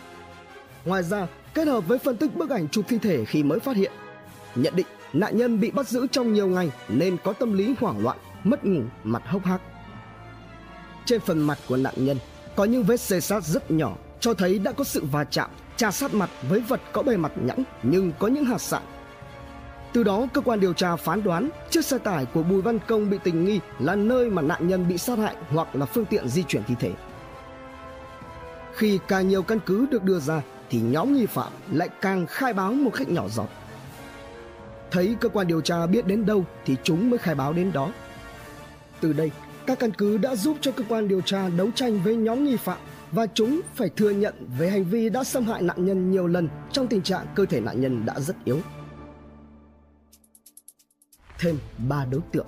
Ngoài 0.84 1.02
ra, 1.02 1.26
kết 1.54 1.66
hợp 1.66 1.80
với 1.80 1.98
phân 1.98 2.16
tích 2.16 2.36
bức 2.36 2.50
ảnh 2.50 2.68
chụp 2.68 2.84
thi 2.88 2.98
thể 2.98 3.24
khi 3.24 3.42
mới 3.42 3.58
phát 3.58 3.76
hiện, 3.76 3.92
nhận 4.54 4.76
định 4.76 4.86
nạn 5.12 5.36
nhân 5.36 5.60
bị 5.60 5.70
bắt 5.70 5.88
giữ 5.88 6.06
trong 6.10 6.32
nhiều 6.32 6.46
ngày 6.46 6.70
nên 6.88 7.16
có 7.24 7.32
tâm 7.32 7.52
lý 7.52 7.74
hoảng 7.80 8.02
loạn, 8.02 8.18
mất 8.44 8.64
ngủ, 8.64 8.82
mặt 9.04 9.22
hốc 9.26 9.44
hác. 9.44 9.60
Trên 11.04 11.20
phần 11.20 11.40
mặt 11.40 11.58
của 11.68 11.76
nạn 11.76 11.94
nhân 11.96 12.16
có 12.56 12.64
những 12.64 12.84
vết 12.84 13.00
xê 13.00 13.20
sát 13.20 13.44
rất 13.44 13.70
nhỏ 13.70 13.96
cho 14.20 14.34
thấy 14.34 14.58
đã 14.58 14.72
có 14.72 14.84
sự 14.84 15.04
va 15.12 15.24
chạm 15.24 15.50
trà 15.76 15.90
sát 15.90 16.14
mặt 16.14 16.30
với 16.48 16.60
vật 16.60 16.80
có 16.92 17.02
bề 17.02 17.16
mặt 17.16 17.32
nhẵn 17.36 17.62
nhưng 17.82 18.12
có 18.18 18.28
những 18.28 18.44
hạt 18.44 18.58
sạn. 18.58 18.82
Từ 19.94 20.02
đó, 20.02 20.26
cơ 20.32 20.40
quan 20.40 20.60
điều 20.60 20.72
tra 20.72 20.96
phán 20.96 21.22
đoán 21.22 21.50
chiếc 21.70 21.84
xe 21.84 21.98
tải 21.98 22.26
của 22.26 22.42
Bùi 22.42 22.62
Văn 22.62 22.78
Công 22.86 23.10
bị 23.10 23.18
tình 23.24 23.44
nghi 23.44 23.60
là 23.78 23.94
nơi 23.94 24.30
mà 24.30 24.42
nạn 24.42 24.68
nhân 24.68 24.88
bị 24.88 24.98
sát 24.98 25.18
hại 25.18 25.36
hoặc 25.48 25.76
là 25.76 25.86
phương 25.86 26.04
tiện 26.04 26.28
di 26.28 26.42
chuyển 26.42 26.62
thi 26.64 26.74
thể. 26.80 26.92
Khi 28.74 28.98
càng 29.08 29.28
nhiều 29.28 29.42
căn 29.42 29.58
cứ 29.66 29.86
được 29.90 30.02
đưa 30.02 30.18
ra 30.18 30.42
thì 30.70 30.80
nhóm 30.80 31.14
nghi 31.14 31.26
phạm 31.26 31.52
lại 31.72 31.88
càng 32.00 32.26
khai 32.26 32.52
báo 32.52 32.72
một 32.72 32.90
cách 32.94 33.08
nhỏ 33.08 33.28
giọt. 33.28 33.48
Thấy 34.90 35.16
cơ 35.20 35.28
quan 35.28 35.46
điều 35.46 35.60
tra 35.60 35.86
biết 35.86 36.06
đến 36.06 36.26
đâu 36.26 36.44
thì 36.64 36.76
chúng 36.82 37.10
mới 37.10 37.18
khai 37.18 37.34
báo 37.34 37.52
đến 37.52 37.72
đó. 37.72 37.92
Từ 39.00 39.12
đây, 39.12 39.30
các 39.66 39.78
căn 39.78 39.92
cứ 39.92 40.18
đã 40.18 40.36
giúp 40.36 40.56
cho 40.60 40.72
cơ 40.72 40.84
quan 40.88 41.08
điều 41.08 41.20
tra 41.20 41.48
đấu 41.48 41.68
tranh 41.74 42.00
với 42.04 42.16
nhóm 42.16 42.44
nghi 42.44 42.56
phạm 42.56 42.78
và 43.12 43.26
chúng 43.34 43.60
phải 43.74 43.88
thừa 43.96 44.10
nhận 44.10 44.34
về 44.58 44.70
hành 44.70 44.84
vi 44.84 45.08
đã 45.08 45.24
xâm 45.24 45.44
hại 45.44 45.62
nạn 45.62 45.84
nhân 45.84 46.10
nhiều 46.10 46.26
lần 46.26 46.48
trong 46.72 46.86
tình 46.86 47.02
trạng 47.02 47.26
cơ 47.34 47.46
thể 47.46 47.60
nạn 47.60 47.80
nhân 47.80 48.06
đã 48.06 48.20
rất 48.20 48.36
yếu. 48.44 48.60
Thêm 51.38 51.58
3 51.88 52.04
đối 52.04 52.20
tượng. 52.32 52.46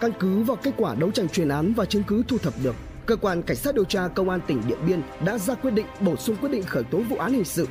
Căn 0.00 0.12
cứ 0.20 0.42
vào 0.42 0.56
kết 0.56 0.74
quả 0.76 0.94
đấu 0.94 1.10
tranh 1.10 1.28
chuyên 1.28 1.48
án 1.48 1.74
và 1.74 1.84
chứng 1.84 2.02
cứ 2.02 2.22
thu 2.28 2.38
thập 2.38 2.54
được, 2.62 2.74
cơ 3.06 3.16
quan 3.16 3.42
cảnh 3.42 3.56
sát 3.56 3.74
điều 3.74 3.84
tra 3.84 4.08
công 4.08 4.30
an 4.30 4.40
tỉnh 4.46 4.62
Điện 4.68 4.78
Biên 4.86 5.02
đã 5.24 5.38
ra 5.38 5.54
quyết 5.54 5.70
định 5.70 5.86
bổ 6.00 6.16
sung 6.16 6.36
quyết 6.36 6.48
định 6.48 6.62
khởi 6.62 6.84
tố 6.84 6.98
vụ 6.98 7.16
án 7.16 7.32
hình 7.32 7.44
sự 7.44 7.66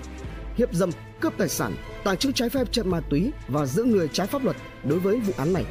hiếp 0.56 0.74
dâm, 0.74 0.90
cướp 1.20 1.34
tài 1.38 1.50
sản, 1.50 1.74
tàng 2.04 2.18
trữ 2.18 2.32
trái 2.32 2.50
phép 2.50 2.72
chất 2.72 2.86
ma 2.86 3.00
túy 3.10 3.32
và 3.48 3.66
giữ 3.66 3.84
người 3.84 4.08
trái 4.14 4.28
pháp 4.28 4.44
luật 4.44 4.56
đối 4.84 5.00
với 5.00 5.20
vụ 5.20 5.34
án 5.38 5.54
này. 5.54 5.66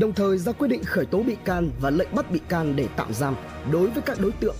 Đồng 0.00 0.12
thời 0.12 0.38
ra 0.38 0.52
quyết 0.52 0.68
định 0.68 0.84
khởi 0.84 1.06
tố 1.06 1.22
bị 1.22 1.36
can 1.44 1.70
và 1.80 1.90
lệnh 1.90 2.14
bắt 2.14 2.30
bị 2.30 2.40
can 2.48 2.76
để 2.76 2.88
tạm 2.96 3.14
giam 3.14 3.34
đối 3.72 3.90
với 3.90 4.02
các 4.02 4.20
đối 4.20 4.32
tượng. 4.32 4.56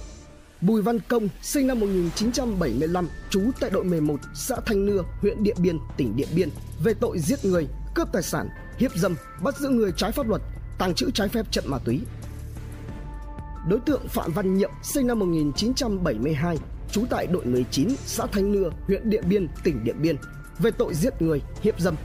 Bùi 0.61 0.82
Văn 0.82 0.98
Công, 1.08 1.28
sinh 1.42 1.66
năm 1.66 1.80
1975, 1.80 3.08
trú 3.30 3.40
tại 3.61 3.70
đội 3.70 3.84
11, 3.84 4.20
xã 4.34 4.56
Thanh 4.66 4.86
Nưa, 4.86 5.02
huyện 5.20 5.42
Điện 5.42 5.56
Biên, 5.62 5.78
tỉnh 5.96 6.16
Điện 6.16 6.28
Biên, 6.34 6.48
về 6.84 6.94
tội 6.94 7.18
giết 7.18 7.44
người, 7.44 7.66
cướp 7.95 8.09
tài 8.12 8.22
sản, 8.22 8.49
hiếp 8.78 8.97
dâm, 8.97 9.16
bắt 9.43 9.57
giữ 9.57 9.68
người 9.68 9.93
trái 9.97 10.12
pháp 10.12 10.28
luật, 10.28 10.43
tàng 10.78 10.95
trữ 10.95 11.11
trái 11.11 11.28
phép 11.28 11.47
chất 11.51 11.64
ma 11.66 11.78
túy. 11.84 12.01
Đối 13.68 13.80
tượng 13.80 14.09
Phạm 14.09 14.32
Văn 14.32 14.55
Nhiệm, 14.55 14.70
sinh 14.82 15.07
năm 15.07 15.18
1972, 15.18 16.59
trú 16.93 17.05
tại 17.11 17.26
đội 17.26 17.45
19, 17.45 17.88
xã 18.07 18.26
Thanh 18.26 18.53
Nưa, 18.53 18.70
huyện 18.86 19.11
Điện 19.11 19.24
Biên, 19.28 19.49
tỉnh 19.64 19.84
Điện 19.84 19.97
Biên, 20.03 20.16
về 20.59 20.70
tội 20.70 20.95
giết 20.95 21.22
người, 21.22 21.43
hiếp 21.62 21.80
dâm, 21.80 21.97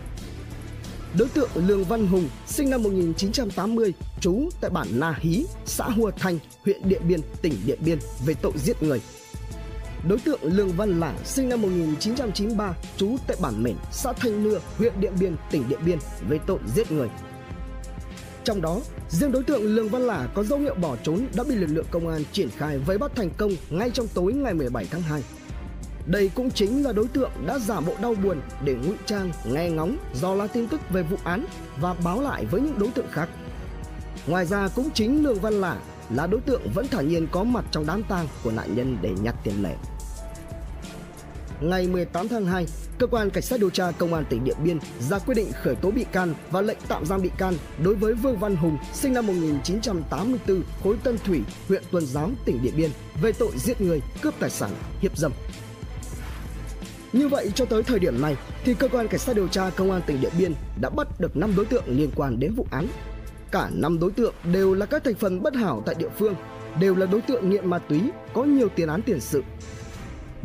Đối 1.17 1.29
tượng 1.29 1.49
Lương 1.55 1.83
Văn 1.83 2.07
Hùng, 2.07 2.29
sinh 2.47 2.69
năm 2.69 2.83
1980, 2.83 3.93
trú 4.21 4.49
tại 4.61 4.71
bản 4.71 4.88
Na 4.91 5.19
Hí, 5.19 5.45
xã 5.65 5.86
Hùa 5.86 6.11
Thanh, 6.17 6.39
huyện 6.65 6.89
Điện 6.89 7.01
Biên, 7.07 7.19
tỉnh 7.41 7.53
Điện 7.65 7.79
Biên 7.86 7.97
về 8.25 8.33
tội 8.33 8.51
giết 8.55 8.83
người 8.83 9.01
đối 10.07 10.19
tượng 10.19 10.39
Lương 10.43 10.71
Văn 10.71 10.99
Lảng 10.99 11.17
sinh 11.23 11.49
năm 11.49 11.61
1993, 11.61 12.73
trú 12.97 13.15
tại 13.27 13.37
bản 13.41 13.63
Mển, 13.63 13.75
xã 13.91 14.13
Thanh 14.13 14.43
Nưa, 14.43 14.59
huyện 14.77 14.93
Điện 14.99 15.13
Biên, 15.19 15.35
tỉnh 15.51 15.69
Điện 15.69 15.79
Biên 15.85 15.97
về 16.29 16.39
tội 16.47 16.59
giết 16.75 16.91
người. 16.91 17.09
Trong 18.43 18.61
đó, 18.61 18.79
riêng 19.09 19.31
đối 19.31 19.43
tượng 19.43 19.63
Lương 19.63 19.89
Văn 19.89 20.01
Lả 20.01 20.27
có 20.33 20.43
dấu 20.43 20.59
hiệu 20.59 20.75
bỏ 20.75 20.95
trốn 21.03 21.27
đã 21.35 21.43
bị 21.43 21.55
lực 21.55 21.67
lượng 21.69 21.85
công 21.91 22.07
an 22.07 22.23
triển 22.31 22.49
khai 22.57 22.77
vây 22.77 22.97
bắt 22.97 23.11
thành 23.15 23.29
công 23.37 23.51
ngay 23.69 23.89
trong 23.89 24.07
tối 24.07 24.33
ngày 24.33 24.53
17 24.53 24.87
tháng 24.91 25.01
2. 25.01 25.23
Đây 26.05 26.31
cũng 26.35 26.51
chính 26.51 26.83
là 26.83 26.91
đối 26.91 27.07
tượng 27.07 27.31
đã 27.45 27.59
giả 27.59 27.79
bộ 27.79 27.93
đau 28.01 28.15
buồn 28.23 28.41
để 28.63 28.73
ngụy 28.73 28.95
trang, 29.05 29.31
nghe 29.45 29.69
ngóng, 29.69 29.97
do 30.13 30.35
la 30.35 30.47
tin 30.47 30.67
tức 30.67 30.81
về 30.89 31.03
vụ 31.03 31.17
án 31.23 31.45
và 31.77 31.93
báo 31.93 32.21
lại 32.21 32.45
với 32.45 32.61
những 32.61 32.79
đối 32.79 32.89
tượng 32.89 33.07
khác. 33.11 33.29
Ngoài 34.27 34.45
ra 34.45 34.69
cũng 34.75 34.89
chính 34.93 35.23
Lương 35.23 35.39
Văn 35.39 35.53
Lả 35.53 35.77
là 36.09 36.27
đối 36.27 36.41
tượng 36.41 36.61
vẫn 36.73 36.87
thản 36.87 37.07
nhiên 37.07 37.27
có 37.31 37.43
mặt 37.43 37.65
trong 37.71 37.85
đám 37.87 38.03
tang 38.03 38.27
của 38.43 38.51
nạn 38.51 38.75
nhân 38.75 38.97
để 39.01 39.11
nhặt 39.23 39.35
tiền 39.43 39.63
lẻ. 39.63 39.75
Ngày 41.61 41.87
18 41.87 42.27
tháng 42.27 42.45
2, 42.45 42.65
cơ 42.99 43.07
quan 43.07 43.29
cảnh 43.29 43.43
sát 43.43 43.59
điều 43.59 43.69
tra 43.69 43.91
công 43.91 44.13
an 44.13 44.23
tỉnh 44.29 44.43
Điện 44.43 44.57
Biên 44.63 44.79
ra 44.99 45.19
quyết 45.19 45.35
định 45.35 45.51
khởi 45.63 45.75
tố 45.75 45.91
bị 45.91 46.05
can 46.11 46.33
và 46.51 46.61
lệnh 46.61 46.77
tạm 46.87 47.05
giam 47.05 47.21
bị 47.21 47.29
can 47.37 47.53
đối 47.83 47.95
với 47.95 48.13
Vương 48.13 48.37
Văn 48.37 48.55
Hùng, 48.55 48.77
sinh 48.93 49.13
năm 49.13 49.27
1984, 49.27 50.63
khối 50.83 50.97
Tân 51.03 51.17
Thủy, 51.17 51.41
huyện 51.67 51.83
Tuần 51.91 52.05
Giáo, 52.05 52.31
tỉnh 52.45 52.61
Điện 52.63 52.73
Biên 52.77 52.89
về 53.21 53.31
tội 53.31 53.51
giết 53.57 53.81
người, 53.81 54.01
cướp 54.21 54.33
tài 54.39 54.49
sản, 54.49 54.69
hiếp 55.01 55.17
dâm. 55.17 55.31
Như 57.13 57.27
vậy 57.27 57.51
cho 57.55 57.65
tới 57.65 57.83
thời 57.83 57.99
điểm 57.99 58.21
này 58.21 58.35
thì 58.63 58.73
cơ 58.73 58.87
quan 58.87 59.07
cảnh 59.07 59.19
sát 59.19 59.35
điều 59.35 59.47
tra 59.47 59.69
công 59.69 59.91
an 59.91 60.01
tỉnh 60.07 60.21
Điện 60.21 60.33
Biên 60.37 60.53
đã 60.81 60.89
bắt 60.89 61.07
được 61.19 61.37
5 61.37 61.53
đối 61.55 61.65
tượng 61.65 61.83
liên 61.87 62.09
quan 62.15 62.39
đến 62.39 62.53
vụ 62.55 62.67
án. 62.71 62.87
Cả 63.51 63.69
5 63.73 63.99
đối 63.99 64.11
tượng 64.11 64.33
đều 64.43 64.73
là 64.73 64.85
các 64.85 65.03
thành 65.03 65.15
phần 65.15 65.43
bất 65.43 65.55
hảo 65.55 65.83
tại 65.85 65.95
địa 65.95 66.09
phương, 66.19 66.35
đều 66.79 66.95
là 66.95 67.05
đối 67.05 67.21
tượng 67.21 67.49
nghiện 67.49 67.69
ma 67.69 67.79
túy, 67.79 68.01
có 68.33 68.43
nhiều 68.43 68.69
tiền 68.75 68.87
án 68.87 69.01
tiền 69.01 69.19
sự. 69.19 69.43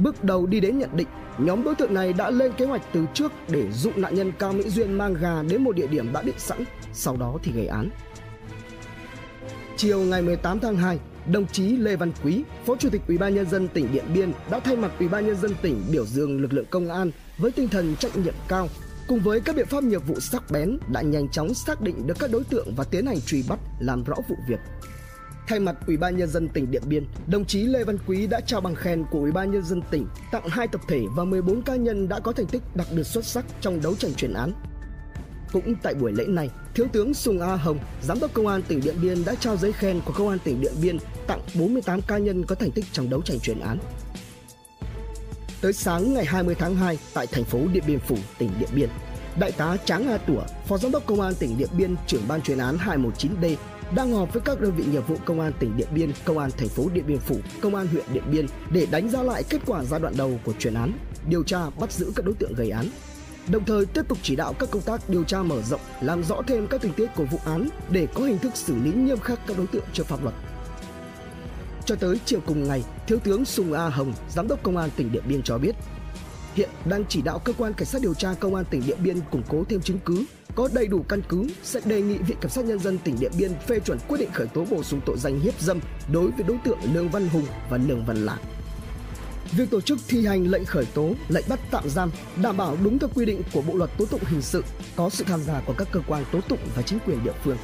Bước 0.03 0.25
đầu 0.25 0.47
đi 0.47 0.61
đến 0.61 0.79
nhận 0.79 0.97
định, 0.97 1.09
nhóm 1.39 1.65
đối 1.65 1.75
tượng 1.75 1.95
này 1.95 2.13
đã 2.13 2.31
lên 2.31 2.53
kế 2.53 2.65
hoạch 2.65 2.83
từ 2.93 3.07
trước 3.15 3.33
để 3.49 3.73
dụ 3.73 3.91
nạn 3.97 4.15
nhân 4.15 4.33
Cao 4.39 4.53
Mỹ 4.53 4.71
Duyên 4.71 4.93
mang 4.93 5.15
gà 5.15 5.43
đến 5.43 5.65
một 5.65 5.77
địa 5.77 5.87
điểm 5.87 6.13
đã 6.13 6.23
định 6.23 6.39
sẵn, 6.39 6.65
sau 6.93 7.17
đó 7.17 7.39
thì 7.43 7.53
gây 7.53 7.67
án. 7.67 7.91
Chiều 9.77 10.01
ngày 10.01 10.23
18 10.23 10.61
tháng 10.61 10.77
2, 10.77 10.99
đồng 11.33 11.47
chí 11.47 11.77
Lê 11.77 11.97
Văn 11.97 12.13
Quý, 12.25 12.43
Phó 12.67 12.77
Chủ 12.77 12.91
tịch 12.91 13.03
Ủy 13.09 13.19
ban 13.19 13.35
nhân 13.35 13.51
dân 13.51 13.69
tỉnh 13.69 13.93
Điện 13.93 14.05
Biên 14.15 14.33
đã 14.51 14.61
thay 14.61 14.77
mặt 14.77 14.91
Ủy 14.99 15.09
ban 15.09 15.27
nhân 15.27 15.37
dân 15.37 15.53
tỉnh 15.63 15.83
biểu 15.91 16.07
dương 16.07 16.41
lực 16.41 16.53
lượng 16.53 16.67
công 16.71 16.91
an 16.91 17.11
với 17.39 17.51
tinh 17.51 17.69
thần 17.69 17.97
trách 17.97 18.17
nhiệm 18.17 18.35
cao 18.49 18.69
cùng 19.09 19.21
với 19.21 19.41
các 19.41 19.57
biện 19.57 19.67
pháp 19.67 19.85
nghiệp 19.85 20.07
vụ 20.07 20.21
sắc 20.21 20.43
bén 20.51 20.79
đã 20.93 21.03
nhanh 21.03 21.29
chóng 21.29 21.55
xác 21.55 21.81
định 21.81 22.07
được 22.07 22.15
các 22.19 22.31
đối 22.33 22.45
tượng 22.45 22.75
và 22.77 22.85
tiến 22.85 23.07
hành 23.07 23.21
truy 23.21 23.45
bắt 23.49 23.59
làm 23.81 24.05
rõ 24.05 24.15
vụ 24.29 24.37
việc. 24.49 24.61
Thay 25.51 25.61
mặt 25.61 25.77
Ủy 25.87 25.97
ban 25.97 26.17
nhân 26.17 26.29
dân 26.29 26.49
tỉnh 26.49 26.71
Điện 26.71 26.83
Biên, 26.87 27.05
đồng 27.27 27.45
chí 27.45 27.63
Lê 27.63 27.85
Văn 27.85 27.99
Quý 28.07 28.27
đã 28.27 28.41
trao 28.41 28.61
bằng 28.61 28.75
khen 28.75 29.05
của 29.11 29.19
Ủy 29.19 29.33
ban 29.33 29.53
nhân 29.53 29.65
dân 29.65 29.83
tỉnh 29.91 30.07
tặng 30.33 30.49
hai 30.49 30.69
tập 30.69 30.81
thể 30.89 31.01
và 31.17 31.25
14 31.25 31.63
cá 31.63 31.77
nhân 31.77 32.09
đã 32.09 32.21
có 32.21 32.33
thành 32.33 32.47
tích 32.47 32.63
đặc 32.75 32.87
biệt 32.97 33.05
xuất 33.05 33.25
sắc 33.25 33.45
trong 33.61 33.81
đấu 33.83 33.95
tranh 33.95 34.15
chuyên 34.15 34.35
án. 34.35 34.53
Cũng 35.53 35.75
tại 35.83 35.95
buổi 35.95 36.13
lễ 36.13 36.25
này, 36.27 36.51
Thiếu 36.75 36.87
tướng 36.93 37.15
Sùng 37.15 37.41
A 37.41 37.57
Hồng, 37.57 37.79
Giám 38.03 38.21
đốc 38.21 38.35
Công 38.35 38.47
an 38.47 38.63
tỉnh 38.63 38.81
Điện 38.81 38.95
Biên 39.03 39.25
đã 39.25 39.35
trao 39.35 39.57
giấy 39.57 39.73
khen 39.73 40.01
của 40.05 40.13
Công 40.13 40.29
an 40.29 40.39
tỉnh 40.45 40.61
Điện 40.61 40.73
Biên 40.83 40.99
tặng 41.27 41.41
48 41.55 42.03
cá 42.03 42.19
nhân 42.19 42.45
có 42.47 42.55
thành 42.55 42.71
tích 42.71 42.85
trong 42.93 43.11
đấu 43.11 43.23
tranh 43.23 43.41
chuyên 43.41 43.61
án. 43.61 43.79
Tới 45.61 45.73
sáng 45.73 46.15
ngày 46.15 46.25
20 46.25 46.55
tháng 46.55 46.77
2 46.77 46.99
tại 47.15 47.27
thành 47.27 47.45
phố 47.45 47.59
Điện 47.73 47.85
Biên 47.87 47.99
Phủ, 47.99 48.17
tỉnh 48.39 48.51
Điện 48.59 48.69
Biên, 48.75 48.89
Đại 49.41 49.53
tá 49.53 49.77
Tráng 49.85 50.09
A 50.09 50.19
Tủa, 50.19 50.43
Phó 50.67 50.79
Giám 50.79 50.93
đốc 50.93 51.07
Công 51.07 51.21
an 51.21 51.35
tỉnh 51.39 51.59
Điện 51.59 51.69
Biên, 51.79 51.97
trưởng 52.07 52.29
ban 52.29 52.43
chuyên 52.43 52.59
án 52.59 52.77
219D 52.77 53.57
đang 53.95 54.13
họp 54.13 54.33
với 54.33 54.43
các 54.45 54.61
đơn 54.61 54.73
vị 54.77 54.85
nghiệp 54.91 55.09
vụ 55.09 55.17
Công 55.25 55.41
an 55.41 55.53
tỉnh 55.59 55.77
Điện 55.77 55.89
Biên, 55.95 56.13
Công 56.25 56.39
an 56.39 56.51
thành 56.57 56.69
phố 56.69 56.89
Điện 56.95 57.05
Biên 57.07 57.19
Phủ, 57.19 57.37
Công 57.61 57.75
an 57.75 57.87
huyện 57.87 58.05
Điện 58.13 58.23
Biên 58.31 58.47
để 58.71 58.87
đánh 58.91 59.09
giá 59.09 59.23
lại 59.23 59.43
kết 59.49 59.59
quả 59.67 59.85
giai 59.85 60.01
đoạn 60.01 60.15
đầu 60.17 60.41
của 60.45 60.53
chuyên 60.59 60.75
án, 60.75 60.93
điều 61.29 61.43
tra 61.43 61.71
bắt 61.81 61.93
giữ 61.93 62.13
các 62.17 62.27
đối 62.27 62.35
tượng 62.35 62.55
gây 62.55 62.71
án, 62.71 62.87
đồng 63.49 63.65
thời 63.65 63.87
tiếp 63.87 64.03
tục 64.09 64.19
chỉ 64.23 64.37
đạo 64.37 64.53
các 64.59 64.71
công 64.71 64.83
tác 64.83 65.09
điều 65.09 65.25
tra 65.25 65.43
mở 65.43 65.63
rộng, 65.63 65.81
làm 66.01 66.25
rõ 66.25 66.43
thêm 66.47 66.67
các 66.67 66.81
tình 66.81 66.93
tiết 66.93 67.07
của 67.17 67.25
vụ 67.25 67.39
án 67.45 67.69
để 67.91 68.07
có 68.15 68.25
hình 68.25 68.39
thức 68.39 68.57
xử 68.57 68.75
lý 68.75 68.93
nghiêm 68.93 69.19
khắc 69.19 69.47
các 69.47 69.59
đối 69.59 69.67
tượng 69.67 69.85
trước 69.93 70.07
pháp 70.07 70.23
luật. 70.23 70.35
Cho 71.85 71.97
tới 71.97 72.21
chiều 72.25 72.41
cùng 72.47 72.69
ngày, 72.69 72.85
Thiếu 73.07 73.19
tướng 73.19 73.45
Sùng 73.45 73.73
A 73.73 73.89
Hồng, 73.89 74.13
Giám 74.29 74.49
đốc 74.49 74.63
Công 74.63 74.77
an 74.77 74.91
tỉnh 74.97 75.13
Điện 75.13 75.23
Biên 75.29 75.43
cho 75.43 75.59
biết, 75.59 75.77
hiện 76.55 76.71
đang 76.85 77.05
chỉ 77.09 77.23
đạo 77.23 77.39
cơ 77.39 77.53
quan 77.59 77.73
cảnh 77.75 77.87
sát 77.87 78.03
điều 78.03 78.15
tra 78.15 78.35
Công 78.41 78.55
an 78.55 78.65
tỉnh 78.71 78.83
Điện 78.87 78.99
Biên 79.03 79.21
củng 79.31 79.43
cố 79.49 79.65
thêm 79.69 79.81
chứng 79.81 79.99
cứ, 80.05 80.25
có 80.55 80.69
đầy 80.73 80.87
đủ 80.87 81.03
căn 81.09 81.23
cứ 81.29 81.47
sẽ 81.63 81.81
đề 81.85 82.03
nghị 82.03 82.19
Viện 82.19 82.37
Kiểm 82.41 82.51
sát 82.51 82.65
Nhân 82.65 82.79
dân 82.79 82.99
tỉnh 82.99 83.17
Điện 83.21 83.33
Biên 83.39 83.53
phê 83.67 83.81
chuẩn 83.81 83.99
quyết 84.09 84.19
định 84.19 84.31
khởi 84.33 84.47
tố 84.47 84.65
bổ 84.71 84.83
sung 84.83 85.01
tội 85.07 85.17
danh 85.19 85.41
hiếp 85.41 85.61
dâm 85.61 85.81
đối 86.13 86.31
với 86.31 86.45
đối 86.49 86.59
tượng 86.65 86.79
Lương 86.95 87.09
Văn 87.09 87.29
Hùng 87.29 87.47
và 87.71 87.77
Lương 87.77 88.05
Văn 88.05 88.17
Lạc. 88.17 88.39
Việc 89.53 89.71
tổ 89.71 89.81
chức 89.81 89.99
thi 90.09 90.27
hành 90.27 90.47
lệnh 90.47 90.65
khởi 90.65 90.85
tố, 90.95 91.15
lệnh 91.29 91.45
bắt 91.49 91.61
tạm 91.71 91.89
giam 91.89 92.11
đảm 92.43 92.57
bảo 92.57 92.77
đúng 92.85 92.99
theo 92.99 93.11
quy 93.15 93.25
định 93.25 93.43
của 93.53 93.63
Bộ 93.63 93.75
luật 93.75 93.91
tố 93.99 94.07
tụng 94.07 94.21
hình 94.25 94.43
sự, 94.43 94.65
có 94.97 95.11
sự 95.11 95.25
tham 95.25 95.43
gia 95.43 95.61
của 95.61 95.75
các 95.79 95.89
cơ 95.93 96.01
quan 96.07 96.25
tố 96.33 96.41
tụng 96.41 96.59
và 96.77 96.83
chính 96.83 96.99
quyền 97.07 97.25
địa 97.25 97.33
phương. 97.45 97.57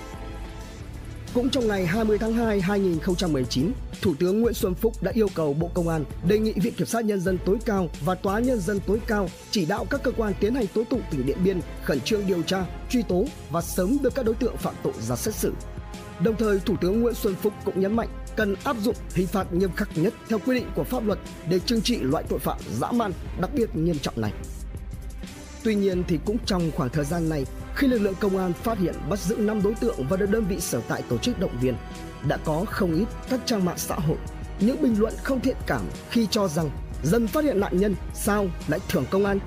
Cũng 1.35 1.51
trong 1.51 1.69
ngày 1.69 1.87
20 1.87 2.19
tháng 2.19 2.33
2 2.33 2.61
2019, 2.61 3.73
Thủ 4.03 4.15
tướng 4.19 4.41
Nguyễn 4.41 4.55
Xuân 4.55 4.75
Phúc 4.75 5.03
đã 5.03 5.13
yêu 5.15 5.29
cầu 5.35 5.55
Bộ 5.55 5.71
Công 5.75 5.89
an 5.89 6.05
đề 6.29 6.39
nghị 6.39 6.53
Viện 6.53 6.75
Kiểm 6.75 6.87
sát 6.87 7.05
Nhân 7.05 7.21
dân 7.21 7.39
tối 7.47 7.57
cao 7.65 7.89
và 8.05 8.15
Tòa 8.15 8.41
Nhân 8.41 8.61
dân 8.61 8.81
tối 8.87 9.01
cao 9.07 9.29
chỉ 9.51 9.67
đạo 9.67 9.87
các 9.91 10.03
cơ 10.03 10.13
quan 10.17 10.33
tiến 10.41 10.55
hành 10.55 10.67
tố 10.67 10.85
tụng 10.91 11.03
tỉnh 11.11 11.27
Điện 11.27 11.39
Biên 11.45 11.61
khẩn 11.85 12.01
trương 12.01 12.27
điều 12.27 12.43
tra, 12.43 12.67
truy 12.91 13.03
tố 13.03 13.25
và 13.51 13.63
sớm 13.63 13.99
đưa 14.03 14.11
các 14.11 14.25
đối 14.25 14.35
tượng 14.35 14.57
phạm 14.57 14.75
tội 14.83 14.93
ra 15.01 15.17
xét 15.17 15.35
xử. 15.35 15.53
Đồng 16.21 16.37
thời, 16.37 16.61
Thủ 16.61 16.77
tướng 16.81 17.01
Nguyễn 17.01 17.15
Xuân 17.15 17.35
Phúc 17.35 17.53
cũng 17.65 17.81
nhấn 17.81 17.97
mạnh 17.97 18.09
cần 18.37 18.55
áp 18.65 18.77
dụng 18.83 18.95
hình 19.15 19.27
phạt 19.27 19.53
nghiêm 19.53 19.73
khắc 19.77 19.99
nhất 19.99 20.15
theo 20.29 20.39
quy 20.47 20.55
định 20.55 20.67
của 20.75 20.85
pháp 20.85 21.05
luật 21.07 21.19
để 21.49 21.59
trừng 21.59 21.83
trị 21.83 21.99
loại 22.01 22.25
tội 22.29 22.39
phạm 22.39 22.59
dã 22.81 22.93
man 22.93 23.13
đặc 23.41 23.51
biệt 23.55 23.77
nghiêm 23.77 23.99
trọng 23.99 24.21
này. 24.21 24.33
Tuy 25.65 25.75
nhiên 25.75 26.05
thì 26.09 26.19
cũng 26.25 26.37
trong 26.47 26.71
khoảng 26.77 26.91
thời 26.91 27.05
gian 27.05 27.29
này, 27.29 27.45
khi 27.77 27.87
lực 27.87 27.99
lượng 27.99 28.15
công 28.21 28.39
an 28.39 28.53
phát 28.53 28.79
hiện 28.79 28.95
bắt 29.11 29.19
giữ 29.19 29.37
5 29.37 29.63
đối 29.63 29.75
tượng 29.75 30.07
và 30.09 30.17
được 30.17 30.31
đơn 30.31 30.45
vị 30.45 30.61
sở 30.61 30.81
tại 30.89 31.03
tổ 31.09 31.19
chức 31.19 31.41
động 31.41 31.59
viên, 31.61 31.75
đã 32.29 32.37
có 32.37 32.65
không 32.71 32.95
ít 32.95 33.07
các 33.31 33.41
trang 33.47 33.65
mạng 33.65 33.79
xã 33.79 33.95
hội 33.95 34.17
những 34.61 34.83
bình 34.83 35.01
luận 35.01 35.15
không 35.23 35.41
thiện 35.41 35.57
cảm 35.67 35.83
khi 36.11 36.27
cho 36.31 36.49
rằng 36.49 36.71
dân 37.03 37.27
phát 37.27 37.45
hiện 37.45 37.61
nạn 37.61 37.79
nhân 37.79 37.95
sao 38.15 38.47
lại 38.69 38.81
thưởng 38.89 39.05
công 39.11 39.25
an. 39.25 39.39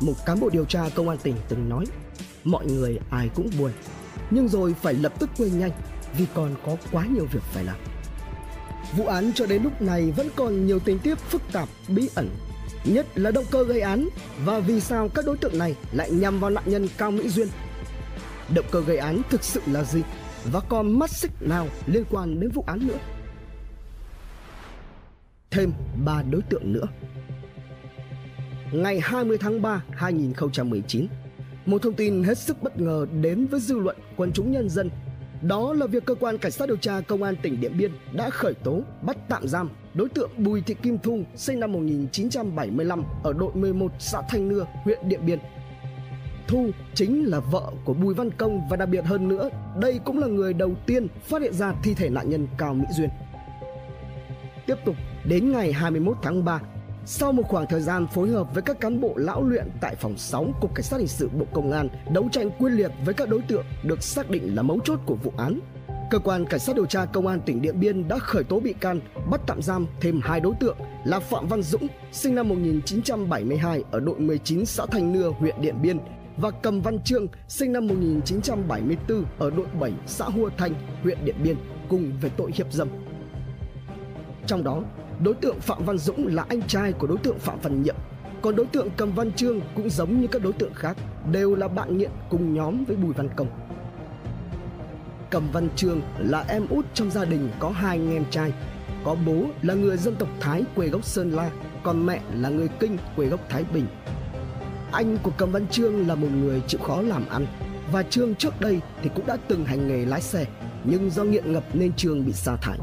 Một 0.00 0.14
cán 0.26 0.40
bộ 0.40 0.50
điều 0.50 0.64
tra 0.64 0.88
công 0.94 1.08
an 1.08 1.18
tỉnh 1.22 1.36
từng 1.48 1.68
nói, 1.68 1.84
mọi 2.44 2.66
người 2.66 2.98
ai 3.10 3.28
cũng 3.34 3.50
buồn, 3.58 3.70
nhưng 4.30 4.48
rồi 4.48 4.74
phải 4.82 4.94
lập 4.94 5.12
tức 5.18 5.30
quên 5.38 5.58
nhanh 5.58 5.70
vì 6.18 6.26
còn 6.34 6.54
có 6.66 6.76
quá 6.92 7.06
nhiều 7.14 7.26
việc 7.32 7.42
phải 7.42 7.64
làm. 7.64 7.76
Vụ 8.96 9.06
án 9.06 9.32
cho 9.34 9.46
đến 9.46 9.62
lúc 9.62 9.82
này 9.82 10.12
vẫn 10.16 10.28
còn 10.36 10.66
nhiều 10.66 10.78
tình 10.78 10.98
tiết 10.98 11.18
phức 11.18 11.42
tạp, 11.52 11.68
bí 11.88 12.08
ẩn, 12.14 12.30
nhất 12.84 13.06
là 13.14 13.30
động 13.30 13.44
cơ 13.50 13.64
gây 13.64 13.80
án 13.80 14.08
và 14.44 14.60
vì 14.60 14.80
sao 14.80 15.08
các 15.14 15.26
đối 15.26 15.36
tượng 15.36 15.58
này 15.58 15.74
lại 15.92 16.10
nhằm 16.10 16.40
vào 16.40 16.50
nạn 16.50 16.64
nhân 16.66 16.88
Cao 16.98 17.10
Mỹ 17.10 17.28
Duyên. 17.28 17.48
Động 18.54 18.64
cơ 18.70 18.80
gây 18.80 18.96
án 18.96 19.22
thực 19.30 19.44
sự 19.44 19.60
là 19.66 19.84
gì 19.84 20.02
và 20.52 20.60
còn 20.60 20.98
mắt 20.98 21.10
xích 21.10 21.30
nào 21.40 21.68
liên 21.86 22.04
quan 22.10 22.40
đến 22.40 22.50
vụ 22.50 22.64
án 22.66 22.86
nữa? 22.86 22.98
Thêm 25.50 25.72
3 26.04 26.22
đối 26.30 26.42
tượng 26.42 26.72
nữa. 26.72 26.86
Ngày 28.72 29.00
20 29.00 29.38
tháng 29.38 29.62
3 29.62 29.82
2019, 29.90 31.06
một 31.66 31.82
thông 31.82 31.94
tin 31.94 32.24
hết 32.24 32.38
sức 32.38 32.62
bất 32.62 32.80
ngờ 32.80 33.06
đến 33.20 33.46
với 33.46 33.60
dư 33.60 33.78
luận 33.78 33.96
quần 34.16 34.32
chúng 34.32 34.52
nhân 34.52 34.68
dân 34.68 34.90
đó 35.46 35.72
là 35.72 35.86
việc 35.86 36.04
cơ 36.04 36.14
quan 36.14 36.38
cảnh 36.38 36.52
sát 36.52 36.68
điều 36.68 36.76
tra 36.76 37.00
công 37.00 37.22
an 37.22 37.34
tỉnh 37.42 37.60
Điện 37.60 37.76
Biên 37.78 37.92
đã 38.12 38.30
khởi 38.30 38.54
tố, 38.54 38.80
bắt 39.02 39.16
tạm 39.28 39.48
giam 39.48 39.70
đối 39.94 40.08
tượng 40.08 40.30
Bùi 40.36 40.60
Thị 40.60 40.74
Kim 40.82 40.98
Thu 40.98 41.22
sinh 41.36 41.60
năm 41.60 41.72
1975 41.72 43.04
ở 43.22 43.32
đội 43.32 43.54
11 43.54 43.92
xã 43.98 44.22
Thanh 44.28 44.48
Nưa, 44.48 44.66
huyện 44.84 45.08
Điện 45.08 45.26
Biên. 45.26 45.38
Thu 46.48 46.70
chính 46.94 47.24
là 47.24 47.40
vợ 47.40 47.72
của 47.84 47.94
Bùi 47.94 48.14
Văn 48.14 48.30
Công 48.30 48.68
và 48.70 48.76
đặc 48.76 48.88
biệt 48.88 49.04
hơn 49.04 49.28
nữa, 49.28 49.48
đây 49.80 50.00
cũng 50.04 50.18
là 50.18 50.26
người 50.26 50.52
đầu 50.52 50.74
tiên 50.86 51.06
phát 51.22 51.42
hiện 51.42 51.52
ra 51.52 51.74
thi 51.82 51.94
thể 51.94 52.10
nạn 52.10 52.30
nhân 52.30 52.46
Cao 52.58 52.74
Mỹ 52.74 52.84
Duyên. 52.96 53.08
Tiếp 54.66 54.76
tục, 54.84 54.96
đến 55.24 55.52
ngày 55.52 55.72
21 55.72 56.16
tháng 56.22 56.44
3, 56.44 56.60
sau 57.06 57.32
một 57.32 57.42
khoảng 57.48 57.66
thời 57.66 57.80
gian 57.80 58.06
phối 58.06 58.28
hợp 58.28 58.54
với 58.54 58.62
các 58.62 58.80
cán 58.80 59.00
bộ 59.00 59.12
lão 59.16 59.42
luyện 59.42 59.68
tại 59.80 59.96
phòng 59.96 60.16
6 60.16 60.46
Cục 60.60 60.74
Cảnh 60.74 60.82
sát 60.82 60.96
Hình 60.98 61.08
sự 61.08 61.28
Bộ 61.28 61.46
Công 61.52 61.72
an 61.72 61.88
đấu 62.10 62.28
tranh 62.32 62.50
quyết 62.58 62.70
liệt 62.70 62.90
với 63.04 63.14
các 63.14 63.28
đối 63.28 63.40
tượng 63.40 63.64
được 63.82 64.02
xác 64.02 64.30
định 64.30 64.54
là 64.54 64.62
mấu 64.62 64.78
chốt 64.84 65.00
của 65.06 65.14
vụ 65.14 65.32
án, 65.36 65.60
Cơ 66.10 66.18
quan 66.18 66.44
Cảnh 66.46 66.60
sát 66.60 66.76
điều 66.76 66.86
tra 66.86 67.04
Công 67.04 67.26
an 67.26 67.40
tỉnh 67.40 67.62
Điện 67.62 67.80
Biên 67.80 68.08
đã 68.08 68.18
khởi 68.18 68.44
tố 68.44 68.60
bị 68.60 68.72
can, 68.72 69.00
bắt 69.30 69.40
tạm 69.46 69.62
giam 69.62 69.86
thêm 70.00 70.20
hai 70.24 70.40
đối 70.40 70.54
tượng 70.60 70.76
là 71.04 71.20
Phạm 71.20 71.48
Văn 71.48 71.62
Dũng, 71.62 71.86
sinh 72.12 72.34
năm 72.34 72.48
1972 72.48 73.84
ở 73.90 74.00
đội 74.00 74.18
19 74.18 74.66
xã 74.66 74.86
Thanh 74.86 75.12
Nưa, 75.12 75.28
huyện 75.28 75.60
Điện 75.60 75.82
Biên 75.82 75.98
và 76.36 76.50
Cầm 76.50 76.80
Văn 76.80 76.98
Trương, 77.04 77.26
sinh 77.48 77.72
năm 77.72 77.86
1974 77.86 79.24
ở 79.38 79.50
đội 79.50 79.66
7 79.80 79.92
xã 80.06 80.24
Hua 80.24 80.50
Thanh, 80.56 80.74
huyện 81.02 81.18
Điện 81.24 81.36
Biên 81.42 81.56
cùng 81.88 82.12
về 82.20 82.30
tội 82.36 82.50
hiếp 82.54 82.72
dâm. 82.72 82.88
Trong 84.46 84.64
đó, 84.64 84.82
Đối 85.22 85.34
tượng 85.34 85.60
Phạm 85.60 85.84
Văn 85.84 85.98
Dũng 85.98 86.26
là 86.26 86.46
anh 86.48 86.62
trai 86.62 86.92
của 86.92 87.06
đối 87.06 87.18
tượng 87.18 87.38
Phạm 87.38 87.58
Văn 87.62 87.82
Nhiệm 87.82 87.96
Còn 88.42 88.56
đối 88.56 88.66
tượng 88.66 88.88
Cầm 88.96 89.12
Văn 89.12 89.32
Trương 89.32 89.60
cũng 89.74 89.90
giống 89.90 90.20
như 90.20 90.26
các 90.26 90.42
đối 90.42 90.52
tượng 90.52 90.74
khác 90.74 90.96
Đều 91.32 91.54
là 91.54 91.68
bạn 91.68 91.98
nghiện 91.98 92.10
cùng 92.30 92.54
nhóm 92.54 92.84
với 92.84 92.96
Bùi 92.96 93.12
Văn 93.12 93.28
Công 93.36 93.48
Cầm 95.30 95.50
Văn 95.52 95.68
Trương 95.76 96.00
là 96.18 96.44
em 96.48 96.66
út 96.70 96.86
trong 96.94 97.10
gia 97.10 97.24
đình 97.24 97.50
có 97.58 97.70
hai 97.70 97.98
anh 97.98 98.14
em 98.14 98.24
trai 98.30 98.52
có 99.04 99.16
bố 99.26 99.44
là 99.62 99.74
người 99.74 99.96
dân 99.96 100.16
tộc 100.16 100.28
Thái 100.40 100.62
quê 100.74 100.88
gốc 100.88 101.04
Sơn 101.04 101.30
La, 101.30 101.50
còn 101.82 102.06
mẹ 102.06 102.20
là 102.34 102.48
người 102.48 102.68
Kinh 102.80 102.98
quê 103.16 103.26
gốc 103.26 103.40
Thái 103.48 103.64
Bình. 103.74 103.86
Anh 104.92 105.18
của 105.22 105.30
Cầm 105.36 105.52
Văn 105.52 105.66
Trương 105.68 106.08
là 106.08 106.14
một 106.14 106.28
người 106.40 106.62
chịu 106.66 106.80
khó 106.80 107.02
làm 107.02 107.28
ăn 107.28 107.46
và 107.92 108.02
Trương 108.02 108.34
trước 108.34 108.60
đây 108.60 108.80
thì 109.02 109.10
cũng 109.14 109.26
đã 109.26 109.36
từng 109.48 109.64
hành 109.64 109.88
nghề 109.88 110.04
lái 110.04 110.20
xe, 110.20 110.46
nhưng 110.84 111.10
do 111.10 111.24
nghiện 111.24 111.52
ngập 111.52 111.64
nên 111.72 111.92
Trương 111.92 112.26
bị 112.26 112.32
sa 112.32 112.56
thải. 112.56 112.78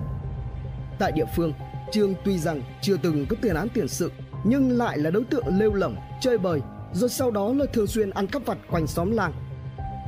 Tại 0.99 1.11
địa 1.11 1.25
phương, 1.35 1.53
Trương 1.91 2.13
tuy 2.25 2.37
rằng 2.37 2.61
chưa 2.81 2.97
từng 2.97 3.25
có 3.29 3.35
tiền 3.41 3.55
án 3.55 3.69
tiền 3.69 3.87
sự 3.87 4.11
nhưng 4.43 4.71
lại 4.71 4.97
là 4.97 5.11
đối 5.11 5.23
tượng 5.23 5.47
lêu 5.47 5.73
lỏng, 5.73 5.95
chơi 6.21 6.37
bời, 6.37 6.61
rồi 6.93 7.09
sau 7.09 7.31
đó 7.31 7.53
là 7.53 7.65
thường 7.73 7.87
xuyên 7.87 8.09
ăn 8.09 8.27
cắp 8.27 8.45
vặt 8.45 8.57
quanh 8.69 8.87
xóm 8.87 9.11
làng. 9.11 9.33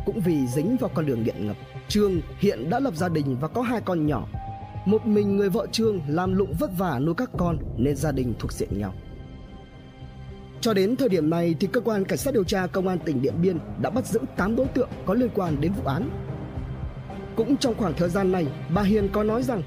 Cũng 0.05 0.19
vì 0.19 0.47
dính 0.47 0.77
vào 0.77 0.91
con 0.93 1.05
đường 1.05 1.23
nghiện 1.23 1.47
ngập, 1.47 1.55
Trương 1.87 2.21
hiện 2.39 2.69
đã 2.69 2.79
lập 2.79 2.95
gia 2.95 3.09
đình 3.09 3.37
và 3.41 3.47
có 3.47 3.61
hai 3.61 3.81
con 3.81 4.07
nhỏ. 4.07 4.27
Một 4.85 5.07
mình 5.07 5.37
người 5.37 5.49
vợ 5.49 5.67
Trương 5.71 6.01
làm 6.07 6.35
lụng 6.35 6.53
vất 6.59 6.71
vả 6.77 6.99
nuôi 6.99 7.15
các 7.17 7.29
con 7.37 7.57
nên 7.77 7.95
gia 7.95 8.11
đình 8.11 8.33
thuộc 8.39 8.53
diện 8.53 8.69
nghèo. 8.77 8.93
Cho 10.61 10.73
đến 10.73 10.95
thời 10.95 11.09
điểm 11.09 11.29
này 11.29 11.55
thì 11.59 11.67
cơ 11.67 11.81
quan 11.81 12.05
cảnh 12.05 12.17
sát 12.17 12.33
điều 12.33 12.43
tra 12.43 12.67
công 12.67 12.87
an 12.87 12.99
tỉnh 12.99 13.21
Điện 13.21 13.33
Biên 13.41 13.57
đã 13.81 13.89
bắt 13.89 14.05
giữ 14.05 14.19
8 14.37 14.55
đối 14.55 14.67
tượng 14.67 14.89
có 15.05 15.13
liên 15.13 15.29
quan 15.35 15.61
đến 15.61 15.73
vụ 15.73 15.83
án. 15.85 16.09
Cũng 17.35 17.57
trong 17.57 17.75
khoảng 17.77 17.93
thời 17.93 18.09
gian 18.09 18.31
này, 18.31 18.47
bà 18.75 18.81
Hiền 18.81 19.09
có 19.13 19.23
nói 19.23 19.43
rằng 19.43 19.61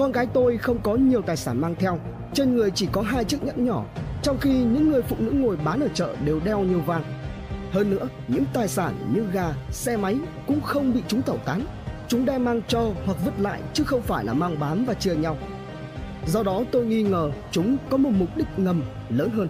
con 0.00 0.12
gái 0.12 0.26
tôi 0.26 0.58
không 0.58 0.78
có 0.82 0.94
nhiều 0.94 1.22
tài 1.22 1.36
sản 1.36 1.60
mang 1.60 1.74
theo, 1.78 1.98
trên 2.34 2.54
người 2.54 2.70
chỉ 2.70 2.88
có 2.92 3.02
hai 3.02 3.24
chiếc 3.24 3.44
nhẫn 3.44 3.64
nhỏ, 3.64 3.84
trong 4.22 4.38
khi 4.40 4.52
những 4.52 4.90
người 4.90 5.02
phụ 5.02 5.16
nữ 5.18 5.30
ngồi 5.30 5.56
bán 5.56 5.80
ở 5.80 5.88
chợ 5.94 6.14
đều 6.24 6.40
đeo 6.44 6.60
nhiều 6.60 6.80
vàng. 6.80 7.02
Hơn 7.72 7.90
nữa, 7.90 8.08
những 8.28 8.44
tài 8.52 8.68
sản 8.68 8.94
như 9.14 9.26
gà, 9.32 9.54
xe 9.70 9.96
máy 9.96 10.18
cũng 10.46 10.60
không 10.60 10.94
bị 10.94 11.02
chúng 11.08 11.22
tẩu 11.22 11.36
tán. 11.36 11.66
Chúng 12.08 12.24
đem 12.24 12.44
mang 12.44 12.62
cho 12.68 12.90
hoặc 13.06 13.16
vứt 13.24 13.40
lại 13.40 13.60
chứ 13.72 13.84
không 13.84 14.02
phải 14.02 14.24
là 14.24 14.32
mang 14.32 14.60
bán 14.60 14.84
và 14.84 14.94
chia 14.94 15.14
nhau. 15.14 15.36
Do 16.26 16.42
đó 16.42 16.62
tôi 16.72 16.86
nghi 16.86 17.02
ngờ 17.02 17.30
chúng 17.50 17.76
có 17.90 17.96
một 17.96 18.10
mục 18.12 18.36
đích 18.36 18.58
ngầm 18.58 18.82
lớn 19.08 19.30
hơn. 19.30 19.48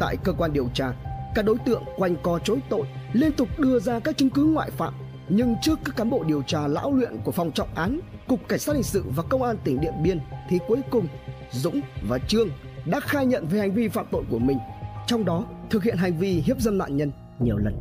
Tại 0.00 0.16
cơ 0.24 0.32
quan 0.32 0.52
điều 0.52 0.68
tra, 0.74 0.92
các 1.34 1.44
đối 1.44 1.58
tượng 1.58 1.82
quanh 1.96 2.16
co 2.22 2.38
chối 2.38 2.58
tội 2.68 2.86
liên 3.12 3.32
tục 3.32 3.48
đưa 3.58 3.80
ra 3.80 4.00
các 4.00 4.16
chứng 4.16 4.30
cứ 4.30 4.44
ngoại 4.44 4.70
phạm 4.70 4.94
nhưng 5.28 5.56
trước 5.62 5.78
các 5.84 5.96
cán 5.96 6.10
bộ 6.10 6.24
điều 6.24 6.42
tra 6.42 6.66
lão 6.66 6.92
luyện 6.92 7.16
của 7.24 7.32
phòng 7.32 7.52
trọng 7.52 7.74
án, 7.74 8.00
cục 8.28 8.48
cảnh 8.48 8.58
sát 8.58 8.72
hình 8.72 8.82
sự 8.82 9.04
và 9.16 9.22
công 9.22 9.42
an 9.42 9.56
tỉnh 9.64 9.80
điện 9.80 9.94
biên 10.02 10.20
thì 10.48 10.58
cuối 10.68 10.80
cùng 10.90 11.06
dũng 11.50 11.80
và 12.08 12.18
trương 12.18 12.48
đã 12.86 13.00
khai 13.00 13.26
nhận 13.26 13.46
về 13.46 13.58
hành 13.58 13.74
vi 13.74 13.88
phạm 13.88 14.06
tội 14.10 14.24
của 14.30 14.38
mình, 14.38 14.58
trong 15.06 15.24
đó 15.24 15.44
thực 15.70 15.82
hiện 15.82 15.96
hành 15.96 16.18
vi 16.18 16.42
hiếp 16.46 16.60
dâm 16.60 16.78
nạn 16.78 16.96
nhân 16.96 17.12
nhiều 17.38 17.56
lần. 17.56 17.74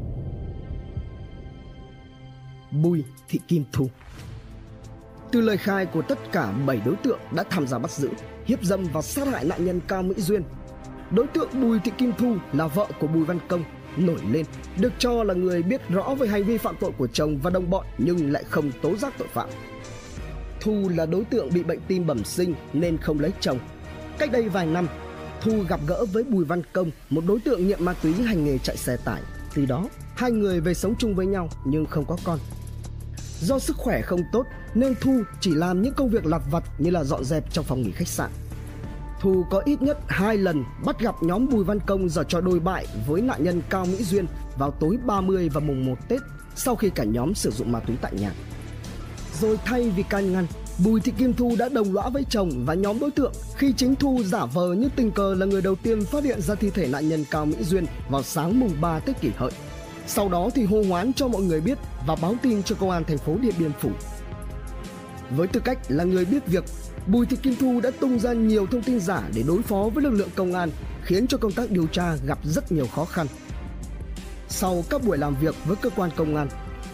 Bùi 2.72 3.04
thị 3.30 3.40
kim 3.48 3.64
thu. 3.72 3.90
Từ 5.32 5.42
lời 5.42 5.58
khai 5.58 5.86
của 5.86 6.02
tất 6.02 6.20
cả 6.32 6.54
7 6.66 6.82
đối 6.86 6.96
tượng 6.96 7.20
đã 7.36 7.44
tham 7.50 7.68
gia 7.68 7.80
bắt 7.80 7.92
giữ, 7.92 8.10
hiếp 8.46 8.64
dâm 8.64 8.84
và 8.94 9.02
sát 9.02 9.28
hại 9.28 9.46
nạn 9.46 9.66
nhân 9.66 9.80
cao 9.88 10.04
mỹ 10.04 10.14
duyên, 10.18 10.44
đối 11.12 11.28
tượng 11.28 11.50
bùi 11.62 11.80
thị 11.80 11.92
kim 11.98 12.12
thu 12.18 12.36
là 12.54 12.68
vợ 12.68 12.88
của 13.00 13.08
bùi 13.08 13.26
văn 13.26 13.40
công 13.48 13.64
nổi 13.98 14.20
lên, 14.32 14.46
được 14.78 14.94
cho 14.98 15.24
là 15.24 15.34
người 15.34 15.64
biết 15.64 15.82
rõ 15.90 16.16
về 16.20 16.28
hành 16.28 16.44
vi 16.44 16.58
phạm 16.58 16.76
tội 16.80 16.92
của 16.98 17.08
chồng 17.08 17.40
và 17.44 17.50
đồng 17.50 17.70
bọn 17.70 17.86
nhưng 17.98 18.32
lại 18.32 18.44
không 18.50 18.72
tố 18.82 18.96
giác 18.96 19.14
tội 19.18 19.28
phạm. 19.34 19.50
Thu 20.62 20.90
là 20.90 21.06
đối 21.06 21.26
tượng 21.26 21.50
bị 21.54 21.64
bệnh 21.64 21.80
tim 21.88 22.08
bẩm 22.08 22.24
sinh 22.24 22.56
nên 22.74 22.98
không 22.98 23.20
lấy 23.20 23.32
chồng. 23.40 23.60
Cách 24.18 24.32
đây 24.32 24.50
vài 24.50 24.66
năm, 24.66 24.88
thu 25.42 25.52
gặp 25.70 25.80
gỡ 25.88 26.06
với 26.06 26.24
bùi 26.24 26.46
văn 26.46 26.62
công, 26.74 26.92
một 27.10 27.24
đối 27.28 27.40
tượng 27.40 27.68
nghiện 27.68 27.86
ma 27.86 27.94
túy 27.94 28.14
hành 28.14 28.46
nghề 28.46 28.58
chạy 28.58 28.78
xe 28.78 28.98
tải. 28.98 29.22
Từ 29.56 29.66
đó, 29.66 29.90
hai 30.16 30.32
người 30.32 30.62
về 30.62 30.74
sống 30.74 30.96
chung 31.00 31.16
với 31.16 31.26
nhau 31.26 31.50
nhưng 31.66 31.86
không 31.86 32.06
có 32.06 32.18
con. 32.24 32.40
Do 33.42 33.60
sức 33.60 33.76
khỏe 33.78 34.02
không 34.02 34.22
tốt 34.32 34.46
nên 34.74 34.96
thu 35.02 35.22
chỉ 35.40 35.52
làm 35.54 35.82
những 35.82 35.94
công 35.94 36.10
việc 36.10 36.26
lặt 36.26 36.42
vặt 36.52 36.64
như 36.78 36.90
là 36.90 37.04
dọn 37.04 37.24
dẹp 37.24 37.54
trong 37.54 37.66
phòng 37.66 37.82
nghỉ 37.82 37.92
khách 37.92 38.08
sạn. 38.08 38.30
Thu 39.24 39.46
có 39.50 39.62
ít 39.66 39.82
nhất 39.82 39.98
hai 40.08 40.38
lần 40.38 40.64
bắt 40.86 41.00
gặp 41.00 41.16
nhóm 41.22 41.50
Bùi 41.50 41.64
Văn 41.64 41.80
Công 41.80 42.10
giờ 42.10 42.24
trò 42.24 42.42
đôi 42.42 42.60
bại 42.60 42.88
với 43.08 43.22
nạn 43.22 43.44
nhân 43.44 43.62
Cao 43.70 43.86
Mỹ 43.86 44.04
Duyên 44.04 44.26
vào 44.58 44.72
tối 44.72 44.98
30 45.06 45.50
và 45.54 45.60
mùng 45.60 45.86
1 45.86 45.96
Tết 46.10 46.22
sau 46.56 46.76
khi 46.76 46.90
cả 46.90 47.04
nhóm 47.04 47.34
sử 47.34 47.52
dụng 47.52 47.72
ma 47.72 47.80
túy 47.80 47.96
tại 48.02 48.14
nhà. 48.20 48.32
Rồi 49.42 49.60
thay 49.66 49.90
vì 49.90 50.04
can 50.04 50.34
ngăn, 50.34 50.48
Bùi 50.86 51.02
Thị 51.02 51.14
Kim 51.18 51.34
Thu 51.34 51.56
đã 51.60 51.70
đồng 51.70 51.94
lõa 51.94 52.10
với 52.10 52.24
chồng 52.30 52.50
và 52.66 52.74
nhóm 52.74 53.00
đối 53.00 53.12
tượng 53.12 53.34
khi 53.58 53.74
chính 53.78 53.96
Thu 53.96 54.24
giả 54.24 54.46
vờ 54.46 54.74
như 54.74 54.90
tình 54.96 55.12
cờ 55.12 55.34
là 55.34 55.46
người 55.46 55.62
đầu 55.62 55.76
tiên 55.76 56.06
phát 56.06 56.24
hiện 56.24 56.42
ra 56.42 56.56
thi 56.56 56.70
thể 56.70 56.88
nạn 56.88 57.10
nhân 57.10 57.26
Cao 57.32 57.46
Mỹ 57.46 57.64
Duyên 57.64 57.86
vào 58.10 58.24
sáng 58.24 58.60
mùng 58.60 58.82
3 58.82 59.00
Tết 59.00 59.22
kỷ 59.22 59.30
hợi. 59.38 59.52
Sau 60.08 60.30
đó 60.30 60.50
thì 60.56 60.66
hô 60.66 60.84
hoán 60.90 61.14
cho 61.14 61.28
mọi 61.28 61.42
người 61.42 61.62
biết 61.62 61.78
và 62.08 62.16
báo 62.16 62.36
tin 62.42 62.64
cho 62.64 62.76
công 62.76 62.90
an 62.90 63.04
thành 63.04 63.18
phố 63.18 63.38
Điện 63.42 63.54
Biên 63.60 63.72
Phủ. 63.80 63.90
Với 65.38 65.48
tư 65.48 65.60
cách 65.60 65.78
là 65.88 66.04
người 66.04 66.26
biết 66.26 66.48
việc 66.48 66.64
Bùi 67.08 67.26
Thị 67.26 67.38
Kim 67.44 67.56
Thu 67.56 67.80
đã 67.84 67.92
tung 68.00 68.20
ra 68.20 68.34
nhiều 68.34 68.68
thông 68.72 68.82
tin 68.82 69.00
giả 69.00 69.30
để 69.36 69.44
đối 69.48 69.62
phó 69.62 69.90
với 69.94 70.04
lực 70.04 70.10
lượng 70.10 70.30
công 70.36 70.54
an, 70.54 70.70
khiến 71.04 71.28
cho 71.28 71.38
công 71.38 71.52
tác 71.52 71.72
điều 71.72 71.88
tra 71.88 72.16
gặp 72.26 72.40
rất 72.44 72.72
nhiều 72.72 72.88
khó 72.88 73.06
khăn. 73.06 73.28
Sau 74.50 74.84
các 74.90 75.04
buổi 75.04 75.18
làm 75.18 75.36
việc 75.42 75.56
với 75.66 75.76
cơ 75.76 75.90
quan 75.90 76.10
công 76.16 76.36
an, 76.36 76.48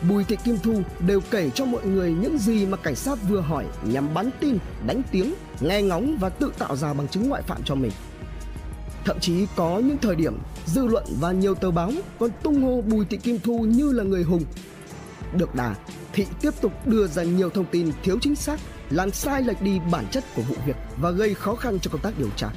Bùi 0.09 0.23
Thị 0.23 0.37
Kim 0.43 0.57
Thu 0.63 0.81
đều 1.07 1.21
kể 1.31 1.49
cho 1.49 1.65
mọi 1.65 1.85
người 1.85 2.13
những 2.13 2.37
gì 2.37 2.65
mà 2.65 2.77
cảnh 2.77 2.95
sát 2.95 3.19
vừa 3.29 3.39
hỏi 3.39 3.65
nhằm 3.83 4.13
bắn 4.13 4.29
tin, 4.39 4.57
đánh 4.87 5.01
tiếng, 5.11 5.33
nghe 5.59 5.81
ngóng 5.81 6.17
và 6.19 6.29
tự 6.29 6.51
tạo 6.57 6.75
ra 6.75 6.93
bằng 6.93 7.07
chứng 7.07 7.29
ngoại 7.29 7.41
phạm 7.41 7.63
cho 7.65 7.75
mình. 7.75 7.91
Thậm 9.05 9.19
chí 9.19 9.45
có 9.55 9.79
những 9.79 9.97
thời 9.97 10.15
điểm 10.15 10.37
dư 10.65 10.87
luận 10.87 11.03
và 11.19 11.31
nhiều 11.31 11.55
tờ 11.55 11.71
báo 11.71 11.91
còn 12.19 12.29
tung 12.43 12.63
hô 12.63 12.81
Bùi 12.81 13.05
Thị 13.05 13.17
Kim 13.17 13.39
Thu 13.39 13.59
như 13.59 13.91
là 13.91 14.03
người 14.03 14.23
hùng. 14.23 14.43
Được 15.37 15.55
đà, 15.55 15.75
Thị 16.13 16.25
tiếp 16.41 16.51
tục 16.61 16.87
đưa 16.87 17.07
ra 17.07 17.23
nhiều 17.23 17.49
thông 17.49 17.65
tin 17.65 17.91
thiếu 18.03 18.17
chính 18.21 18.35
xác 18.35 18.59
làm 18.89 19.11
sai 19.11 19.41
lệch 19.41 19.61
đi 19.61 19.79
bản 19.91 20.05
chất 20.11 20.23
của 20.35 20.41
vụ 20.41 20.55
việc 20.65 20.75
và 21.01 21.11
gây 21.11 21.33
khó 21.33 21.55
khăn 21.55 21.79
cho 21.79 21.91
công 21.91 22.01
tác 22.01 22.13
điều 22.17 22.29
tra. 22.35 22.49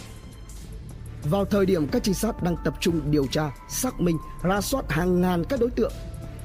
Vào 1.24 1.44
thời 1.44 1.66
điểm 1.66 1.86
các 1.86 2.02
trinh 2.02 2.14
sát 2.14 2.42
đang 2.42 2.56
tập 2.64 2.74
trung 2.80 3.10
điều 3.10 3.26
tra, 3.26 3.50
xác 3.68 4.00
minh, 4.00 4.18
ra 4.42 4.60
soát 4.60 4.84
hàng 4.88 5.20
ngàn 5.20 5.44
các 5.44 5.60
đối 5.60 5.70
tượng, 5.70 5.92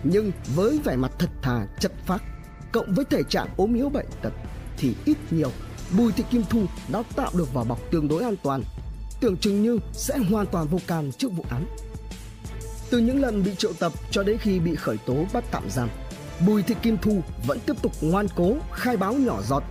nhưng 0.03 0.31
với 0.55 0.79
vẻ 0.83 0.95
mặt 0.95 1.11
thật 1.19 1.29
thà, 1.41 1.67
chất 1.79 1.91
phác, 2.05 2.23
cộng 2.71 2.93
với 2.93 3.05
thể 3.05 3.23
trạng 3.29 3.47
ốm 3.57 3.73
yếu 3.73 3.89
bệnh 3.89 4.05
tật, 4.21 4.33
thì 4.77 4.95
ít 5.05 5.17
nhiều 5.31 5.51
Bùi 5.97 6.11
Thị 6.11 6.23
Kim 6.31 6.43
Thu 6.49 6.65
đã 6.87 7.03
tạo 7.15 7.31
được 7.33 7.53
vỏ 7.53 7.63
bọc 7.63 7.79
tương 7.91 8.07
đối 8.07 8.23
an 8.23 8.35
toàn, 8.43 8.63
tưởng 9.21 9.37
chừng 9.37 9.63
như 9.63 9.79
sẽ 9.93 10.17
hoàn 10.17 10.45
toàn 10.45 10.67
vô 10.67 10.79
can 10.87 11.11
trước 11.11 11.31
vụ 11.31 11.45
án. 11.49 11.65
Từ 12.89 12.97
những 12.97 13.21
lần 13.21 13.43
bị 13.43 13.55
triệu 13.55 13.73
tập 13.73 13.93
cho 14.11 14.23
đến 14.23 14.37
khi 14.37 14.59
bị 14.59 14.75
khởi 14.75 14.97
tố 14.97 15.25
bắt 15.33 15.43
tạm 15.51 15.69
giam, 15.69 15.89
Bùi 16.45 16.63
Thị 16.63 16.75
Kim 16.81 16.97
Thu 16.97 17.21
vẫn 17.47 17.59
tiếp 17.65 17.73
tục 17.81 17.91
ngoan 18.01 18.27
cố 18.35 18.53
khai 18.71 18.97
báo 18.97 19.13
nhỏ 19.13 19.41
giọt. 19.41 19.63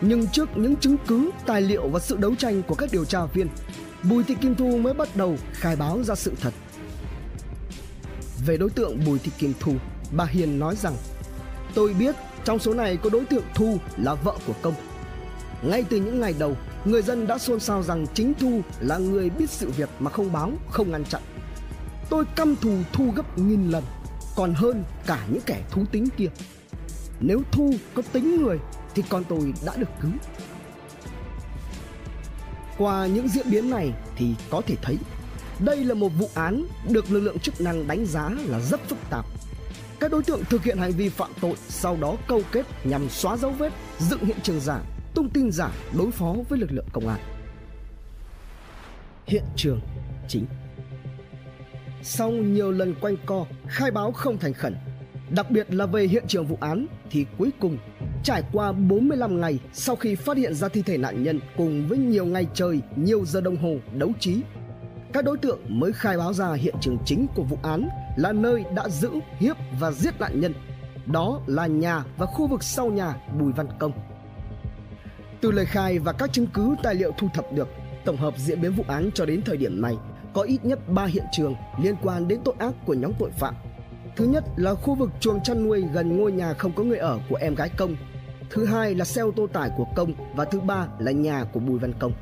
Nhưng 0.00 0.26
trước 0.28 0.48
những 0.56 0.76
chứng 0.76 0.96
cứ, 1.06 1.30
tài 1.46 1.62
liệu 1.62 1.88
và 1.88 2.00
sự 2.00 2.16
đấu 2.16 2.34
tranh 2.34 2.62
của 2.62 2.74
các 2.74 2.88
điều 2.92 3.04
tra 3.04 3.24
viên, 3.24 3.48
Bùi 4.02 4.24
Thị 4.24 4.34
Kim 4.40 4.54
Thu 4.54 4.78
mới 4.78 4.94
bắt 4.94 5.16
đầu 5.16 5.36
khai 5.52 5.76
báo 5.76 6.02
ra 6.02 6.14
sự 6.14 6.32
thật. 6.40 6.54
Về 8.46 8.56
đối 8.56 8.70
tượng 8.70 9.04
Bùi 9.06 9.18
Thị 9.18 9.30
Kim 9.38 9.52
Thu, 9.60 9.74
bà 10.12 10.24
Hiền 10.24 10.58
nói 10.58 10.76
rằng 10.76 10.94
Tôi 11.74 11.94
biết 11.94 12.14
trong 12.44 12.58
số 12.58 12.74
này 12.74 12.96
có 12.96 13.10
đối 13.10 13.24
tượng 13.24 13.44
Thu 13.54 13.76
là 13.96 14.14
vợ 14.14 14.34
của 14.46 14.52
Công. 14.62 14.74
Ngay 15.62 15.84
từ 15.90 15.96
những 15.96 16.20
ngày 16.20 16.34
đầu, 16.38 16.56
người 16.84 17.02
dân 17.02 17.26
đã 17.26 17.38
xôn 17.38 17.60
xao 17.60 17.82
rằng 17.82 18.06
chính 18.14 18.34
Thu 18.40 18.60
là 18.80 18.98
người 18.98 19.30
biết 19.30 19.50
sự 19.50 19.70
việc 19.70 19.88
mà 19.98 20.10
không 20.10 20.32
báo, 20.32 20.52
không 20.70 20.90
ngăn 20.90 21.04
chặn. 21.04 21.22
Tôi 22.10 22.24
căm 22.36 22.56
thù 22.56 22.76
Thu 22.92 23.10
gấp 23.16 23.38
nghìn 23.38 23.70
lần 23.70 23.84
còn 24.38 24.54
hơn 24.54 24.84
cả 25.06 25.26
những 25.30 25.42
kẻ 25.46 25.62
thú 25.70 25.84
tính 25.92 26.06
kia. 26.16 26.28
Nếu 27.20 27.42
thu 27.52 27.74
có 27.94 28.02
tính 28.12 28.42
người, 28.42 28.58
thì 28.94 29.02
con 29.08 29.24
tôi 29.28 29.52
đã 29.66 29.76
được 29.76 29.88
cứu. 30.00 30.10
Qua 32.78 33.06
những 33.06 33.28
diễn 33.28 33.50
biến 33.50 33.70
này 33.70 33.92
thì 34.16 34.34
có 34.50 34.62
thể 34.66 34.76
thấy, 34.82 34.98
đây 35.58 35.84
là 35.84 35.94
một 35.94 36.08
vụ 36.08 36.30
án 36.34 36.64
được 36.88 37.10
lực 37.10 37.20
lượng 37.20 37.38
chức 37.38 37.60
năng 37.60 37.88
đánh 37.88 38.06
giá 38.06 38.30
là 38.46 38.60
rất 38.60 38.80
phức 38.88 38.98
tạp. 39.10 39.26
Các 40.00 40.10
đối 40.10 40.22
tượng 40.22 40.44
thực 40.44 40.62
hiện 40.62 40.78
hành 40.78 40.92
vi 40.92 41.08
phạm 41.08 41.30
tội 41.40 41.54
sau 41.68 41.96
đó 41.96 42.16
câu 42.28 42.42
kết 42.52 42.66
nhằm 42.84 43.08
xóa 43.08 43.36
dấu 43.36 43.50
vết, 43.50 43.72
dựng 43.98 44.24
hiện 44.24 44.40
trường 44.42 44.60
giả, 44.60 44.80
tung 45.14 45.30
tin 45.30 45.52
giả 45.52 45.70
đối 45.98 46.10
phó 46.10 46.34
với 46.48 46.58
lực 46.58 46.72
lượng 46.72 46.88
công 46.92 47.08
an. 47.08 47.20
Hiện 49.26 49.44
trường 49.56 49.80
chính 50.28 50.46
sau 52.02 52.30
nhiều 52.30 52.70
lần 52.70 52.94
quanh 53.00 53.16
co, 53.26 53.46
khai 53.66 53.90
báo 53.90 54.12
không 54.12 54.38
thành 54.38 54.52
khẩn, 54.52 54.76
đặc 55.30 55.50
biệt 55.50 55.74
là 55.74 55.86
về 55.86 56.04
hiện 56.04 56.24
trường 56.28 56.46
vụ 56.46 56.58
án 56.60 56.86
thì 57.10 57.26
cuối 57.38 57.50
cùng 57.60 57.78
trải 58.24 58.42
qua 58.52 58.72
45 58.72 59.40
ngày 59.40 59.58
sau 59.72 59.96
khi 59.96 60.14
phát 60.14 60.36
hiện 60.36 60.54
ra 60.54 60.68
thi 60.68 60.82
thể 60.82 60.96
nạn 60.96 61.22
nhân 61.22 61.40
cùng 61.56 61.88
với 61.88 61.98
nhiều 61.98 62.26
ngày 62.26 62.46
trời, 62.54 62.80
nhiều 62.96 63.24
giờ 63.24 63.40
đồng 63.40 63.56
hồ 63.56 63.76
đấu 63.92 64.12
trí, 64.20 64.40
các 65.12 65.24
đối 65.24 65.38
tượng 65.38 65.60
mới 65.68 65.92
khai 65.92 66.18
báo 66.18 66.32
ra 66.32 66.52
hiện 66.52 66.74
trường 66.80 66.98
chính 67.04 67.26
của 67.34 67.42
vụ 67.42 67.58
án 67.62 67.88
là 68.16 68.32
nơi 68.32 68.64
đã 68.74 68.88
giữ, 68.88 69.10
hiếp 69.38 69.56
và 69.80 69.90
giết 69.90 70.20
nạn 70.20 70.40
nhân. 70.40 70.54
Đó 71.06 71.40
là 71.46 71.66
nhà 71.66 72.04
và 72.16 72.26
khu 72.26 72.46
vực 72.46 72.62
sau 72.62 72.90
nhà 72.90 73.14
Bùi 73.40 73.52
Văn 73.52 73.66
Công. 73.78 73.92
Từ 75.40 75.50
lời 75.50 75.66
khai 75.66 75.98
và 75.98 76.12
các 76.12 76.32
chứng 76.32 76.46
cứ 76.46 76.74
tài 76.82 76.94
liệu 76.94 77.12
thu 77.18 77.28
thập 77.34 77.52
được, 77.52 77.68
tổng 78.04 78.16
hợp 78.16 78.34
diễn 78.38 78.60
biến 78.60 78.72
vụ 78.72 78.84
án 78.88 79.10
cho 79.14 79.26
đến 79.26 79.42
thời 79.42 79.56
điểm 79.56 79.82
này 79.82 79.94
có 80.32 80.42
ít 80.42 80.64
nhất 80.64 80.88
3 80.88 81.04
hiện 81.04 81.24
trường 81.32 81.54
liên 81.82 81.94
quan 82.02 82.28
đến 82.28 82.40
tội 82.44 82.54
ác 82.58 82.74
của 82.86 82.94
nhóm 82.94 83.12
tội 83.18 83.30
phạm. 83.30 83.54
Thứ 84.16 84.24
nhất 84.24 84.44
là 84.56 84.74
khu 84.74 84.94
vực 84.94 85.10
chuồng 85.20 85.42
chăn 85.42 85.64
nuôi 85.64 85.84
gần 85.92 86.16
ngôi 86.16 86.32
nhà 86.32 86.52
không 86.52 86.72
có 86.72 86.82
người 86.82 86.98
ở 86.98 87.18
của 87.28 87.36
em 87.36 87.54
gái 87.54 87.70
công. 87.76 87.96
thứ 88.50 88.64
hai 88.64 88.94
là 88.94 89.04
xe 89.04 89.22
ô 89.22 89.30
tô 89.36 89.46
tải 89.46 89.70
của 89.76 89.86
Công 89.96 90.12
và 90.36 90.44
thứ 90.44 90.60
ba 90.60 90.86
là 90.98 91.12
nhà 91.12 91.44
của 91.52 91.60
Bùi 91.60 91.78
Văn 91.78 91.92
Công. 91.98 92.12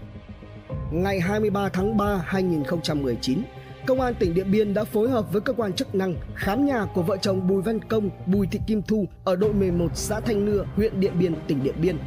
Ngày 0.93 1.21
23 1.21 1.69
tháng 1.69 1.97
3 1.97 2.23
2019, 2.25 3.43
Công 3.87 4.01
an 4.01 4.15
tỉnh 4.15 4.35
Điện 4.35 4.51
Biên 4.51 4.75
đã 4.75 4.85
phối 4.85 5.11
hợp 5.11 5.33
với 5.33 5.41
cơ 5.41 5.53
quan 5.53 5.73
chức 5.73 5.95
năng 5.95 6.15
khám 6.35 6.67
nhà 6.67 6.87
của 6.95 7.03
vợ 7.03 7.17
chồng 7.17 7.49
Bùi 7.49 7.63
Văn 7.63 7.81
Công, 7.85 8.11
Bùi 8.27 8.47
Thị 8.47 8.61
Kim 8.67 8.83
Thu 8.83 9.07
ở 9.25 9.37
đội 9.37 9.53
11 9.53 9.89
xã 9.95 10.21
Thanh 10.21 10.45
Nưa, 10.45 10.65
huyện 10.77 11.01
Điện 11.01 11.13
Biên, 11.19 11.35
tỉnh 11.47 11.63
Điện 11.63 11.75
Biên. 11.81 11.99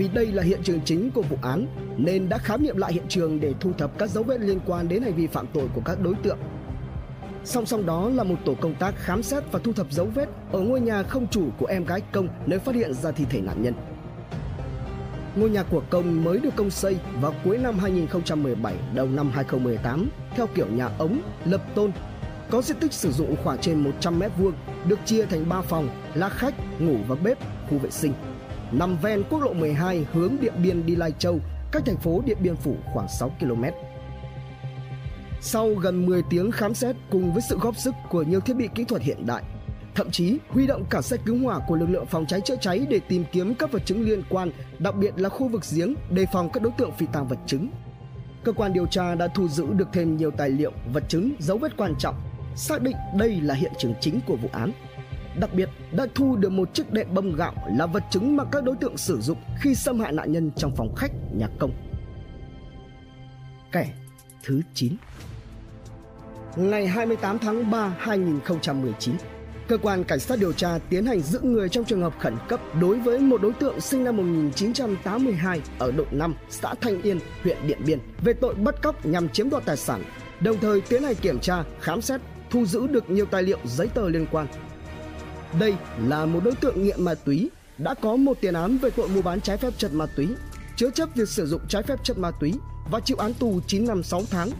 Vì 0.00 0.08
đây 0.08 0.26
là 0.26 0.42
hiện 0.42 0.60
trường 0.62 0.80
chính 0.84 1.10
của 1.10 1.22
vụ 1.22 1.36
án 1.42 1.66
nên 1.96 2.28
đã 2.28 2.38
khám 2.38 2.62
nghiệm 2.62 2.76
lại 2.76 2.92
hiện 2.92 3.04
trường 3.08 3.40
để 3.40 3.54
thu 3.60 3.72
thập 3.78 3.98
các 3.98 4.10
dấu 4.10 4.24
vết 4.24 4.40
liên 4.40 4.60
quan 4.66 4.88
đến 4.88 5.02
hành 5.02 5.14
vi 5.14 5.26
phạm 5.26 5.46
tội 5.46 5.68
của 5.74 5.80
các 5.84 6.00
đối 6.02 6.14
tượng. 6.14 6.38
Song 7.44 7.66
song 7.66 7.86
đó 7.86 8.10
là 8.10 8.22
một 8.22 8.34
tổ 8.44 8.54
công 8.54 8.74
tác 8.74 8.94
khám 8.96 9.22
xét 9.22 9.42
và 9.52 9.58
thu 9.64 9.72
thập 9.72 9.92
dấu 9.92 10.06
vết 10.14 10.28
ở 10.52 10.60
ngôi 10.60 10.80
nhà 10.80 11.02
không 11.02 11.26
chủ 11.26 11.48
của 11.58 11.66
em 11.66 11.84
gái 11.84 12.00
Công 12.12 12.28
nơi 12.46 12.58
phát 12.58 12.74
hiện 12.74 12.94
ra 12.94 13.10
thi 13.10 13.24
thể 13.30 13.40
nạn 13.40 13.62
nhân. 13.62 13.74
Ngôi 15.36 15.50
nhà 15.50 15.62
của 15.62 15.82
Công 15.90 16.24
mới 16.24 16.38
được 16.38 16.56
công 16.56 16.70
xây 16.70 16.96
vào 17.20 17.34
cuối 17.44 17.58
năm 17.58 17.78
2017, 17.78 18.74
đầu 18.94 19.06
năm 19.06 19.30
2018 19.34 20.08
theo 20.36 20.46
kiểu 20.54 20.66
nhà 20.66 20.88
ống, 20.98 21.20
lập 21.44 21.62
tôn, 21.74 21.92
có 22.50 22.62
diện 22.62 22.76
tích 22.80 22.92
sử 22.92 23.12
dụng 23.12 23.36
khoảng 23.44 23.58
trên 23.58 23.80
100 23.80 24.18
mét 24.18 24.32
vuông, 24.38 24.52
được 24.86 24.98
chia 25.04 25.26
thành 25.26 25.48
3 25.48 25.60
phòng 25.60 25.88
là 26.14 26.28
khách, 26.28 26.54
ngủ 26.80 26.96
và 27.08 27.14
bếp, 27.14 27.38
khu 27.70 27.78
vệ 27.78 27.90
sinh. 27.90 28.12
Nằm 28.72 28.96
ven 28.96 29.22
quốc 29.30 29.40
lộ 29.40 29.52
12 29.52 30.06
hướng 30.12 30.36
Điện 30.40 30.52
Biên 30.62 30.86
đi 30.86 30.96
Lai 30.96 31.12
Châu, 31.18 31.38
cách 31.72 31.82
thành 31.86 31.96
phố 31.96 32.22
Điện 32.26 32.38
Biên 32.42 32.56
Phủ 32.56 32.76
khoảng 32.92 33.08
6 33.08 33.32
km. 33.40 33.64
Sau 35.40 35.74
gần 35.74 36.06
10 36.06 36.22
tiếng 36.30 36.50
khám 36.50 36.74
xét 36.74 36.96
cùng 37.10 37.32
với 37.32 37.42
sự 37.48 37.58
góp 37.58 37.76
sức 37.76 37.94
của 38.10 38.22
nhiều 38.22 38.40
thiết 38.40 38.54
bị 38.54 38.68
kỹ 38.74 38.84
thuật 38.84 39.02
hiện 39.02 39.26
đại, 39.26 39.42
thậm 39.94 40.10
chí 40.10 40.38
huy 40.48 40.66
động 40.66 40.84
cả 40.90 41.02
xe 41.02 41.16
cứu 41.26 41.38
hỏa 41.44 41.58
của 41.68 41.76
lực 41.76 41.90
lượng 41.90 42.06
phòng 42.06 42.26
cháy 42.26 42.40
chữa 42.40 42.56
cháy 42.60 42.86
để 42.90 43.00
tìm 43.08 43.24
kiếm 43.32 43.54
các 43.54 43.72
vật 43.72 43.82
chứng 43.86 44.02
liên 44.02 44.22
quan, 44.28 44.50
đặc 44.78 44.94
biệt 44.96 45.14
là 45.16 45.28
khu 45.28 45.48
vực 45.48 45.62
giếng 45.74 45.94
đề 46.10 46.26
phòng 46.32 46.50
các 46.52 46.62
đối 46.62 46.72
tượng 46.78 46.92
phi 46.92 47.06
tang 47.12 47.28
vật 47.28 47.38
chứng. 47.46 47.68
Cơ 48.44 48.52
quan 48.52 48.72
điều 48.72 48.86
tra 48.86 49.14
đã 49.14 49.28
thu 49.28 49.48
giữ 49.48 49.66
được 49.72 49.88
thêm 49.92 50.16
nhiều 50.16 50.30
tài 50.30 50.48
liệu, 50.48 50.72
vật 50.92 51.04
chứng, 51.08 51.32
dấu 51.38 51.58
vết 51.58 51.76
quan 51.76 51.94
trọng, 51.98 52.14
xác 52.56 52.82
định 52.82 52.96
đây 53.18 53.40
là 53.40 53.54
hiện 53.54 53.72
trường 53.78 53.94
chính 54.00 54.20
của 54.26 54.36
vụ 54.36 54.48
án. 54.52 54.72
Đặc 55.38 55.54
biệt 55.54 55.68
đã 55.92 56.06
thu 56.14 56.36
được 56.36 56.52
một 56.52 56.74
chiếc 56.74 56.92
đệm 56.92 57.14
bông 57.14 57.36
gạo 57.36 57.54
là 57.76 57.86
vật 57.86 58.02
chứng 58.10 58.36
mà 58.36 58.44
các 58.52 58.64
đối 58.64 58.76
tượng 58.76 58.96
sử 58.96 59.20
dụng 59.20 59.38
khi 59.60 59.74
xâm 59.74 60.00
hại 60.00 60.12
nạn 60.12 60.32
nhân 60.32 60.50
trong 60.56 60.76
phòng 60.76 60.94
khách 60.94 61.10
nhà 61.32 61.48
công. 61.58 61.72
Kẻ 63.72 63.92
thứ 64.44 64.60
9 64.74 64.96
Ngày 66.56 66.86
28 66.86 67.38
tháng 67.38 67.70
3 67.70 67.94
2019, 67.98 69.14
cơ 69.68 69.78
quan 69.78 70.04
cảnh 70.04 70.20
sát 70.20 70.38
điều 70.38 70.52
tra 70.52 70.78
tiến 70.88 71.06
hành 71.06 71.20
giữ 71.20 71.40
người 71.42 71.68
trong 71.68 71.84
trường 71.84 72.02
hợp 72.02 72.14
khẩn 72.18 72.36
cấp 72.48 72.60
đối 72.80 72.98
với 72.98 73.18
một 73.18 73.42
đối 73.42 73.52
tượng 73.52 73.80
sinh 73.80 74.04
năm 74.04 74.16
1982 74.16 75.60
ở 75.78 75.92
đội 75.92 76.06
5, 76.10 76.34
xã 76.50 76.74
Thanh 76.80 77.02
Yên, 77.02 77.18
huyện 77.42 77.66
Điện 77.66 77.78
Biên 77.86 77.98
về 78.22 78.32
tội 78.32 78.54
bắt 78.54 78.82
cóc 78.82 79.06
nhằm 79.06 79.28
chiếm 79.28 79.50
đoạt 79.50 79.64
tài 79.64 79.76
sản, 79.76 80.02
đồng 80.40 80.58
thời 80.60 80.80
tiến 80.80 81.02
hành 81.02 81.14
kiểm 81.14 81.38
tra, 81.40 81.64
khám 81.80 82.00
xét, 82.00 82.20
thu 82.50 82.64
giữ 82.66 82.86
được 82.86 83.10
nhiều 83.10 83.26
tài 83.26 83.42
liệu 83.42 83.58
giấy 83.64 83.88
tờ 83.94 84.08
liên 84.08 84.26
quan. 84.30 84.46
Đây 85.58 85.74
là 86.06 86.26
một 86.26 86.40
đối 86.44 86.54
tượng 86.54 86.84
nghiện 86.84 87.04
ma 87.04 87.14
túy 87.14 87.50
đã 87.78 87.94
có 87.94 88.16
một 88.16 88.36
tiền 88.40 88.54
án 88.54 88.78
về 88.78 88.90
tội 88.90 89.08
mua 89.08 89.22
bán 89.22 89.40
trái 89.40 89.56
phép 89.56 89.72
chất 89.78 89.92
ma 89.92 90.06
túy, 90.16 90.28
chứa 90.76 90.90
chấp 90.90 91.08
việc 91.14 91.28
sử 91.28 91.46
dụng 91.46 91.60
trái 91.68 91.82
phép 91.82 92.04
chất 92.04 92.18
ma 92.18 92.30
túy 92.30 92.54
và 92.90 93.00
chịu 93.00 93.16
án 93.16 93.34
tù 93.34 93.60
9 93.66 93.86
năm 93.86 94.02
6 94.02 94.22
tháng 94.30 94.50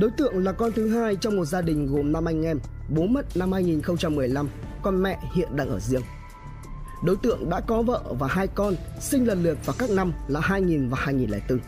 Đối 0.00 0.10
tượng 0.10 0.44
là 0.44 0.52
con 0.52 0.72
thứ 0.72 0.88
hai 0.88 1.16
trong 1.16 1.36
một 1.36 1.44
gia 1.44 1.60
đình 1.60 1.86
gồm 1.86 2.12
5 2.12 2.24
anh 2.24 2.42
em, 2.42 2.58
bố 2.88 3.06
mất 3.06 3.36
năm 3.36 3.52
2015, 3.52 4.48
còn 4.82 5.02
mẹ 5.02 5.18
hiện 5.34 5.56
đang 5.56 5.68
ở 5.68 5.80
riêng. 5.80 6.02
Đối 7.04 7.16
tượng 7.16 7.50
đã 7.50 7.60
có 7.60 7.82
vợ 7.82 8.02
và 8.18 8.26
hai 8.26 8.46
con, 8.46 8.74
sinh 9.00 9.26
lần 9.26 9.42
lượt 9.42 9.58
vào 9.64 9.76
các 9.78 9.90
năm 9.90 10.12
là 10.28 10.40
2000 10.40 10.88
và 10.88 10.98
2004. 11.00 11.58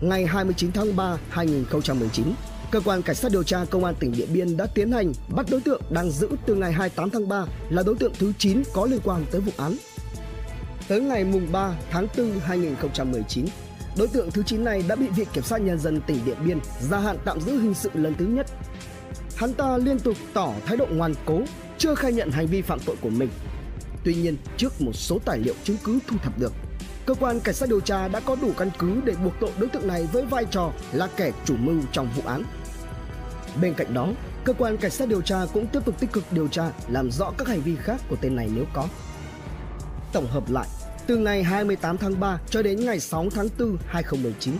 Ngày 0.00 0.26
29 0.26 0.72
tháng 0.72 0.96
3 0.96 1.16
2019, 1.30 2.26
cơ 2.72 2.80
quan 2.84 3.02
cảnh 3.02 3.16
sát 3.16 3.32
điều 3.32 3.42
tra 3.42 3.64
công 3.70 3.84
an 3.84 3.94
tỉnh 4.00 4.12
Điện 4.12 4.28
Biên 4.32 4.56
đã 4.56 4.66
tiến 4.66 4.92
hành 4.92 5.12
bắt 5.36 5.46
đối 5.50 5.60
tượng 5.60 5.82
đang 5.90 6.10
giữ 6.10 6.28
từ 6.46 6.54
ngày 6.54 6.72
28 6.72 7.10
tháng 7.10 7.28
3 7.28 7.44
là 7.70 7.82
đối 7.82 7.94
tượng 7.94 8.12
thứ 8.18 8.32
9 8.38 8.62
có 8.72 8.86
liên 8.86 9.00
quan 9.04 9.24
tới 9.30 9.40
vụ 9.40 9.52
án. 9.56 9.76
Tới 10.88 11.00
ngày 11.00 11.24
mùng 11.24 11.52
3 11.52 11.76
tháng 11.90 12.06
4 12.16 12.40
2019, 12.40 13.46
Đối 13.96 14.08
tượng 14.08 14.30
thứ 14.30 14.42
9 14.42 14.64
này 14.64 14.84
đã 14.88 14.96
bị 14.96 15.08
Viện 15.08 15.26
Kiểm 15.32 15.44
sát 15.44 15.60
Nhân 15.60 15.78
dân 15.78 16.00
tỉnh 16.06 16.18
Điện 16.24 16.36
Biên 16.44 16.58
gia 16.80 16.98
hạn 16.98 17.16
tạm 17.24 17.40
giữ 17.40 17.60
hình 17.60 17.74
sự 17.74 17.90
lần 17.94 18.14
thứ 18.14 18.24
nhất. 18.24 18.46
Hắn 19.36 19.52
ta 19.54 19.78
liên 19.78 19.98
tục 19.98 20.16
tỏ 20.32 20.52
thái 20.66 20.76
độ 20.76 20.86
ngoan 20.90 21.14
cố, 21.24 21.40
chưa 21.78 21.94
khai 21.94 22.12
nhận 22.12 22.30
hành 22.30 22.46
vi 22.46 22.62
phạm 22.62 22.78
tội 22.86 22.96
của 23.00 23.10
mình. 23.10 23.28
Tuy 24.04 24.14
nhiên, 24.14 24.36
trước 24.56 24.80
một 24.80 24.92
số 24.92 25.18
tài 25.24 25.38
liệu 25.38 25.54
chứng 25.64 25.76
cứ 25.84 25.98
thu 26.06 26.16
thập 26.22 26.38
được, 26.38 26.52
cơ 27.06 27.14
quan 27.14 27.40
cảnh 27.40 27.54
sát 27.54 27.68
điều 27.68 27.80
tra 27.80 28.08
đã 28.08 28.20
có 28.20 28.36
đủ 28.42 28.52
căn 28.58 28.70
cứ 28.78 29.00
để 29.04 29.14
buộc 29.24 29.32
tội 29.40 29.50
đối 29.58 29.68
tượng 29.68 29.88
này 29.88 30.08
với 30.12 30.24
vai 30.24 30.44
trò 30.50 30.72
là 30.92 31.08
kẻ 31.16 31.32
chủ 31.44 31.54
mưu 31.56 31.80
trong 31.92 32.08
vụ 32.16 32.22
án. 32.26 32.42
Bên 33.60 33.74
cạnh 33.74 33.94
đó, 33.94 34.08
cơ 34.44 34.52
quan 34.52 34.76
cảnh 34.76 34.90
sát 34.90 35.08
điều 35.08 35.20
tra 35.20 35.36
cũng 35.52 35.66
tiếp 35.66 35.80
tục 35.84 36.00
tích 36.00 36.12
cực 36.12 36.24
điều 36.30 36.48
tra 36.48 36.70
làm 36.88 37.10
rõ 37.10 37.32
các 37.38 37.48
hành 37.48 37.60
vi 37.60 37.76
khác 37.76 38.00
của 38.08 38.16
tên 38.20 38.36
này 38.36 38.48
nếu 38.54 38.64
có. 38.72 38.88
Tổng 40.12 40.26
hợp 40.26 40.50
lại, 40.50 40.68
từ 41.06 41.16
ngày 41.16 41.42
28 41.42 41.98
tháng 41.98 42.20
3 42.20 42.38
cho 42.50 42.62
đến 42.62 42.84
ngày 42.84 43.00
6 43.00 43.26
tháng 43.34 43.48
4 43.58 43.76
2019. 43.86 44.54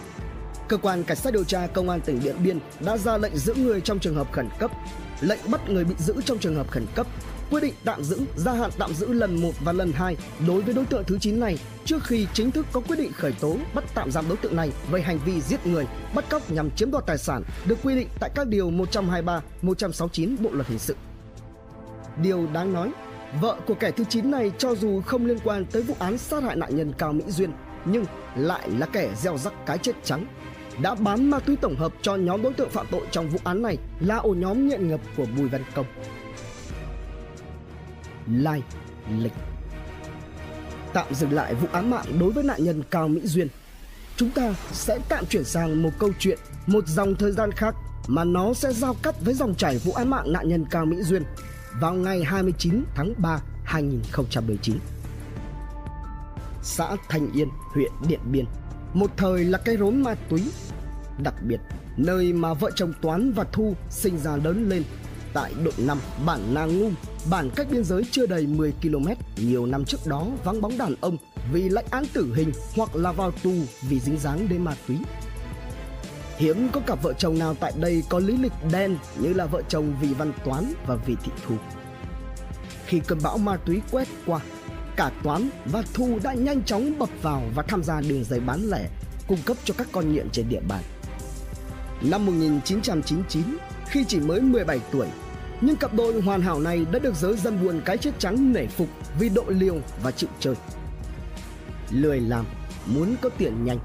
Cơ 0.68 0.76
quan 0.76 1.05
Cảnh 1.05 1.16
sát 1.16 1.32
điều 1.32 1.45
tra 1.45 1.66
Công 1.66 1.88
an 1.88 2.01
tỉnh 2.01 2.20
Điện 2.22 2.36
Biên 2.45 2.59
đã 2.80 2.97
ra 2.97 3.18
lệnh 3.18 3.36
giữ 3.36 3.55
người 3.55 3.80
trong 3.80 3.99
trường 3.99 4.14
hợp 4.14 4.32
khẩn 4.32 4.49
cấp, 4.59 4.70
lệnh 5.20 5.51
bắt 5.51 5.68
người 5.68 5.84
bị 5.84 5.95
giữ 5.99 6.14
trong 6.24 6.38
trường 6.38 6.55
hợp 6.55 6.70
khẩn 6.70 6.86
cấp, 6.95 7.07
quyết 7.53 7.61
định 7.61 7.74
tạm 7.84 8.05
giữ, 8.05 8.20
gia 8.36 8.53
hạn 8.53 8.70
tạm 8.78 8.94
giữ 8.94 9.12
lần 9.12 9.40
1 9.42 9.50
và 9.61 9.72
lần 9.72 9.92
2 9.92 10.16
đối 10.46 10.62
với 10.62 10.74
đối 10.74 10.84
tượng 10.84 11.05
thứ 11.05 11.18
9 11.18 11.40
này 11.40 11.59
trước 11.84 12.05
khi 12.05 12.26
chính 12.32 12.50
thức 12.50 12.66
có 12.72 12.80
quyết 12.80 12.96
định 12.98 13.12
khởi 13.12 13.32
tố 13.40 13.57
bắt 13.74 13.84
tạm 13.94 14.11
giam 14.11 14.24
đối 14.28 14.36
tượng 14.36 14.57
này 14.57 14.70
về 14.90 15.03
hành 15.03 15.18
vi 15.24 15.40
giết 15.40 15.66
người, 15.66 15.86
bắt 16.14 16.24
cóc 16.30 16.50
nhằm 16.50 16.70
chiếm 16.76 16.90
đoạt 16.90 17.07
tài 17.07 17.18
sản 17.18 17.42
được 17.64 17.78
quy 17.82 17.94
định 17.94 18.09
tại 18.20 18.30
các 18.34 18.48
điều 18.48 18.70
123, 18.70 19.40
169 19.62 20.36
Bộ 20.40 20.50
luật 20.53 20.68
hình 20.68 20.78
sự. 20.78 20.96
Điều 22.22 22.46
đáng 22.53 22.72
nói 22.72 22.92
Vợ 23.40 23.57
của 23.66 23.74
kẻ 23.74 23.90
thứ 23.90 24.05
9 24.05 24.30
này 24.30 24.53
cho 24.59 24.74
dù 24.74 25.00
không 25.00 25.26
liên 25.26 25.38
quan 25.44 25.64
tới 25.64 25.82
vụ 25.82 25.94
án 25.98 26.18
sát 26.18 26.42
hại 26.42 26.57
nạn 26.57 26.76
nhân 26.76 26.92
Cao 26.98 27.12
Mỹ 27.12 27.24
Duyên 27.28 27.53
nhưng 27.84 28.05
lại 28.36 28.70
là 28.70 28.86
kẻ 28.86 29.11
gieo 29.16 29.38
rắc 29.38 29.66
cái 29.66 29.78
chết 29.78 29.92
trắng 30.05 30.26
đã 30.82 30.94
bán 30.94 31.30
ma 31.30 31.38
túy 31.38 31.57
tổng 31.57 31.76
hợp 31.76 31.92
cho 32.03 32.16
nhóm 32.16 32.42
đối 32.42 32.53
tượng 32.53 32.70
phạm 32.70 32.86
tội 32.90 33.07
trong 33.11 33.28
vụ 33.28 33.38
án 33.44 33.62
này 33.62 33.78
là 34.00 34.16
ổ 34.16 34.34
nhóm 34.34 34.68
nghiện 34.68 34.88
ngập 34.88 35.00
của 35.16 35.26
Bùi 35.36 35.48
Văn 35.48 35.62
Công. 35.74 35.86
Lai 38.27 38.62
lịch 39.18 39.33
Tạm 40.93 41.14
dừng 41.14 41.33
lại 41.33 41.55
vụ 41.55 41.68
án 41.73 41.91
mạng 41.91 42.07
đối 42.20 42.33
với 42.33 42.45
nạn 42.45 42.64
nhân 42.64 42.83
Cao 42.91 43.09
Mỹ 43.09 43.20
Duyên 43.25 43.49
Chúng 44.16 44.31
ta 44.31 44.55
sẽ 44.73 44.99
tạm 45.09 45.27
chuyển 45.27 45.45
sang 45.45 45.83
một 45.83 45.91
câu 45.99 46.11
chuyện, 46.18 46.38
một 46.67 46.87
dòng 46.87 47.14
thời 47.14 47.33
gian 47.33 47.53
khác 47.53 47.75
mà 48.07 48.25
nó 48.25 48.55
sẽ 48.55 48.72
giao 48.72 48.96
cắt 49.03 49.14
với 49.25 49.34
dòng 49.34 49.55
chảy 49.55 49.79
vụ 49.79 49.92
án 49.92 50.11
mạng 50.11 50.33
nạn 50.33 50.49
nhân 50.49 50.64
Cao 50.71 50.87
Mỹ 50.87 51.03
Duyên 51.03 51.22
vào 51.80 51.95
ngày 51.95 52.25
29 52.25 52.84
tháng 52.95 53.14
3 53.18 53.41
2019. 53.64 54.79
Xã 56.63 56.96
Thanh 57.09 57.33
Yên, 57.33 57.49
huyện 57.75 57.92
Điện 58.09 58.21
Biên, 58.33 58.45
một 58.95 59.11
thời 59.17 59.45
là 59.45 59.59
cây 59.59 59.76
rốn 59.76 60.03
ma 60.03 60.14
túy. 60.29 60.42
Đặc 61.22 61.34
biệt, 61.42 61.61
nơi 61.96 62.33
mà 62.33 62.55
vợ 62.55 62.71
chồng 62.76 62.92
Toán 63.03 63.33
và 63.33 63.45
Thu 63.53 63.75
sinh 63.91 64.18
ra 64.18 64.37
lớn 64.37 64.68
lên 64.68 64.83
tại 65.34 65.53
đội 65.64 65.75
5 65.79 65.99
bản 66.26 66.54
Na 66.54 66.64
Ngum, 66.64 66.95
bản 67.30 67.50
cách 67.57 67.67
biên 67.71 67.84
giới 67.84 68.03
chưa 68.11 68.26
đầy 68.26 68.46
10 68.46 68.72
km 68.83 69.07
nhiều 69.37 69.67
năm 69.67 69.84
trước 69.84 70.07
đó 70.07 70.26
vắng 70.45 70.61
bóng 70.61 70.79
đàn 70.79 70.95
ông 71.00 71.17
vì 71.53 71.68
lãnh 71.68 71.84
án 71.91 72.04
tử 72.13 72.34
hình 72.34 72.53
hoặc 72.76 72.96
là 72.96 73.13
vào 73.13 73.30
tù 73.30 73.53
vì 73.88 74.00
dính 74.00 74.18
dáng 74.18 74.49
đến 74.49 74.64
ma 74.64 74.75
túy. 74.88 74.96
Hiếm 76.37 76.68
có 76.72 76.80
cặp 76.80 77.03
vợ 77.03 77.13
chồng 77.13 77.38
nào 77.38 77.54
tại 77.54 77.72
đây 77.80 78.03
có 78.09 78.18
lý 78.18 78.37
lịch 78.37 78.53
đen 78.72 78.96
như 79.18 79.33
là 79.33 79.46
vợ 79.46 79.63
chồng 79.68 79.96
Vì 80.00 80.14
Văn 80.14 80.33
Toán 80.45 80.72
và 80.87 80.95
Vì 80.95 81.17
Thị 81.25 81.33
Thu. 81.46 81.54
Khi 82.87 83.00
cơn 83.07 83.18
bão 83.22 83.38
ma 83.38 83.57
túy 83.57 83.80
quét 83.91 84.09
qua, 84.26 84.41
cả 84.96 85.11
Toán 85.22 85.50
và 85.64 85.83
Thu 85.95 86.18
đã 86.22 86.34
nhanh 86.34 86.63
chóng 86.63 86.99
bập 86.99 87.09
vào 87.22 87.42
và 87.54 87.63
tham 87.63 87.83
gia 87.83 88.00
đường 88.00 88.25
dây 88.25 88.41
bán 88.41 88.71
lẻ 88.71 88.88
cung 89.29 89.38
cấp 89.45 89.57
cho 89.64 89.75
các 89.79 89.88
con 89.92 90.13
nghiện 90.13 90.30
trên 90.30 90.49
địa 90.49 90.61
bàn. 90.68 90.83
Năm 92.03 92.26
1999, 92.26 93.42
khi 93.87 94.04
chỉ 94.09 94.21
mới 94.21 94.41
17 94.41 94.80
tuổi, 94.92 95.07
nhưng 95.63 95.76
cặp 95.76 95.95
đôi 95.95 96.21
hoàn 96.21 96.43
hảo 96.43 96.61
này 96.61 96.87
đã 96.93 96.99
được 96.99 97.14
giới 97.14 97.37
dân 97.37 97.64
buồn 97.64 97.80
cái 97.84 97.99
chết 97.99 98.11
trắng 98.18 98.53
nể 98.53 98.67
phục 98.67 98.89
vì 99.18 99.29
độ 99.29 99.45
liều 99.49 99.79
và 100.03 100.11
chịu 100.11 100.30
chơi. 100.41 100.55
Lười 101.91 102.21
làm, 102.21 102.45
muốn 102.87 103.17
có 103.22 103.29
tiền 103.39 103.64
nhanh. 103.64 103.79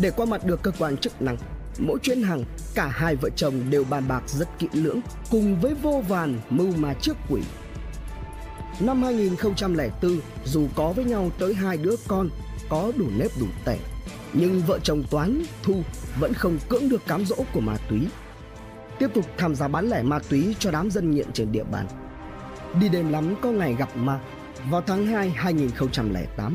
Để 0.00 0.10
qua 0.10 0.26
mặt 0.26 0.44
được 0.44 0.62
cơ 0.62 0.70
quan 0.78 0.96
chức 0.96 1.22
năng, 1.22 1.36
Mỗi 1.78 1.98
chuyến 1.98 2.22
hàng, 2.22 2.44
cả 2.74 2.88
hai 2.88 3.16
vợ 3.16 3.30
chồng 3.36 3.70
đều 3.70 3.84
bàn 3.84 4.08
bạc 4.08 4.22
rất 4.26 4.48
kỹ 4.58 4.68
lưỡng 4.72 5.00
cùng 5.30 5.60
với 5.60 5.74
vô 5.74 6.02
vàn 6.08 6.40
mưu 6.50 6.72
mà 6.76 6.94
trước 6.94 7.16
quỷ. 7.30 7.40
Năm 8.80 9.02
2004, 9.02 10.20
dù 10.44 10.66
có 10.74 10.92
với 10.92 11.04
nhau 11.04 11.30
tới 11.38 11.54
hai 11.54 11.76
đứa 11.76 11.94
con, 12.08 12.28
có 12.68 12.92
đủ 12.96 13.06
nếp 13.16 13.30
đủ 13.40 13.46
tẻ, 13.64 13.78
nhưng 14.32 14.62
vợ 14.66 14.78
chồng 14.82 15.02
Toán, 15.10 15.42
Thu 15.62 15.82
vẫn 16.20 16.34
không 16.34 16.58
cưỡng 16.68 16.88
được 16.88 17.06
cám 17.06 17.24
dỗ 17.26 17.36
của 17.52 17.60
ma 17.60 17.76
túy. 17.90 18.00
Tiếp 19.00 19.10
tục 19.14 19.24
tham 19.38 19.54
gia 19.54 19.68
bán 19.68 19.88
lẻ 19.88 20.02
ma 20.02 20.18
túy 20.28 20.56
cho 20.58 20.70
đám 20.70 20.90
dân 20.90 21.10
nghiện 21.10 21.32
trên 21.32 21.52
địa 21.52 21.64
bàn. 21.64 21.86
Đi 22.80 22.88
đêm 22.88 23.12
lắm 23.12 23.34
có 23.42 23.50
ngày 23.50 23.74
gặp 23.78 23.96
ma, 23.96 24.20
vào 24.70 24.82
tháng 24.86 25.06
2 25.06 25.30
2008, 25.30 26.54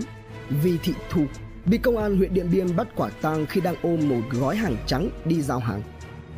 Vi 0.50 0.78
Thị 0.84 0.94
Thu 1.10 1.26
bị 1.66 1.78
công 1.78 1.98
an 1.98 2.18
huyện 2.18 2.34
Điện 2.34 2.50
Biên 2.52 2.76
bắt 2.76 2.88
quả 2.96 3.10
tang 3.22 3.46
khi 3.46 3.62
đang 3.62 3.76
ôm 3.82 4.10
một 4.10 4.22
gói 4.32 4.56
hàng 4.56 4.78
trắng 4.88 5.10
đi 5.26 5.42
giao 5.42 5.60
hàng. 5.60 5.82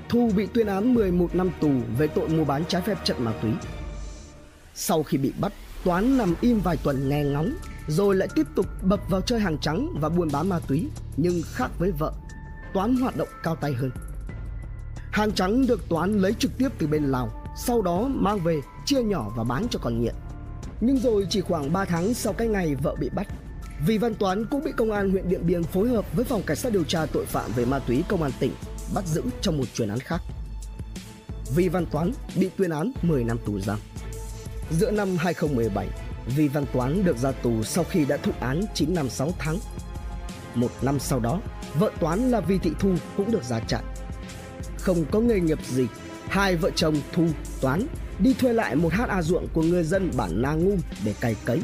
Thu 0.10 0.32
bị 0.36 0.48
tuyên 0.54 0.68
án 0.68 0.94
11 0.94 1.36
năm 1.36 1.50
tù 1.60 1.72
về 1.98 2.08
tội 2.08 2.30
mua 2.30 2.46
bán 2.46 2.66
trái 2.66 2.82
phép 2.82 2.98
chất 3.04 3.20
ma 3.20 3.34
túy. 3.42 3.52
Sau 4.74 5.04
khi 5.04 5.18
bị 5.18 5.34
bắt, 5.40 5.54
Toán 5.84 6.18
nằm 6.18 6.36
im 6.42 6.60
vài 6.60 6.78
tuần 6.84 7.10
nghe 7.10 7.24
ngóng, 7.24 7.54
rồi 7.88 8.16
lại 8.16 8.28
tiếp 8.36 8.48
tục 8.56 8.66
bập 8.84 9.10
vào 9.10 9.22
chơi 9.22 9.40
hàng 9.40 9.58
trắng 9.58 9.90
và 10.02 10.10
buôn 10.10 10.30
bán 10.34 10.50
ma 10.50 10.60
túy, 10.68 10.88
nhưng 11.18 11.42
khác 11.46 11.72
với 11.80 11.92
vợ, 11.92 12.14
Toán 12.74 12.96
hoạt 12.96 13.18
động 13.18 13.30
cao 13.44 13.56
tay 13.56 13.74
hơn. 13.74 13.92
Hàng 15.18 15.32
trắng 15.32 15.68
được 15.68 15.90
Toán 15.90 16.20
lấy 16.20 16.34
trực 16.40 16.58
tiếp 16.58 16.70
từ 16.78 16.88
bên 16.88 17.04
Lào, 17.04 17.30
sau 17.56 17.82
đó 17.82 18.08
mang 18.10 18.40
về 18.40 18.62
chia 18.86 19.04
nhỏ 19.04 19.32
và 19.36 19.44
bán 19.44 19.68
cho 19.70 19.80
con 19.80 20.02
nghiện. 20.02 20.16
Nhưng 20.82 20.98
rồi 20.98 21.28
chỉ 21.30 21.42
khoảng 21.42 21.74
3 21.74 21.86
tháng 21.86 22.14
sau 22.14 22.34
cái 22.34 22.48
ngày 22.48 22.76
vợ 22.76 22.96
bị 23.00 23.10
bắt, 23.10 23.28
vì 23.86 23.98
Văn 23.98 24.16
Toán 24.16 24.46
cũng 24.46 24.64
bị 24.64 24.72
công 24.78 24.92
an 24.92 25.12
huyện 25.12 25.30
Điện 25.30 25.48
Biên 25.48 25.64
phối 25.64 25.90
hợp 25.90 26.06
với 26.16 26.26
phòng 26.26 26.42
cảnh 26.46 26.58
sát 26.58 26.74
điều 26.74 26.84
tra 26.84 27.06
tội 27.06 27.26
phạm 27.26 27.52
về 27.56 27.66
ma 27.66 27.80
túy 27.80 28.04
công 28.10 28.24
an 28.24 28.32
tỉnh 28.40 28.52
bắt 28.94 29.08
giữ 29.08 29.24
trong 29.42 29.58
một 29.58 29.66
chuyên 29.74 29.90
án 29.90 30.00
khác. 30.00 30.22
Vì 31.56 31.70
Văn 31.70 31.86
Toán 31.86 32.12
bị 32.36 32.50
tuyên 32.58 32.70
án 32.70 32.92
10 33.02 33.24
năm 33.24 33.38
tù 33.46 33.60
giam. 33.60 33.80
Giữa 34.72 34.92
năm 34.92 35.18
2017, 35.18 35.88
Vì 36.36 36.48
Văn 36.48 36.66
Toán 36.74 37.06
được 37.06 37.18
ra 37.18 37.32
tù 37.32 37.64
sau 37.64 37.84
khi 37.84 38.06
đã 38.06 38.18
thụ 38.18 38.32
án 38.40 38.62
9 38.74 38.94
năm 38.94 39.10
6 39.10 39.32
tháng. 39.40 39.58
Một 40.56 40.72
năm 40.82 41.00
sau 41.00 41.20
đó, 41.20 41.42
vợ 41.80 41.92
Toán 42.00 42.32
là 42.32 42.40
Vi 42.40 42.58
Thị 42.58 42.72
Thu 42.80 42.96
cũng 43.18 43.32
được 43.32 43.44
ra 43.44 43.60
trại. 43.60 43.84
Không 44.78 45.06
có 45.12 45.20
nghề 45.20 45.40
nghiệp 45.40 45.60
gì, 45.66 45.88
hai 46.30 46.56
vợ 46.56 46.70
chồng 46.76 46.96
Thu, 47.14 47.28
Toán 47.62 47.88
đi 48.20 48.34
thuê 48.34 48.54
lại 48.54 48.76
một 48.76 48.94
ha 48.94 49.22
ruộng 49.22 49.48
của 49.54 49.64
người 49.64 49.84
dân 49.84 50.12
bản 50.18 50.42
Na 50.42 50.52
Ngum 50.52 50.78
để 51.06 51.14
cày 51.22 51.36
cấy. 51.46 51.62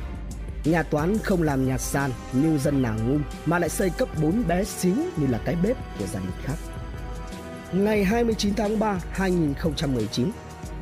Nhà 0.66 0.84
Toán 0.84 1.18
không 1.18 1.44
làm 1.44 1.68
nhà 1.68 1.78
sàn 1.78 2.12
như 2.34 2.58
dân 2.58 2.82
Na 2.82 2.96
Ngum 3.06 3.24
mà 3.46 3.60
lại 3.60 3.70
xây 3.70 3.90
cấp 3.90 4.10
4 4.22 4.48
bé 4.48 4.64
xíu 4.64 4.96
như 5.18 5.28
là 5.28 5.40
cái 5.46 5.56
bếp 5.64 5.78
của 6.00 6.06
gia 6.14 6.20
đình 6.20 6.32
khác. 6.44 6.56
Ngày 7.74 8.04
29 8.04 8.54
tháng 8.54 8.80
3, 8.80 9.00
2019, 9.12 10.32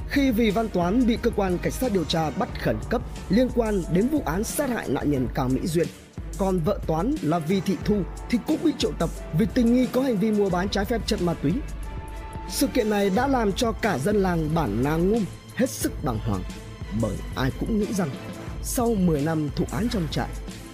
khi 0.10 0.32
vì 0.32 0.52
Văn 0.52 0.70
Toán 0.70 1.08
bị 1.08 1.18
cơ 1.22 1.32
quan 1.36 1.58
cảnh 1.58 1.72
sát 1.72 1.94
điều 1.94 2.04
tra 2.04 2.30
bắt 2.30 2.50
khẩn 2.64 2.78
cấp 2.90 3.02
liên 3.30 3.50
quan 3.56 3.84
đến 3.94 4.08
vụ 4.08 4.22
án 4.26 4.44
sát 4.44 4.70
hại 4.70 4.90
nạn 4.90 5.12
nhân 5.12 5.28
Cao 5.34 5.50
Mỹ 5.50 5.68
Duyên. 5.68 5.88
Còn 6.38 6.60
vợ 6.60 6.80
Toán 6.88 7.16
là 7.22 7.40
Vi 7.40 7.62
Thị 7.62 7.78
Thu 7.86 8.02
thì 8.30 8.38
cũng 8.48 8.58
bị 8.64 8.72
triệu 8.78 8.92
tập 9.00 9.10
vì 9.40 9.46
tình 9.54 9.74
nghi 9.74 9.88
có 9.92 10.02
hành 10.02 10.18
vi 10.18 10.32
mua 10.32 10.50
bán 10.50 10.70
trái 10.70 10.86
phép 10.86 11.02
chất 11.06 11.22
ma 11.22 11.34
túy. 11.34 11.54
Sự 12.52 12.68
kiện 12.68 12.90
này 12.90 13.10
đã 13.16 13.28
làm 13.28 13.54
cho 13.54 13.72
cả 13.72 13.98
dân 13.98 14.16
làng 14.16 14.50
bản 14.56 14.84
nàng 14.84 15.10
Ngung 15.10 15.26
hết 15.56 15.70
sức 15.70 15.92
bàng 16.04 16.18
hoàng 16.18 16.44
bởi 17.02 17.16
ai 17.36 17.52
cũng 17.60 17.80
nghĩ 17.80 17.94
rằng 17.94 18.10
sau 18.64 18.94
10 18.96 19.22
năm 19.22 19.50
thụ 19.56 19.66
án 19.72 19.90
trong 19.90 20.08
trại, 20.12 20.30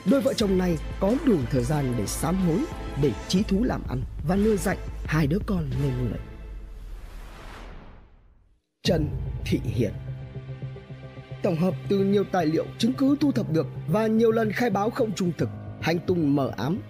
đôi 0.05 0.21
vợ 0.21 0.33
chồng 0.33 0.57
này 0.57 0.77
có 0.99 1.13
đủ 1.25 1.37
thời 1.51 1.63
gian 1.63 1.93
để 1.97 2.07
sám 2.07 2.35
hối, 2.47 2.59
để 3.01 3.11
trí 3.27 3.43
thú 3.43 3.63
làm 3.63 3.81
ăn 3.89 4.01
và 4.27 4.35
nuôi 4.35 4.57
dạy 4.57 4.77
hai 5.05 5.27
đứa 5.27 5.39
con 5.45 5.69
lên 5.83 5.91
người. 6.01 6.19
Trần 8.83 9.09
Thị 9.45 9.59
Hiền 9.63 9.93
Tổng 11.43 11.55
hợp 11.55 11.73
từ 11.89 11.99
nhiều 11.99 12.23
tài 12.31 12.45
liệu 12.45 12.65
chứng 12.77 12.93
cứ 12.93 13.15
thu 13.19 13.31
thập 13.31 13.51
được 13.51 13.67
và 13.87 14.07
nhiều 14.07 14.31
lần 14.31 14.51
khai 14.51 14.69
báo 14.69 14.89
không 14.89 15.11
trung 15.15 15.31
thực, 15.37 15.49
hành 15.81 15.99
tung 16.07 16.35
mờ 16.35 16.51
ám. 16.57 16.81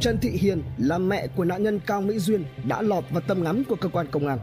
Trần 0.00 0.18
Thị 0.18 0.30
Hiền 0.30 0.62
là 0.78 0.98
mẹ 0.98 1.26
của 1.36 1.44
nạn 1.44 1.62
nhân 1.62 1.80
Cao 1.86 2.00
Mỹ 2.00 2.18
Duyên 2.18 2.44
đã 2.68 2.82
lọt 2.82 3.04
vào 3.10 3.20
tầm 3.28 3.44
ngắm 3.44 3.64
của 3.64 3.76
cơ 3.76 3.88
quan 3.88 4.06
công 4.10 4.26
an. 4.26 4.38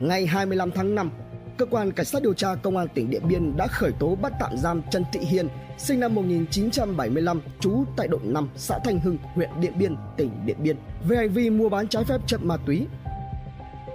Ngày 0.00 0.26
25 0.26 0.70
tháng 0.70 0.94
5, 0.94 1.10
cơ 1.58 1.66
quan 1.66 1.92
cảnh 1.92 2.06
sát 2.06 2.22
điều 2.22 2.34
tra 2.34 2.54
công 2.54 2.76
an 2.76 2.88
tỉnh 2.94 3.10
Điện 3.10 3.22
Biên 3.28 3.56
đã 3.56 3.66
khởi 3.66 3.92
tố 3.92 4.14
bắt 4.14 4.32
tạm 4.40 4.56
giam 4.56 4.82
Trần 4.90 5.04
Thị 5.12 5.20
Hiền, 5.20 5.48
sinh 5.78 6.00
năm 6.00 6.14
1975, 6.14 7.42
trú 7.60 7.84
tại 7.96 8.08
đội 8.08 8.20
5, 8.22 8.48
xã 8.56 8.78
Thanh 8.84 9.00
Hưng, 9.00 9.18
huyện 9.34 9.50
Điện 9.60 9.72
Biên, 9.78 9.96
tỉnh 10.16 10.30
Điện 10.46 10.56
Biên, 10.62 10.76
về 11.08 11.16
hành 11.16 11.30
vi 11.30 11.50
mua 11.50 11.68
bán 11.68 11.88
trái 11.88 12.04
phép 12.04 12.20
chất 12.26 12.42
ma 12.42 12.56
túy 12.66 12.86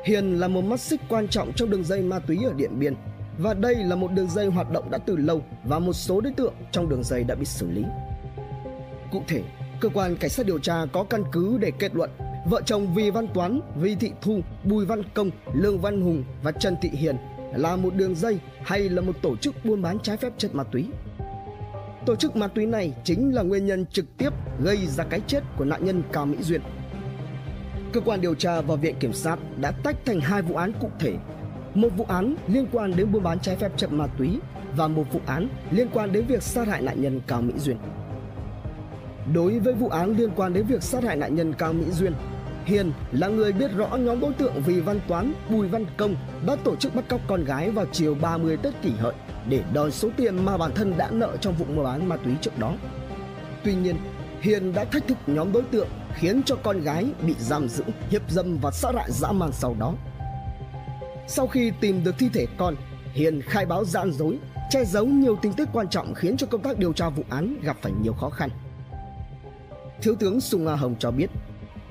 Hiền 0.06 0.40
là 0.40 0.48
một 0.48 0.62
mắt 0.62 0.80
xích 0.80 1.02
quan 1.10 1.28
trọng 1.28 1.54
trong 1.54 1.70
đường 1.70 1.84
dây 1.84 2.02
ma 2.02 2.20
túy 2.20 2.40
ở 2.46 2.54
Điện 2.54 2.80
Biên 2.80 2.96
và 3.38 3.54
đây 3.54 3.76
là 3.76 3.96
một 3.96 4.12
đường 4.12 4.30
dây 4.30 4.48
hoạt 4.48 4.72
động 4.72 4.92
đã 4.92 4.98
từ 4.98 5.16
lâu 5.16 5.42
và 5.64 5.80
một 5.80 5.94
số 5.94 6.22
đối 6.22 6.34
tượng 6.34 6.54
trong 6.72 6.90
đường 6.90 7.04
dây 7.04 7.24
đã 7.24 7.36
bị 7.36 7.46
xử 7.46 7.72
lý. 7.72 7.84
Cụ 9.12 9.22
thể, 9.28 9.42
cơ 9.80 9.90
quan 9.90 10.16
cảnh 10.16 10.30
sát 10.30 10.46
điều 10.46 10.60
tra 10.60 10.86
có 10.94 11.04
căn 11.04 11.24
cứ 11.32 11.58
để 11.58 11.72
kết 11.80 11.96
luận 11.96 12.10
vợ 12.50 12.62
chồng 12.66 12.96
Vi 12.96 13.10
Văn 13.10 13.28
Toán, 13.34 13.60
Vi 13.76 13.96
Thị 13.96 14.12
Thu, 14.22 14.42
Bùi 14.64 14.86
Văn 14.86 15.02
Công, 15.14 15.32
Lương 15.54 15.80
Văn 15.80 16.02
Hùng 16.02 16.24
và 16.44 16.52
Trần 16.52 16.76
Thị 16.82 16.90
Hiền 16.90 17.16
là 17.56 17.76
một 17.76 17.96
đường 17.96 18.16
dây 18.16 18.40
hay 18.64 18.90
là 18.90 19.02
một 19.02 19.16
tổ 19.22 19.36
chức 19.36 19.66
buôn 19.66 19.82
bán 19.82 20.00
trái 20.00 20.18
phép 20.18 20.34
chất 20.38 20.56
ma 20.56 20.64
túy. 20.64 20.88
Tổ 22.06 22.16
chức 22.16 22.36
ma 22.36 22.48
túy 22.48 22.66
này 22.66 22.94
chính 23.04 23.36
là 23.36 23.42
nguyên 23.42 23.66
nhân 23.66 23.86
trực 23.86 24.06
tiếp 24.18 24.30
gây 24.64 24.78
ra 24.88 25.04
cái 25.04 25.22
chết 25.28 25.44
của 25.58 25.66
nạn 25.66 25.86
nhân 25.86 26.04
Cao 26.12 26.26
Mỹ 26.26 26.38
Duyên 26.42 26.62
cơ 27.96 28.02
quan 28.02 28.22
điều 28.22 28.36
tra 28.36 28.62
và 28.62 28.76
viện 28.76 28.96
kiểm 29.00 29.14
sát 29.14 29.40
đã 29.58 29.72
tách 29.72 29.96
thành 30.06 30.20
hai 30.20 30.42
vụ 30.42 30.56
án 30.56 30.74
cụ 30.82 30.90
thể. 31.00 31.14
Một 31.74 31.90
vụ 31.98 32.06
án 32.08 32.36
liên 32.48 32.68
quan 32.72 32.96
đến 32.96 33.12
buôn 33.12 33.24
bán 33.24 33.40
trái 33.40 33.56
phép 33.56 33.72
chất 33.78 33.92
ma 33.92 34.08
túy 34.18 34.40
và 34.76 34.88
một 34.88 35.04
vụ 35.14 35.20
án 35.26 35.48
liên 35.72 35.88
quan 35.94 36.12
đến 36.12 36.26
việc 36.26 36.44
sát 36.44 36.68
hại 36.68 36.82
nạn 36.82 37.02
nhân 37.02 37.22
Cao 37.28 37.42
Mỹ 37.42 37.54
Duyên. 37.58 37.78
Đối 39.34 39.60
với 39.60 39.74
vụ 39.74 39.90
án 39.90 40.18
liên 40.18 40.30
quan 40.36 40.54
đến 40.54 40.66
việc 40.66 40.84
sát 40.84 41.04
hại 41.04 41.16
nạn 41.16 41.36
nhân 41.36 41.54
Cao 41.54 41.74
Mỹ 41.74 41.86
Duyên, 41.92 42.14
Hiền 42.66 42.92
là 43.12 43.28
người 43.28 43.52
biết 43.52 43.72
rõ 43.76 43.88
nhóm 43.98 44.20
đối 44.20 44.34
tượng 44.34 44.54
vì 44.66 44.80
văn 44.80 45.00
toán 45.08 45.34
Bùi 45.50 45.68
Văn 45.68 45.86
Công 45.98 46.16
đã 46.48 46.56
tổ 46.56 46.76
chức 46.76 46.96
bắt 46.96 47.06
cóc 47.10 47.22
con 47.28 47.44
gái 47.44 47.72
vào 47.72 47.86
chiều 47.92 48.16
30 48.22 48.58
Tết 48.58 48.74
kỷ 48.82 48.90
hợi 48.90 49.14
để 49.50 49.64
đòi 49.74 49.92
số 49.92 50.10
tiền 50.18 50.46
mà 50.46 50.58
bản 50.58 50.72
thân 50.76 50.98
đã 50.98 51.10
nợ 51.12 51.38
trong 51.42 51.56
vụ 51.56 51.66
mua 51.66 51.84
bán 51.84 52.10
ma 52.10 52.18
túy 52.18 52.34
trước 52.42 52.60
đó. 52.60 52.74
Tuy 53.64 53.76
nhiên, 53.76 53.96
Hiền 54.42 54.74
đã 54.74 54.86
thách 54.86 55.08
thức 55.08 55.18
nhóm 55.28 55.52
đối 55.52 55.64
tượng 55.64 55.88
khiến 56.16 56.42
cho 56.46 56.56
con 56.56 56.82
gái 56.82 57.06
bị 57.28 57.36
giam 57.40 57.68
giữ, 57.68 57.84
hiếp 58.10 58.32
dâm 58.32 58.58
và 58.62 58.72
sát 58.72 58.96
hại 58.96 59.12
dã 59.12 59.32
man 59.32 59.52
sau 59.52 59.76
đó. 59.80 59.94
Sau 61.28 61.48
khi 61.48 61.72
tìm 61.82 62.04
được 62.04 62.16
thi 62.20 62.30
thể 62.34 62.46
con, 62.58 62.76
Hiền 63.14 63.42
khai 63.42 63.66
báo 63.66 63.86
gian 63.86 64.12
dối, 64.12 64.38
che 64.70 64.86
giấu 64.86 65.06
nhiều 65.06 65.38
tình 65.42 65.54
tiết 65.54 65.68
quan 65.74 65.88
trọng 65.90 66.14
khiến 66.14 66.38
cho 66.38 66.48
công 66.48 66.62
tác 66.62 66.78
điều 66.78 66.94
tra 66.94 67.10
vụ 67.10 67.24
án 67.30 67.58
gặp 67.64 67.78
phải 67.82 67.92
nhiều 68.02 68.14
khó 68.14 68.30
khăn. 68.30 68.50
Thiếu 70.06 70.16
tướng 70.16 70.42
Sùng 70.42 70.68
A 70.68 70.76
Hồng 70.76 70.96
cho 71.00 71.12
biết, 71.12 71.30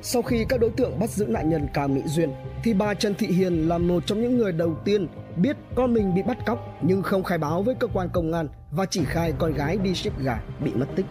sau 0.03 0.23
khi 0.23 0.45
các 0.49 0.61
đối 0.61 0.71
tượng 0.71 0.99
bắt 0.99 1.11
giữ 1.11 1.27
nạn 1.27 1.51
nhân 1.51 1.67
Cao 1.75 1.89
Mỹ 1.89 2.03
Duyên, 2.07 2.33
thì 2.65 2.75
bà 2.75 2.95
Trần 2.95 3.15
Thị 3.15 3.27
Hiền 3.27 3.69
là 3.69 3.79
một 3.79 4.07
trong 4.07 4.23
những 4.23 4.39
người 4.39 4.53
đầu 4.53 4.77
tiên 4.85 5.07
biết 5.37 5.57
con 5.75 5.95
mình 5.95 6.15
bị 6.15 6.23
bắt 6.23 6.39
cóc 6.47 6.79
nhưng 6.83 7.03
không 7.03 7.23
khai 7.23 7.39
báo 7.39 7.63
với 7.63 7.75
cơ 7.75 7.87
quan 7.87 8.09
công 8.13 8.33
an 8.33 8.49
và 8.71 8.87
chỉ 8.87 9.05
khai 9.05 9.33
con 9.39 9.53
gái 9.53 9.79
đi 9.79 9.95
ship 9.95 10.19
gà 10.19 10.41
bị 10.65 10.71
mất 10.75 10.87
tích. 10.97 11.07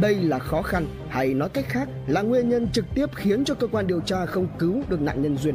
Đây 0.00 0.14
là 0.14 0.38
khó 0.38 0.62
khăn 0.62 0.86
hay 1.08 1.34
nói 1.34 1.48
cách 1.48 1.64
khác 1.68 1.88
là 2.06 2.22
nguyên 2.22 2.48
nhân 2.48 2.68
trực 2.72 2.84
tiếp 2.94 3.06
khiến 3.14 3.44
cho 3.44 3.54
cơ 3.54 3.66
quan 3.66 3.86
điều 3.86 4.00
tra 4.00 4.26
không 4.26 4.46
cứu 4.58 4.82
được 4.88 5.00
nạn 5.00 5.22
nhân 5.22 5.36
Duyên. 5.36 5.54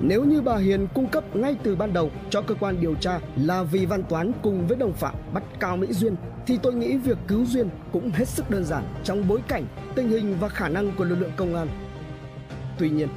Nếu 0.00 0.24
như 0.24 0.42
bà 0.42 0.56
Hiền 0.56 0.86
cung 0.94 1.06
cấp 1.06 1.36
ngay 1.36 1.56
từ 1.62 1.76
ban 1.76 1.92
đầu 1.92 2.10
cho 2.30 2.42
cơ 2.42 2.54
quan 2.54 2.80
điều 2.80 2.94
tra 2.94 3.20
là 3.36 3.62
vì 3.62 3.86
văn 3.86 4.02
toán 4.02 4.32
cùng 4.42 4.66
với 4.66 4.76
đồng 4.76 4.92
phạm 4.92 5.14
bắt 5.32 5.42
Cao 5.60 5.76
Mỹ 5.76 5.92
Duyên 5.92 6.16
thì 6.46 6.58
tôi 6.62 6.74
nghĩ 6.74 6.96
việc 6.96 7.18
cứu 7.28 7.44
Duyên 7.44 7.68
cũng 7.92 8.10
hết 8.10 8.28
sức 8.28 8.50
đơn 8.50 8.64
giản 8.64 8.84
trong 9.04 9.28
bối 9.28 9.40
cảnh, 9.48 9.66
tình 9.94 10.08
hình 10.08 10.36
và 10.40 10.48
khả 10.48 10.68
năng 10.68 10.92
của 10.92 11.04
lực 11.04 11.16
lượng 11.16 11.32
công 11.36 11.54
an. 11.54 11.68
Tuy 12.78 12.90
nhiên, 12.90 13.08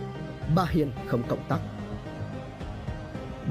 bà 0.56 0.66
Hiền 0.70 0.92
không 1.08 1.24
cộng 1.28 1.44
tác. 1.50 1.60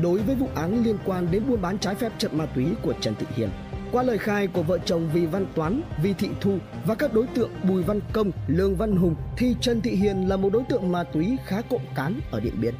Đối 0.03 0.19
với 0.19 0.37
vụ 0.37 0.49
án 0.55 0.85
liên 0.85 0.97
quan 1.05 1.29
đến 1.31 1.43
buôn 1.49 1.63
bán 1.63 1.79
trái 1.79 1.95
phép 1.95 2.13
chất 2.19 2.35
ma 2.35 2.47
túy 2.47 2.67
của 2.83 2.95
Trần 3.01 3.15
Thị 3.19 3.27
Hiền, 3.35 3.49
qua 3.93 4.03
lời 4.03 4.19
khai 4.19 4.47
của 4.47 4.63
vợ 4.63 4.79
chồng 4.79 5.11
Vì 5.13 5.27
Văn 5.27 5.47
Toán, 5.55 5.81
Vi 6.03 6.13
Thị 6.13 6.29
Thu 6.41 6.59
và 6.87 6.95
các 6.95 7.15
đối 7.15 7.27
tượng 7.27 7.51
Bùi 7.69 7.83
Văn 7.83 8.01
Công, 8.13 8.31
Lương 8.47 8.77
Văn 8.77 8.97
Hùng 8.97 9.15
thì 9.37 9.57
Trần 9.61 9.81
Thị 9.81 9.91
Hiền 9.91 10.29
là 10.29 10.37
một 10.37 10.53
đối 10.53 10.63
tượng 10.63 10.93
ma 10.93 11.05
túy 11.05 11.37
khá 11.47 11.63
cộng 11.71 11.95
cán 11.95 12.21
ở 12.31 12.41
Điện 12.41 12.55
Biên. 12.61 12.75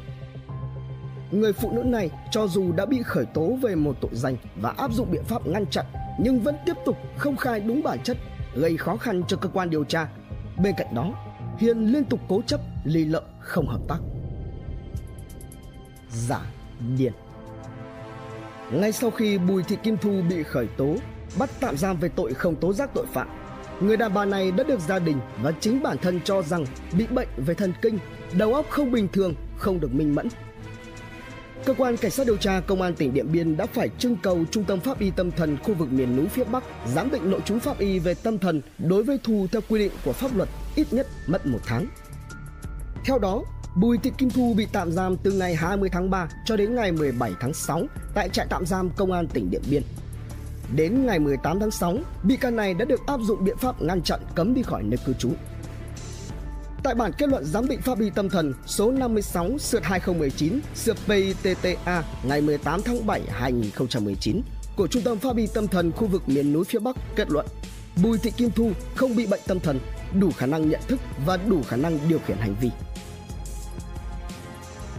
Người 1.31 1.53
phụ 1.53 1.71
nữ 1.71 1.83
này 1.83 2.09
cho 2.31 2.47
dù 2.47 2.71
đã 2.71 2.85
bị 2.85 3.01
khởi 3.03 3.25
tố 3.25 3.57
về 3.61 3.75
một 3.75 3.95
tội 4.01 4.11
danh 4.13 4.35
và 4.55 4.73
áp 4.77 4.93
dụng 4.93 5.11
biện 5.11 5.23
pháp 5.23 5.47
ngăn 5.47 5.65
chặn 5.65 5.85
nhưng 6.19 6.39
vẫn 6.39 6.55
tiếp 6.65 6.73
tục 6.85 6.97
không 7.17 7.37
khai 7.37 7.59
đúng 7.59 7.83
bản 7.83 7.99
chất, 8.03 8.17
gây 8.55 8.77
khó 8.77 8.97
khăn 8.97 9.23
cho 9.27 9.37
cơ 9.37 9.49
quan 9.49 9.69
điều 9.69 9.83
tra. 9.83 10.07
Bên 10.63 10.75
cạnh 10.77 10.95
đó, 10.95 11.13
Hiền 11.57 11.91
liên 11.91 12.05
tục 12.05 12.19
cố 12.29 12.41
chấp 12.47 12.61
lì 12.83 13.05
lợm 13.05 13.23
không 13.39 13.67
hợp 13.67 13.81
tác. 13.87 13.97
Giả 16.09 16.41
điên 16.97 17.13
ngay 18.71 18.91
sau 18.91 19.11
khi 19.11 19.37
Bùi 19.37 19.63
Thị 19.63 19.77
Kim 19.83 19.97
Thu 19.97 20.21
bị 20.29 20.43
khởi 20.43 20.67
tố, 20.67 20.95
bắt 21.39 21.49
tạm 21.59 21.77
giam 21.77 21.97
về 21.97 22.09
tội 22.09 22.33
không 22.33 22.55
tố 22.55 22.73
giác 22.73 22.89
tội 22.93 23.05
phạm, 23.05 23.27
người 23.81 23.97
đàn 23.97 24.13
bà 24.13 24.25
này 24.25 24.51
đã 24.51 24.63
được 24.63 24.79
gia 24.79 24.99
đình 24.99 25.19
và 25.41 25.51
chính 25.59 25.83
bản 25.83 25.97
thân 25.97 26.21
cho 26.21 26.41
rằng 26.41 26.65
bị 26.97 27.07
bệnh 27.07 27.27
về 27.37 27.53
thần 27.53 27.73
kinh, 27.81 27.99
đầu 28.33 28.53
óc 28.53 28.65
không 28.69 28.91
bình 28.91 29.07
thường, 29.13 29.33
không 29.57 29.79
được 29.79 29.93
minh 29.93 30.15
mẫn. 30.15 30.27
Cơ 31.65 31.73
quan 31.77 31.97
Cảnh 31.97 32.11
sát 32.11 32.27
điều 32.27 32.37
tra 32.37 32.59
Công 32.59 32.81
an 32.81 32.95
tỉnh 32.95 33.13
Điện 33.13 33.31
Biên 33.31 33.57
đã 33.57 33.65
phải 33.65 33.89
trưng 33.99 34.17
cầu 34.23 34.43
Trung 34.51 34.63
tâm 34.63 34.79
Pháp 34.79 34.99
y 34.99 35.11
tâm 35.11 35.31
thần 35.31 35.57
khu 35.63 35.73
vực 35.73 35.91
miền 35.91 36.15
núi 36.15 36.27
phía 36.27 36.43
Bắc 36.43 36.63
giám 36.95 37.11
định 37.11 37.31
nội 37.31 37.41
trú 37.45 37.59
pháp 37.59 37.79
y 37.79 37.99
về 37.99 38.13
tâm 38.13 38.39
thần 38.39 38.61
đối 38.77 39.03
với 39.03 39.19
Thu 39.23 39.47
theo 39.51 39.61
quy 39.69 39.79
định 39.79 39.91
của 40.05 40.13
pháp 40.13 40.35
luật 40.35 40.49
ít 40.75 40.87
nhất 40.91 41.07
mất 41.27 41.45
một 41.45 41.59
tháng. 41.65 41.85
Theo 43.05 43.19
đó, 43.19 43.43
Bùi 43.75 43.97
Thị 43.97 44.11
Kim 44.17 44.29
Thu 44.29 44.53
bị 44.57 44.67
tạm 44.71 44.91
giam 44.91 45.17
từ 45.17 45.31
ngày 45.31 45.55
20 45.55 45.89
tháng 45.89 46.09
3 46.09 46.29
cho 46.45 46.57
đến 46.57 46.75
ngày 46.75 46.91
17 46.91 47.31
tháng 47.39 47.53
6 47.53 47.81
tại 48.13 48.29
trại 48.29 48.47
tạm 48.49 48.65
giam 48.65 48.89
Công 48.89 49.11
an 49.11 49.27
tỉnh 49.27 49.51
Điện 49.51 49.61
Biên. 49.69 49.83
Đến 50.75 51.05
ngày 51.05 51.19
18 51.19 51.59
tháng 51.59 51.71
6, 51.71 51.97
bị 52.23 52.37
can 52.37 52.55
này 52.55 52.73
đã 52.73 52.85
được 52.85 52.99
áp 53.07 53.19
dụng 53.21 53.43
biện 53.43 53.57
pháp 53.57 53.81
ngăn 53.81 54.01
chặn 54.01 54.19
cấm 54.35 54.53
đi 54.53 54.63
khỏi 54.63 54.83
nơi 54.83 54.97
cư 55.05 55.13
trú. 55.13 55.29
Tại 56.83 56.95
bản 56.95 57.11
kết 57.17 57.29
luận 57.29 57.45
giám 57.45 57.67
định 57.67 57.81
pháp 57.81 57.99
y 57.99 58.09
tâm 58.09 58.29
thần 58.29 58.53
số 58.65 58.91
56 58.91 59.57
sượt 59.57 59.83
2019 59.83 60.59
sượt 60.75 60.97
PITTA 61.07 62.03
ngày 62.23 62.41
18 62.41 62.81
tháng 62.85 63.05
7 63.05 63.21
2019 63.29 64.41
của 64.75 64.87
Trung 64.87 65.03
tâm 65.03 65.17
Pháp 65.17 65.37
y 65.37 65.47
tâm 65.47 65.67
thần 65.67 65.91
khu 65.91 66.07
vực 66.07 66.29
miền 66.29 66.53
núi 66.53 66.63
phía 66.63 66.79
Bắc 66.79 66.95
kết 67.15 67.29
luận 67.31 67.45
Bùi 68.03 68.17
Thị 68.17 68.31
Kim 68.31 68.51
Thu 68.51 68.71
không 68.95 69.15
bị 69.15 69.27
bệnh 69.27 69.39
tâm 69.47 69.59
thần, 69.59 69.79
đủ 70.19 70.31
khả 70.31 70.45
năng 70.45 70.69
nhận 70.69 70.81
thức 70.87 70.99
và 71.25 71.37
đủ 71.37 71.61
khả 71.63 71.75
năng 71.75 71.99
điều 72.09 72.19
khiển 72.19 72.37
hành 72.37 72.55
vi. 72.61 72.69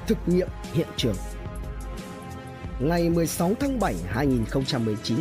Thực 0.06 0.18
nghiệm 0.26 0.48
hiện 0.72 0.86
trường 0.96 1.14
Ngày 2.80 3.10
16 3.10 3.52
tháng 3.60 3.78
7 3.78 3.94
2019, 4.08 5.18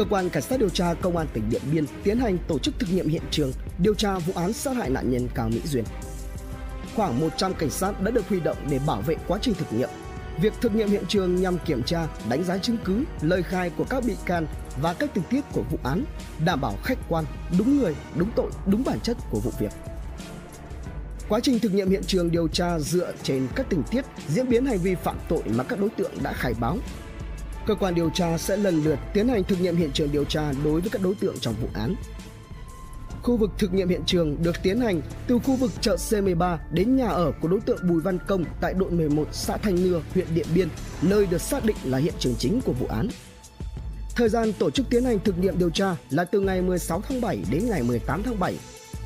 Cơ 0.00 0.06
quan 0.10 0.30
Cảnh 0.30 0.42
sát 0.42 0.60
điều 0.60 0.68
tra 0.68 0.94
Công 0.94 1.16
an 1.16 1.26
tỉnh 1.32 1.50
Điện 1.50 1.62
Biên 1.72 1.84
tiến 2.04 2.18
hành 2.18 2.38
tổ 2.48 2.58
chức 2.58 2.74
thực 2.78 2.92
nghiệm 2.92 3.08
hiện 3.08 3.22
trường 3.30 3.52
điều 3.78 3.94
tra 3.94 4.18
vụ 4.18 4.32
án 4.36 4.52
sát 4.52 4.76
hại 4.76 4.90
nạn 4.90 5.10
nhân 5.10 5.28
Cao 5.34 5.48
Mỹ 5.48 5.60
Duyên. 5.64 5.84
Khoảng 6.96 7.20
100 7.20 7.54
cảnh 7.54 7.70
sát 7.70 8.02
đã 8.02 8.10
được 8.10 8.28
huy 8.28 8.40
động 8.40 8.56
để 8.70 8.80
bảo 8.86 9.02
vệ 9.02 9.16
quá 9.28 9.38
trình 9.42 9.54
thực 9.54 9.72
nghiệm. 9.72 9.88
Việc 10.42 10.52
thực 10.60 10.74
nghiệm 10.74 10.88
hiện 10.88 11.04
trường 11.08 11.36
nhằm 11.36 11.58
kiểm 11.66 11.82
tra, 11.82 12.06
đánh 12.28 12.44
giá 12.44 12.58
chứng 12.58 12.76
cứ, 12.84 13.04
lời 13.22 13.42
khai 13.42 13.70
của 13.76 13.84
các 13.84 14.04
bị 14.04 14.16
can 14.24 14.46
và 14.82 14.92
các 14.92 15.10
tình 15.14 15.24
tiết 15.30 15.40
của 15.52 15.62
vụ 15.70 15.78
án, 15.82 16.04
đảm 16.44 16.60
bảo 16.60 16.76
khách 16.84 16.98
quan, 17.08 17.24
đúng 17.58 17.78
người, 17.78 17.94
đúng 18.16 18.30
tội, 18.36 18.50
đúng 18.66 18.84
bản 18.84 19.00
chất 19.00 19.16
của 19.30 19.40
vụ 19.40 19.52
việc. 19.58 19.72
Quá 21.28 21.40
trình 21.42 21.58
thực 21.58 21.74
nghiệm 21.74 21.90
hiện 21.90 22.02
trường 22.06 22.30
điều 22.30 22.48
tra 22.48 22.78
dựa 22.78 23.12
trên 23.22 23.48
các 23.54 23.66
tình 23.68 23.82
tiết, 23.90 24.04
diễn 24.28 24.48
biến 24.48 24.66
hành 24.66 24.78
vi 24.78 24.94
phạm 24.94 25.16
tội 25.28 25.42
mà 25.56 25.64
các 25.64 25.80
đối 25.80 25.90
tượng 25.90 26.12
đã 26.22 26.32
khai 26.32 26.54
báo. 26.60 26.78
Cơ 27.66 27.74
quan 27.74 27.94
điều 27.94 28.10
tra 28.10 28.38
sẽ 28.38 28.56
lần 28.56 28.84
lượt 28.84 28.98
tiến 29.14 29.28
hành 29.28 29.44
thực 29.44 29.60
nghiệm 29.60 29.76
hiện 29.76 29.90
trường 29.92 30.12
điều 30.12 30.24
tra 30.24 30.52
đối 30.64 30.80
với 30.80 30.90
các 30.90 31.02
đối 31.02 31.14
tượng 31.14 31.38
trong 31.40 31.54
vụ 31.62 31.68
án. 31.74 31.94
Khu 33.22 33.36
vực 33.36 33.50
thực 33.58 33.74
nghiệm 33.74 33.88
hiện 33.88 34.02
trường 34.06 34.42
được 34.42 34.62
tiến 34.62 34.80
hành 34.80 35.02
từ 35.26 35.38
khu 35.38 35.56
vực 35.56 35.70
chợ 35.80 35.96
C13 35.96 36.56
đến 36.70 36.96
nhà 36.96 37.08
ở 37.08 37.32
của 37.40 37.48
đối 37.48 37.60
tượng 37.60 37.88
Bùi 37.88 38.00
Văn 38.00 38.18
Công 38.26 38.44
tại 38.60 38.74
đội 38.74 38.90
11 38.90 39.28
xã 39.32 39.56
Thanh 39.56 39.84
Nưa, 39.84 40.02
huyện 40.14 40.26
Điện 40.34 40.46
Biên, 40.54 40.68
nơi 41.02 41.26
được 41.26 41.40
xác 41.40 41.64
định 41.64 41.76
là 41.84 41.98
hiện 41.98 42.14
trường 42.18 42.34
chính 42.38 42.60
của 42.60 42.72
vụ 42.72 42.86
án. 42.86 43.08
Thời 44.16 44.28
gian 44.28 44.52
tổ 44.52 44.70
chức 44.70 44.86
tiến 44.90 45.04
hành 45.04 45.18
thực 45.18 45.38
nghiệm 45.38 45.58
điều 45.58 45.70
tra 45.70 45.96
là 46.10 46.24
từ 46.24 46.40
ngày 46.40 46.62
16 46.62 47.02
tháng 47.08 47.20
7 47.20 47.44
đến 47.50 47.66
ngày 47.68 47.82
18 47.82 48.22
tháng 48.22 48.38
7 48.38 48.58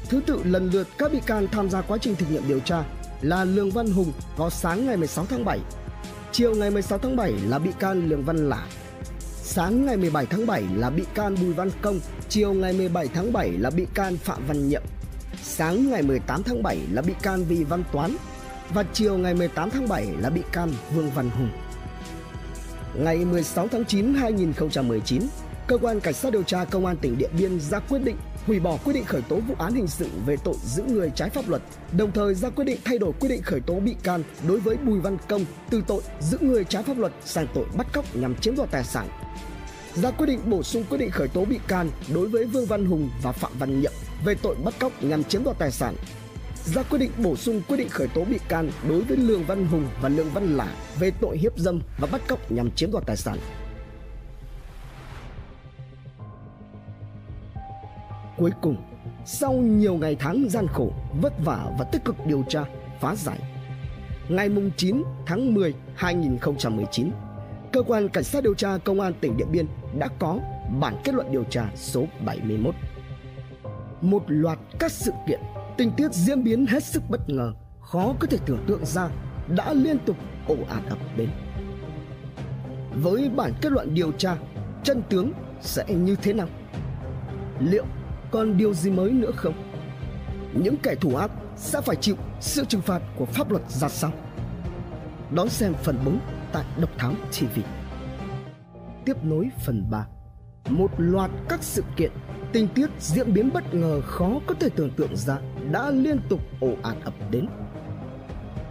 Thứ 0.08 0.20
tự 0.26 0.40
lần 0.44 0.70
lượt 0.70 0.88
các 0.98 1.12
bị 1.12 1.20
can 1.26 1.48
tham 1.52 1.70
gia 1.70 1.80
quá 1.80 1.98
trình 2.00 2.14
thực 2.14 2.30
nghiệm 2.30 2.48
điều 2.48 2.60
tra 2.60 2.84
là 3.22 3.44
Lương 3.44 3.70
Văn 3.70 3.86
Hùng 3.86 4.12
vào 4.36 4.50
sáng 4.50 4.86
ngày 4.86 4.96
16 4.96 5.26
tháng 5.26 5.44
7, 5.44 5.58
chiều 6.34 6.54
ngày 6.54 6.70
16 6.70 6.98
tháng 6.98 7.16
7 7.16 7.32
là 7.48 7.58
bị 7.58 7.70
can 7.78 8.08
Lương 8.08 8.24
Văn 8.24 8.48
Lả, 8.48 8.66
sáng 9.42 9.86
ngày 9.86 9.96
17 9.96 10.26
tháng 10.26 10.46
7 10.46 10.62
là 10.76 10.90
bị 10.90 11.04
can 11.14 11.34
Bùi 11.40 11.52
Văn 11.52 11.70
Công, 11.82 12.00
chiều 12.28 12.52
ngày 12.52 12.72
17 12.72 13.08
tháng 13.08 13.32
7 13.32 13.50
là 13.52 13.70
bị 13.70 13.86
can 13.94 14.16
Phạm 14.16 14.46
Văn 14.46 14.68
Nhậm, 14.68 14.82
sáng 15.42 15.90
ngày 15.90 16.02
18 16.02 16.42
tháng 16.42 16.62
7 16.62 16.78
là 16.92 17.02
bị 17.02 17.12
can 17.22 17.44
Vì 17.44 17.64
Văn 17.64 17.84
Toán. 17.92 18.16
Và 18.70 18.84
chiều 18.92 19.18
ngày 19.18 19.34
18 19.34 19.70
tháng 19.70 19.88
7 19.88 20.06
là 20.20 20.30
bị 20.30 20.42
can 20.52 20.72
Vương 20.94 21.10
Văn 21.10 21.30
Hùng. 21.30 21.50
Ngày 22.94 23.24
16 23.24 23.68
tháng 23.68 23.84
9 23.84 24.14
2019, 24.14 25.22
Cơ 25.66 25.78
quan 25.78 26.00
Cảnh 26.00 26.14
sát 26.14 26.32
điều 26.32 26.42
tra 26.42 26.64
Công 26.64 26.86
an 26.86 26.96
tỉnh 26.96 27.18
Điện 27.18 27.30
Biên 27.38 27.60
ra 27.60 27.78
quyết 27.78 28.04
định 28.04 28.16
hủy 28.46 28.60
bỏ 28.60 28.76
quyết 28.84 28.92
định 28.92 29.04
khởi 29.04 29.22
tố 29.22 29.36
vụ 29.36 29.54
án 29.58 29.74
hình 29.74 29.86
sự 29.86 30.08
về 30.26 30.36
tội 30.44 30.54
giữ 30.64 30.82
người 30.82 31.10
trái 31.14 31.30
pháp 31.30 31.48
luật, 31.48 31.62
đồng 31.96 32.12
thời 32.12 32.34
ra 32.34 32.50
quyết 32.50 32.64
định 32.64 32.80
thay 32.84 32.98
đổi 32.98 33.12
quyết 33.20 33.28
định 33.28 33.42
khởi 33.42 33.60
tố 33.60 33.80
bị 33.80 33.94
can 34.02 34.22
đối 34.48 34.60
với 34.60 34.76
Bùi 34.76 35.00
Văn 35.00 35.16
Công 35.28 35.44
từ 35.70 35.82
tội 35.86 36.02
giữ 36.20 36.38
người 36.40 36.64
trái 36.64 36.82
pháp 36.82 36.98
luật 36.98 37.12
sang 37.24 37.46
tội 37.54 37.64
bắt 37.76 37.86
cóc 37.92 38.16
nhằm 38.16 38.34
chiếm 38.34 38.56
đoạt 38.56 38.70
tài 38.70 38.84
sản. 38.84 39.08
Ra 39.94 40.10
quyết 40.10 40.26
định 40.26 40.40
bổ 40.46 40.62
sung 40.62 40.84
quyết 40.90 40.98
định 40.98 41.10
khởi 41.10 41.28
tố 41.28 41.44
bị 41.44 41.58
can 41.68 41.90
đối 42.14 42.28
với 42.28 42.44
Vương 42.44 42.66
Văn 42.66 42.86
Hùng 42.86 43.10
và 43.22 43.32
Phạm 43.32 43.52
Văn 43.58 43.80
Nhiệm 43.80 43.92
về 44.24 44.34
tội 44.34 44.56
bắt 44.64 44.74
cóc 44.80 44.92
nhằm 45.02 45.24
chiếm 45.24 45.44
đoạt 45.44 45.58
tài 45.58 45.70
sản. 45.70 45.96
Ra 46.64 46.82
quyết 46.82 46.98
định 46.98 47.10
bổ 47.18 47.36
sung 47.36 47.62
quyết 47.68 47.76
định 47.76 47.88
khởi 47.88 48.08
tố 48.08 48.24
bị 48.24 48.38
can 48.48 48.70
đối 48.88 49.00
với 49.00 49.16
Lương 49.16 49.44
Văn 49.44 49.66
Hùng 49.66 49.86
và 50.00 50.08
Lương 50.08 50.30
Văn 50.30 50.56
Lả 50.56 50.68
về 50.98 51.10
tội 51.20 51.38
hiếp 51.38 51.58
dâm 51.58 51.80
và 51.98 52.08
bắt 52.12 52.20
cóc 52.28 52.52
nhằm 52.52 52.70
chiếm 52.70 52.90
đoạt 52.90 53.06
tài 53.06 53.16
sản. 53.16 53.38
Cuối 58.36 58.50
cùng, 58.60 58.76
sau 59.24 59.52
nhiều 59.52 59.94
ngày 59.94 60.16
tháng 60.18 60.48
gian 60.48 60.66
khổ, 60.66 60.92
vất 61.20 61.32
vả 61.44 61.66
và 61.78 61.84
tích 61.92 62.04
cực 62.04 62.16
điều 62.26 62.44
tra, 62.48 62.64
phá 63.00 63.14
giải, 63.14 63.38
ngày 64.28 64.50
9 64.76 65.02
tháng 65.26 65.54
10 65.54 65.74
2019, 65.94 67.10
Cơ 67.72 67.82
quan 67.82 68.08
Cảnh 68.08 68.24
sát 68.24 68.44
điều 68.44 68.54
tra 68.54 68.78
Công 68.78 69.00
an 69.00 69.12
tỉnh 69.20 69.36
Điện 69.36 69.48
Biên 69.52 69.66
đã 69.98 70.08
có 70.18 70.38
bản 70.80 70.96
kết 71.04 71.14
luận 71.14 71.32
điều 71.32 71.44
tra 71.44 71.70
số 71.74 72.04
71. 72.24 72.74
Một 74.00 74.22
loạt 74.26 74.58
các 74.78 74.92
sự 74.92 75.12
kiện, 75.28 75.40
tình 75.76 75.90
tiết 75.96 76.12
diễn 76.12 76.44
biến 76.44 76.66
hết 76.66 76.84
sức 76.84 77.02
bất 77.08 77.30
ngờ, 77.30 77.52
khó 77.80 78.14
có 78.18 78.26
thể 78.26 78.38
tưởng 78.46 78.64
tượng 78.66 78.86
ra 78.86 79.08
đã 79.48 79.72
liên 79.72 79.98
tục 79.98 80.16
ồ 80.46 80.56
ạt 80.68 80.82
ập 80.88 80.98
đến. 81.16 81.28
Với 83.02 83.30
bản 83.36 83.52
kết 83.60 83.72
luận 83.72 83.94
điều 83.94 84.12
tra, 84.12 84.36
chân 84.82 85.02
tướng 85.08 85.32
sẽ 85.60 85.84
như 85.88 86.16
thế 86.22 86.32
nào? 86.32 86.48
Liệu 87.60 87.84
còn 88.34 88.56
điều 88.56 88.74
gì 88.74 88.90
mới 88.90 89.10
nữa 89.10 89.30
không? 89.36 89.54
Những 90.52 90.76
kẻ 90.76 90.94
thủ 90.94 91.16
ác 91.16 91.30
sẽ 91.56 91.80
phải 91.80 91.96
chịu 91.96 92.16
sự 92.40 92.64
trừng 92.64 92.80
phạt 92.80 93.02
của 93.16 93.24
pháp 93.24 93.50
luật 93.50 93.70
ra 93.70 93.88
sao? 93.88 94.12
Đón 95.34 95.48
xem 95.48 95.74
phần 95.82 95.98
4 96.04 96.18
tại 96.52 96.64
Độc 96.80 96.90
Thám 96.98 97.14
TV. 97.30 97.60
Tiếp 99.04 99.16
nối 99.22 99.50
phần 99.64 99.84
3 99.90 100.06
Một 100.68 100.90
loạt 100.98 101.30
các 101.48 101.62
sự 101.62 101.84
kiện, 101.96 102.12
tình 102.52 102.68
tiết 102.68 102.90
diễn 102.98 103.34
biến 103.34 103.50
bất 103.52 103.74
ngờ 103.74 104.00
khó 104.00 104.30
có 104.46 104.54
thể 104.54 104.68
tưởng 104.68 104.90
tượng 104.90 105.16
ra 105.16 105.38
đã 105.70 105.90
liên 105.90 106.18
tục 106.28 106.40
ồ 106.60 106.68
ạt 106.82 106.96
ập 107.04 107.14
đến. 107.30 107.46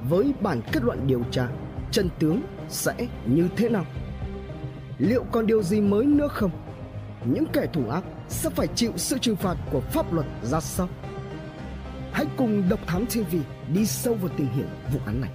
Với 0.09 0.33
bản 0.41 0.61
kết 0.71 0.83
luận 0.83 1.07
điều 1.07 1.23
tra, 1.31 1.47
chân 1.91 2.09
tướng 2.19 2.41
sẽ 2.69 2.93
như 3.25 3.47
thế 3.55 3.69
nào? 3.69 3.85
Liệu 4.97 5.23
còn 5.31 5.47
điều 5.47 5.63
gì 5.63 5.81
mới 5.81 6.05
nữa 6.05 6.27
không? 6.27 6.51
Những 7.25 7.45
kẻ 7.53 7.65
thủ 7.73 7.89
ác 7.89 8.03
sẽ 8.29 8.49
phải 8.49 8.67
chịu 8.67 8.91
sự 8.97 9.17
trừng 9.17 9.35
phạt 9.35 9.57
của 9.71 9.81
pháp 9.81 10.13
luật 10.13 10.25
ra 10.43 10.59
sao? 10.59 10.89
Hãy 12.11 12.25
cùng 12.37 12.69
Độc 12.69 12.79
Thám 12.87 13.05
TV 13.05 13.35
đi 13.73 13.85
sâu 13.85 14.13
vào 14.13 14.29
tìm 14.37 14.47
hiểu 14.55 14.65
vụ 14.93 14.99
án 15.05 15.21
này. 15.21 15.31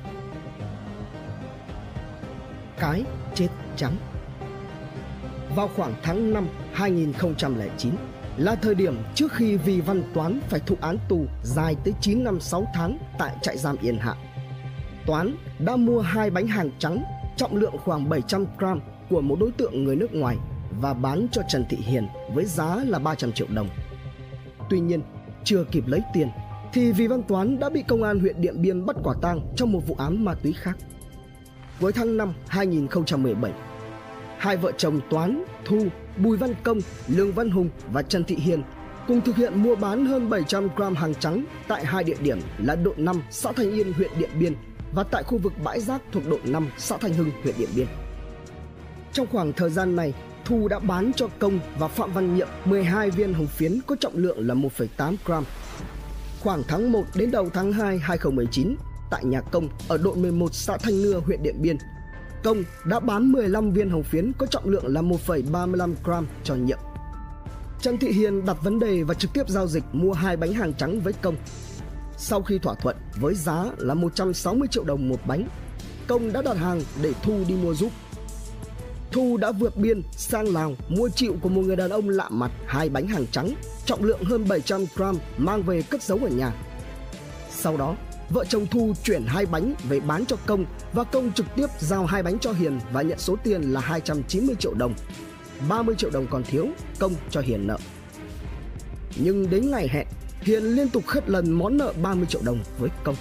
Cái 2.79 3.05
chết 3.35 3.49
trắng 3.77 3.97
Vào 5.57 5.71
khoảng 5.77 5.95
tháng 6.03 6.33
5 6.33 6.49
2009 6.73 7.93
là 8.37 8.55
thời 8.55 8.75
điểm 8.75 8.97
trước 9.15 9.33
khi 9.33 9.57
Vì 9.57 9.81
Văn 9.81 10.03
Toán 10.15 10.41
phải 10.49 10.61
thụ 10.61 10.77
án 10.81 10.99
tù 11.09 11.27
dài 11.43 11.77
tới 11.85 11.95
9 12.01 12.25
năm 12.25 12.41
6 12.41 12.67
tháng 12.75 12.99
tại 13.19 13.37
trại 13.43 13.59
giam 13.59 13.77
Yên 13.81 13.99
Hạ. 13.99 14.15
Toán 15.07 15.35
đã 15.59 15.77
mua 15.77 16.01
hai 16.01 16.31
bánh 16.31 16.47
hàng 16.47 16.71
trắng 16.79 17.05
trọng 17.37 17.57
lượng 17.57 17.75
khoảng 17.85 18.09
700 18.09 18.45
gram 18.59 18.81
của 19.11 19.21
một 19.21 19.37
đối 19.41 19.51
tượng 19.51 19.85
người 19.85 19.97
nước 19.97 20.15
ngoài 20.15 20.37
và 20.81 20.95
bán 20.95 21.27
cho 21.33 21.43
Trần 21.49 21.65
Thị 21.69 21.77
Hiền 21.77 22.07
với 22.35 22.45
giá 22.45 22.77
là 22.87 22.99
300 22.99 23.33
triệu 23.33 23.47
đồng. 23.55 23.69
Tuy 24.71 24.81
nhiên, 24.81 25.03
chưa 25.45 25.65
kịp 25.65 25.87
lấy 25.87 26.01
tiền 26.15 26.29
thì 26.73 26.93
Vì 26.93 27.07
Văn 27.07 27.23
Toán 27.23 27.59
đã 27.59 27.71
bị 27.71 27.83
công 27.89 28.03
an 28.03 28.19
huyện 28.19 28.41
Điện 28.41 28.63
Biên 28.63 28.87
bắt 28.87 28.97
quả 29.03 29.15
tang 29.23 29.41
trong 29.57 29.73
một 29.73 29.81
vụ 29.87 29.95
án 29.99 30.25
ma 30.25 30.35
túy 30.35 30.53
khác. 30.53 30.77
Cuối 31.81 31.93
tháng 31.93 32.17
5 32.17 32.33
2017, 32.49 33.53
hai 34.39 34.57
vợ 34.57 34.73
chồng 34.77 35.01
Toán, 35.11 35.45
Thu, 35.65 35.87
Bùi 36.17 36.37
Văn 36.37 36.55
Công, 36.63 36.79
Lương 37.09 37.33
Văn 37.33 37.51
Hùng 37.51 37.69
và 37.93 38.03
Trần 38.03 38.25
Thị 38.25 38.37
Hiền 38.37 38.63
cùng 39.09 39.21
thực 39.21 39.37
hiện 39.37 39.63
mua 39.63 39.77
bán 39.77 40.07
hơn 40.07 40.31
700 40.31 40.69
gram 40.77 40.95
hàng 40.95 41.15
trắng 41.15 41.45
tại 41.69 41.85
hai 41.85 42.05
địa 42.05 42.17
điểm 42.21 42.41
là 42.59 42.77
đội 42.77 42.95
5 42.97 43.23
xã 43.31 43.53
Thanh 43.53 43.71
Yên 43.71 43.93
huyện 43.93 44.11
Điện 44.19 44.31
Biên 44.41 44.55
và 44.93 45.03
tại 45.03 45.23
khu 45.23 45.39
vực 45.39 45.53
bãi 45.65 45.81
rác 45.81 46.03
thuộc 46.13 46.23
đội 46.29 46.41
5 46.45 46.69
xã 46.79 46.97
Thanh 46.97 47.15
Hưng 47.15 47.31
huyện 47.43 47.55
Điện 47.59 47.69
Biên. 47.77 47.87
Trong 49.13 49.27
khoảng 49.27 49.53
thời 49.53 49.71
gian 49.71 49.97
này, 49.97 50.15
Thu 50.49 50.69
đã 50.69 50.79
bán 50.79 51.13
cho 51.17 51.29
Công 51.39 51.61
và 51.79 51.89
Phạm 51.89 52.13
Văn 52.13 52.37
Nhiệm 52.37 52.49
12 52.65 53.11
viên 53.11 53.35
hồng 53.35 53.47
phiến 53.47 53.81
có 53.87 53.97
trọng 54.01 54.17
lượng 54.17 54.47
là 54.47 54.55
1,8 54.55 55.17
gram. 55.25 55.45
Khoảng 56.41 56.63
tháng 56.69 56.93
1 56.93 57.05
đến 57.15 57.31
đầu 57.31 57.51
tháng 57.55 57.73
2 57.73 57.99
2019, 57.99 58.77
tại 59.11 59.25
nhà 59.25 59.41
Công 59.41 59.69
ở 59.89 59.99
đội 59.99 60.17
11 60.17 60.55
xã 60.55 60.77
Thanh 60.77 61.03
Nưa, 61.03 61.21
huyện 61.21 61.43
Điện 61.43 61.55
Biên, 61.63 61.77
Công 62.45 62.65
đã 62.85 63.01
bán 63.01 63.33
15 63.33 63.73
viên 63.73 63.91
hồng 63.91 64.03
phiến 64.03 64.33
có 64.39 64.47
trọng 64.47 64.69
lượng 64.69 64.87
là 64.87 65.03
1,35 65.03 65.95
gram 66.05 66.27
cho 66.45 66.55
Nhiệm. 66.55 66.79
Trần 67.81 67.99
Thị 67.99 68.09
Hiền 68.09 68.47
đặt 68.47 68.57
vấn 68.63 68.79
đề 68.79 69.03
và 69.03 69.15
trực 69.15 69.33
tiếp 69.33 69.49
giao 69.49 69.67
dịch 69.67 69.85
mua 69.93 70.13
hai 70.13 70.37
bánh 70.37 70.53
hàng 70.53 70.73
trắng 70.75 71.01
với 71.01 71.13
Công. 71.13 71.37
Sau 72.17 72.43
khi 72.43 72.59
thỏa 72.59 72.75
thuận 72.75 72.97
với 73.21 73.35
giá 73.35 73.65
là 73.79 73.95
160 73.95 74.69
triệu 74.71 74.85
đồng 74.85 75.09
một 75.09 75.21
bánh, 75.27 75.49
Công 76.07 76.33
đã 76.33 76.43
đặt 76.43 76.57
hàng 76.57 76.81
để 77.03 77.13
Thu 77.23 77.45
đi 77.49 77.55
mua 77.55 77.75
giúp 77.75 77.93
Thu 79.13 79.37
đã 79.37 79.53
vượt 79.53 79.77
biên 79.77 80.03
sang 80.11 80.55
Lào 80.55 80.75
mua 80.89 81.09
chịu 81.09 81.37
của 81.41 81.49
một 81.49 81.63
người 81.63 81.77
đàn 81.77 81.91
ông 81.91 82.09
lạ 82.09 82.29
mặt 82.31 82.51
hai 82.67 82.89
bánh 82.89 83.07
hàng 83.07 83.27
trắng 83.33 83.55
trọng 83.85 84.05
lượng 84.05 84.25
hơn 84.25 84.49
700 84.49 84.85
gram 84.97 85.17
mang 85.39 85.63
về 85.63 85.83
cất 85.83 86.03
giấu 86.03 86.19
ở 86.23 86.29
nhà. 86.29 86.53
Sau 87.51 87.77
đó, 87.77 87.97
vợ 88.31 88.45
chồng 88.45 88.67
Thu 88.71 88.95
chuyển 89.05 89.25
hai 89.27 89.47
bánh 89.47 89.75
về 89.89 90.01
bán 90.01 90.27
cho 90.27 90.37
Công 90.47 90.65
và 90.93 91.05
Công 91.05 91.33
trực 91.33 91.47
tiếp 91.57 91.67
giao 91.79 92.07
hai 92.07 92.23
bánh 92.23 92.39
cho 92.39 92.53
Hiền 92.53 92.79
và 92.93 93.03
nhận 93.03 93.19
số 93.19 93.37
tiền 93.45 93.63
là 93.63 93.81
290 93.81 94.57
triệu 94.59 94.75
đồng. 94.75 94.95
30 95.69 95.95
triệu 95.99 96.11
đồng 96.11 96.27
còn 96.31 96.43
thiếu, 96.43 96.69
công 96.99 97.15
cho 97.31 97.41
Hiền 97.41 97.67
nợ. 97.67 97.79
Nhưng 99.17 99.51
đến 99.51 99.71
ngày 99.71 99.89
hẹn, 99.89 100.07
Hiền 100.41 100.63
liên 100.63 100.89
tục 100.89 101.07
khất 101.07 101.29
lần 101.29 101.53
món 101.53 101.77
nợ 101.77 101.93
30 102.03 102.27
triệu 102.27 102.41
đồng 102.45 102.59
với 102.79 102.91
công. 103.05 103.17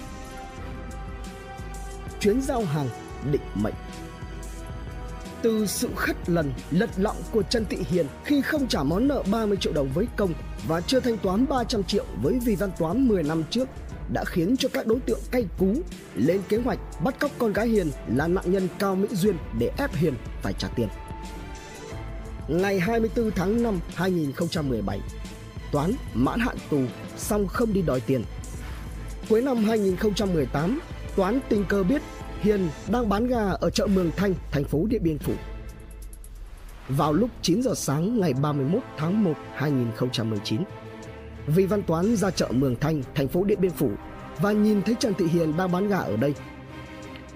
Chuyến 2.20 2.42
giao 2.42 2.62
hàng 2.66 2.90
định 3.32 3.42
mệnh 3.56 3.74
từ 5.42 5.66
sự 5.66 5.90
khất 5.96 6.30
lần 6.30 6.54
lật 6.72 6.90
lọng 6.98 7.16
của 7.32 7.44
Trần 7.44 7.66
Thị 7.70 7.78
Hiền 7.90 8.06
khi 8.26 8.42
không 8.42 8.68
trả 8.68 8.84
món 8.84 9.08
nợ 9.08 9.24
30 9.32 9.58
triệu 9.58 9.74
đồng 9.74 9.90
với 9.94 10.08
công 10.16 10.34
và 10.68 10.82
chưa 10.82 11.00
thanh 11.00 11.18
toán 11.18 11.46
300 11.48 11.84
triệu 11.84 12.06
với 12.22 12.40
Vi 12.46 12.56
Văn 12.56 12.72
Toán 12.80 13.08
10 13.08 13.24
năm 13.24 13.44
trước 13.50 13.70
đã 14.14 14.24
khiến 14.26 14.58
cho 14.58 14.70
các 14.74 14.88
đối 14.88 15.00
tượng 15.00 15.20
cay 15.32 15.46
cú 15.58 15.76
lên 16.16 16.42
kế 16.50 16.58
hoạch 16.58 16.80
bắt 17.04 17.20
cóc 17.20 17.32
con 17.38 17.54
gái 17.54 17.68
Hiền 17.68 17.92
là 18.16 18.28
nạn 18.28 18.52
nhân 18.52 18.68
Cao 18.80 18.96
Mỹ 18.96 19.08
Duyên 19.12 19.36
để 19.60 19.72
ép 19.78 19.96
Hiền 19.96 20.14
phải 20.42 20.54
trả 20.54 20.68
tiền. 20.68 20.88
Ngày 22.48 22.80
24 22.80 23.32
tháng 23.32 23.64
5 23.64 23.80
2017, 23.96 25.00
Toán 25.72 25.92
mãn 26.14 26.40
hạn 26.40 26.58
tù 26.70 26.82
xong 27.18 27.48
không 27.48 27.74
đi 27.74 27.82
đòi 27.82 28.00
tiền. 28.00 28.24
Cuối 29.30 29.42
năm 29.42 29.64
2018, 29.64 30.80
Toán 31.16 31.40
tình 31.50 31.66
cờ 31.66 31.84
biết 31.84 32.02
Hiền 32.48 32.70
đang 32.92 33.10
bán 33.10 33.28
gà 33.28 33.50
ở 33.50 33.70
chợ 33.70 33.88
Mường 33.88 34.12
Thanh, 34.16 34.34
thành 34.52 34.64
phố 34.64 34.86
Điện 34.90 35.04
Biên 35.04 35.18
Phủ. 35.18 35.34
Vào 36.90 37.14
lúc 37.14 37.30
9 37.42 37.62
giờ 37.62 37.74
sáng 37.76 38.20
ngày 38.20 38.34
31 38.34 38.82
tháng 38.98 39.24
1 39.24 39.34
2019, 39.56 40.62
Vì 41.48 41.66
Văn 41.66 41.84
Toán 41.84 42.16
ra 42.16 42.32
chợ 42.32 42.48
Mường 42.52 42.76
Thanh, 42.76 43.02
thành 43.16 43.28
phố 43.28 43.44
Điện 43.44 43.62
Biên 43.62 43.72
Phủ 43.72 43.92
và 44.42 44.52
nhìn 44.52 44.82
thấy 44.82 44.96
Trần 45.00 45.14
Thị 45.14 45.26
Hiền 45.28 45.58
đang 45.58 45.72
bán 45.72 45.88
gà 45.88 45.98
ở 45.98 46.18
đây. 46.18 46.34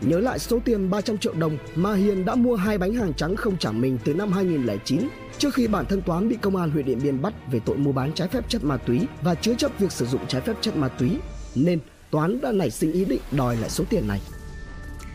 Nhớ 0.02 0.20
lại 0.20 0.40
số 0.40 0.60
tiền 0.66 0.90
300 0.90 1.18
triệu 1.18 1.34
đồng 1.34 1.58
mà 1.76 1.94
Hiền 1.94 2.26
đã 2.26 2.36
mua 2.36 2.56
hai 2.56 2.78
bánh 2.78 2.94
hàng 2.94 3.14
trắng 3.14 3.36
không 3.36 3.58
trả 3.58 3.72
mình 3.72 3.98
từ 4.06 4.14
năm 4.14 4.32
2009 4.32 5.08
trước 5.38 5.54
khi 5.54 5.68
bản 5.68 5.86
thân 5.86 6.02
Toán 6.02 6.30
bị 6.30 6.38
công 6.42 6.56
an 6.56 6.72
huyện 6.72 6.86
Điện 6.86 7.00
Biên 7.04 7.22
bắt 7.22 7.34
về 7.52 7.60
tội 7.66 7.78
mua 7.78 7.92
bán 7.92 8.14
trái 8.14 8.28
phép 8.28 8.50
chất 8.50 8.64
ma 8.64 8.78
túy 8.78 9.08
và 9.22 9.36
chứa 9.36 9.54
chấp 9.54 9.72
việc 9.80 9.92
sử 9.92 10.06
dụng 10.06 10.28
trái 10.28 10.42
phép 10.42 10.54
chất 10.62 10.76
ma 10.76 10.88
túy 10.88 11.18
nên 11.56 11.80
Toán 12.12 12.42
đã 12.42 12.52
nảy 12.52 12.72
sinh 12.72 12.92
ý 12.92 13.06
định 13.06 13.22
đòi 13.32 13.58
lại 13.58 13.70
số 13.70 13.84
tiền 13.90 14.08
này. 14.08 14.22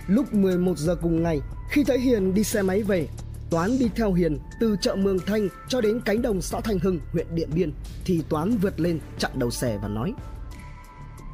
Lúc 0.06 0.34
11 0.34 0.78
giờ 0.78 0.96
cùng 1.02 1.22
ngày, 1.22 1.40
khi 1.70 1.84
thấy 1.84 1.98
Hiền 1.98 2.34
đi 2.34 2.44
xe 2.44 2.62
máy 2.62 2.82
về, 2.82 3.08
Toán 3.50 3.78
đi 3.78 3.90
theo 3.96 4.12
Hiền 4.12 4.38
từ 4.60 4.76
chợ 4.80 4.94
Mường 4.94 5.18
Thanh 5.26 5.48
cho 5.68 5.80
đến 5.80 6.00
cánh 6.04 6.22
đồng 6.22 6.42
xã 6.42 6.60
Thanh 6.60 6.78
Hưng, 6.78 7.00
huyện 7.12 7.26
Điện 7.34 7.50
Biên 7.54 7.72
thì 8.04 8.22
Toán 8.28 8.56
vượt 8.56 8.80
lên 8.80 9.00
chặn 9.18 9.30
đầu 9.34 9.50
xe 9.50 9.78
và 9.82 9.88
nói 9.88 10.12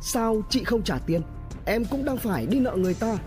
Sao 0.02 0.42
chị 0.50 0.64
không 0.64 0.82
trả 0.82 0.98
tiền? 0.98 1.22
Em 1.64 1.84
cũng 1.84 2.04
đang 2.04 2.16
phải 2.16 2.46
đi 2.46 2.60
nợ 2.60 2.76
người 2.76 2.94
ta. 2.94 3.18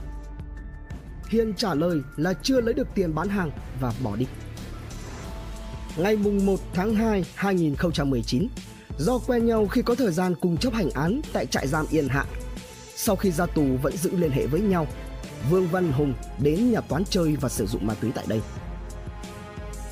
Hiền 1.29 1.53
trả 1.53 1.73
lời 1.73 2.01
là 2.15 2.33
chưa 2.33 2.61
lấy 2.61 2.73
được 2.73 2.87
tiền 2.95 3.15
bán 3.15 3.29
hàng 3.29 3.51
và 3.79 3.93
bỏ 4.03 4.15
đi. 4.15 4.27
Ngày 5.97 6.17
mùng 6.17 6.45
1 6.45 6.59
tháng 6.73 6.95
2 6.95 7.25
2019, 7.35 8.47
do 8.97 9.17
quen 9.17 9.45
nhau 9.45 9.67
khi 9.67 9.81
có 9.81 9.95
thời 9.95 10.11
gian 10.11 10.35
cùng 10.41 10.57
chấp 10.57 10.73
hành 10.73 10.89
án 10.89 11.21
tại 11.33 11.45
trại 11.45 11.67
giam 11.67 11.85
Yên 11.91 12.07
Hạ. 12.07 12.25
Sau 12.95 13.15
khi 13.15 13.31
ra 13.31 13.45
tù 13.45 13.77
vẫn 13.81 13.97
giữ 13.97 14.11
liên 14.15 14.31
hệ 14.31 14.47
với 14.47 14.61
nhau 14.61 14.87
Vương 15.49 15.67
Văn 15.67 15.91
Hùng 15.91 16.13
đến 16.39 16.71
nhà 16.71 16.81
Toán 16.81 17.03
chơi 17.09 17.37
và 17.41 17.49
sử 17.49 17.65
dụng 17.65 17.87
ma 17.87 17.93
túy 18.01 18.11
tại 18.15 18.25
đây. 18.27 18.41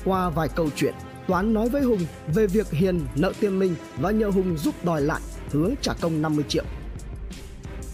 Qua 0.04 0.30
vài 0.30 0.48
câu 0.48 0.68
chuyện, 0.76 0.94
Toán 1.26 1.54
nói 1.54 1.68
với 1.68 1.82
Hùng 1.82 2.06
về 2.34 2.46
việc 2.46 2.70
Hiền 2.70 3.00
nợ 3.16 3.32
tiền 3.40 3.58
mình 3.58 3.74
và 3.98 4.10
nhờ 4.10 4.28
Hùng 4.28 4.58
giúp 4.58 4.74
đòi 4.84 5.00
lại, 5.02 5.20
hứa 5.50 5.70
trả 5.80 5.92
công 6.00 6.22
50 6.22 6.44
triệu. 6.48 6.64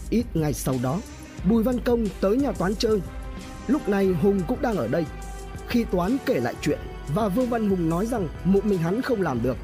Ít 0.09 0.25
ngày 0.33 0.53
sau 0.53 0.75
đó, 0.83 0.99
Bùi 1.49 1.63
Văn 1.63 1.79
Công 1.79 2.05
tới 2.21 2.37
nhà 2.37 2.51
Toán 2.51 2.75
chơi. 2.75 3.01
Lúc 3.67 3.89
này 3.89 4.05
Hùng 4.05 4.41
cũng 4.47 4.61
đang 4.61 4.75
ở 4.75 4.87
đây. 4.87 5.05
Khi 5.67 5.83
Toán 5.83 6.17
kể 6.25 6.39
lại 6.39 6.55
chuyện 6.61 6.79
và 7.15 7.27
Vương 7.27 7.49
Văn 7.49 7.69
Hùng 7.69 7.89
nói 7.89 8.05
rằng 8.05 8.27
một 8.43 8.65
mình 8.65 8.79
hắn 8.79 9.01
không 9.01 9.21
làm 9.21 9.43
được. 9.43 9.57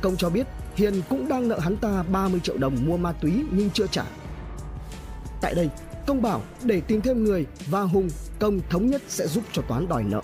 Công 0.00 0.16
cho 0.16 0.30
biết 0.30 0.46
Hiền 0.74 1.02
cũng 1.08 1.28
đang 1.28 1.48
nợ 1.48 1.58
hắn 1.58 1.76
ta 1.76 2.02
30 2.02 2.40
triệu 2.40 2.58
đồng 2.58 2.76
mua 2.86 2.96
ma 2.96 3.12
túy 3.12 3.44
nhưng 3.50 3.70
chưa 3.70 3.86
trả. 3.86 4.04
Tại 5.40 5.54
đây, 5.54 5.68
Công 6.06 6.22
bảo 6.22 6.42
để 6.64 6.80
tìm 6.80 7.00
thêm 7.00 7.24
người 7.24 7.46
và 7.66 7.82
Hùng 7.82 8.08
Công 8.38 8.60
thống 8.70 8.86
nhất 8.86 9.02
sẽ 9.08 9.26
giúp 9.26 9.44
cho 9.52 9.62
Toán 9.62 9.88
đòi 9.88 10.04
nợ. 10.04 10.20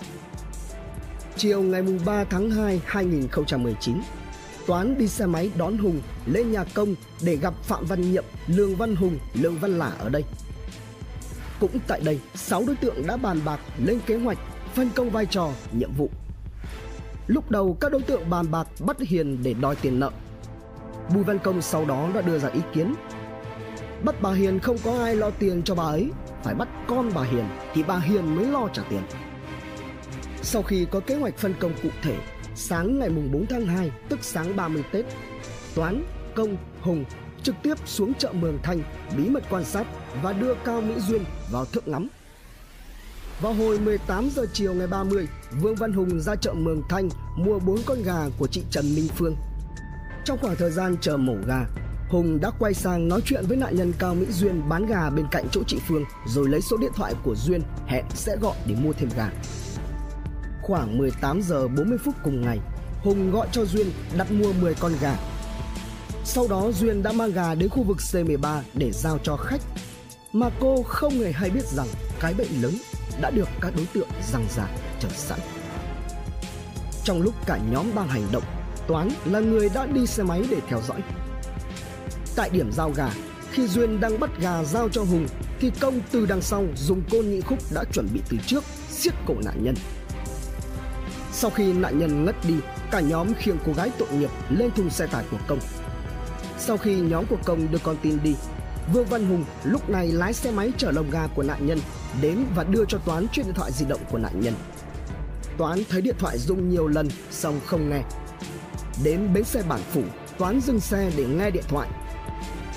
Chiều 1.35 1.61
ngày 1.61 1.83
3 2.05 2.23
tháng 2.23 2.51
2 2.51 2.81
2019, 2.85 4.01
Toán 4.67 4.97
đi 4.97 5.07
xe 5.07 5.25
máy 5.25 5.51
đón 5.57 5.77
Hùng 5.77 6.01
lên 6.25 6.51
nhà 6.51 6.63
công 6.73 6.95
để 7.23 7.35
gặp 7.35 7.53
Phạm 7.63 7.85
Văn 7.85 8.11
Nhiệm, 8.11 8.23
Lương 8.47 8.75
Văn 8.75 8.95
Hùng, 8.95 9.17
Lương 9.33 9.57
Văn 9.57 9.79
Lả 9.79 9.91
ở 9.99 10.09
đây. 10.09 10.23
Cũng 11.59 11.79
tại 11.87 12.01
đây, 12.05 12.19
6 12.35 12.63
đối 12.67 12.75
tượng 12.75 13.07
đã 13.07 13.17
bàn 13.17 13.39
bạc 13.45 13.59
lên 13.77 13.99
kế 14.05 14.15
hoạch 14.15 14.37
phân 14.73 14.89
công 14.95 15.09
vai 15.09 15.25
trò, 15.25 15.49
nhiệm 15.71 15.91
vụ. 15.97 16.09
Lúc 17.27 17.51
đầu 17.51 17.77
các 17.79 17.91
đối 17.91 18.01
tượng 18.01 18.29
bàn 18.29 18.51
bạc 18.51 18.67
bắt 18.79 18.99
Hiền 18.99 19.43
để 19.43 19.53
đòi 19.53 19.75
tiền 19.75 19.99
nợ. 19.99 20.11
Bùi 21.13 21.23
Văn 21.23 21.39
Công 21.39 21.61
sau 21.61 21.85
đó 21.85 22.09
đã 22.15 22.21
đưa 22.21 22.39
ra 22.39 22.49
ý 22.49 22.61
kiến 22.73 22.93
Bắt 24.05 24.15
bà 24.21 24.33
Hiền 24.33 24.59
không 24.59 24.77
có 24.83 25.03
ai 25.03 25.15
lo 25.15 25.29
tiền 25.29 25.63
cho 25.63 25.75
bà 25.75 25.83
ấy 25.83 26.09
Phải 26.43 26.55
bắt 26.55 26.67
con 26.87 27.11
bà 27.15 27.23
Hiền 27.23 27.45
Thì 27.73 27.83
bà 27.83 27.99
Hiền 27.99 28.35
mới 28.35 28.45
lo 28.45 28.67
trả 28.73 28.83
tiền 28.89 29.01
Sau 30.41 30.61
khi 30.61 30.85
có 30.91 30.99
kế 30.99 31.15
hoạch 31.15 31.37
phân 31.37 31.53
công 31.59 31.73
cụ 31.83 31.89
thể 32.01 32.17
Sáng 32.55 32.99
ngày 32.99 33.09
mùng 33.09 33.31
4 33.31 33.45
tháng 33.45 33.65
2 33.65 33.91
Tức 34.09 34.19
sáng 34.21 34.55
30 34.55 34.83
Tết 34.91 35.05
Toán, 35.75 36.03
Công, 36.35 36.57
Hùng 36.81 37.05
trực 37.43 37.55
tiếp 37.63 37.73
xuống 37.85 38.13
chợ 38.13 38.31
Mường 38.33 38.59
Thanh 38.63 38.83
bí 39.17 39.29
mật 39.29 39.43
quan 39.49 39.65
sát 39.65 39.87
và 40.21 40.33
đưa 40.33 40.55
Cao 40.65 40.81
Mỹ 40.81 40.93
Duyên 40.99 41.23
vào 41.51 41.65
thượng 41.65 41.91
ngắm. 41.91 42.07
Vào 43.41 43.53
hồi 43.53 43.79
18 43.79 44.29
giờ 44.29 44.45
chiều 44.53 44.73
ngày 44.73 44.87
30, 44.87 45.27
Vương 45.61 45.75
Văn 45.75 45.93
Hùng 45.93 46.19
ra 46.19 46.35
chợ 46.35 46.53
Mường 46.53 46.81
Thanh 46.89 47.09
mua 47.35 47.59
4 47.59 47.77
con 47.85 48.03
gà 48.03 48.29
của 48.39 48.47
chị 48.47 48.63
Trần 48.71 48.95
Minh 48.95 49.07
Phương. 49.15 49.35
Trong 50.25 50.37
khoảng 50.41 50.55
thời 50.55 50.71
gian 50.71 50.95
chờ 51.01 51.17
mổ 51.17 51.35
gà, 51.47 51.65
Hùng 52.11 52.39
đã 52.41 52.51
quay 52.59 52.73
sang 52.73 53.07
nói 53.07 53.21
chuyện 53.25 53.45
với 53.47 53.57
nạn 53.57 53.75
nhân 53.75 53.93
Cao 53.99 54.15
Mỹ 54.15 54.25
Duyên 54.29 54.69
bán 54.69 54.85
gà 54.85 55.09
bên 55.09 55.25
cạnh 55.31 55.45
chỗ 55.51 55.61
chị 55.67 55.77
Phương 55.87 56.05
rồi 56.25 56.49
lấy 56.49 56.61
số 56.61 56.77
điện 56.77 56.91
thoại 56.95 57.13
của 57.23 57.35
Duyên 57.35 57.61
hẹn 57.87 58.05
sẽ 58.13 58.35
gọi 58.41 58.55
để 58.65 58.75
mua 58.75 58.93
thêm 58.93 59.09
gà. 59.17 59.29
Khoảng 60.61 60.97
18 60.97 61.41
giờ 61.41 61.67
40 61.67 61.97
phút 62.05 62.15
cùng 62.23 62.41
ngày, 62.41 62.59
Hùng 63.03 63.31
gọi 63.31 63.47
cho 63.51 63.65
Duyên 63.65 63.87
đặt 64.17 64.31
mua 64.31 64.53
10 64.53 64.73
con 64.73 64.91
gà. 65.01 65.15
Sau 66.23 66.47
đó 66.47 66.71
Duyên 66.71 67.03
đã 67.03 67.11
mang 67.11 67.31
gà 67.31 67.55
đến 67.55 67.69
khu 67.69 67.83
vực 67.83 67.97
C13 67.97 68.61
để 68.73 68.91
giao 68.91 69.17
cho 69.23 69.35
khách. 69.35 69.61
Mà 70.33 70.49
cô 70.59 70.83
không 70.83 71.13
hề 71.13 71.31
hay 71.31 71.49
biết 71.49 71.65
rằng 71.65 71.87
cái 72.19 72.33
bệnh 72.33 72.61
lớn 72.61 72.73
đã 73.21 73.29
được 73.29 73.49
các 73.61 73.73
đối 73.77 73.85
tượng 73.93 74.09
răng 74.33 74.45
giả 74.55 74.67
chờ 74.99 75.09
sẵn. 75.09 75.39
Trong 77.03 77.21
lúc 77.21 77.33
cả 77.45 77.59
nhóm 77.71 77.85
đang 77.95 78.07
hành 78.07 78.27
động, 78.31 78.43
Toán 78.87 79.09
là 79.25 79.39
người 79.39 79.69
đã 79.73 79.85
đi 79.85 80.05
xe 80.05 80.23
máy 80.23 80.43
để 80.49 80.57
theo 80.67 80.81
dõi 80.87 81.01
Tại 82.35 82.49
điểm 82.49 82.71
giao 82.71 82.91
gà, 82.91 83.09
khi 83.51 83.67
Duyên 83.67 83.99
đang 83.99 84.19
bắt 84.19 84.29
gà 84.39 84.63
giao 84.63 84.89
cho 84.89 85.03
Hùng 85.03 85.27
thì 85.59 85.71
Công 85.79 85.99
từ 86.11 86.25
đằng 86.25 86.41
sau 86.41 86.65
dùng 86.75 87.01
côn 87.11 87.29
nhị 87.29 87.41
khúc 87.41 87.59
đã 87.73 87.83
chuẩn 87.93 88.07
bị 88.13 88.21
từ 88.29 88.37
trước 88.47 88.63
siết 88.89 89.13
cổ 89.25 89.33
nạn 89.45 89.63
nhân. 89.63 89.75
Sau 91.31 91.51
khi 91.51 91.73
nạn 91.73 91.99
nhân 91.99 92.25
ngất 92.25 92.35
đi, 92.47 92.55
cả 92.91 92.99
nhóm 92.99 93.33
khiêng 93.33 93.57
cô 93.65 93.73
gái 93.73 93.91
tội 93.97 94.07
nghiệp 94.11 94.29
lên 94.49 94.71
thùng 94.71 94.89
xe 94.89 95.07
tải 95.07 95.25
của 95.31 95.37
Công. 95.47 95.59
Sau 96.59 96.77
khi 96.77 96.95
nhóm 96.95 97.25
của 97.25 97.37
Công 97.45 97.71
đưa 97.71 97.77
con 97.83 97.95
tin 98.01 98.19
đi, 98.23 98.35
Vương 98.93 99.05
Văn 99.05 99.25
Hùng 99.25 99.45
lúc 99.63 99.89
này 99.89 100.07
lái 100.07 100.33
xe 100.33 100.51
máy 100.51 100.71
chở 100.77 100.91
lồng 100.91 101.09
gà 101.11 101.27
của 101.35 101.43
nạn 101.43 101.67
nhân 101.67 101.79
đến 102.21 102.45
và 102.55 102.63
đưa 102.63 102.85
cho 102.85 102.97
Toán 102.97 103.27
chiếc 103.27 103.45
điện 103.45 103.53
thoại 103.53 103.71
di 103.71 103.85
động 103.85 104.01
của 104.11 104.17
nạn 104.17 104.41
nhân. 104.41 104.53
Toán 105.57 105.79
thấy 105.89 106.01
điện 106.01 106.15
thoại 106.19 106.37
rung 106.37 106.69
nhiều 106.69 106.87
lần 106.87 107.09
xong 107.31 107.59
không 107.65 107.89
nghe. 107.89 108.01
Đến 109.03 109.33
bến 109.33 109.43
xe 109.43 109.63
bản 109.69 109.79
phủ, 109.91 110.01
Toán 110.37 110.61
dừng 110.61 110.79
xe 110.79 111.11
để 111.17 111.25
nghe 111.25 111.51
điện 111.51 111.63
thoại 111.67 111.89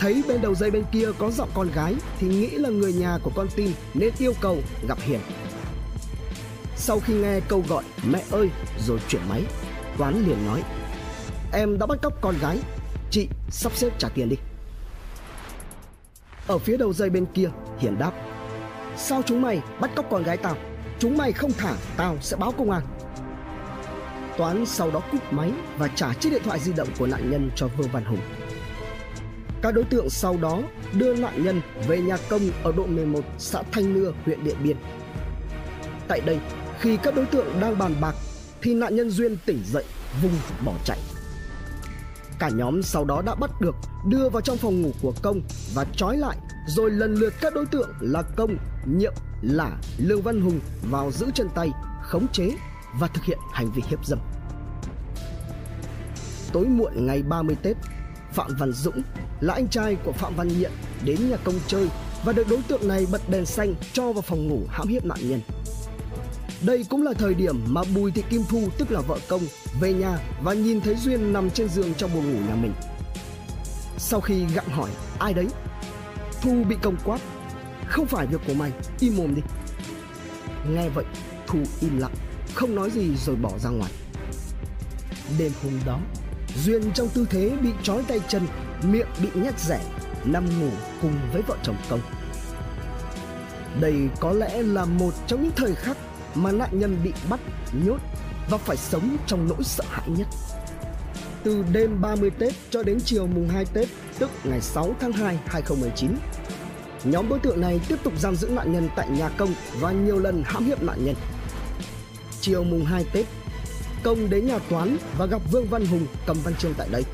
Thấy 0.00 0.22
bên 0.28 0.40
đầu 0.42 0.54
dây 0.54 0.70
bên 0.70 0.84
kia 0.92 1.08
có 1.18 1.30
giọng 1.30 1.48
con 1.54 1.68
gái 1.74 1.94
thì 2.18 2.28
nghĩ 2.28 2.50
là 2.50 2.68
người 2.68 2.92
nhà 2.92 3.18
của 3.22 3.30
con 3.34 3.46
tin 3.56 3.70
nên 3.94 4.14
yêu 4.18 4.32
cầu 4.40 4.58
gặp 4.88 4.98
Hiền. 5.00 5.20
Sau 6.76 7.00
khi 7.00 7.14
nghe 7.14 7.40
câu 7.48 7.64
gọi 7.68 7.84
mẹ 8.06 8.22
ơi 8.30 8.48
rồi 8.86 8.98
chuyển 9.08 9.22
máy, 9.28 9.42
Toán 9.98 10.24
liền 10.26 10.46
nói 10.46 10.62
Em 11.52 11.78
đã 11.78 11.86
bắt 11.86 11.98
cóc 12.02 12.20
con 12.20 12.34
gái, 12.40 12.58
chị 13.10 13.28
sắp 13.50 13.72
xếp 13.76 13.90
trả 13.98 14.08
tiền 14.08 14.28
đi. 14.28 14.36
Ở 16.46 16.58
phía 16.58 16.76
đầu 16.76 16.92
dây 16.92 17.10
bên 17.10 17.26
kia, 17.34 17.50
Hiền 17.78 17.98
đáp 17.98 18.12
Sao 18.96 19.22
chúng 19.26 19.42
mày 19.42 19.60
bắt 19.80 19.90
cóc 19.96 20.06
con 20.10 20.22
gái 20.22 20.36
tao? 20.36 20.56
Chúng 20.98 21.16
mày 21.16 21.32
không 21.32 21.52
thả, 21.52 21.74
tao 21.96 22.16
sẽ 22.20 22.36
báo 22.36 22.52
công 22.52 22.70
an. 22.70 22.82
Toán 24.38 24.66
sau 24.66 24.90
đó 24.90 25.00
cúp 25.12 25.32
máy 25.32 25.52
và 25.78 25.88
trả 25.88 26.14
chiếc 26.14 26.30
điện 26.30 26.42
thoại 26.44 26.58
di 26.58 26.72
động 26.72 26.88
của 26.98 27.06
nạn 27.06 27.30
nhân 27.30 27.50
cho 27.56 27.68
Vương 27.68 27.88
Văn 27.92 28.04
Hùng. 28.04 28.20
Các 29.64 29.74
đối 29.74 29.84
tượng 29.84 30.10
sau 30.10 30.36
đó 30.42 30.62
đưa 30.98 31.16
nạn 31.16 31.44
nhân 31.44 31.60
về 31.88 32.00
nhà 32.00 32.16
công 32.28 32.42
ở 32.62 32.72
độ 32.76 32.86
11 32.86 33.20
xã 33.38 33.62
Thanh 33.72 33.94
Nưa, 33.94 34.12
huyện 34.24 34.44
Điện 34.44 34.56
Biên. 34.64 34.76
Tại 36.08 36.20
đây, 36.20 36.38
khi 36.80 36.96
các 36.96 37.14
đối 37.16 37.26
tượng 37.26 37.60
đang 37.60 37.78
bàn 37.78 37.94
bạc 38.00 38.14
thì 38.62 38.74
nạn 38.74 38.96
nhân 38.96 39.10
Duyên 39.10 39.36
tỉnh 39.46 39.62
dậy, 39.64 39.84
vùng 40.22 40.32
bỏ 40.64 40.72
chạy. 40.84 40.98
Cả 42.38 42.48
nhóm 42.48 42.82
sau 42.82 43.04
đó 43.04 43.22
đã 43.26 43.34
bắt 43.34 43.50
được, 43.60 43.74
đưa 44.08 44.28
vào 44.28 44.40
trong 44.40 44.56
phòng 44.56 44.82
ngủ 44.82 44.90
của 45.02 45.12
công 45.22 45.40
và 45.74 45.84
trói 45.96 46.16
lại, 46.16 46.36
rồi 46.66 46.90
lần 46.90 47.14
lượt 47.14 47.34
các 47.40 47.54
đối 47.54 47.66
tượng 47.66 47.90
là 48.00 48.22
công, 48.36 48.56
nhiệm, 48.86 49.12
lả, 49.42 49.70
lương 49.98 50.22
văn 50.22 50.40
hùng 50.40 50.60
vào 50.90 51.10
giữ 51.10 51.26
chân 51.34 51.48
tay, 51.54 51.70
khống 52.02 52.26
chế 52.32 52.50
và 53.00 53.06
thực 53.06 53.24
hiện 53.24 53.38
hành 53.52 53.72
vi 53.72 53.82
hiếp 53.88 54.06
dâm. 54.06 54.18
Tối 56.52 56.66
muộn 56.66 57.06
ngày 57.06 57.22
30 57.22 57.56
Tết, 57.62 57.76
Phạm 58.32 58.50
Văn 58.58 58.72
Dũng 58.72 59.02
là 59.44 59.54
anh 59.54 59.68
trai 59.68 59.96
của 60.04 60.12
Phạm 60.12 60.36
Văn 60.36 60.48
Nhiệm 60.48 60.70
đến 61.04 61.30
nhà 61.30 61.36
công 61.44 61.54
chơi 61.66 61.88
và 62.24 62.32
được 62.32 62.48
đối 62.50 62.62
tượng 62.62 62.88
này 62.88 63.06
bật 63.12 63.28
đèn 63.28 63.46
xanh 63.46 63.74
cho 63.92 64.12
vào 64.12 64.22
phòng 64.22 64.48
ngủ 64.48 64.60
hãm 64.68 64.88
hiếp 64.88 65.04
nạn 65.04 65.18
nhân. 65.22 65.40
Đây 66.66 66.84
cũng 66.88 67.02
là 67.02 67.12
thời 67.12 67.34
điểm 67.34 67.64
mà 67.68 67.82
Bùi 67.94 68.10
Thị 68.10 68.22
Kim 68.30 68.42
Thu 68.48 68.68
tức 68.78 68.90
là 68.90 69.00
vợ 69.00 69.18
công 69.28 69.42
về 69.80 69.92
nhà 69.92 70.18
và 70.42 70.54
nhìn 70.54 70.80
thấy 70.80 70.96
Duyên 70.96 71.32
nằm 71.32 71.50
trên 71.50 71.68
giường 71.68 71.94
trong 71.94 72.14
buồng 72.14 72.32
ngủ 72.32 72.38
nhà 72.48 72.54
mình. 72.54 72.72
Sau 73.98 74.20
khi 74.20 74.44
gặng 74.54 74.68
hỏi 74.68 74.90
ai 75.18 75.34
đấy, 75.34 75.46
Thu 76.42 76.64
bị 76.68 76.76
công 76.82 76.96
quát. 77.04 77.20
Không 77.86 78.06
phải 78.06 78.26
việc 78.26 78.40
của 78.46 78.54
mày, 78.54 78.72
im 79.00 79.16
mồm 79.16 79.34
đi. 79.34 79.42
Nghe 80.68 80.88
vậy, 80.88 81.04
Thu 81.46 81.58
im 81.80 81.98
lặng, 81.98 82.14
không 82.54 82.74
nói 82.74 82.90
gì 82.90 83.16
rồi 83.16 83.36
bỏ 83.36 83.58
ra 83.58 83.70
ngoài. 83.70 83.92
Đêm 85.38 85.52
hôm 85.62 85.72
đó, 85.86 86.00
Duyên 86.62 86.92
trong 86.94 87.08
tư 87.08 87.26
thế 87.30 87.56
bị 87.62 87.70
trói 87.82 88.02
tay 88.08 88.20
chân, 88.28 88.42
miệng 88.82 89.06
bị 89.22 89.28
nhét 89.34 89.60
rẻ, 89.60 89.80
nằm 90.24 90.60
ngủ 90.60 90.70
cùng 91.02 91.12
với 91.32 91.42
vợ 91.42 91.56
chồng 91.62 91.76
công. 91.90 92.00
Đây 93.80 93.94
có 94.20 94.32
lẽ 94.32 94.62
là 94.62 94.84
một 94.84 95.14
trong 95.26 95.42
những 95.42 95.52
thời 95.56 95.74
khắc 95.74 95.96
mà 96.34 96.52
nạn 96.52 96.68
nhân 96.72 96.96
bị 97.04 97.12
bắt, 97.30 97.40
nhốt 97.84 97.98
và 98.50 98.58
phải 98.58 98.76
sống 98.76 99.16
trong 99.26 99.48
nỗi 99.48 99.64
sợ 99.64 99.84
hãi 99.90 100.08
nhất. 100.08 100.26
Từ 101.42 101.64
đêm 101.72 102.00
30 102.00 102.30
Tết 102.30 102.54
cho 102.70 102.82
đến 102.82 102.98
chiều 103.04 103.26
mùng 103.26 103.48
2 103.48 103.64
Tết, 103.64 103.88
tức 104.18 104.30
ngày 104.44 104.60
6 104.60 104.96
tháng 105.00 105.12
2, 105.12 105.38
2019, 105.46 106.16
nhóm 107.04 107.28
đối 107.28 107.38
tượng 107.38 107.60
này 107.60 107.80
tiếp 107.88 107.96
tục 108.02 108.12
giam 108.18 108.36
giữ 108.36 108.48
nạn 108.48 108.72
nhân 108.72 108.88
tại 108.96 109.08
nhà 109.10 109.28
công 109.28 109.54
và 109.80 109.92
nhiều 109.92 110.18
lần 110.18 110.42
hãm 110.46 110.64
hiếp 110.64 110.82
nạn 110.82 111.04
nhân. 111.04 111.14
Chiều 112.40 112.64
mùng 112.64 112.84
2 112.84 113.04
Tết, 113.12 113.26
Công 114.04 114.30
đến 114.30 114.46
nhà 114.46 114.58
toán 114.70 114.96
và 115.18 115.26
gặp 115.26 115.42
Vương 115.52 115.66
Văn 115.66 115.86
Hùng 115.86 116.06
cầm 116.26 116.36
văn 116.44 116.54
chương 116.54 116.74
tại 116.78 116.88
đây. 116.92 117.04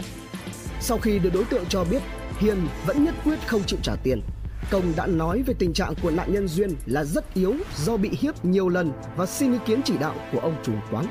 Sau 0.80 0.98
khi 0.98 1.18
được 1.18 1.30
đối 1.34 1.44
tượng 1.44 1.64
cho 1.68 1.84
biết 1.84 2.02
Hiền 2.38 2.56
vẫn 2.86 3.04
nhất 3.04 3.14
quyết 3.24 3.38
không 3.46 3.62
chịu 3.66 3.78
trả 3.82 3.92
tiền, 4.02 4.22
Công 4.70 4.92
đã 4.96 5.06
nói 5.06 5.42
về 5.46 5.54
tình 5.58 5.72
trạng 5.72 5.94
của 6.02 6.10
nạn 6.10 6.32
nhân 6.32 6.48
Duyên 6.48 6.74
là 6.86 7.04
rất 7.04 7.34
yếu 7.34 7.54
do 7.76 7.96
bị 7.96 8.10
hiếp 8.20 8.44
nhiều 8.44 8.68
lần 8.68 8.92
và 9.16 9.26
xin 9.26 9.52
ý 9.52 9.58
kiến 9.66 9.80
chỉ 9.84 9.98
đạo 9.98 10.14
của 10.32 10.38
ông 10.38 10.56
chủ 10.62 10.72
quán. 10.90 11.06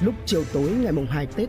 Lúc 0.00 0.14
chiều 0.26 0.44
tối 0.52 0.70
ngày 0.70 0.92
mùng 0.92 1.06
2 1.06 1.26
Tết, 1.26 1.48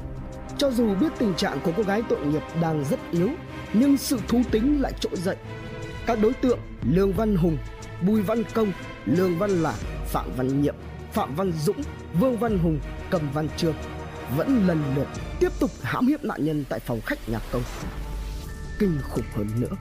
cho 0.57 0.71
dù 0.71 0.95
biết 0.95 1.11
tình 1.19 1.34
trạng 1.35 1.59
của 1.63 1.71
cô 1.77 1.84
gái 1.84 2.01
tội 2.09 2.25
nghiệp 2.25 2.43
đang 2.61 2.85
rất 2.89 2.99
yếu, 3.11 3.30
nhưng 3.73 3.97
sự 3.97 4.19
thú 4.27 4.41
tính 4.51 4.81
lại 4.81 4.93
trỗi 4.99 5.15
dậy. 5.15 5.35
Các 6.05 6.19
đối 6.21 6.34
tượng 6.34 6.59
Lương 6.91 7.13
Văn 7.13 7.35
Hùng, 7.35 7.57
Bùi 8.01 8.21
Văn 8.21 8.43
Công, 8.53 8.71
Lương 9.05 9.38
Văn 9.38 9.63
Lạc, 9.63 9.77
Phạm 10.05 10.31
Văn 10.38 10.61
Nhiệm, 10.61 10.75
Phạm 11.14 11.35
Văn 11.35 11.52
Dũng, 11.65 11.81
Vương 12.19 12.38
Văn 12.38 12.60
Hùng, 12.60 12.80
Cầm 13.10 13.31
Văn 13.34 13.48
Trương 13.57 13.76
vẫn 14.38 14.68
lần 14.68 14.95
lượt 14.95 15.07
tiếp 15.40 15.49
tục 15.60 15.72
hãm 15.81 16.07
hiếp 16.07 16.23
nạn 16.23 16.45
nhân 16.45 16.64
tại 16.69 16.80
phòng 16.80 17.02
khách 17.02 17.30
nhà 17.30 17.40
công. 17.52 17.61
Kinh 18.80 18.98
khủng 19.10 19.26
hơn 19.35 19.48
nữa, 19.60 19.76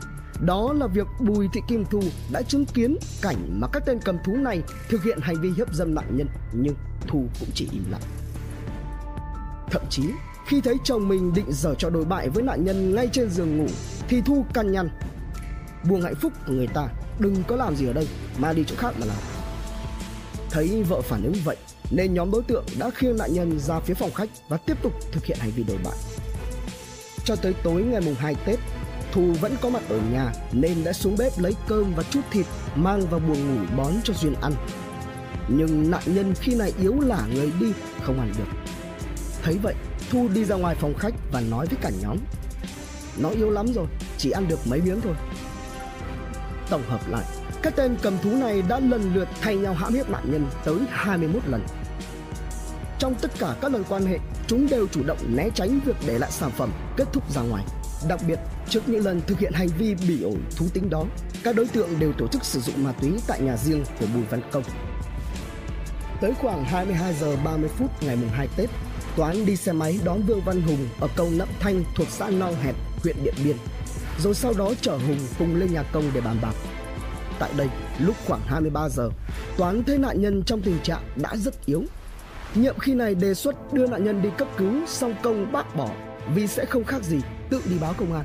đó 0.46 0.72
là 0.72 0.86
việc 0.86 1.06
Bùi 1.20 1.48
Thị 1.52 1.60
Kim 1.68 1.84
Thu 1.90 2.02
đã 2.32 2.42
chứng 2.42 2.64
kiến 2.64 2.96
cảnh 3.22 3.60
mà 3.60 3.68
các 3.72 3.82
tên 3.86 3.98
cầm 4.04 4.18
thú 4.24 4.36
này 4.36 4.62
thực 4.88 5.02
hiện 5.02 5.18
hành 5.22 5.40
vi 5.40 5.52
hiếp 5.56 5.74
dâm 5.74 5.94
nạn 5.94 6.16
nhân 6.16 6.26
nhưng 6.52 6.74
Thu 7.06 7.26
cũng 7.40 7.48
chỉ 7.54 7.68
im 7.72 7.84
lặng. 7.90 8.00
Thậm 9.70 9.82
chí 9.90 10.02
khi 10.46 10.60
thấy 10.60 10.74
chồng 10.84 11.08
mình 11.08 11.34
định 11.34 11.52
dở 11.52 11.74
cho 11.78 11.90
đối 11.90 12.04
bại 12.04 12.28
với 12.28 12.42
nạn 12.42 12.64
nhân 12.64 12.94
ngay 12.94 13.08
trên 13.12 13.30
giường 13.30 13.58
ngủ 13.58 13.66
thì 14.08 14.20
Thu 14.20 14.44
căn 14.54 14.72
nhăn. 14.72 14.88
Buông 15.88 16.02
hạnh 16.02 16.14
phúc 16.14 16.32
của 16.46 16.52
người 16.52 16.66
ta, 16.66 16.88
đừng 17.18 17.42
có 17.46 17.56
làm 17.56 17.76
gì 17.76 17.86
ở 17.86 17.92
đây 17.92 18.08
mà 18.38 18.52
đi 18.52 18.64
chỗ 18.66 18.76
khác 18.78 18.94
mà 19.00 19.06
làm. 19.06 19.16
Thấy 20.52 20.82
vợ 20.82 21.00
phản 21.00 21.22
ứng 21.22 21.34
vậy 21.44 21.56
nên 21.90 22.14
nhóm 22.14 22.30
đối 22.30 22.42
tượng 22.42 22.64
đã 22.78 22.90
khiêng 22.90 23.16
nạn 23.16 23.34
nhân 23.34 23.58
ra 23.58 23.80
phía 23.80 23.94
phòng 23.94 24.12
khách 24.12 24.28
và 24.48 24.56
tiếp 24.56 24.82
tục 24.82 24.92
thực 25.12 25.24
hiện 25.24 25.38
hành 25.40 25.50
vi 25.50 25.62
đổi 25.62 25.78
bại. 25.84 25.96
Cho 27.24 27.36
tới 27.36 27.54
tối 27.62 27.82
ngày 27.82 28.00
mùng 28.00 28.14
2 28.14 28.34
Tết, 28.44 28.58
Thu 29.12 29.32
vẫn 29.40 29.56
có 29.60 29.68
mặt 29.68 29.82
ở 29.88 30.00
nhà 30.12 30.32
nên 30.52 30.84
đã 30.84 30.92
xuống 30.92 31.16
bếp 31.18 31.38
lấy 31.38 31.54
cơm 31.68 31.94
và 31.94 32.02
chút 32.02 32.20
thịt 32.30 32.46
mang 32.74 33.06
vào 33.06 33.20
buồng 33.20 33.56
ngủ 33.56 33.62
bón 33.76 33.92
cho 34.04 34.14
Duyên 34.14 34.34
ăn. 34.34 34.52
Nhưng 35.48 35.90
nạn 35.90 36.02
nhân 36.06 36.34
khi 36.40 36.54
này 36.54 36.72
yếu 36.80 37.00
lả 37.00 37.26
người 37.34 37.52
đi 37.60 37.66
không 38.02 38.20
ăn 38.20 38.32
được. 38.38 38.72
Thấy 39.42 39.58
vậy, 39.62 39.74
Thu 40.10 40.28
đi 40.28 40.44
ra 40.44 40.56
ngoài 40.56 40.76
phòng 40.80 40.94
khách 40.98 41.14
và 41.32 41.40
nói 41.40 41.66
với 41.66 41.78
cả 41.82 41.90
nhóm. 42.02 42.16
Nó 43.16 43.28
yếu 43.28 43.50
lắm 43.50 43.66
rồi, 43.74 43.86
chỉ 44.18 44.30
ăn 44.30 44.48
được 44.48 44.58
mấy 44.66 44.80
miếng 44.80 45.00
thôi. 45.00 45.14
Tổng 46.70 46.82
hợp 46.88 47.08
lại, 47.10 47.24
các 47.62 47.76
tên 47.76 47.96
cầm 48.02 48.18
thú 48.22 48.30
này 48.36 48.62
đã 48.68 48.80
lần 48.80 49.14
lượt 49.14 49.28
thay 49.40 49.56
nhau 49.56 49.74
hãm 49.74 49.94
hiếp 49.94 50.10
nạn 50.10 50.22
nhân 50.32 50.46
tới 50.64 50.76
21 50.90 51.42
lần. 51.46 51.62
Trong 52.98 53.14
tất 53.14 53.30
cả 53.38 53.56
các 53.60 53.72
lần 53.72 53.84
quan 53.88 54.06
hệ, 54.06 54.18
chúng 54.46 54.68
đều 54.68 54.86
chủ 54.86 55.02
động 55.02 55.18
né 55.28 55.48
tránh 55.54 55.80
việc 55.84 55.96
để 56.06 56.18
lại 56.18 56.30
sản 56.30 56.50
phẩm 56.50 56.70
kết 56.96 57.04
thúc 57.12 57.32
ra 57.34 57.42
ngoài. 57.42 57.64
Đặc 58.08 58.20
biệt, 58.26 58.38
trước 58.68 58.88
những 58.88 59.04
lần 59.04 59.20
thực 59.26 59.38
hiện 59.38 59.52
hành 59.52 59.68
vi 59.78 59.94
bỉ 60.08 60.22
ổi 60.22 60.36
thú 60.56 60.66
tính 60.74 60.90
đó, 60.90 61.04
các 61.44 61.56
đối 61.56 61.66
tượng 61.66 61.98
đều 61.98 62.12
tổ 62.12 62.28
chức 62.28 62.44
sử 62.44 62.60
dụng 62.60 62.84
ma 62.84 62.92
túy 62.92 63.10
tại 63.26 63.40
nhà 63.40 63.56
riêng 63.56 63.84
của 64.00 64.06
Bùi 64.14 64.22
Văn 64.30 64.40
Công. 64.52 64.62
Tới 66.20 66.34
khoảng 66.40 66.64
22 66.64 67.14
giờ 67.14 67.36
30 67.44 67.68
phút 67.78 68.02
ngày 68.02 68.16
mùng 68.16 68.30
2 68.30 68.48
Tết, 68.56 68.70
Toán 69.16 69.46
đi 69.46 69.56
xe 69.56 69.72
máy 69.72 69.98
đón 70.04 70.22
Vương 70.22 70.40
Văn 70.40 70.62
Hùng 70.62 70.88
ở 71.00 71.08
cầu 71.16 71.30
Nậm 71.30 71.48
Thanh 71.60 71.84
thuộc 71.94 72.08
xã 72.10 72.30
Nong 72.30 72.54
Hẹp, 72.62 72.74
huyện 73.02 73.16
Điện 73.24 73.34
Biên. 73.44 73.56
Rồi 74.18 74.34
sau 74.34 74.52
đó 74.58 74.72
chở 74.80 74.92
Hùng 74.92 75.18
cùng 75.38 75.56
lên 75.56 75.72
nhà 75.72 75.82
công 75.82 76.10
để 76.14 76.20
bàn 76.20 76.36
bạc. 76.42 76.54
Tại 77.42 77.50
đây, 77.56 77.68
lúc 77.98 78.16
khoảng 78.26 78.40
23 78.46 78.88
giờ, 78.88 79.10
Toán 79.56 79.84
thấy 79.84 79.98
nạn 79.98 80.20
nhân 80.20 80.42
trong 80.42 80.62
tình 80.62 80.78
trạng 80.82 81.02
đã 81.16 81.36
rất 81.36 81.66
yếu. 81.66 81.82
Nhiệm 82.54 82.78
khi 82.78 82.94
này 82.94 83.14
đề 83.14 83.34
xuất 83.34 83.72
đưa 83.72 83.86
nạn 83.86 84.04
nhân 84.04 84.22
đi 84.22 84.28
cấp 84.38 84.48
cứu 84.56 84.72
song 84.86 85.14
công 85.22 85.52
bác 85.52 85.76
bỏ 85.76 85.90
vì 86.34 86.46
sẽ 86.46 86.64
không 86.64 86.84
khác 86.84 87.02
gì 87.04 87.20
tự 87.50 87.62
đi 87.70 87.78
báo 87.80 87.94
công 87.96 88.14
an. 88.14 88.24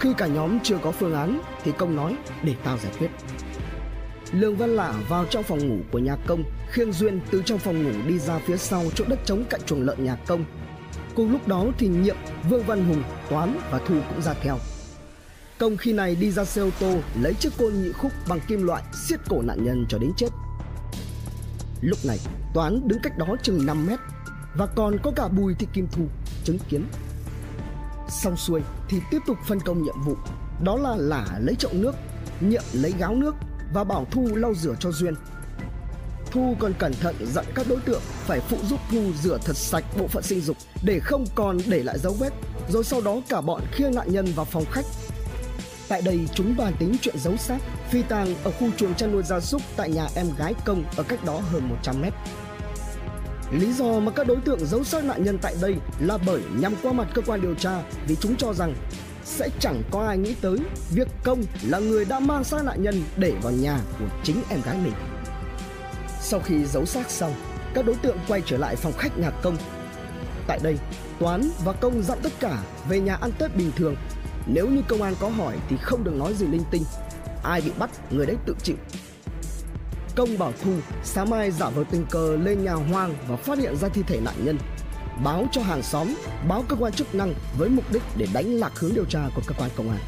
Khi 0.00 0.12
cả 0.16 0.26
nhóm 0.26 0.58
chưa 0.60 0.78
có 0.82 0.90
phương 0.90 1.14
án 1.14 1.40
thì 1.64 1.72
công 1.78 1.96
nói 1.96 2.16
để 2.42 2.54
tao 2.64 2.78
giải 2.78 2.92
quyết. 2.98 3.10
Lương 4.32 4.56
Văn 4.56 4.76
Lả 4.76 4.94
vào 5.08 5.24
trong 5.24 5.42
phòng 5.42 5.68
ngủ 5.68 5.82
của 5.92 5.98
nhà 5.98 6.16
công, 6.26 6.44
khiêng 6.70 6.92
Duyên 6.92 7.20
từ 7.30 7.42
trong 7.46 7.58
phòng 7.58 7.84
ngủ 7.84 7.92
đi 8.08 8.18
ra 8.18 8.38
phía 8.38 8.56
sau 8.56 8.84
chỗ 8.94 9.04
đất 9.08 9.18
trống 9.24 9.44
cạnh 9.50 9.60
chuồng 9.66 9.82
lợn 9.82 10.04
nhà 10.04 10.16
công. 10.26 10.44
Cùng 11.14 11.32
lúc 11.32 11.48
đó 11.48 11.66
thì 11.78 11.88
Nhiệm, 11.88 12.16
Vương 12.48 12.62
Văn 12.62 12.84
Hùng, 12.84 13.02
Toán 13.30 13.58
và 13.70 13.78
Thu 13.78 13.94
cũng 14.08 14.22
ra 14.22 14.34
theo. 14.42 14.58
Công 15.62 15.76
khi 15.76 15.92
này 15.92 16.14
đi 16.14 16.30
ra 16.30 16.44
xe 16.44 16.62
ô 16.62 16.70
tô 16.80 16.94
lấy 17.20 17.34
chiếc 17.34 17.52
côn 17.58 17.72
nhị 17.82 17.92
khúc 17.92 18.12
bằng 18.28 18.40
kim 18.48 18.66
loại 18.66 18.82
siết 18.94 19.20
cổ 19.28 19.42
nạn 19.42 19.64
nhân 19.64 19.86
cho 19.88 19.98
đến 19.98 20.10
chết. 20.16 20.28
Lúc 21.80 21.98
này, 22.04 22.18
Toán 22.54 22.88
đứng 22.88 22.98
cách 23.02 23.18
đó 23.18 23.26
chừng 23.42 23.66
5 23.66 23.86
mét 23.86 23.98
và 24.56 24.66
còn 24.66 24.96
có 25.02 25.12
cả 25.16 25.28
Bùi 25.28 25.54
Thị 25.54 25.66
Kim 25.72 25.86
Thu 25.92 26.02
chứng 26.44 26.58
kiến. 26.68 26.84
Xong 28.08 28.36
xuôi 28.36 28.60
thì 28.88 28.98
tiếp 29.10 29.18
tục 29.26 29.36
phân 29.48 29.60
công 29.60 29.82
nhiệm 29.82 30.02
vụ, 30.04 30.16
đó 30.64 30.76
là 30.76 30.96
Lả 30.96 31.38
lấy 31.40 31.54
chậu 31.54 31.72
nước, 31.74 31.94
Nhiệm 32.40 32.62
lấy 32.72 32.94
gáo 32.98 33.14
nước 33.14 33.34
và 33.74 33.84
bảo 33.84 34.06
Thu 34.10 34.28
lau 34.34 34.54
rửa 34.54 34.74
cho 34.80 34.90
Duyên. 34.90 35.14
Thu 36.30 36.56
còn 36.58 36.72
cẩn 36.78 36.92
thận 36.94 37.14
dặn 37.20 37.44
các 37.54 37.66
đối 37.68 37.80
tượng 37.80 38.02
phải 38.04 38.40
phụ 38.40 38.56
giúp 38.68 38.80
Thu 38.90 39.12
rửa 39.22 39.38
thật 39.44 39.56
sạch 39.56 39.84
bộ 39.98 40.08
phận 40.08 40.22
sinh 40.22 40.40
dục 40.40 40.56
để 40.84 41.00
không 41.00 41.24
còn 41.34 41.58
để 41.66 41.82
lại 41.82 41.98
dấu 41.98 42.12
vết, 42.12 42.32
rồi 42.68 42.84
sau 42.84 43.00
đó 43.00 43.20
cả 43.28 43.40
bọn 43.40 43.62
khiêng 43.72 43.94
nạn 43.94 44.12
nhân 44.12 44.26
vào 44.36 44.44
phòng 44.44 44.64
khách. 44.70 44.84
Tại 45.92 46.02
đây 46.02 46.28
chúng 46.34 46.56
bàn 46.56 46.72
tính 46.78 46.96
chuyện 47.00 47.18
giấu 47.18 47.36
xác, 47.36 47.58
phi 47.90 48.02
tang 48.02 48.34
ở 48.44 48.50
khu 48.50 48.70
chuồng 48.76 48.94
chăn 48.94 49.12
nuôi 49.12 49.22
gia 49.22 49.40
súc 49.40 49.62
tại 49.76 49.90
nhà 49.90 50.06
em 50.14 50.26
gái 50.38 50.54
công 50.64 50.84
ở 50.96 51.02
cách 51.02 51.24
đó 51.24 51.40
hơn 51.52 51.68
100 51.68 52.02
mét. 52.02 52.12
Lý 53.50 53.72
do 53.72 54.00
mà 54.00 54.12
các 54.12 54.26
đối 54.26 54.36
tượng 54.36 54.66
giấu 54.66 54.84
xác 54.84 55.04
nạn 55.04 55.24
nhân 55.24 55.38
tại 55.42 55.54
đây 55.62 55.76
là 56.00 56.18
bởi 56.26 56.40
nhằm 56.56 56.74
qua 56.82 56.92
mặt 56.92 57.08
cơ 57.14 57.22
quan 57.22 57.40
điều 57.40 57.54
tra 57.54 57.82
vì 58.06 58.16
chúng 58.16 58.36
cho 58.36 58.52
rằng 58.52 58.74
sẽ 59.24 59.48
chẳng 59.60 59.82
có 59.90 60.06
ai 60.06 60.18
nghĩ 60.18 60.34
tới 60.40 60.58
việc 60.90 61.08
công 61.24 61.42
là 61.62 61.78
người 61.78 62.04
đã 62.04 62.20
mang 62.20 62.44
xác 62.44 62.64
nạn 62.64 62.82
nhân 62.82 63.02
để 63.16 63.32
vào 63.42 63.52
nhà 63.52 63.78
của 63.98 64.06
chính 64.24 64.36
em 64.50 64.60
gái 64.64 64.76
mình. 64.84 64.94
Sau 66.20 66.40
khi 66.40 66.64
giấu 66.64 66.86
xác 66.86 67.10
xong, 67.10 67.34
các 67.74 67.86
đối 67.86 67.96
tượng 67.96 68.18
quay 68.28 68.42
trở 68.46 68.56
lại 68.56 68.76
phòng 68.76 68.92
khách 68.98 69.18
nhà 69.18 69.30
công. 69.30 69.56
Tại 70.46 70.58
đây, 70.62 70.78
Toán 71.18 71.50
và 71.64 71.72
Công 71.72 72.02
dặn 72.02 72.18
tất 72.22 72.32
cả 72.40 72.62
về 72.88 73.00
nhà 73.00 73.14
ăn 73.14 73.32
Tết 73.38 73.56
bình 73.56 73.70
thường. 73.76 73.96
Nếu 74.46 74.68
như 74.68 74.82
công 74.88 75.02
an 75.02 75.14
có 75.20 75.28
hỏi 75.28 75.56
thì 75.68 75.76
không 75.76 76.04
được 76.04 76.14
nói 76.14 76.34
gì 76.34 76.46
linh 76.46 76.64
tinh. 76.70 76.84
Ai 77.42 77.60
bị 77.60 77.70
bắt, 77.78 77.90
người 78.10 78.26
đấy 78.26 78.36
tự 78.46 78.54
chịu. 78.62 78.76
Công 80.16 80.38
bảo 80.38 80.52
Thu 80.62 80.72
sáng 81.04 81.30
mai 81.30 81.50
giả 81.50 81.68
vờ 81.68 81.84
tình 81.90 82.06
cờ 82.10 82.36
lên 82.36 82.64
nhà 82.64 82.72
hoang 82.72 83.14
và 83.28 83.36
phát 83.36 83.58
hiện 83.58 83.76
ra 83.76 83.88
thi 83.88 84.02
thể 84.06 84.20
nạn 84.20 84.34
nhân 84.44 84.58
báo 85.24 85.46
cho 85.52 85.62
hàng 85.62 85.82
xóm, 85.82 86.14
báo 86.48 86.64
cơ 86.68 86.76
quan 86.76 86.92
chức 86.92 87.14
năng 87.14 87.34
với 87.58 87.68
mục 87.68 87.84
đích 87.92 88.02
để 88.16 88.26
đánh 88.32 88.46
lạc 88.46 88.72
hướng 88.78 88.94
điều 88.94 89.04
tra 89.04 89.20
của 89.34 89.42
cơ 89.46 89.54
quan 89.58 89.70
công 89.76 89.90
an. 89.90 89.98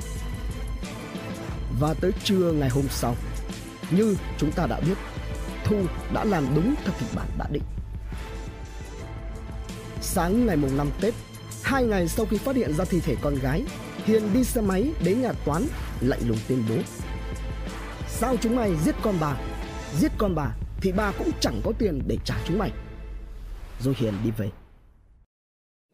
Và 1.81 1.94
tới 1.94 2.12
trưa 2.24 2.52
ngày 2.52 2.69
hôm 2.69 2.85
sau, 2.90 3.16
như 3.90 4.16
chúng 4.39 4.52
ta 4.52 4.66
đã 4.66 4.81
biết, 4.81 4.94
Thu 5.65 5.77
đã 6.15 6.24
làm 6.24 6.47
đúng 6.55 6.74
theo 6.85 6.94
kịch 7.01 7.09
bản 7.15 7.28
đã 7.39 7.47
định. 7.51 7.62
Sáng 10.01 10.47
ngày 10.47 10.56
mùng 10.56 10.77
5 10.77 10.90
Tết, 11.01 11.15
hai 11.62 11.85
ngày 11.85 12.09
sau 12.09 12.27
khi 12.27 12.39
phát 12.39 12.56
hiện 12.56 12.74
ra 12.74 12.85
thi 12.85 13.01
thể 13.01 13.16
con 13.20 13.35
gái, 13.35 13.65
Hiền 14.05 14.22
đi 14.35 14.44
xe 14.44 14.60
máy 14.60 14.93
đến 15.05 15.22
nhà 15.22 15.32
toán 15.44 15.62
lạnh 16.01 16.20
lùng 16.26 16.39
tuyên 16.48 16.62
bố. 16.68 16.74
Sao 18.09 18.36
chúng 18.40 18.56
mày 18.56 18.76
giết 18.76 18.94
con 19.02 19.14
bà? 19.20 19.36
Giết 19.98 20.12
con 20.18 20.35
bà 20.35 20.55
thì 20.81 20.93
bà 20.93 21.12
cũng 21.18 21.31
chẳng 21.40 21.60
có 21.64 21.72
tiền 21.78 22.02
để 22.06 22.16
trả 22.24 22.35
chúng 22.47 22.59
mày. 22.59 22.72
Rồi 23.81 23.94
Hiền 23.98 24.14
đi 24.24 24.31
về. 24.31 24.51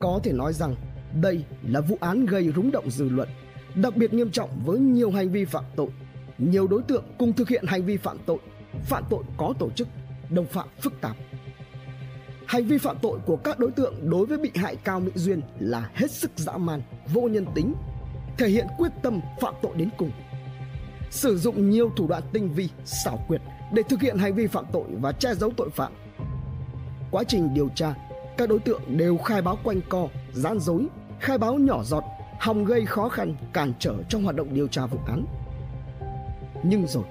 Có 0.00 0.20
thể 0.24 0.32
nói 0.32 0.52
rằng 0.52 0.76
đây 1.20 1.44
là 1.62 1.80
vụ 1.80 1.98
án 2.00 2.26
gây 2.26 2.52
rúng 2.56 2.70
động 2.70 2.90
dư 2.90 3.08
luận, 3.08 3.28
đặc 3.74 3.96
biệt 3.96 4.12
nghiêm 4.12 4.30
trọng 4.30 4.50
với 4.64 4.78
nhiều 4.78 5.10
hành 5.10 5.32
vi 5.32 5.44
phạm 5.44 5.64
tội. 5.76 5.88
Nhiều 6.38 6.66
đối 6.66 6.82
tượng 6.82 7.04
cùng 7.18 7.32
thực 7.32 7.48
hiện 7.48 7.64
hành 7.66 7.84
vi 7.84 7.96
phạm 7.96 8.18
tội, 8.26 8.38
phạm 8.84 9.04
tội 9.10 9.24
có 9.36 9.54
tổ 9.58 9.70
chức, 9.70 9.88
đồng 10.30 10.46
phạm 10.46 10.68
phức 10.80 11.00
tạp. 11.00 11.16
Hành 12.46 12.66
vi 12.66 12.78
phạm 12.78 12.96
tội 13.02 13.18
của 13.26 13.36
các 13.36 13.58
đối 13.58 13.70
tượng 13.70 14.10
đối 14.10 14.26
với 14.26 14.38
bị 14.38 14.50
hại 14.54 14.76
Cao 14.76 15.00
Mỹ 15.00 15.10
Duyên 15.14 15.40
là 15.58 15.90
hết 15.94 16.10
sức 16.10 16.30
dã 16.36 16.56
man, 16.56 16.82
vô 17.12 17.20
nhân 17.20 17.46
tính, 17.54 17.74
thể 18.40 18.48
hiện 18.48 18.66
quyết 18.78 18.92
tâm 19.02 19.20
phạm 19.40 19.54
tội 19.62 19.72
đến 19.76 19.88
cùng. 19.96 20.10
Sử 21.10 21.38
dụng 21.38 21.70
nhiều 21.70 21.90
thủ 21.96 22.06
đoạn 22.06 22.22
tinh 22.32 22.52
vi, 22.54 22.68
xảo 22.84 23.24
quyệt 23.28 23.40
để 23.72 23.82
thực 23.88 24.00
hiện 24.00 24.18
hành 24.18 24.34
vi 24.34 24.46
phạm 24.46 24.64
tội 24.72 24.84
và 25.00 25.12
che 25.12 25.34
giấu 25.34 25.50
tội 25.56 25.70
phạm. 25.70 25.92
Quá 27.10 27.24
trình 27.28 27.54
điều 27.54 27.68
tra, 27.74 27.94
các 28.38 28.48
đối 28.48 28.58
tượng 28.58 28.82
đều 28.96 29.18
khai 29.18 29.42
báo 29.42 29.58
quanh 29.64 29.80
co, 29.88 30.08
gian 30.32 30.58
dối, 30.58 30.86
khai 31.20 31.38
báo 31.38 31.54
nhỏ 31.54 31.82
giọt, 31.82 32.04
hòng 32.38 32.64
gây 32.64 32.86
khó 32.86 33.08
khăn, 33.08 33.34
cản 33.52 33.72
trở 33.78 33.94
trong 34.08 34.22
hoạt 34.22 34.36
động 34.36 34.54
điều 34.54 34.68
tra 34.68 34.86
vụ 34.86 34.98
án. 35.06 35.24
Nhưng 36.62 36.86
rồi, 36.86 37.04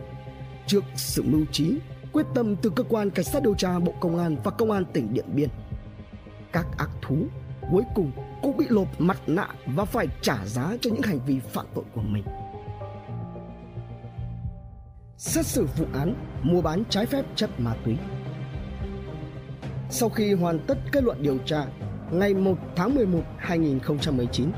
trước 0.67 0.83
sự 0.95 1.23
mưu 1.25 1.45
trí, 1.51 1.79
quyết 2.11 2.25
tâm 2.35 2.55
từ 2.55 2.69
cơ 2.69 2.83
quan 2.83 3.09
cảnh 3.09 3.25
sát 3.25 3.43
điều 3.43 3.55
tra 3.55 3.79
Bộ 3.79 3.93
Công 3.99 4.17
an 4.17 4.35
và 4.43 4.51
Công 4.51 4.71
an 4.71 4.85
tỉnh 4.93 5.13
Điện 5.13 5.25
Biên, 5.35 5.49
các 6.51 6.65
ác 6.77 6.89
thú 7.01 7.15
cuối 7.71 7.83
cùng 7.95 8.11
cũng 8.41 8.57
bị 8.57 8.65
lột 8.69 8.87
mặt 8.99 9.17
nạ 9.27 9.47
và 9.65 9.85
phải 9.85 10.07
trả 10.21 10.45
giá 10.45 10.77
cho 10.81 10.89
những 10.89 11.01
hành 11.01 11.19
vi 11.25 11.39
phạm 11.39 11.65
tội 11.75 11.83
của 11.93 12.01
mình. 12.01 12.23
Xét 15.17 15.45
xử 15.45 15.67
vụ 15.77 15.85
án 15.93 16.15
mua 16.43 16.61
bán 16.61 16.83
trái 16.89 17.05
phép 17.05 17.25
chất 17.35 17.49
ma 17.59 17.75
túy 17.85 17.97
sau 19.91 20.09
khi 20.09 20.33
hoàn 20.33 20.59
tất 20.59 20.77
kết 20.91 21.03
luận 21.03 21.23
điều 21.23 21.37
tra, 21.37 21.65
ngày 22.11 22.33
1 22.33 22.57
tháng 22.75 22.95
11 22.95 23.21
2019, 23.37 24.51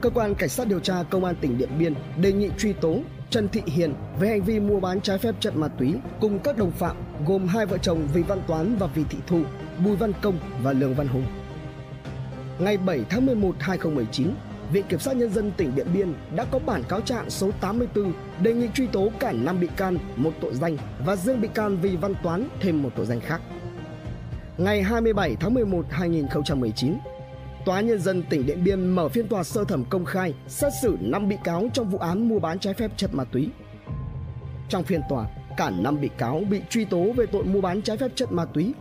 cơ 0.00 0.10
quan 0.10 0.34
cảnh 0.34 0.48
sát 0.48 0.68
điều 0.68 0.80
tra 0.80 1.02
công 1.10 1.24
an 1.24 1.34
tỉnh 1.40 1.58
Điện 1.58 1.70
Biên 1.78 1.94
đề 2.20 2.32
nghị 2.32 2.50
truy 2.58 2.72
tố 2.72 2.98
Trần 3.30 3.48
Thị 3.48 3.62
Hiền 3.66 3.94
về 4.20 4.28
hành 4.28 4.42
vi 4.42 4.60
mua 4.60 4.80
bán 4.80 5.00
trái 5.00 5.18
phép 5.18 5.34
chất 5.40 5.56
ma 5.56 5.68
túy 5.68 5.94
cùng 6.20 6.38
các 6.38 6.58
đồng 6.58 6.70
phạm 6.70 6.96
gồm 7.26 7.46
hai 7.46 7.66
vợ 7.66 7.78
chồng 7.78 8.08
Vì 8.14 8.22
Văn 8.22 8.42
Toán 8.46 8.76
và 8.76 8.86
Vì 8.86 9.04
Thị 9.10 9.18
Thu, 9.26 9.40
Bùi 9.84 9.96
Văn 9.96 10.12
Công 10.22 10.38
và 10.62 10.72
Lương 10.72 10.94
Văn 10.94 11.08
Hùng. 11.08 11.24
Ngày 12.58 12.76
7 12.76 13.04
tháng 13.10 13.26
11 13.26 13.54
2019, 13.58 14.30
Viện 14.72 14.84
Kiểm 14.88 14.98
sát 14.98 15.16
Nhân 15.16 15.32
dân 15.32 15.52
tỉnh 15.56 15.74
Điện 15.74 15.86
Biên 15.94 16.14
đã 16.36 16.44
có 16.50 16.58
bản 16.58 16.82
cáo 16.88 17.00
trạng 17.00 17.30
số 17.30 17.50
84 17.60 18.12
đề 18.42 18.54
nghị 18.54 18.68
truy 18.74 18.86
tố 18.86 19.10
cả 19.20 19.32
5 19.32 19.60
bị 19.60 19.68
can 19.76 19.98
một 20.16 20.32
tội 20.40 20.54
danh 20.54 20.76
và 21.04 21.16
riêng 21.16 21.40
bị 21.40 21.48
can 21.54 21.76
Vì 21.82 21.96
Văn 21.96 22.14
Toán 22.22 22.48
thêm 22.60 22.82
một 22.82 22.90
tội 22.96 23.06
danh 23.06 23.20
khác 23.20 23.40
ngày 24.58 24.82
27 24.82 25.36
tháng 25.40 25.54
11 25.54 25.86
2019, 25.90 26.94
Tòa 27.64 27.80
nhân 27.80 27.98
dân 27.98 28.22
tỉnh 28.22 28.46
Điện 28.46 28.64
Biên 28.64 28.88
mở 28.88 29.08
phiên 29.08 29.28
tòa 29.28 29.42
sơ 29.42 29.64
thẩm 29.64 29.84
công 29.84 30.04
khai 30.04 30.34
xét 30.48 30.72
xử 30.82 30.96
5 31.00 31.28
bị 31.28 31.36
cáo 31.44 31.68
trong 31.72 31.90
vụ 31.90 31.98
án 31.98 32.28
mua 32.28 32.38
bán 32.38 32.58
trái 32.58 32.74
phép 32.74 32.90
chất 32.96 33.14
ma 33.14 33.24
túy. 33.24 33.48
Trong 34.68 34.84
phiên 34.84 35.00
tòa, 35.08 35.26
cả 35.56 35.70
5 35.70 36.00
bị 36.00 36.08
cáo 36.18 36.42
bị 36.50 36.60
truy 36.70 36.84
tố 36.84 37.12
về 37.16 37.26
tội 37.26 37.44
mua 37.44 37.60
bán 37.60 37.82
trái 37.82 37.96
phép 37.96 38.10
chất 38.14 38.32
ma 38.32 38.44
túy. 38.44 38.74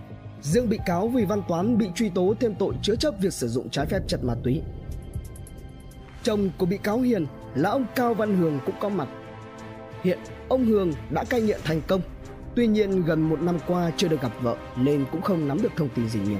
Riêng 0.45 0.69
bị 0.69 0.79
cáo 0.85 1.07
Vì 1.07 1.25
Văn 1.25 1.41
Toán 1.47 1.77
bị 1.77 1.87
truy 1.95 2.09
tố 2.09 2.33
thêm 2.39 2.55
tội 2.55 2.73
chứa 2.81 2.95
chấp 2.95 3.13
việc 3.21 3.33
sử 3.33 3.47
dụng 3.47 3.69
trái 3.69 3.85
phép 3.85 3.99
chất 4.07 4.23
ma 4.23 4.35
túy. 4.43 4.61
Chồng 6.23 6.49
của 6.57 6.65
bị 6.65 6.77
cáo 6.77 6.99
Hiền 6.99 7.25
là 7.55 7.69
ông 7.69 7.85
Cao 7.95 8.13
Văn 8.13 8.37
Hường 8.37 8.59
cũng 8.65 8.75
có 8.79 8.89
mặt. 8.89 9.07
Hiện 10.03 10.19
ông 10.49 10.65
Hường 10.65 10.91
đã 11.09 11.23
cai 11.23 11.41
nghiện 11.41 11.59
thành 11.63 11.81
công 11.87 12.01
Tuy 12.55 12.67
nhiên 12.67 13.05
gần 13.05 13.21
một 13.21 13.41
năm 13.41 13.57
qua 13.67 13.91
chưa 13.97 14.07
được 14.07 14.21
gặp 14.21 14.31
vợ 14.41 14.57
nên 14.75 15.05
cũng 15.11 15.21
không 15.21 15.47
nắm 15.47 15.61
được 15.61 15.71
thông 15.75 15.89
tin 15.89 16.09
gì 16.09 16.19
nhiều. 16.19 16.39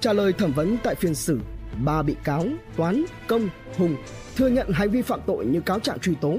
Trả 0.00 0.12
lời 0.12 0.32
thẩm 0.32 0.52
vấn 0.52 0.76
tại 0.82 0.94
phiên 0.94 1.14
xử, 1.14 1.40
ba 1.84 2.02
bị 2.02 2.16
cáo 2.24 2.46
Toán, 2.76 3.04
Công, 3.28 3.48
Hùng 3.78 3.96
thừa 4.36 4.48
nhận 4.48 4.70
hành 4.72 4.90
vi 4.90 5.02
phạm 5.02 5.20
tội 5.26 5.46
như 5.46 5.60
cáo 5.60 5.80
trạng 5.80 5.98
truy 5.98 6.14
tố. 6.14 6.38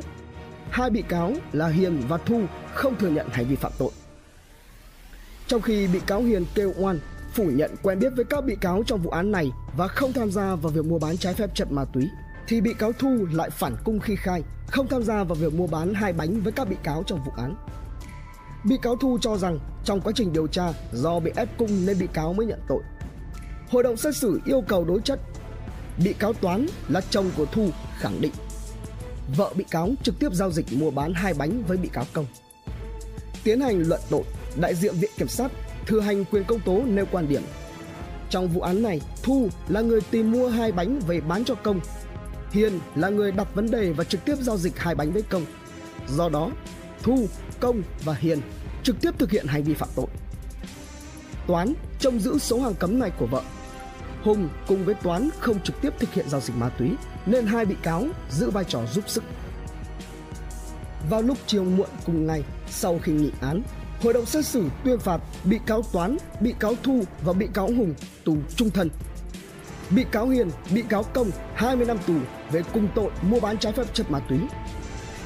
Hai 0.69 0.89
bị 0.89 1.01
cáo 1.01 1.33
là 1.53 1.67
Hiền 1.67 2.01
và 2.07 2.17
Thu 2.17 2.41
không 2.73 2.95
thừa 2.95 3.09
nhận 3.09 3.27
hành 3.29 3.47
vi 3.47 3.55
phạm 3.55 3.71
tội. 3.77 3.91
Trong 5.51 5.61
khi 5.61 5.87
bị 5.87 5.99
cáo 6.07 6.21
Hiền 6.21 6.45
kêu 6.55 6.73
oan, 6.77 6.99
phủ 7.33 7.43
nhận 7.43 7.75
quen 7.83 7.99
biết 7.99 8.09
với 8.15 8.25
các 8.25 8.45
bị 8.45 8.55
cáo 8.61 8.83
trong 8.85 9.01
vụ 9.01 9.09
án 9.09 9.31
này 9.31 9.51
và 9.77 9.87
không 9.87 10.13
tham 10.13 10.31
gia 10.31 10.55
vào 10.55 10.71
việc 10.71 10.85
mua 10.85 10.99
bán 10.99 11.17
trái 11.17 11.33
phép 11.33 11.49
chất 11.55 11.71
ma 11.71 11.85
túy, 11.93 12.09
thì 12.47 12.61
bị 12.61 12.73
cáo 12.73 12.91
Thu 12.91 13.27
lại 13.31 13.49
phản 13.49 13.75
cung 13.83 13.99
khi 13.99 14.15
khai, 14.15 14.41
không 14.67 14.87
tham 14.87 15.03
gia 15.03 15.23
vào 15.23 15.35
việc 15.35 15.53
mua 15.53 15.67
bán 15.67 15.93
hai 15.93 16.13
bánh 16.13 16.41
với 16.41 16.51
các 16.51 16.69
bị 16.69 16.75
cáo 16.83 17.03
trong 17.07 17.23
vụ 17.23 17.31
án. 17.37 17.55
Bị 18.65 18.77
cáo 18.81 18.95
Thu 18.95 19.17
cho 19.21 19.37
rằng 19.37 19.59
trong 19.85 20.01
quá 20.01 20.13
trình 20.15 20.33
điều 20.33 20.47
tra 20.47 20.73
do 20.93 21.19
bị 21.19 21.31
ép 21.35 21.57
cung 21.57 21.85
nên 21.85 21.99
bị 21.99 22.07
cáo 22.13 22.33
mới 22.33 22.45
nhận 22.45 22.59
tội. 22.67 22.83
Hội 23.69 23.83
đồng 23.83 23.97
xét 23.97 24.15
xử 24.15 24.39
yêu 24.45 24.61
cầu 24.67 24.85
đối 24.85 25.01
chất. 25.01 25.19
Bị 26.03 26.13
cáo 26.13 26.33
Toán 26.33 26.65
là 26.89 27.01
chồng 27.09 27.31
của 27.37 27.45
Thu 27.45 27.69
khẳng 27.97 28.21
định 28.21 28.33
vợ 29.37 29.53
bị 29.55 29.63
cáo 29.71 29.89
trực 30.03 30.19
tiếp 30.19 30.33
giao 30.33 30.51
dịch 30.51 30.65
mua 30.73 30.91
bán 30.91 31.13
hai 31.13 31.33
bánh 31.33 31.63
với 31.67 31.77
bị 31.77 31.89
cáo 31.93 32.05
Công. 32.13 32.25
Tiến 33.43 33.61
hành 33.61 33.83
luận 33.87 34.01
tội, 34.09 34.23
đại 34.55 34.75
diện 34.75 34.95
viện 34.95 35.11
kiểm 35.17 35.27
sát 35.27 35.51
thừa 35.85 35.99
hành 35.99 36.25
quyền 36.25 36.43
công 36.43 36.59
tố 36.59 36.81
nêu 36.85 37.05
quan 37.11 37.27
điểm. 37.27 37.41
Trong 38.29 38.47
vụ 38.47 38.61
án 38.61 38.83
này, 38.83 39.01
Thu 39.23 39.49
là 39.67 39.81
người 39.81 40.01
tìm 40.01 40.31
mua 40.31 40.49
hai 40.49 40.71
bánh 40.71 40.99
về 40.99 41.21
bán 41.21 41.45
cho 41.45 41.55
Công. 41.55 41.79
Hiền 42.51 42.79
là 42.95 43.09
người 43.09 43.31
đặt 43.31 43.55
vấn 43.55 43.71
đề 43.71 43.91
và 43.91 44.03
trực 44.03 44.25
tiếp 44.25 44.35
giao 44.41 44.57
dịch 44.57 44.79
hai 44.79 44.95
bánh 44.95 45.11
với 45.11 45.21
Công. 45.21 45.45
Do 46.09 46.29
đó, 46.29 46.51
Thu, 47.03 47.27
Công 47.59 47.81
và 48.03 48.13
Hiền 48.13 48.41
trực 48.83 49.01
tiếp 49.01 49.11
thực 49.17 49.31
hiện 49.31 49.45
hành 49.47 49.63
vi 49.63 49.73
phạm 49.73 49.89
tội. 49.95 50.07
Toán 51.47 51.73
trông 51.99 52.19
giữ 52.19 52.39
số 52.39 52.61
hàng 52.61 52.75
cấm 52.75 52.99
này 52.99 53.11
của 53.19 53.25
vợ. 53.25 53.41
Hùng 54.23 54.49
cùng 54.67 54.85
với 54.85 54.95
Toán 54.95 55.29
không 55.39 55.59
trực 55.59 55.81
tiếp 55.81 55.93
thực 55.99 56.13
hiện 56.13 56.29
giao 56.29 56.41
dịch 56.41 56.55
ma 56.57 56.69
túy 56.69 56.91
nên 57.25 57.45
hai 57.45 57.65
bị 57.65 57.75
cáo 57.83 58.05
giữ 58.31 58.49
vai 58.49 58.63
trò 58.63 58.85
giúp 58.85 59.03
sức. 59.07 59.23
Vào 61.09 61.21
lúc 61.21 61.37
chiều 61.47 61.63
muộn 61.63 61.89
cùng 62.05 62.27
ngày, 62.27 62.43
sau 62.69 62.99
khi 63.03 63.11
nghị 63.11 63.31
án, 63.41 63.61
hội 64.01 64.13
đồng 64.13 64.25
xét 64.25 64.45
xử 64.45 64.63
tuyên 64.83 64.99
phạt 64.99 65.21
bị 65.43 65.59
cáo 65.65 65.81
Toán, 65.93 66.17
bị 66.39 66.53
cáo 66.59 66.73
Thu 66.83 67.03
và 67.21 67.33
bị 67.33 67.47
cáo 67.53 67.67
Hùng 67.67 67.93
tù 68.23 68.37
trung 68.55 68.69
thân. 68.69 68.89
Bị 69.89 70.05
cáo 70.11 70.27
Hiền, 70.27 70.49
bị 70.73 70.83
cáo 70.89 71.03
Công 71.03 71.31
20 71.55 71.85
năm 71.85 71.97
tù 72.07 72.13
về 72.51 72.61
cùng 72.73 72.87
tội 72.95 73.11
mua 73.21 73.39
bán 73.39 73.57
trái 73.57 73.73
phép 73.73 73.93
chất 73.93 74.11
ma 74.11 74.19
túy 74.19 74.39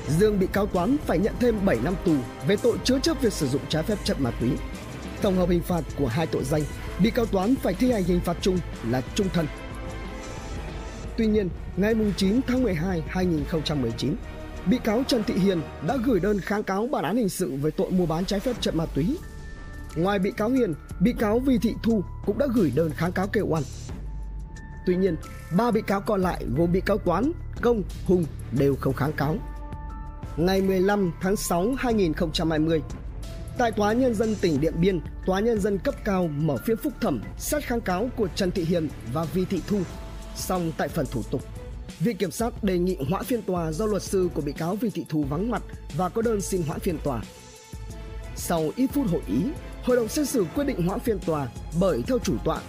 Dương 0.08 0.40
bị 0.40 0.48
cáo 0.54 0.66
toán 0.66 0.98
phải 1.06 1.20
nhận 1.20 1.34
thêm 1.40 1.66
7 1.66 1.78
năm 1.84 1.96
tù 2.06 2.16
về 2.48 2.56
tội 2.56 2.78
chứa 2.84 3.00
chấp 3.00 3.22
việc 3.22 3.34
sử 3.34 3.48
dụng 3.48 3.62
trái 3.70 3.84
phép 3.84 3.98
chất 4.04 4.22
ma 4.22 4.32
túy. 4.40 4.50
Tổng 5.22 5.36
hợp 5.36 5.50
hình 5.50 5.62
phạt 5.62 5.82
của 5.98 6.08
hai 6.08 6.28
tội 6.28 6.44
danh, 6.44 6.62
bị 7.00 7.12
cáo 7.12 7.26
toán 7.26 7.56
phải 7.56 7.74
thi 7.74 7.92
hành 7.92 8.04
hình 8.04 8.20
phạt 8.20 8.38
chung 8.42 8.58
là 8.90 9.02
trung 9.16 9.28
thân. 9.34 9.48
Tuy 11.18 11.28
nhiên, 11.28 11.50
ngày 11.78 11.94
9 12.18 12.42
tháng 12.48 12.64
12 12.64 13.04
2019, 13.08 14.16
bị 14.66 14.78
cáo 14.78 15.04
Trần 15.08 15.24
Thị 15.24 15.34
Hiền 15.34 15.62
đã 15.88 15.98
gửi 16.06 16.20
đơn 16.20 16.40
kháng 16.40 16.64
cáo 16.64 16.88
bản 16.88 17.04
án 17.04 17.18
hình 17.18 17.30
sự 17.30 17.52
về 17.62 17.72
tội 17.72 17.92
mua 17.92 18.06
bán 18.06 18.26
trái 18.26 18.40
phép 18.40 18.56
chất 18.62 18.76
ma 18.76 18.86
túy. 18.86 19.18
Ngoài 19.96 20.20
bị 20.20 20.32
cáo 20.32 20.50
Hiền, 20.50 20.74
bị 21.00 21.14
cáo 21.20 21.40
Vi 21.40 21.58
Thị 21.58 21.74
Thu 21.84 22.04
cũng 22.26 22.38
đã 22.38 22.48
gửi 22.56 22.72
đơn 22.76 22.92
kháng 22.96 23.12
cáo 23.12 23.28
kêu 23.28 23.46
oan. 23.48 23.64
Tuy 24.86 24.96
nhiên, 24.96 25.16
ba 25.58 25.72
bị 25.72 25.82
cáo 25.82 26.02
còn 26.02 26.22
lại 26.22 26.46
gồm 26.58 26.72
bị 26.72 26.82
cáo 26.82 26.98
Toán, 26.98 27.32
Công, 27.62 27.84
Hùng 28.06 28.26
đều 28.52 28.76
không 28.76 28.94
kháng 28.94 29.14
cáo 29.14 29.38
ngày 30.38 30.62
15 30.62 31.12
tháng 31.22 31.36
6 31.36 31.74
2020. 31.78 32.82
Tại 33.58 33.72
Tòa 33.72 33.94
Nhân 33.94 34.14
dân 34.14 34.36
tỉnh 34.42 34.62
Điện 34.62 34.74
Biên, 34.80 35.00
Tòa 35.26 35.40
Nhân 35.40 35.60
dân 35.60 35.78
cấp 35.78 35.96
cao 36.06 36.28
mở 36.28 36.58
phiên 36.66 36.78
phúc 36.78 36.94
thẩm 37.02 37.22
xét 37.38 37.64
kháng 37.64 37.82
cáo 37.82 38.10
của 38.18 38.28
Trần 38.36 38.52
Thị 38.52 38.64
Hiền 38.64 38.90
và 39.14 39.24
Vi 39.24 39.46
Thị 39.46 39.62
Thu. 39.68 39.80
Xong 40.36 40.72
tại 40.78 40.88
phần 40.88 41.06
thủ 41.12 41.22
tục, 41.32 41.42
Viện 42.00 42.18
Kiểm 42.18 42.32
sát 42.32 42.64
đề 42.64 42.78
nghị 42.78 42.98
hoãn 43.10 43.24
phiên 43.24 43.42
tòa 43.42 43.72
do 43.72 43.86
luật 43.86 44.04
sư 44.04 44.30
của 44.34 44.42
bị 44.42 44.52
cáo 44.52 44.76
Vi 44.76 44.90
Thị 44.90 45.06
Thu 45.10 45.24
vắng 45.30 45.52
mặt 45.52 45.64
và 45.98 46.10
có 46.10 46.22
đơn 46.22 46.42
xin 46.42 46.62
hoãn 46.68 46.80
phiên 46.80 46.98
tòa. 47.04 47.22
Sau 48.36 48.72
ít 48.76 48.88
phút 48.88 49.08
hội 49.12 49.22
ý, 49.28 49.42
hội 49.84 49.98
đồng 49.98 50.08
xét 50.08 50.30
xử 50.30 50.46
quyết 50.56 50.64
định 50.64 50.88
hoãn 50.88 51.00
phiên 51.00 51.20
tòa 51.20 51.48
bởi 51.80 52.02
theo 52.08 52.20
chủ 52.20 52.34
tọa, 52.44 52.62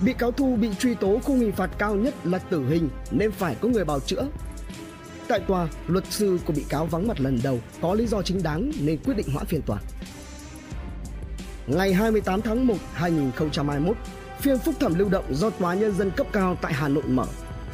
bị 0.00 0.12
cáo 0.12 0.32
Thu 0.32 0.56
bị 0.56 0.68
truy 0.78 0.94
tố 0.94 1.18
khung 1.24 1.40
hình 1.40 1.52
phạt 1.52 1.70
cao 1.78 1.94
nhất 1.94 2.14
là 2.24 2.38
tử 2.38 2.68
hình 2.68 2.88
nên 3.10 3.30
phải 3.30 3.56
có 3.60 3.68
người 3.68 3.84
bào 3.84 4.00
chữa 4.00 4.28
Tại 5.28 5.40
tòa, 5.40 5.68
luật 5.86 6.04
sư 6.10 6.38
của 6.46 6.52
bị 6.52 6.64
cáo 6.68 6.86
vắng 6.86 7.08
mặt 7.08 7.20
lần 7.20 7.40
đầu 7.42 7.60
có 7.80 7.94
lý 7.94 8.06
do 8.06 8.22
chính 8.22 8.42
đáng 8.42 8.72
nên 8.80 8.98
quyết 9.04 9.14
định 9.16 9.26
hoãn 9.32 9.46
phiên 9.46 9.62
tòa. 9.62 9.78
Ngày 11.66 11.94
28 11.94 12.42
tháng 12.42 12.66
1, 12.66 12.74
2021, 12.92 13.96
phiên 14.40 14.58
phúc 14.58 14.74
thẩm 14.80 14.98
lưu 14.98 15.08
động 15.08 15.24
do 15.30 15.50
Tòa 15.50 15.74
Nhân 15.74 15.92
dân 15.92 16.10
cấp 16.10 16.26
cao 16.32 16.56
tại 16.62 16.72
Hà 16.72 16.88
Nội 16.88 17.02
mở, 17.06 17.24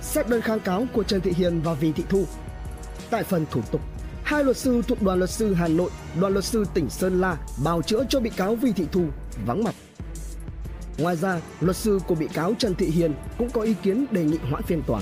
xét 0.04 0.28
đơn 0.28 0.40
kháng 0.40 0.60
cáo 0.60 0.86
của 0.92 1.02
Trần 1.02 1.20
Thị 1.20 1.32
Hiền 1.36 1.60
và 1.60 1.74
Vì 1.74 1.92
Thị 1.92 2.04
Thu. 2.08 2.24
Tại 3.10 3.22
phần 3.22 3.46
thủ 3.50 3.60
tục, 3.70 3.80
hai 4.24 4.44
luật 4.44 4.56
sư 4.56 4.82
thuộc 4.88 5.02
đoàn 5.02 5.18
luật 5.18 5.30
sư 5.30 5.54
Hà 5.54 5.68
Nội, 5.68 5.90
đoàn 6.20 6.32
luật 6.32 6.44
sư 6.44 6.64
tỉnh 6.74 6.90
Sơn 6.90 7.20
La 7.20 7.36
bào 7.64 7.82
chữa 7.82 8.04
cho 8.08 8.20
bị 8.20 8.30
cáo 8.30 8.54
Vi 8.54 8.72
Thị 8.72 8.86
Thu 8.92 9.04
vắng 9.46 9.64
mặt. 9.64 9.74
Ngoài 10.98 11.16
ra, 11.16 11.40
luật 11.60 11.76
sư 11.76 12.00
của 12.06 12.14
bị 12.14 12.28
cáo 12.34 12.54
Trần 12.58 12.74
Thị 12.74 12.86
Hiền 12.86 13.14
cũng 13.38 13.50
có 13.50 13.60
ý 13.60 13.74
kiến 13.82 14.06
đề 14.10 14.24
nghị 14.24 14.38
hoãn 14.50 14.62
phiên 14.62 14.82
tòa. 14.82 15.00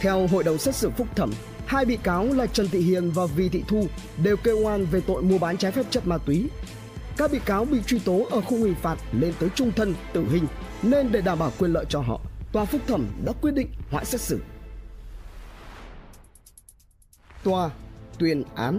Theo 0.00 0.26
hội 0.26 0.44
đồng 0.44 0.58
xét 0.58 0.74
xử 0.74 0.90
phúc 0.90 1.06
thẩm, 1.16 1.32
hai 1.66 1.84
bị 1.84 1.96
cáo 1.96 2.26
là 2.26 2.46
Trần 2.46 2.68
Thị 2.68 2.78
Hiền 2.78 3.10
và 3.10 3.26
Vi 3.26 3.48
Thị 3.48 3.64
Thu 3.68 3.86
đều 4.22 4.36
kêu 4.36 4.58
oan 4.58 4.86
về 4.86 5.00
tội 5.00 5.22
mua 5.22 5.38
bán 5.38 5.56
trái 5.56 5.72
phép 5.72 5.86
chất 5.90 6.06
ma 6.06 6.18
túy. 6.18 6.50
các 7.16 7.32
bị 7.32 7.38
cáo 7.38 7.64
bị 7.64 7.78
truy 7.86 7.98
tố 7.98 8.26
ở 8.30 8.40
khung 8.40 8.62
hình 8.62 8.74
phạt 8.82 8.98
lên 9.12 9.34
tới 9.38 9.48
trung 9.54 9.72
thân, 9.76 9.94
tử 10.12 10.24
hình 10.30 10.46
nên 10.82 11.12
để 11.12 11.20
đảm 11.20 11.38
bảo 11.38 11.52
quyền 11.58 11.72
lợi 11.72 11.84
cho 11.88 12.00
họ, 12.00 12.20
tòa 12.52 12.64
phúc 12.64 12.80
thẩm 12.86 13.06
đã 13.24 13.32
quyết 13.40 13.54
định 13.54 13.68
hoãn 13.90 14.04
xét 14.04 14.20
xử. 14.20 14.40
Tòa 17.44 17.70
tuyên 18.18 18.42
án 18.54 18.78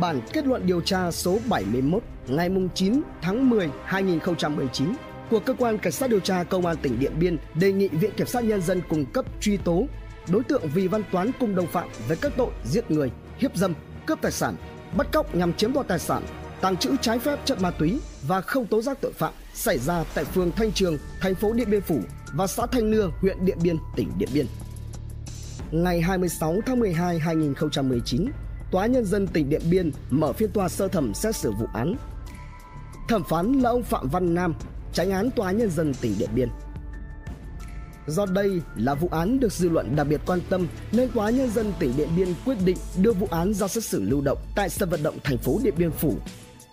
Bản 0.00 0.20
kết 0.32 0.46
luận 0.46 0.66
điều 0.66 0.80
tra 0.80 1.10
số 1.10 1.38
71 1.48 2.02
ngày 2.26 2.50
9 2.74 3.02
tháng 3.22 3.50
10 3.50 3.70
2019 3.84 4.94
của 5.30 5.40
cơ 5.40 5.54
quan 5.54 5.78
cảnh 5.78 5.92
sát 5.92 6.10
điều 6.10 6.20
tra 6.20 6.44
công 6.44 6.66
an 6.66 6.76
tỉnh 6.82 7.00
Điện 7.00 7.12
Biên 7.18 7.36
đề 7.54 7.72
nghị 7.72 7.88
Viện 7.88 8.10
kiểm 8.16 8.26
sát 8.26 8.44
nhân 8.44 8.62
dân 8.62 8.82
cung 8.88 9.04
cấp 9.06 9.24
truy 9.40 9.56
tố 9.56 9.86
đối 10.28 10.44
tượng 10.44 10.62
Vì 10.74 10.88
Văn 10.88 11.02
Toán 11.12 11.30
cùng 11.40 11.54
đồng 11.54 11.66
phạm 11.66 11.88
với 12.08 12.16
các 12.16 12.32
tội 12.36 12.50
giết 12.64 12.90
người, 12.90 13.10
hiếp 13.38 13.56
dâm, 13.56 13.74
cướp 14.06 14.20
tài 14.20 14.32
sản, 14.32 14.56
bắt 14.96 15.06
cóc 15.12 15.34
nhằm 15.34 15.52
chiếm 15.52 15.72
đoạt 15.72 15.88
tài 15.88 15.98
sản, 15.98 16.22
tàng 16.60 16.76
trữ 16.76 16.96
trái 17.00 17.18
phép 17.18 17.38
chất 17.44 17.60
ma 17.60 17.70
túy 17.70 18.00
và 18.22 18.40
không 18.40 18.66
tố 18.66 18.82
giác 18.82 18.98
tội 19.00 19.12
phạm 19.12 19.32
xảy 19.60 19.78
ra 19.78 20.04
tại 20.14 20.24
phường 20.24 20.52
Thanh 20.52 20.72
Trường, 20.72 20.98
thành 21.20 21.34
phố 21.34 21.52
Điện 21.52 21.70
Biên 21.70 21.80
Phủ 21.80 22.00
và 22.32 22.46
xã 22.46 22.66
Thanh 22.66 22.90
Nưa, 22.90 23.10
huyện 23.20 23.44
Điện 23.44 23.58
Biên, 23.62 23.76
tỉnh 23.96 24.12
Điện 24.18 24.28
Biên. 24.34 24.46
Ngày 25.70 26.00
26 26.00 26.56
tháng 26.66 26.80
12 26.80 27.18
2019, 27.18 28.26
Tòa 28.70 28.86
nhân 28.86 29.04
dân 29.04 29.26
tỉnh 29.26 29.50
Điện 29.50 29.62
Biên 29.70 29.90
mở 30.10 30.32
phiên 30.32 30.50
tòa 30.50 30.68
sơ 30.68 30.88
thẩm 30.88 31.14
xét 31.14 31.36
xử 31.36 31.52
vụ 31.52 31.66
án. 31.74 31.96
Thẩm 33.08 33.24
phán 33.24 33.52
là 33.52 33.70
ông 33.70 33.82
Phạm 33.82 34.08
Văn 34.08 34.34
Nam, 34.34 34.54
tránh 34.92 35.10
án 35.10 35.30
Tòa 35.30 35.52
nhân 35.52 35.70
dân 35.70 35.94
tỉnh 35.94 36.14
Điện 36.18 36.30
Biên. 36.34 36.48
Do 38.06 38.26
đây 38.26 38.60
là 38.76 38.94
vụ 38.94 39.08
án 39.08 39.40
được 39.40 39.52
dư 39.52 39.68
luận 39.68 39.96
đặc 39.96 40.06
biệt 40.10 40.20
quan 40.26 40.40
tâm 40.48 40.66
nên 40.92 41.10
Tòa 41.10 41.30
nhân 41.30 41.50
dân 41.50 41.72
tỉnh 41.78 41.92
Điện 41.96 42.08
Biên 42.16 42.28
quyết 42.44 42.56
định 42.64 42.76
đưa 42.98 43.12
vụ 43.12 43.28
án 43.30 43.54
ra 43.54 43.68
xét 43.68 43.84
xử 43.84 44.02
lưu 44.02 44.20
động 44.20 44.38
tại 44.54 44.68
sân 44.68 44.90
vận 44.90 45.02
động 45.02 45.18
thành 45.24 45.38
phố 45.38 45.60
Điện 45.62 45.74
Biên 45.76 45.90
Phủ 45.90 46.14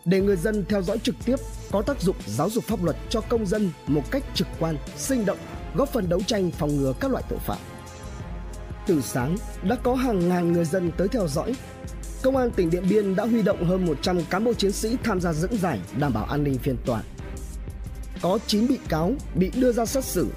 để 0.08 0.22
người 0.22 0.36
dân 0.36 0.66
theo 0.70 0.82
dõi 0.82 0.98
trực 1.04 1.16
tiếp 1.26 1.36
có 1.72 1.82
tác 1.82 2.02
dụng 2.02 2.16
giáo 2.26 2.50
dục 2.50 2.64
pháp 2.64 2.84
luật 2.84 2.96
cho 3.10 3.22
công 3.22 3.46
dân 3.46 3.72
một 3.88 4.02
cách 4.12 4.24
trực 4.34 4.48
quan, 4.60 4.78
sinh 4.98 5.26
động, 5.26 5.38
góp 5.76 5.90
phần 5.94 6.10
đấu 6.10 6.22
tranh 6.28 6.52
phòng 6.52 6.78
ngừa 6.78 6.94
các 7.00 7.12
loại 7.12 7.24
tội 7.30 7.40
phạm. 7.40 7.58
Từ 8.88 9.02
sáng 9.02 9.38
đã 9.64 9.76
có 9.76 9.96
hàng 9.96 10.30
ngàn 10.30 10.54
người 10.54 10.66
dân 10.66 10.92
tới 10.98 11.08
theo 11.08 11.28
dõi. 11.28 11.56
Công 12.24 12.38
an 12.38 12.52
tỉnh 12.52 12.70
Điện 12.70 12.84
Biên 12.90 13.16
đã 13.16 13.26
huy 13.26 13.42
động 13.42 13.66
hơn 13.66 13.86
100 13.86 14.22
cán 14.30 14.44
bộ 14.44 14.54
chiến 14.54 14.72
sĩ 14.72 14.98
tham 15.04 15.22
gia 15.22 15.34
dẫn 15.34 15.58
giải 15.58 15.80
đảm 16.00 16.14
bảo 16.14 16.26
an 16.26 16.44
ninh 16.44 16.58
phiên 16.58 16.78
tòa. 16.86 17.02
Có 18.22 18.40
9 18.48 18.68
bị 18.68 18.80
cáo 18.90 19.14
bị 19.36 19.52
đưa 19.56 19.72
ra 19.72 19.86
xét 19.86 20.04
xử 20.04 20.28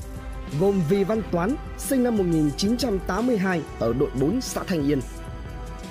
gồm 0.60 0.82
Vì 0.88 1.04
Văn 1.04 1.22
Toán, 1.32 1.56
sinh 1.78 2.02
năm 2.02 2.16
1982 2.16 3.62
ở 3.78 3.92
đội 3.92 4.10
4 4.20 4.40
xã 4.40 4.62
Thanh 4.62 4.86
Yên. 4.90 5.00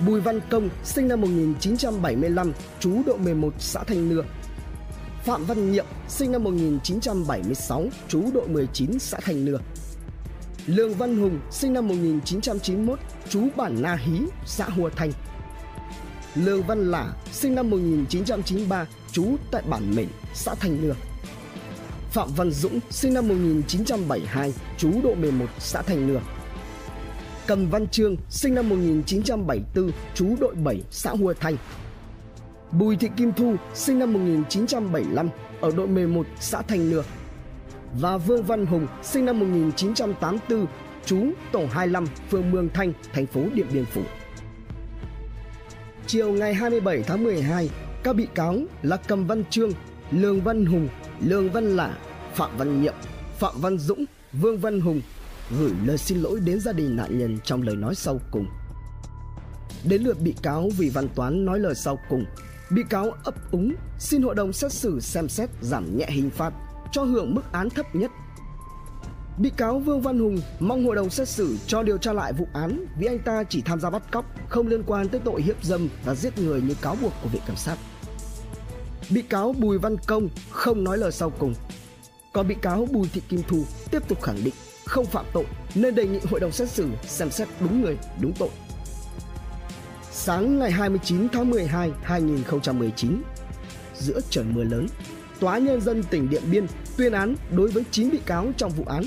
Bùi 0.06 0.22
Văn 0.22 0.40
Công, 0.50 0.70
sinh 0.84 1.08
năm 1.08 1.22
1975, 1.22 2.54
trú 2.80 3.04
đội 3.06 3.18
11 3.18 3.54
xã 3.60 3.84
Thanh 3.84 4.10
Nưa. 4.10 4.24
Phạm 5.24 5.46
Văn 5.46 5.72
Nhiệm, 5.72 5.86
sinh 6.08 6.32
năm 6.32 6.44
1976, 6.44 7.86
trú 8.08 8.32
đội 8.34 8.48
19 8.48 9.00
xã 9.00 9.20
Thanh 9.22 9.46
Nưa. 9.46 9.58
Lương 10.66 10.94
Văn 10.94 11.18
Hùng, 11.18 11.40
sinh 11.52 11.74
năm 11.74 11.88
1991, 11.88 13.00
trú 13.30 13.48
bản 13.56 13.82
Na 13.82 13.96
Hí, 13.96 14.20
xã 14.46 14.66
Hùa 14.66 14.90
Thanh. 14.96 15.12
Lương 16.36 16.64
Văn 16.64 16.92
Lả, 16.92 17.14
sinh 17.32 17.56
năm 17.56 17.70
1993, 17.70 18.86
trú 19.12 19.26
tại 19.52 19.64
bản 19.70 19.96
Mệnh, 19.96 20.10
xã 20.34 20.56
Thanh 20.56 20.82
Nưa. 20.82 20.96
Phạm 22.12 22.30
Văn 22.36 22.52
Dũng, 22.52 22.80
sinh 22.90 23.14
năm 23.14 23.28
1972, 23.28 24.54
trú 24.78 25.02
độ 25.04 25.16
11, 25.16 25.46
xã 25.60 25.82
Thanh 25.82 26.08
Nưa. 26.08 26.20
Cầm 27.50 27.70
Văn 27.70 27.88
Trương, 27.88 28.16
sinh 28.30 28.56
năm 28.56 28.70
1974, 28.70 29.92
trú 30.16 30.36
đội 30.40 30.56
7, 30.56 30.82
xã 30.92 31.12
Hùa 31.12 31.34
Thành. 31.34 31.56
Bùi 32.72 32.96
Thị 32.96 33.10
Kim 33.18 33.34
Thu, 33.34 33.56
sinh 33.74 34.00
năm 34.00 34.14
1975, 34.14 35.30
ở 35.62 35.72
đội 35.78 35.88
11, 35.88 36.26
xã 36.40 36.62
Thành 36.62 36.90
Nưa. 36.90 37.04
Và 37.94 38.18
Vương 38.18 38.44
Văn 38.44 38.66
Hùng, 38.66 38.88
sinh 39.04 39.26
năm 39.26 39.40
1984, 39.40 40.66
trú 41.06 41.18
tổ 41.52 41.66
25, 41.72 42.06
phường 42.30 42.52
Mường 42.52 42.70
Thanh, 42.70 42.94
thành 43.14 43.26
phố 43.26 43.42
Điện 43.54 43.66
Biên 43.74 43.86
Phủ. 43.86 44.02
Chiều 46.08 46.32
ngày 46.32 46.54
27 46.54 47.04
tháng 47.04 47.24
12, 47.24 47.70
các 48.04 48.16
bị 48.16 48.28
cáo 48.36 48.56
là 48.82 48.98
Cầm 48.98 49.28
Văn 49.28 49.44
Trương, 49.50 49.72
Lương 50.12 50.42
Văn 50.42 50.66
Hùng, 50.66 50.88
Lương 51.20 51.52
Văn 51.52 51.76
Lả, 51.76 51.98
Phạm 52.34 52.58
Văn 52.58 52.82
Nhiệm, 52.82 52.94
Phạm 53.40 53.54
Văn 53.62 53.78
Dũng, 53.78 54.06
Vương 54.34 54.58
Văn 54.58 54.82
Hùng 54.82 55.02
gửi 55.60 55.72
lời 55.86 55.98
xin 55.98 56.22
lỗi 56.22 56.40
đến 56.40 56.60
gia 56.60 56.72
đình 56.72 56.96
nạn 56.96 57.18
nhân 57.18 57.38
trong 57.44 57.62
lời 57.62 57.76
nói 57.76 57.96
sau 57.96 58.20
cùng. 58.32 58.48
Đến 59.84 60.04
lượt 60.04 60.22
bị 60.22 60.36
cáo 60.42 60.70
Vì 60.78 60.90
Văn 60.90 61.08
Toán 61.16 61.46
nói 61.46 61.60
lời 61.60 61.76
sau 61.76 62.00
cùng, 62.10 62.26
bị 62.72 62.82
cáo 62.90 63.12
ấp 63.24 63.52
úng 63.52 63.74
xin 64.00 64.22
hội 64.22 64.36
đồng 64.36 64.54
xét 64.54 64.74
xử 64.74 65.00
xem 65.00 65.30
xét 65.30 65.50
giảm 65.62 65.98
nhẹ 65.98 66.06
hình 66.10 66.30
phạt 66.30 66.54
cho 66.92 67.04
hưởng 67.04 67.36
mức 67.36 67.52
án 67.52 67.70
thấp 67.70 67.96
nhất. 67.96 68.12
Bị 69.38 69.50
cáo 69.58 69.80
Vương 69.80 70.02
Văn 70.02 70.20
Hùng 70.20 70.42
mong 70.60 70.86
hội 70.86 70.96
đồng 70.96 71.10
xét 71.10 71.28
xử 71.28 71.58
cho 71.68 71.84
điều 71.84 71.98
tra 71.98 72.14
lại 72.14 72.34
vụ 72.34 72.48
án 72.54 72.86
vì 73.00 73.08
anh 73.08 73.20
ta 73.20 73.44
chỉ 73.44 73.62
tham 73.62 73.80
gia 73.80 73.90
bắt 73.90 74.12
cóc, 74.12 74.26
không 74.50 74.68
liên 74.68 74.84
quan 74.84 75.10
tới 75.10 75.22
tội 75.24 75.42
hiếp 75.42 75.64
dâm 75.64 75.88
và 76.06 76.16
giết 76.16 76.38
người 76.38 76.62
như 76.62 76.74
cáo 76.82 76.98
buộc 77.02 77.14
của 77.24 77.30
viện 77.30 77.42
kiểm 77.48 77.56
sát 77.56 77.78
bị 79.10 79.22
cáo 79.22 79.56
Bùi 79.60 79.78
Văn 79.78 79.98
Công 80.08 80.30
không 80.50 80.84
nói 80.84 80.98
lời 80.98 81.12
sau 81.12 81.30
cùng. 81.30 81.54
Còn 82.34 82.48
bị 82.48 82.56
cáo 82.62 82.88
Bùi 82.92 83.10
Thị 83.14 83.22
Kim 83.30 83.42
Thu 83.48 83.64
tiếp 83.92 84.08
tục 84.08 84.22
khẳng 84.22 84.44
định 84.44 84.54
không 84.90 85.06
phạm 85.06 85.26
tội 85.34 85.46
nên 85.76 85.96
đề 85.96 86.08
nghị 86.08 86.20
hội 86.30 86.40
đồng 86.40 86.52
xét 86.52 86.70
xử 86.70 86.88
xem 87.08 87.32
xét 87.32 87.48
đúng 87.60 87.82
người, 87.82 87.98
đúng 88.22 88.34
tội. 88.34 88.50
Sáng 90.12 90.60
ngày 90.60 90.72
29 90.72 91.30
tháng 91.30 91.50
12, 91.50 91.92
2019, 92.04 93.22
giữa 93.98 94.20
trời 94.30 94.44
mưa 94.44 94.64
lớn, 94.64 94.88
Tòa 95.40 95.58
Nhân 95.58 95.82
dân 95.82 96.04
tỉnh 96.04 96.30
Điện 96.30 96.44
Biên 96.52 96.66
tuyên 96.98 97.14
án 97.14 97.36
đối 97.52 97.72
với 97.72 97.84
9 97.92 98.10
bị 98.10 98.20
cáo 98.26 98.52
trong 98.58 98.72
vụ 98.72 98.84
án. 98.88 99.04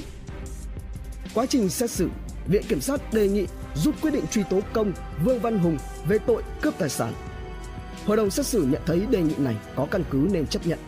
Quá 1.35 1.47
trình 1.47 1.69
xét 1.69 1.91
xử, 1.91 2.09
Viện 2.49 2.63
Kiểm 2.69 2.81
sát 2.81 3.13
đề 3.15 3.29
nghị 3.29 3.47
rút 3.75 3.95
quyết 4.03 4.11
định 4.11 4.25
truy 4.31 4.43
tố 4.51 4.61
công 4.73 4.93
Vương 5.25 5.41
Văn 5.41 5.59
Hùng 5.59 5.79
về 6.09 6.19
tội 6.19 6.43
cướp 6.63 6.75
tài 6.79 6.89
sản 6.89 7.13
Hội 8.07 8.17
đồng 8.17 8.31
xét 8.31 8.47
xử 8.47 8.63
nhận 8.63 8.83
thấy 8.87 9.07
đề 9.11 9.23
nghị 9.23 9.35
này 9.39 9.57
có 9.77 9.87
căn 9.91 10.05
cứ 10.11 10.29
nên 10.33 10.47
chấp 10.47 10.67
nhận. 10.67 10.79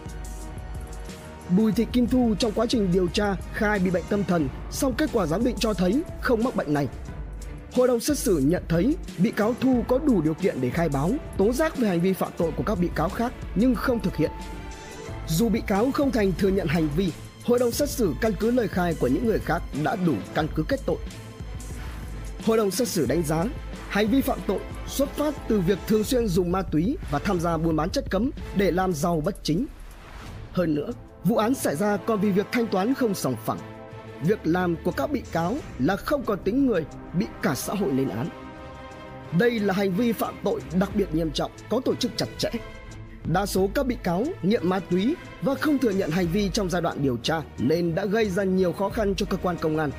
Bùi 1.50 1.72
Thị 1.72 1.86
Kim 1.92 2.06
Thu 2.06 2.34
trong 2.38 2.52
quá 2.52 2.66
trình 2.68 2.92
điều 2.92 3.08
tra 3.08 3.36
khai 3.52 3.78
bị 3.78 3.90
bệnh 3.90 4.04
tâm 4.08 4.24
thần, 4.24 4.48
song 4.70 4.94
kết 4.98 5.10
quả 5.12 5.26
giám 5.26 5.44
định 5.44 5.56
cho 5.58 5.74
thấy 5.74 6.02
không 6.20 6.44
mắc 6.44 6.56
bệnh 6.56 6.74
này. 6.74 6.88
Hội 7.72 7.88
đồng 7.88 8.00
xét 8.00 8.18
xử 8.18 8.38
nhận 8.38 8.62
thấy 8.68 8.96
bị 9.18 9.30
cáo 9.30 9.54
Thu 9.60 9.84
có 9.88 9.98
đủ 9.98 10.22
điều 10.22 10.34
kiện 10.34 10.60
để 10.60 10.70
khai 10.70 10.88
báo, 10.88 11.10
tố 11.38 11.52
giác 11.52 11.76
về 11.76 11.88
hành 11.88 12.00
vi 12.00 12.12
phạm 12.12 12.32
tội 12.36 12.52
của 12.56 12.62
các 12.62 12.78
bị 12.78 12.88
cáo 12.94 13.08
khác 13.08 13.32
nhưng 13.54 13.74
không 13.74 14.00
thực 14.00 14.16
hiện. 14.16 14.30
Dù 15.28 15.48
bị 15.48 15.60
cáo 15.66 15.90
không 15.90 16.10
thành 16.10 16.32
thừa 16.38 16.48
nhận 16.48 16.66
hành 16.66 16.88
vi, 16.96 17.12
hội 17.44 17.58
đồng 17.58 17.70
xét 17.70 17.90
xử 17.90 18.14
căn 18.20 18.32
cứ 18.40 18.50
lời 18.50 18.68
khai 18.68 18.94
của 19.00 19.06
những 19.06 19.26
người 19.26 19.38
khác 19.38 19.62
đã 19.84 19.96
đủ 19.96 20.14
căn 20.34 20.46
cứ 20.54 20.62
kết 20.68 20.80
tội. 20.86 20.98
Hội 22.44 22.56
đồng 22.56 22.70
xét 22.70 22.88
xử 22.88 23.06
đánh 23.06 23.22
giá 23.22 23.44
hành 23.88 24.08
vi 24.08 24.20
phạm 24.20 24.38
tội 24.46 24.60
xuất 24.86 25.08
phát 25.10 25.34
từ 25.48 25.60
việc 25.60 25.78
thường 25.86 26.04
xuyên 26.04 26.28
dùng 26.28 26.52
ma 26.52 26.62
túy 26.62 26.96
và 27.10 27.18
tham 27.18 27.40
gia 27.40 27.56
buôn 27.56 27.76
bán 27.76 27.90
chất 27.90 28.10
cấm 28.10 28.30
để 28.56 28.70
làm 28.70 28.92
giàu 28.92 29.22
bất 29.24 29.44
chính. 29.44 29.66
Hơn 30.52 30.74
nữa, 30.74 30.92
vụ 31.24 31.36
án 31.36 31.54
xảy 31.54 31.76
ra 31.76 31.96
còn 31.96 32.20
vì 32.20 32.30
việc 32.30 32.46
thanh 32.52 32.66
toán 32.66 32.94
không 32.94 33.14
sòng 33.14 33.36
phẳng. 33.44 33.58
Việc 34.22 34.38
làm 34.44 34.76
của 34.84 34.90
các 34.90 35.10
bị 35.10 35.22
cáo 35.32 35.56
là 35.78 35.96
không 35.96 36.22
còn 36.22 36.38
tính 36.44 36.66
người, 36.66 36.84
bị 37.18 37.26
cả 37.42 37.54
xã 37.54 37.74
hội 37.74 37.92
lên 37.92 38.08
án. 38.08 38.28
Đây 39.38 39.60
là 39.60 39.74
hành 39.74 39.92
vi 39.92 40.12
phạm 40.12 40.34
tội 40.44 40.60
đặc 40.78 40.90
biệt 40.94 41.14
nghiêm 41.14 41.30
trọng, 41.30 41.50
có 41.70 41.80
tổ 41.84 41.94
chức 41.94 42.12
chặt 42.16 42.26
chẽ. 42.38 42.50
Đa 43.24 43.46
số 43.46 43.70
các 43.74 43.86
bị 43.86 43.96
cáo 44.02 44.24
nghiện 44.42 44.68
ma 44.68 44.80
túy 44.90 45.14
và 45.42 45.54
không 45.54 45.78
thừa 45.78 45.90
nhận 45.90 46.10
hành 46.10 46.26
vi 46.26 46.48
trong 46.48 46.70
giai 46.70 46.82
đoạn 46.82 47.02
điều 47.02 47.16
tra 47.16 47.42
nên 47.58 47.94
đã 47.94 48.04
gây 48.04 48.30
ra 48.30 48.44
nhiều 48.44 48.72
khó 48.72 48.88
khăn 48.88 49.14
cho 49.14 49.26
cơ 49.30 49.36
quan 49.36 49.56
công 49.56 49.78
an. 49.78 49.90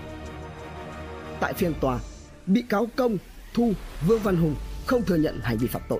Tại 1.39 1.53
phiên 1.53 1.73
tòa, 1.81 1.99
bị 2.45 2.61
cáo 2.69 2.88
Công, 2.95 3.18
Thu, 3.53 3.73
Vương 4.07 4.19
Văn 4.19 4.35
Hùng 4.35 4.56
không 4.85 5.02
thừa 5.02 5.15
nhận 5.15 5.39
hành 5.43 5.57
vi 5.57 5.68
phạm 5.68 5.81
tội. 5.89 5.99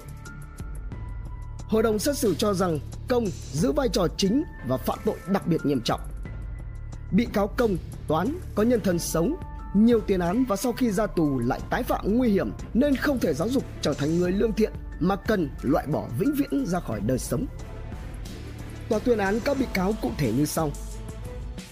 Hội 1.76 1.84
đồng 1.84 2.00
xét 2.00 2.18
xử 2.18 2.36
cho 2.36 2.54
rằng 2.54 2.80
Công 3.08 3.26
giữ 3.54 3.72
vai 3.72 3.90
trò 3.90 4.08
chính 4.18 4.44
và 4.68 4.78
phạm 4.78 5.00
tội 5.06 5.16
đặc 5.28 5.48
biệt 5.48 5.66
nghiêm 5.66 5.82
trọng. 5.82 6.00
Bị 7.12 7.28
cáo 7.34 7.48
Công, 7.48 7.78
Toán 8.08 8.40
có 8.56 8.64
nhân 8.64 8.82
thân 8.84 9.00
xấu, 9.00 9.30
nhiều 9.74 10.02
tiền 10.08 10.20
án 10.20 10.46
và 10.46 10.56
sau 10.56 10.72
khi 10.72 10.92
ra 10.92 11.08
tù 11.08 11.40
lại 11.40 11.60
tái 11.70 11.84
phạm 11.84 12.18
nguy 12.18 12.30
hiểm 12.30 12.52
nên 12.74 12.96
không 12.96 13.20
thể 13.20 13.34
giáo 13.34 13.50
dục 13.50 13.64
trở 13.82 13.94
thành 13.94 14.20
người 14.20 14.32
lương 14.32 14.54
thiện 14.54 14.74
mà 15.00 15.16
cần 15.16 15.50
loại 15.62 15.88
bỏ 15.88 16.08
vĩnh 16.20 16.34
viễn 16.34 16.66
ra 16.66 16.80
khỏi 16.80 17.00
đời 17.00 17.20
sống. 17.20 17.46
Tòa 18.90 19.00
tuyên 19.00 19.18
án 19.18 19.40
các 19.40 19.58
bị 19.60 19.66
cáo 19.74 19.94
cụ 20.02 20.12
thể 20.18 20.32
như 20.32 20.46
sau. 20.46 20.72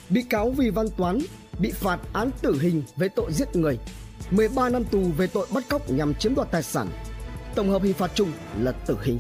Bị 0.09 0.21
cáo 0.21 0.51
Vì 0.51 0.69
Văn 0.69 0.87
Toán 0.97 1.19
bị 1.59 1.71
phạt 1.71 1.99
án 2.13 2.29
tử 2.41 2.57
hình 2.61 2.83
về 2.95 3.07
tội 3.15 3.33
giết 3.33 3.55
người 3.55 3.79
13 4.31 4.69
năm 4.69 4.83
tù 4.83 5.03
về 5.17 5.27
tội 5.27 5.47
bắt 5.53 5.63
cóc 5.69 5.91
nhằm 5.91 6.13
chiếm 6.13 6.35
đoạt 6.35 6.51
tài 6.51 6.63
sản. 6.63 6.87
Tổng 7.55 7.69
hợp 7.69 7.81
hình 7.81 7.93
phạt 7.93 8.11
chung 8.15 8.31
là 8.59 8.71
tử 8.71 8.97
hình. 9.01 9.19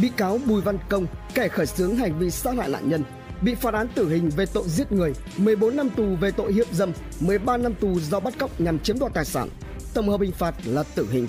Bị 0.00 0.10
cáo 0.16 0.38
Bùi 0.46 0.60
Văn 0.60 0.78
Công, 0.88 1.06
kẻ 1.34 1.48
khởi 1.48 1.66
xướng 1.66 1.96
hành 1.96 2.18
vi 2.18 2.30
sát 2.30 2.54
hại 2.56 2.68
nạn 2.68 2.88
nhân, 2.88 3.04
bị 3.42 3.54
phạt 3.54 3.74
án 3.74 3.88
tử 3.94 4.08
hình 4.08 4.30
về 4.36 4.46
tội 4.46 4.64
giết 4.68 4.92
người, 4.92 5.12
14 5.36 5.76
năm 5.76 5.90
tù 5.90 6.16
về 6.20 6.30
tội 6.30 6.52
hiếp 6.52 6.72
dâm, 6.72 6.92
13 7.20 7.56
năm 7.56 7.74
tù 7.74 8.00
do 8.00 8.20
bắt 8.20 8.34
cóc 8.38 8.60
nhằm 8.60 8.78
chiếm 8.78 8.98
đoạt 8.98 9.14
tài 9.14 9.24
sản. 9.24 9.48
Tổng 9.94 10.08
hợp 10.08 10.20
hình 10.20 10.32
phạt 10.32 10.54
là 10.64 10.82
tử 10.82 11.06
hình. 11.10 11.28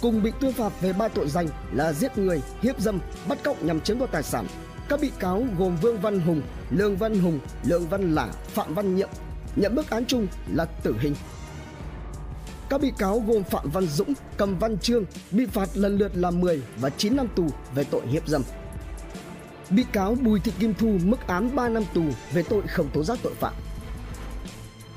cùng 0.00 0.22
bị 0.22 0.32
tuyên 0.40 0.52
phạt 0.52 0.72
về 0.80 0.92
ba 0.92 1.08
tội 1.08 1.28
danh 1.28 1.48
là 1.72 1.92
giết 1.92 2.18
người, 2.18 2.40
hiếp 2.62 2.80
dâm, 2.80 2.98
bắt 3.28 3.38
cóc 3.44 3.62
nhằm 3.62 3.80
chiếm 3.80 3.98
đoạt 3.98 4.12
tài 4.12 4.22
sản. 4.22 4.46
Các 4.88 5.00
bị 5.00 5.10
cáo 5.18 5.44
gồm 5.58 5.76
Vương 5.76 6.00
Văn 6.00 6.20
Hùng, 6.20 6.42
Lương 6.70 6.96
Văn 6.96 7.18
Hùng, 7.18 7.40
Lương 7.64 7.88
Văn 7.88 8.14
Lả, 8.14 8.28
Phạm 8.54 8.74
Văn 8.74 8.96
Nhiệm 8.96 9.08
nhận 9.56 9.74
mức 9.74 9.90
án 9.90 10.04
chung 10.06 10.26
là 10.54 10.64
tử 10.64 10.94
hình. 11.00 11.14
Các 12.68 12.80
bị 12.80 12.92
cáo 12.98 13.22
gồm 13.26 13.44
Phạm 13.44 13.70
Văn 13.70 13.86
Dũng, 13.86 14.12
Cầm 14.36 14.58
Văn 14.58 14.78
Trương 14.78 15.04
bị 15.30 15.46
phạt 15.46 15.68
lần 15.74 15.98
lượt 15.98 16.16
là 16.16 16.30
10 16.30 16.62
và 16.80 16.90
9 16.90 17.16
năm 17.16 17.28
tù 17.36 17.48
về 17.74 17.84
tội 17.84 18.06
hiếp 18.06 18.28
dâm. 18.28 18.42
Bị 19.70 19.84
cáo 19.92 20.14
Bùi 20.14 20.40
Thị 20.40 20.52
Kim 20.58 20.74
Thu 20.74 20.98
mức 21.04 21.26
án 21.26 21.56
3 21.56 21.68
năm 21.68 21.82
tù 21.94 22.02
về 22.32 22.42
tội 22.42 22.62
không 22.66 22.88
tố 22.94 23.02
giác 23.02 23.18
tội 23.22 23.34
phạm. 23.34 23.52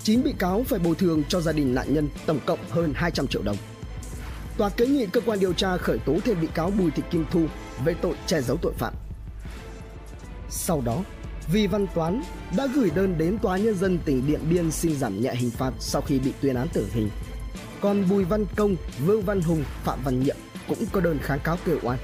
9 0.04 0.24
bị 0.24 0.34
cáo 0.40 0.64
phải 0.64 0.80
bồi 0.80 0.96
thường 0.96 1.24
cho 1.30 1.42
gia 1.42 1.52
đình 1.52 1.76
nạn 1.76 1.94
nhân 1.94 2.10
tổng 2.26 2.40
cộng 2.46 2.60
hơn 2.70 2.94
200 2.96 3.28
triệu 3.28 3.42
đồng. 3.42 3.58
Tòa 4.58 4.70
kiến 4.70 4.94
nghị 4.94 5.06
cơ 5.06 5.22
quan 5.26 5.40
điều 5.40 5.54
tra 5.54 5.78
khởi 5.78 6.00
tố 6.00 6.18
thêm 6.26 6.42
bị 6.42 6.48
cáo 6.54 6.72
Bùi 6.72 6.92
Thị 6.92 7.04
Kim 7.12 7.26
Thu 7.32 7.46
về 7.86 7.94
tội 8.02 8.16
che 8.26 8.42
giấu 8.42 8.58
tội 8.62 8.74
phạm. 8.78 8.94
Sau 10.50 10.82
đó, 10.82 11.04
Vi 11.52 11.68
Văn 11.68 11.88
Toán 11.96 12.22
đã 12.58 12.68
gửi 12.76 12.90
đơn 12.96 13.18
đến 13.18 13.38
Tòa 13.42 13.58
Nhân 13.58 13.76
dân 13.76 14.00
tỉnh 14.06 14.28
Điện 14.28 14.42
Biên 14.50 14.72
xin 14.72 14.96
giảm 14.96 15.22
nhẹ 15.22 15.34
hình 15.36 15.52
phạt 15.52 15.72
sau 15.80 16.02
khi 16.02 16.20
bị 16.20 16.34
tuyên 16.42 16.56
án 16.56 16.68
tử 16.74 16.88
hình. 16.94 17.10
Còn 17.82 18.10
Bùi 18.10 18.24
Văn 18.24 18.46
Công, 18.56 18.76
Vương 19.06 19.22
Văn 19.22 19.42
Hùng, 19.42 19.64
Phạm 19.84 20.00
Văn 20.04 20.20
Nhiệm 20.20 20.36
cũng 20.68 20.86
có 20.92 21.02
đơn 21.02 21.20
kháng 21.22 21.40
cáo 21.40 21.58
kêu 21.66 21.78
oan. 21.84 22.00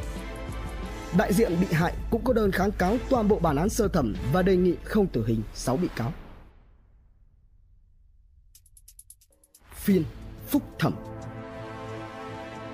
Đại 1.18 1.34
diện 1.34 1.58
bị 1.62 1.68
hại 1.72 1.94
cũng 2.10 2.24
có 2.24 2.34
đơn 2.34 2.52
kháng 2.52 2.72
cáo 2.72 2.98
toàn 3.10 3.28
bộ 3.28 3.40
bản 3.40 3.56
án 3.56 3.70
sơ 3.70 3.88
thẩm 3.88 4.16
và 4.34 4.41
đề 4.41 4.56
nghị 4.56 4.76
không 4.84 5.08
tử 5.08 5.26
hình 5.28 5.41
6 5.54 5.78
bị 5.78 5.88
cáo. 5.95 6.14
Phiên 9.76 10.04
phúc 10.48 10.62
thẩm 10.80 10.94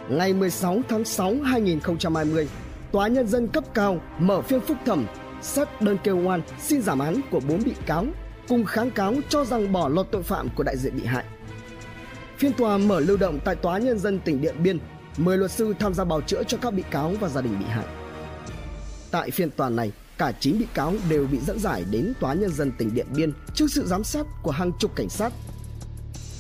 Ngày 0.10 0.34
16 0.34 0.82
tháng 0.90 1.06
6 1.06 1.36
2020, 1.46 2.48
Tòa 2.92 3.08
Nhân 3.08 3.28
dân 3.28 3.48
cấp 3.48 3.64
cao 3.74 4.02
mở 4.20 4.42
phiên 4.42 4.62
phúc 4.62 4.78
thẩm 4.86 5.06
xét 5.42 5.68
đơn 5.82 5.98
kêu 6.04 6.18
oan 6.18 6.42
xin 6.60 6.82
giảm 6.82 7.00
án 7.00 7.22
của 7.32 7.40
4 7.40 7.64
bị 7.64 7.74
cáo 7.86 8.06
cùng 8.48 8.66
kháng 8.66 8.92
cáo 8.92 9.14
cho 9.30 9.46
rằng 9.46 9.72
bỏ 9.72 9.90
lọt 9.90 10.08
tội 10.12 10.24
phạm 10.24 10.50
của 10.56 10.64
đại 10.64 10.78
diện 10.78 10.98
bị 10.98 11.06
hại. 11.06 11.26
Phiên 12.40 12.54
tòa 12.54 12.78
mở 12.78 13.00
lưu 13.00 13.18
động 13.18 13.40
tại 13.46 13.56
Tòa 13.56 13.78
Nhân 13.78 14.00
dân 14.00 14.20
tỉnh 14.20 14.42
Điện 14.42 14.56
Biên, 14.64 14.80
10 15.18 15.38
luật 15.38 15.52
sư 15.52 15.74
tham 15.80 15.94
gia 15.94 16.04
bào 16.04 16.22
chữa 16.22 16.44
cho 16.44 16.58
các 16.62 16.74
bị 16.74 16.84
cáo 16.92 17.14
và 17.20 17.30
gia 17.30 17.42
đình 17.42 17.60
bị 17.60 17.66
hại. 17.66 17.86
Tại 19.12 19.32
phiên 19.32 19.52
tòa 19.52 19.70
này, 19.70 19.92
cả 20.18 20.32
9 20.32 20.60
bị 20.60 20.68
cáo 20.74 20.94
đều 21.10 21.28
bị 21.28 21.40
dẫn 21.40 21.60
giải 21.60 21.86
đến 21.92 22.14
Tòa 22.20 22.34
Nhân 22.34 22.50
dân 22.50 22.72
tỉnh 22.72 22.94
Điện 22.94 23.06
Biên 23.16 23.34
trước 23.54 23.66
sự 23.70 23.86
giám 23.88 24.04
sát 24.04 24.26
của 24.44 24.52
hàng 24.52 24.72
chục 24.80 24.96
cảnh 24.96 25.10
sát. 25.10 25.34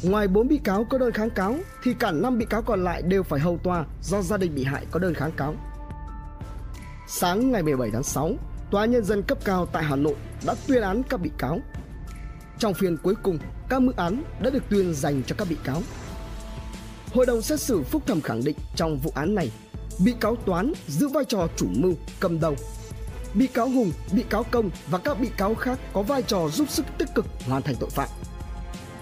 Ngoài 0.03 0.27
4 0.27 0.47
bị 0.47 0.59
cáo 0.63 0.83
có 0.83 0.97
đơn 0.97 1.11
kháng 1.11 1.29
cáo 1.29 1.55
thì 1.83 1.93
cả 1.93 2.11
5 2.11 2.37
bị 2.37 2.45
cáo 2.45 2.61
còn 2.61 2.83
lại 2.83 3.01
đều 3.01 3.23
phải 3.23 3.39
hầu 3.39 3.57
tòa 3.57 3.85
do 4.01 4.21
gia 4.21 4.37
đình 4.37 4.55
bị 4.55 4.63
hại 4.63 4.85
có 4.91 4.99
đơn 4.99 5.13
kháng 5.13 5.31
cáo. 5.31 5.55
Sáng 7.07 7.51
ngày 7.51 7.63
17 7.63 7.89
tháng 7.93 8.03
6, 8.03 8.31
Tòa 8.71 8.85
Nhân 8.85 9.03
dân 9.03 9.23
cấp 9.23 9.37
cao 9.45 9.65
tại 9.65 9.83
Hà 9.83 9.95
Nội 9.95 10.15
đã 10.45 10.55
tuyên 10.67 10.81
án 10.81 11.03
các 11.09 11.21
bị 11.21 11.31
cáo. 11.37 11.59
Trong 12.59 12.73
phiên 12.73 12.97
cuối 12.97 13.15
cùng, 13.23 13.39
các 13.69 13.81
mức 13.81 13.97
án 13.97 14.23
đã 14.41 14.49
được 14.49 14.63
tuyên 14.69 14.93
dành 14.93 15.23
cho 15.27 15.35
các 15.37 15.47
bị 15.49 15.57
cáo. 15.63 15.81
Hội 17.13 17.25
đồng 17.25 17.41
xét 17.41 17.59
xử 17.59 17.83
phúc 17.83 18.03
thẩm 18.07 18.21
khẳng 18.21 18.43
định 18.43 18.55
trong 18.75 18.97
vụ 18.97 19.11
án 19.15 19.35
này, 19.35 19.51
bị 20.03 20.13
cáo 20.19 20.35
Toán 20.35 20.73
giữ 20.87 21.07
vai 21.07 21.25
trò 21.25 21.47
chủ 21.57 21.67
mưu, 21.69 21.93
cầm 22.19 22.39
đầu. 22.39 22.55
Bị 23.33 23.47
cáo 23.47 23.69
Hùng, 23.69 23.91
bị 24.11 24.23
cáo 24.29 24.43
Công 24.51 24.69
và 24.89 24.97
các 24.97 25.19
bị 25.19 25.29
cáo 25.37 25.55
khác 25.55 25.79
có 25.93 26.01
vai 26.01 26.21
trò 26.21 26.49
giúp 26.49 26.69
sức 26.69 26.85
tích 26.97 27.09
cực 27.15 27.25
hoàn 27.47 27.61
thành 27.61 27.75
tội 27.79 27.89
phạm. 27.89 28.09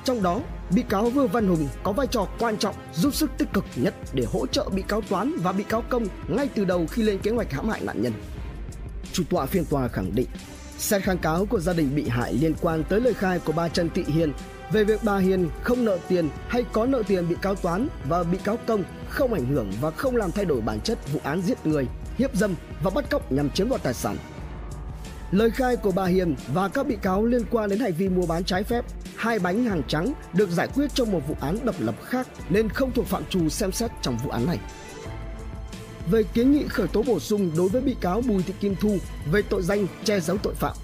Trong 0.03 0.23
đó, 0.23 0.41
bị 0.71 0.83
cáo 0.89 1.09
Vương 1.09 1.27
Văn 1.27 1.47
Hùng 1.47 1.67
có 1.83 1.91
vai 1.91 2.07
trò 2.07 2.27
quan 2.39 2.57
trọng 2.57 2.75
giúp 2.93 3.15
sức 3.15 3.31
tích 3.37 3.53
cực 3.53 3.65
nhất 3.75 3.93
để 4.13 4.25
hỗ 4.33 4.47
trợ 4.47 4.69
bị 4.69 4.81
cáo 4.87 5.01
Toán 5.01 5.35
và 5.37 5.51
bị 5.51 5.63
cáo 5.63 5.83
Công 5.89 6.07
ngay 6.27 6.49
từ 6.55 6.65
đầu 6.65 6.87
khi 6.91 7.03
lên 7.03 7.19
kế 7.19 7.31
hoạch 7.31 7.51
hãm 7.51 7.69
hại 7.69 7.81
nạn 7.81 8.01
nhân. 8.01 8.13
Chủ 9.13 9.23
tọa 9.29 9.45
phiên 9.45 9.65
tòa 9.65 9.87
khẳng 9.87 10.15
định, 10.15 10.27
xét 10.77 11.03
kháng 11.03 11.17
cáo 11.17 11.45
của 11.45 11.59
gia 11.59 11.73
đình 11.73 11.95
bị 11.95 12.09
hại 12.09 12.33
liên 12.33 12.53
quan 12.61 12.83
tới 12.83 13.01
lời 13.01 13.13
khai 13.13 13.39
của 13.39 13.53
bà 13.53 13.69
Trần 13.69 13.89
Thị 13.89 14.03
Hiền 14.07 14.33
về 14.71 14.83
việc 14.83 15.03
bà 15.03 15.17
Hiền 15.17 15.49
không 15.61 15.85
nợ 15.85 15.97
tiền 16.07 16.29
hay 16.47 16.63
có 16.71 16.85
nợ 16.85 17.03
tiền 17.07 17.29
bị 17.29 17.35
cáo 17.41 17.55
Toán 17.55 17.87
và 18.05 18.23
bị 18.23 18.37
cáo 18.43 18.57
Công 18.67 18.83
không 19.09 19.33
ảnh 19.33 19.45
hưởng 19.45 19.71
và 19.81 19.91
không 19.91 20.15
làm 20.15 20.31
thay 20.31 20.45
đổi 20.45 20.61
bản 20.61 20.79
chất 20.79 21.13
vụ 21.13 21.19
án 21.23 21.41
giết 21.41 21.65
người, 21.65 21.87
hiếp 22.17 22.35
dâm 22.35 22.55
và 22.83 22.89
bắt 22.89 23.09
cóc 23.09 23.31
nhằm 23.31 23.49
chiếm 23.49 23.69
đoạt 23.69 23.83
tài 23.83 23.93
sản. 23.93 24.17
Lời 25.31 25.49
khai 25.49 25.75
của 25.75 25.91
bà 25.91 26.05
Hiền 26.05 26.35
và 26.53 26.67
các 26.67 26.87
bị 26.87 26.97
cáo 27.01 27.25
liên 27.25 27.41
quan 27.51 27.69
đến 27.69 27.79
hành 27.79 27.93
vi 27.93 28.09
mua 28.09 28.25
bán 28.25 28.43
trái 28.43 28.63
phép 28.63 28.85
hai 29.15 29.39
bánh 29.39 29.63
hàng 29.63 29.81
trắng 29.87 30.13
được 30.33 30.49
giải 30.49 30.67
quyết 30.75 30.87
trong 30.93 31.11
một 31.11 31.27
vụ 31.27 31.35
án 31.41 31.57
độc 31.63 31.75
lập 31.79 31.95
khác 32.05 32.27
nên 32.49 32.69
không 32.69 32.91
thuộc 32.91 33.07
phạm 33.07 33.23
trù 33.29 33.49
xem 33.49 33.71
xét 33.71 33.91
trong 34.01 34.17
vụ 34.23 34.29
án 34.29 34.45
này. 34.45 34.59
Về 36.11 36.23
kiến 36.33 36.51
nghị 36.51 36.67
khởi 36.67 36.87
tố 36.87 37.03
bổ 37.03 37.19
sung 37.19 37.51
đối 37.57 37.69
với 37.69 37.81
bị 37.81 37.95
cáo 38.01 38.21
Bùi 38.21 38.43
Thị 38.43 38.53
Kim 38.59 38.75
Thu 38.75 38.97
về 39.31 39.41
tội 39.41 39.61
danh 39.63 39.87
che 40.03 40.19
giấu 40.19 40.37
tội 40.37 40.53
phạm, 40.53 40.75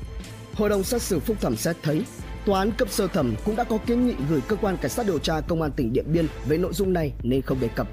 Hội 0.53 0.69
đồng 0.69 0.83
xét 0.83 1.01
xử 1.01 1.19
phúc 1.19 1.37
thẩm 1.41 1.55
xét 1.55 1.75
thấy 1.83 2.03
Tòa 2.45 2.59
án 2.59 2.71
cấp 2.71 2.89
sơ 2.89 3.07
thẩm 3.07 3.35
cũng 3.45 3.55
đã 3.55 3.63
có 3.63 3.77
kiến 3.85 4.07
nghị 4.07 4.13
gửi 4.29 4.41
cơ 4.47 4.55
quan 4.55 4.77
cảnh 4.77 4.91
sát 4.91 5.05
điều 5.05 5.19
tra 5.19 5.41
công 5.41 5.61
an 5.61 5.71
tỉnh 5.71 5.93
Điện 5.93 6.05
Biên 6.13 6.27
về 6.47 6.57
nội 6.57 6.73
dung 6.73 6.93
này 6.93 7.13
nên 7.23 7.41
không 7.41 7.59
đề 7.59 7.67
cập. 7.67 7.87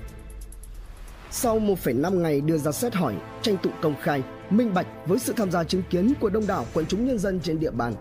Sau 1.31 1.61
1,5 1.61 2.20
ngày 2.20 2.40
đưa 2.40 2.59
ra 2.59 2.73
xét 2.73 2.94
hỏi, 2.94 3.15
tranh 3.43 3.57
tụng 3.62 3.73
công 3.82 3.94
khai, 4.02 4.23
minh 4.51 4.74
bạch 4.74 4.86
với 5.07 5.19
sự 5.19 5.32
tham 5.36 5.51
gia 5.51 5.65
chứng 5.65 5.82
kiến 5.90 6.12
của 6.20 6.31
đông 6.31 6.47
đảo 6.47 6.66
quần 6.74 6.86
chúng 6.86 7.07
nhân 7.07 7.19
dân 7.19 7.40
trên 7.40 7.61
địa 7.61 7.70
bàn, 7.70 7.94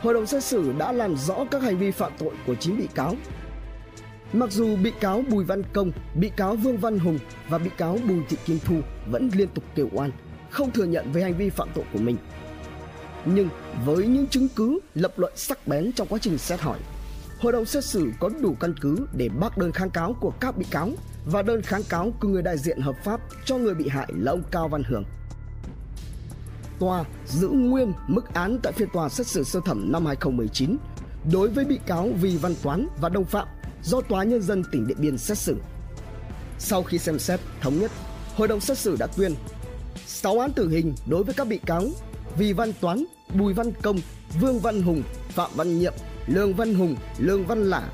hội 0.00 0.14
đồng 0.14 0.26
xét 0.26 0.44
xử 0.44 0.72
đã 0.78 0.92
làm 0.92 1.16
rõ 1.16 1.44
các 1.50 1.62
hành 1.62 1.78
vi 1.78 1.90
phạm 1.90 2.12
tội 2.18 2.32
của 2.46 2.54
9 2.54 2.76
bị 2.76 2.88
cáo. 2.94 3.14
Mặc 4.32 4.52
dù 4.52 4.76
bị 4.76 4.92
cáo 5.00 5.24
Bùi 5.30 5.44
Văn 5.44 5.62
Công, 5.72 5.92
bị 6.14 6.30
cáo 6.36 6.56
Vương 6.56 6.78
Văn 6.78 6.98
Hùng 6.98 7.18
và 7.48 7.58
bị 7.58 7.70
cáo 7.76 7.98
Bùi 8.08 8.18
Thị 8.28 8.36
Kim 8.44 8.58
Thu 8.64 8.80
vẫn 9.10 9.30
liên 9.34 9.48
tục 9.54 9.64
kêu 9.74 9.88
oan, 9.92 10.10
không 10.50 10.70
thừa 10.70 10.84
nhận 10.84 11.12
về 11.12 11.22
hành 11.22 11.36
vi 11.36 11.50
phạm 11.50 11.68
tội 11.74 11.84
của 11.92 11.98
mình. 11.98 12.16
Nhưng 13.24 13.48
với 13.84 14.06
những 14.06 14.26
chứng 14.26 14.48
cứ 14.56 14.78
lập 14.94 15.12
luận 15.16 15.32
sắc 15.36 15.66
bén 15.66 15.92
trong 15.92 16.08
quá 16.08 16.18
trình 16.22 16.38
xét 16.38 16.60
hỏi, 16.60 16.78
hội 17.40 17.52
đồng 17.52 17.64
xét 17.64 17.84
xử 17.84 18.12
có 18.20 18.28
đủ 18.40 18.54
căn 18.60 18.74
cứ 18.80 19.06
để 19.16 19.28
bác 19.28 19.58
đơn 19.58 19.72
kháng 19.72 19.90
cáo 19.90 20.16
của 20.20 20.32
các 20.40 20.56
bị 20.56 20.66
cáo 20.70 20.90
và 21.26 21.42
đơn 21.42 21.62
kháng 21.62 21.82
cáo 21.88 22.12
của 22.20 22.28
người 22.28 22.42
đại 22.42 22.58
diện 22.58 22.80
hợp 22.80 22.96
pháp 23.04 23.20
cho 23.44 23.58
người 23.58 23.74
bị 23.74 23.88
hại 23.88 24.08
là 24.16 24.32
ông 24.32 24.42
Cao 24.50 24.68
Văn 24.68 24.82
Hưởng 24.86 25.04
tòa 26.78 27.04
giữ 27.26 27.48
nguyên 27.48 27.92
mức 28.08 28.34
án 28.34 28.58
tại 28.62 28.72
phiên 28.72 28.88
tòa 28.92 29.08
xét 29.08 29.26
xử 29.26 29.44
sơ 29.44 29.60
thẩm 29.64 29.92
năm 29.92 30.06
2019 30.06 30.76
đối 31.32 31.48
với 31.48 31.64
bị 31.64 31.78
cáo 31.86 32.08
Vì 32.20 32.36
Văn 32.36 32.54
Toán 32.62 32.86
và 33.00 33.08
đồng 33.08 33.24
phạm 33.24 33.48
do 33.84 34.00
Tòa 34.00 34.24
Nhân 34.24 34.42
dân 34.42 34.64
tỉnh 34.72 34.86
Điện 34.86 34.96
Biên 35.00 35.18
xét 35.18 35.38
xử. 35.38 35.56
Sau 36.58 36.82
khi 36.82 36.98
xem 36.98 37.18
xét 37.18 37.40
thống 37.60 37.80
nhất, 37.80 37.90
hội 38.36 38.48
đồng 38.48 38.60
xét 38.60 38.78
xử 38.78 38.96
đã 38.98 39.06
tuyên 39.06 39.34
6 40.06 40.38
án 40.38 40.52
tử 40.52 40.68
hình 40.68 40.94
đối 41.06 41.24
với 41.24 41.34
các 41.34 41.46
bị 41.46 41.60
cáo 41.66 41.84
Vì 42.38 42.52
Văn 42.52 42.72
Toán, 42.80 43.04
Bùi 43.34 43.54
Văn 43.54 43.72
Công, 43.82 43.98
Vương 44.40 44.60
Văn 44.60 44.82
Hùng, 44.82 45.02
Phạm 45.28 45.50
Văn 45.54 45.78
Nhiệm, 45.78 45.92
Lương 46.26 46.54
Văn 46.54 46.74
Hùng, 46.74 46.96
Lương 47.18 47.46
Văn 47.46 47.70
Lả 47.70 47.88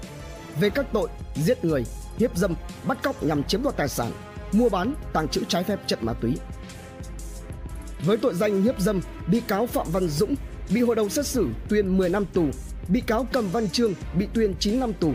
về 0.60 0.70
các 0.70 0.86
tội 0.92 1.08
giết 1.34 1.64
người, 1.64 1.84
hiếp 2.18 2.36
dâm, 2.36 2.54
bắt 2.86 3.02
cóc 3.02 3.22
nhằm 3.22 3.42
chiếm 3.44 3.62
đoạt 3.62 3.76
tài 3.76 3.88
sản, 3.88 4.12
mua 4.52 4.68
bán, 4.68 4.94
tàng 5.12 5.28
trữ 5.28 5.44
trái 5.48 5.64
phép 5.64 5.80
chất 5.86 6.02
ma 6.02 6.12
túy. 6.12 6.34
Với 8.04 8.16
tội 8.16 8.34
danh 8.34 8.62
hiếp 8.62 8.80
dâm, 8.80 9.00
bị 9.26 9.40
cáo 9.40 9.66
Phạm 9.66 9.86
Văn 9.92 10.08
Dũng 10.08 10.34
bị 10.70 10.80
hội 10.80 10.96
đồng 10.96 11.08
xét 11.08 11.26
xử 11.26 11.46
tuyên 11.68 11.96
10 11.96 12.08
năm 12.08 12.24
tù, 12.32 12.44
bị 12.88 13.00
cáo 13.00 13.26
Cầm 13.32 13.48
Văn 13.48 13.68
Trương 13.68 13.94
bị 14.18 14.28
tuyên 14.34 14.54
9 14.58 14.80
năm 14.80 14.92
tù. 14.92 15.12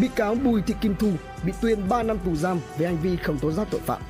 Bị 0.00 0.08
cáo 0.16 0.34
Bùi 0.34 0.62
Thị 0.62 0.74
Kim 0.80 0.94
Thu 0.96 1.12
bị 1.44 1.52
tuyên 1.60 1.88
3 1.88 2.02
năm 2.02 2.18
tù 2.24 2.36
giam 2.36 2.60
về 2.78 2.86
hành 2.86 3.02
vi 3.02 3.16
không 3.16 3.38
tố 3.38 3.52
giác 3.52 3.68
tội 3.70 3.80
phạm. 3.80 4.02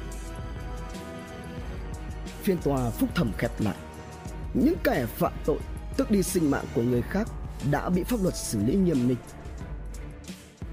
Phiên 2.42 2.58
tòa 2.58 2.90
phúc 2.90 3.08
thẩm 3.14 3.32
khép 3.38 3.60
lại. 3.60 3.74
Những 4.54 4.74
kẻ 4.84 5.06
phạm 5.06 5.32
tội 5.44 5.58
tức 5.96 6.10
đi 6.10 6.22
sinh 6.22 6.50
mạng 6.50 6.64
của 6.74 6.82
người 6.82 7.02
khác 7.02 7.28
đã 7.70 7.88
bị 7.88 8.02
pháp 8.02 8.22
luật 8.22 8.36
xử 8.36 8.58
lý 8.66 8.74
nghiêm 8.74 9.08
minh. 9.08 9.16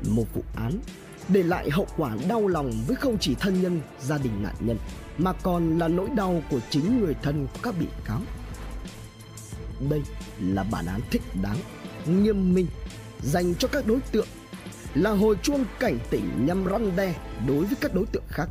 Một 0.10 0.26
vụ 0.34 0.44
án 0.56 0.80
để 1.28 1.44
lại 1.44 1.70
hậu 1.70 1.88
quả 1.98 2.16
đau 2.30 2.48
lòng 2.48 2.72
với 2.88 2.96
không 2.96 3.18
chỉ 3.18 3.36
thân 3.40 3.62
nhân, 3.62 3.82
gia 4.02 4.18
đình 4.18 4.44
nạn 4.44 4.56
nhân 4.60 4.78
mà 5.18 5.34
còn 5.34 5.80
là 5.80 5.88
nỗi 5.88 6.10
đau 6.16 6.44
của 6.52 6.60
chính 6.70 7.00
người 7.00 7.16
thân 7.22 7.48
của 7.54 7.60
các 7.64 7.76
bị 7.80 7.88
cáo. 8.06 8.22
Đây 9.90 10.02
là 10.40 10.64
bản 10.72 10.86
án 10.86 11.02
thích 11.12 11.22
đáng, 11.42 11.58
nghiêm 12.06 12.54
minh 12.54 12.68
dành 13.22 13.56
cho 13.56 13.68
các 13.68 13.88
đối 13.88 14.00
tượng 14.00 14.28
là 14.96 15.12
hồi 15.12 15.36
chuông 15.42 15.66
cảnh 15.80 15.98
tỉnh 16.10 16.46
nhằm 16.46 16.66
răn 16.66 16.96
đe 16.96 17.16
đối 17.48 17.66
với 17.66 17.76
các 17.82 17.94
đối 17.94 18.06
tượng 18.06 18.24
khác. 18.28 18.50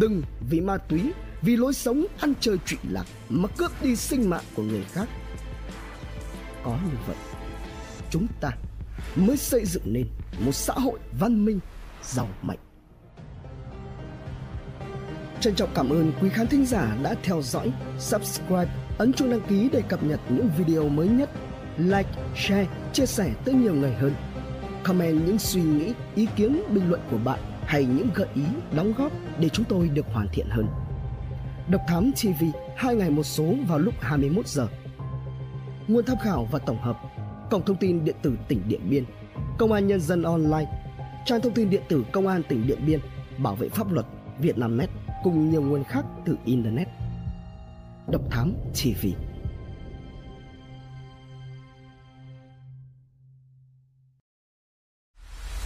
Đừng 0.00 0.22
vì 0.50 0.60
ma 0.60 0.76
túy, 0.76 1.12
vì 1.42 1.56
lối 1.56 1.74
sống 1.74 2.06
ăn 2.20 2.32
chơi 2.40 2.56
trụy 2.66 2.78
lạc 2.90 3.04
mà 3.28 3.48
cướp 3.58 3.82
đi 3.82 3.96
sinh 3.96 4.30
mạng 4.30 4.44
của 4.54 4.62
người 4.62 4.84
khác. 4.92 5.08
Có 6.64 6.70
như 6.70 6.98
vậy, 7.06 7.16
chúng 8.10 8.26
ta 8.40 8.50
mới 9.16 9.36
xây 9.36 9.64
dựng 9.64 9.82
nên 9.86 10.06
một 10.38 10.52
xã 10.52 10.74
hội 10.74 10.98
văn 11.20 11.44
minh, 11.44 11.60
giàu 12.02 12.28
mạnh. 12.42 12.58
Trân 15.40 15.54
trọng 15.54 15.70
cảm 15.74 15.90
ơn 15.90 16.12
quý 16.20 16.28
khán 16.28 16.46
thính 16.46 16.66
giả 16.66 16.96
đã 17.02 17.14
theo 17.22 17.42
dõi, 17.42 17.72
subscribe, 17.98 18.68
ấn 18.98 19.12
chuông 19.12 19.30
đăng 19.30 19.40
ký 19.48 19.68
để 19.72 19.82
cập 19.88 20.04
nhật 20.04 20.20
những 20.28 20.50
video 20.58 20.88
mới 20.88 21.08
nhất. 21.08 21.30
Like, 21.78 22.08
share, 22.36 22.66
chia 22.92 23.06
sẻ 23.06 23.32
tới 23.44 23.54
nhiều 23.54 23.74
người 23.74 23.92
hơn. 23.92 24.14
Comment 24.86 25.26
những 25.26 25.38
suy 25.38 25.62
nghĩ, 25.62 25.94
ý 26.14 26.26
kiến, 26.36 26.62
bình 26.74 26.88
luận 26.88 27.00
của 27.10 27.18
bạn 27.24 27.40
hay 27.64 27.84
những 27.84 28.08
gợi 28.14 28.28
ý, 28.34 28.42
đóng 28.76 28.92
góp 28.98 29.12
để 29.40 29.48
chúng 29.48 29.64
tôi 29.68 29.88
được 29.88 30.06
hoàn 30.12 30.28
thiện 30.32 30.46
hơn. 30.50 30.66
Độc 31.68 31.80
Thám 31.88 32.12
TV 32.12 32.44
hai 32.76 32.94
ngày 32.94 33.10
một 33.10 33.22
số 33.22 33.54
vào 33.68 33.78
lúc 33.78 33.94
21 34.00 34.46
giờ. 34.46 34.68
Nguồn 35.88 36.04
tham 36.04 36.16
khảo 36.18 36.48
và 36.50 36.58
tổng 36.58 36.82
hợp 36.82 36.96
Cổng 37.50 37.64
thông 37.64 37.76
tin 37.76 38.04
điện 38.04 38.16
tử 38.22 38.36
tỉnh 38.48 38.62
Điện 38.68 38.80
Biên 38.90 39.04
Công 39.58 39.72
an 39.72 39.86
Nhân 39.86 40.00
dân 40.00 40.22
Online 40.22 40.66
Trang 41.24 41.40
thông 41.40 41.52
tin 41.52 41.70
điện 41.70 41.82
tử 41.88 42.04
Công 42.12 42.26
an 42.26 42.42
tỉnh 42.48 42.66
Điện 42.66 42.78
Biên 42.86 43.00
Bảo 43.38 43.54
vệ 43.54 43.68
pháp 43.68 43.92
luật 43.92 44.06
Vietnamnet 44.38 44.90
cùng 45.22 45.50
nhiều 45.50 45.62
nguồn 45.62 45.84
khác 45.84 46.04
từ 46.24 46.36
Internet 46.44 46.88
Độc 48.08 48.22
Thám 48.30 48.52
TV 48.72 49.06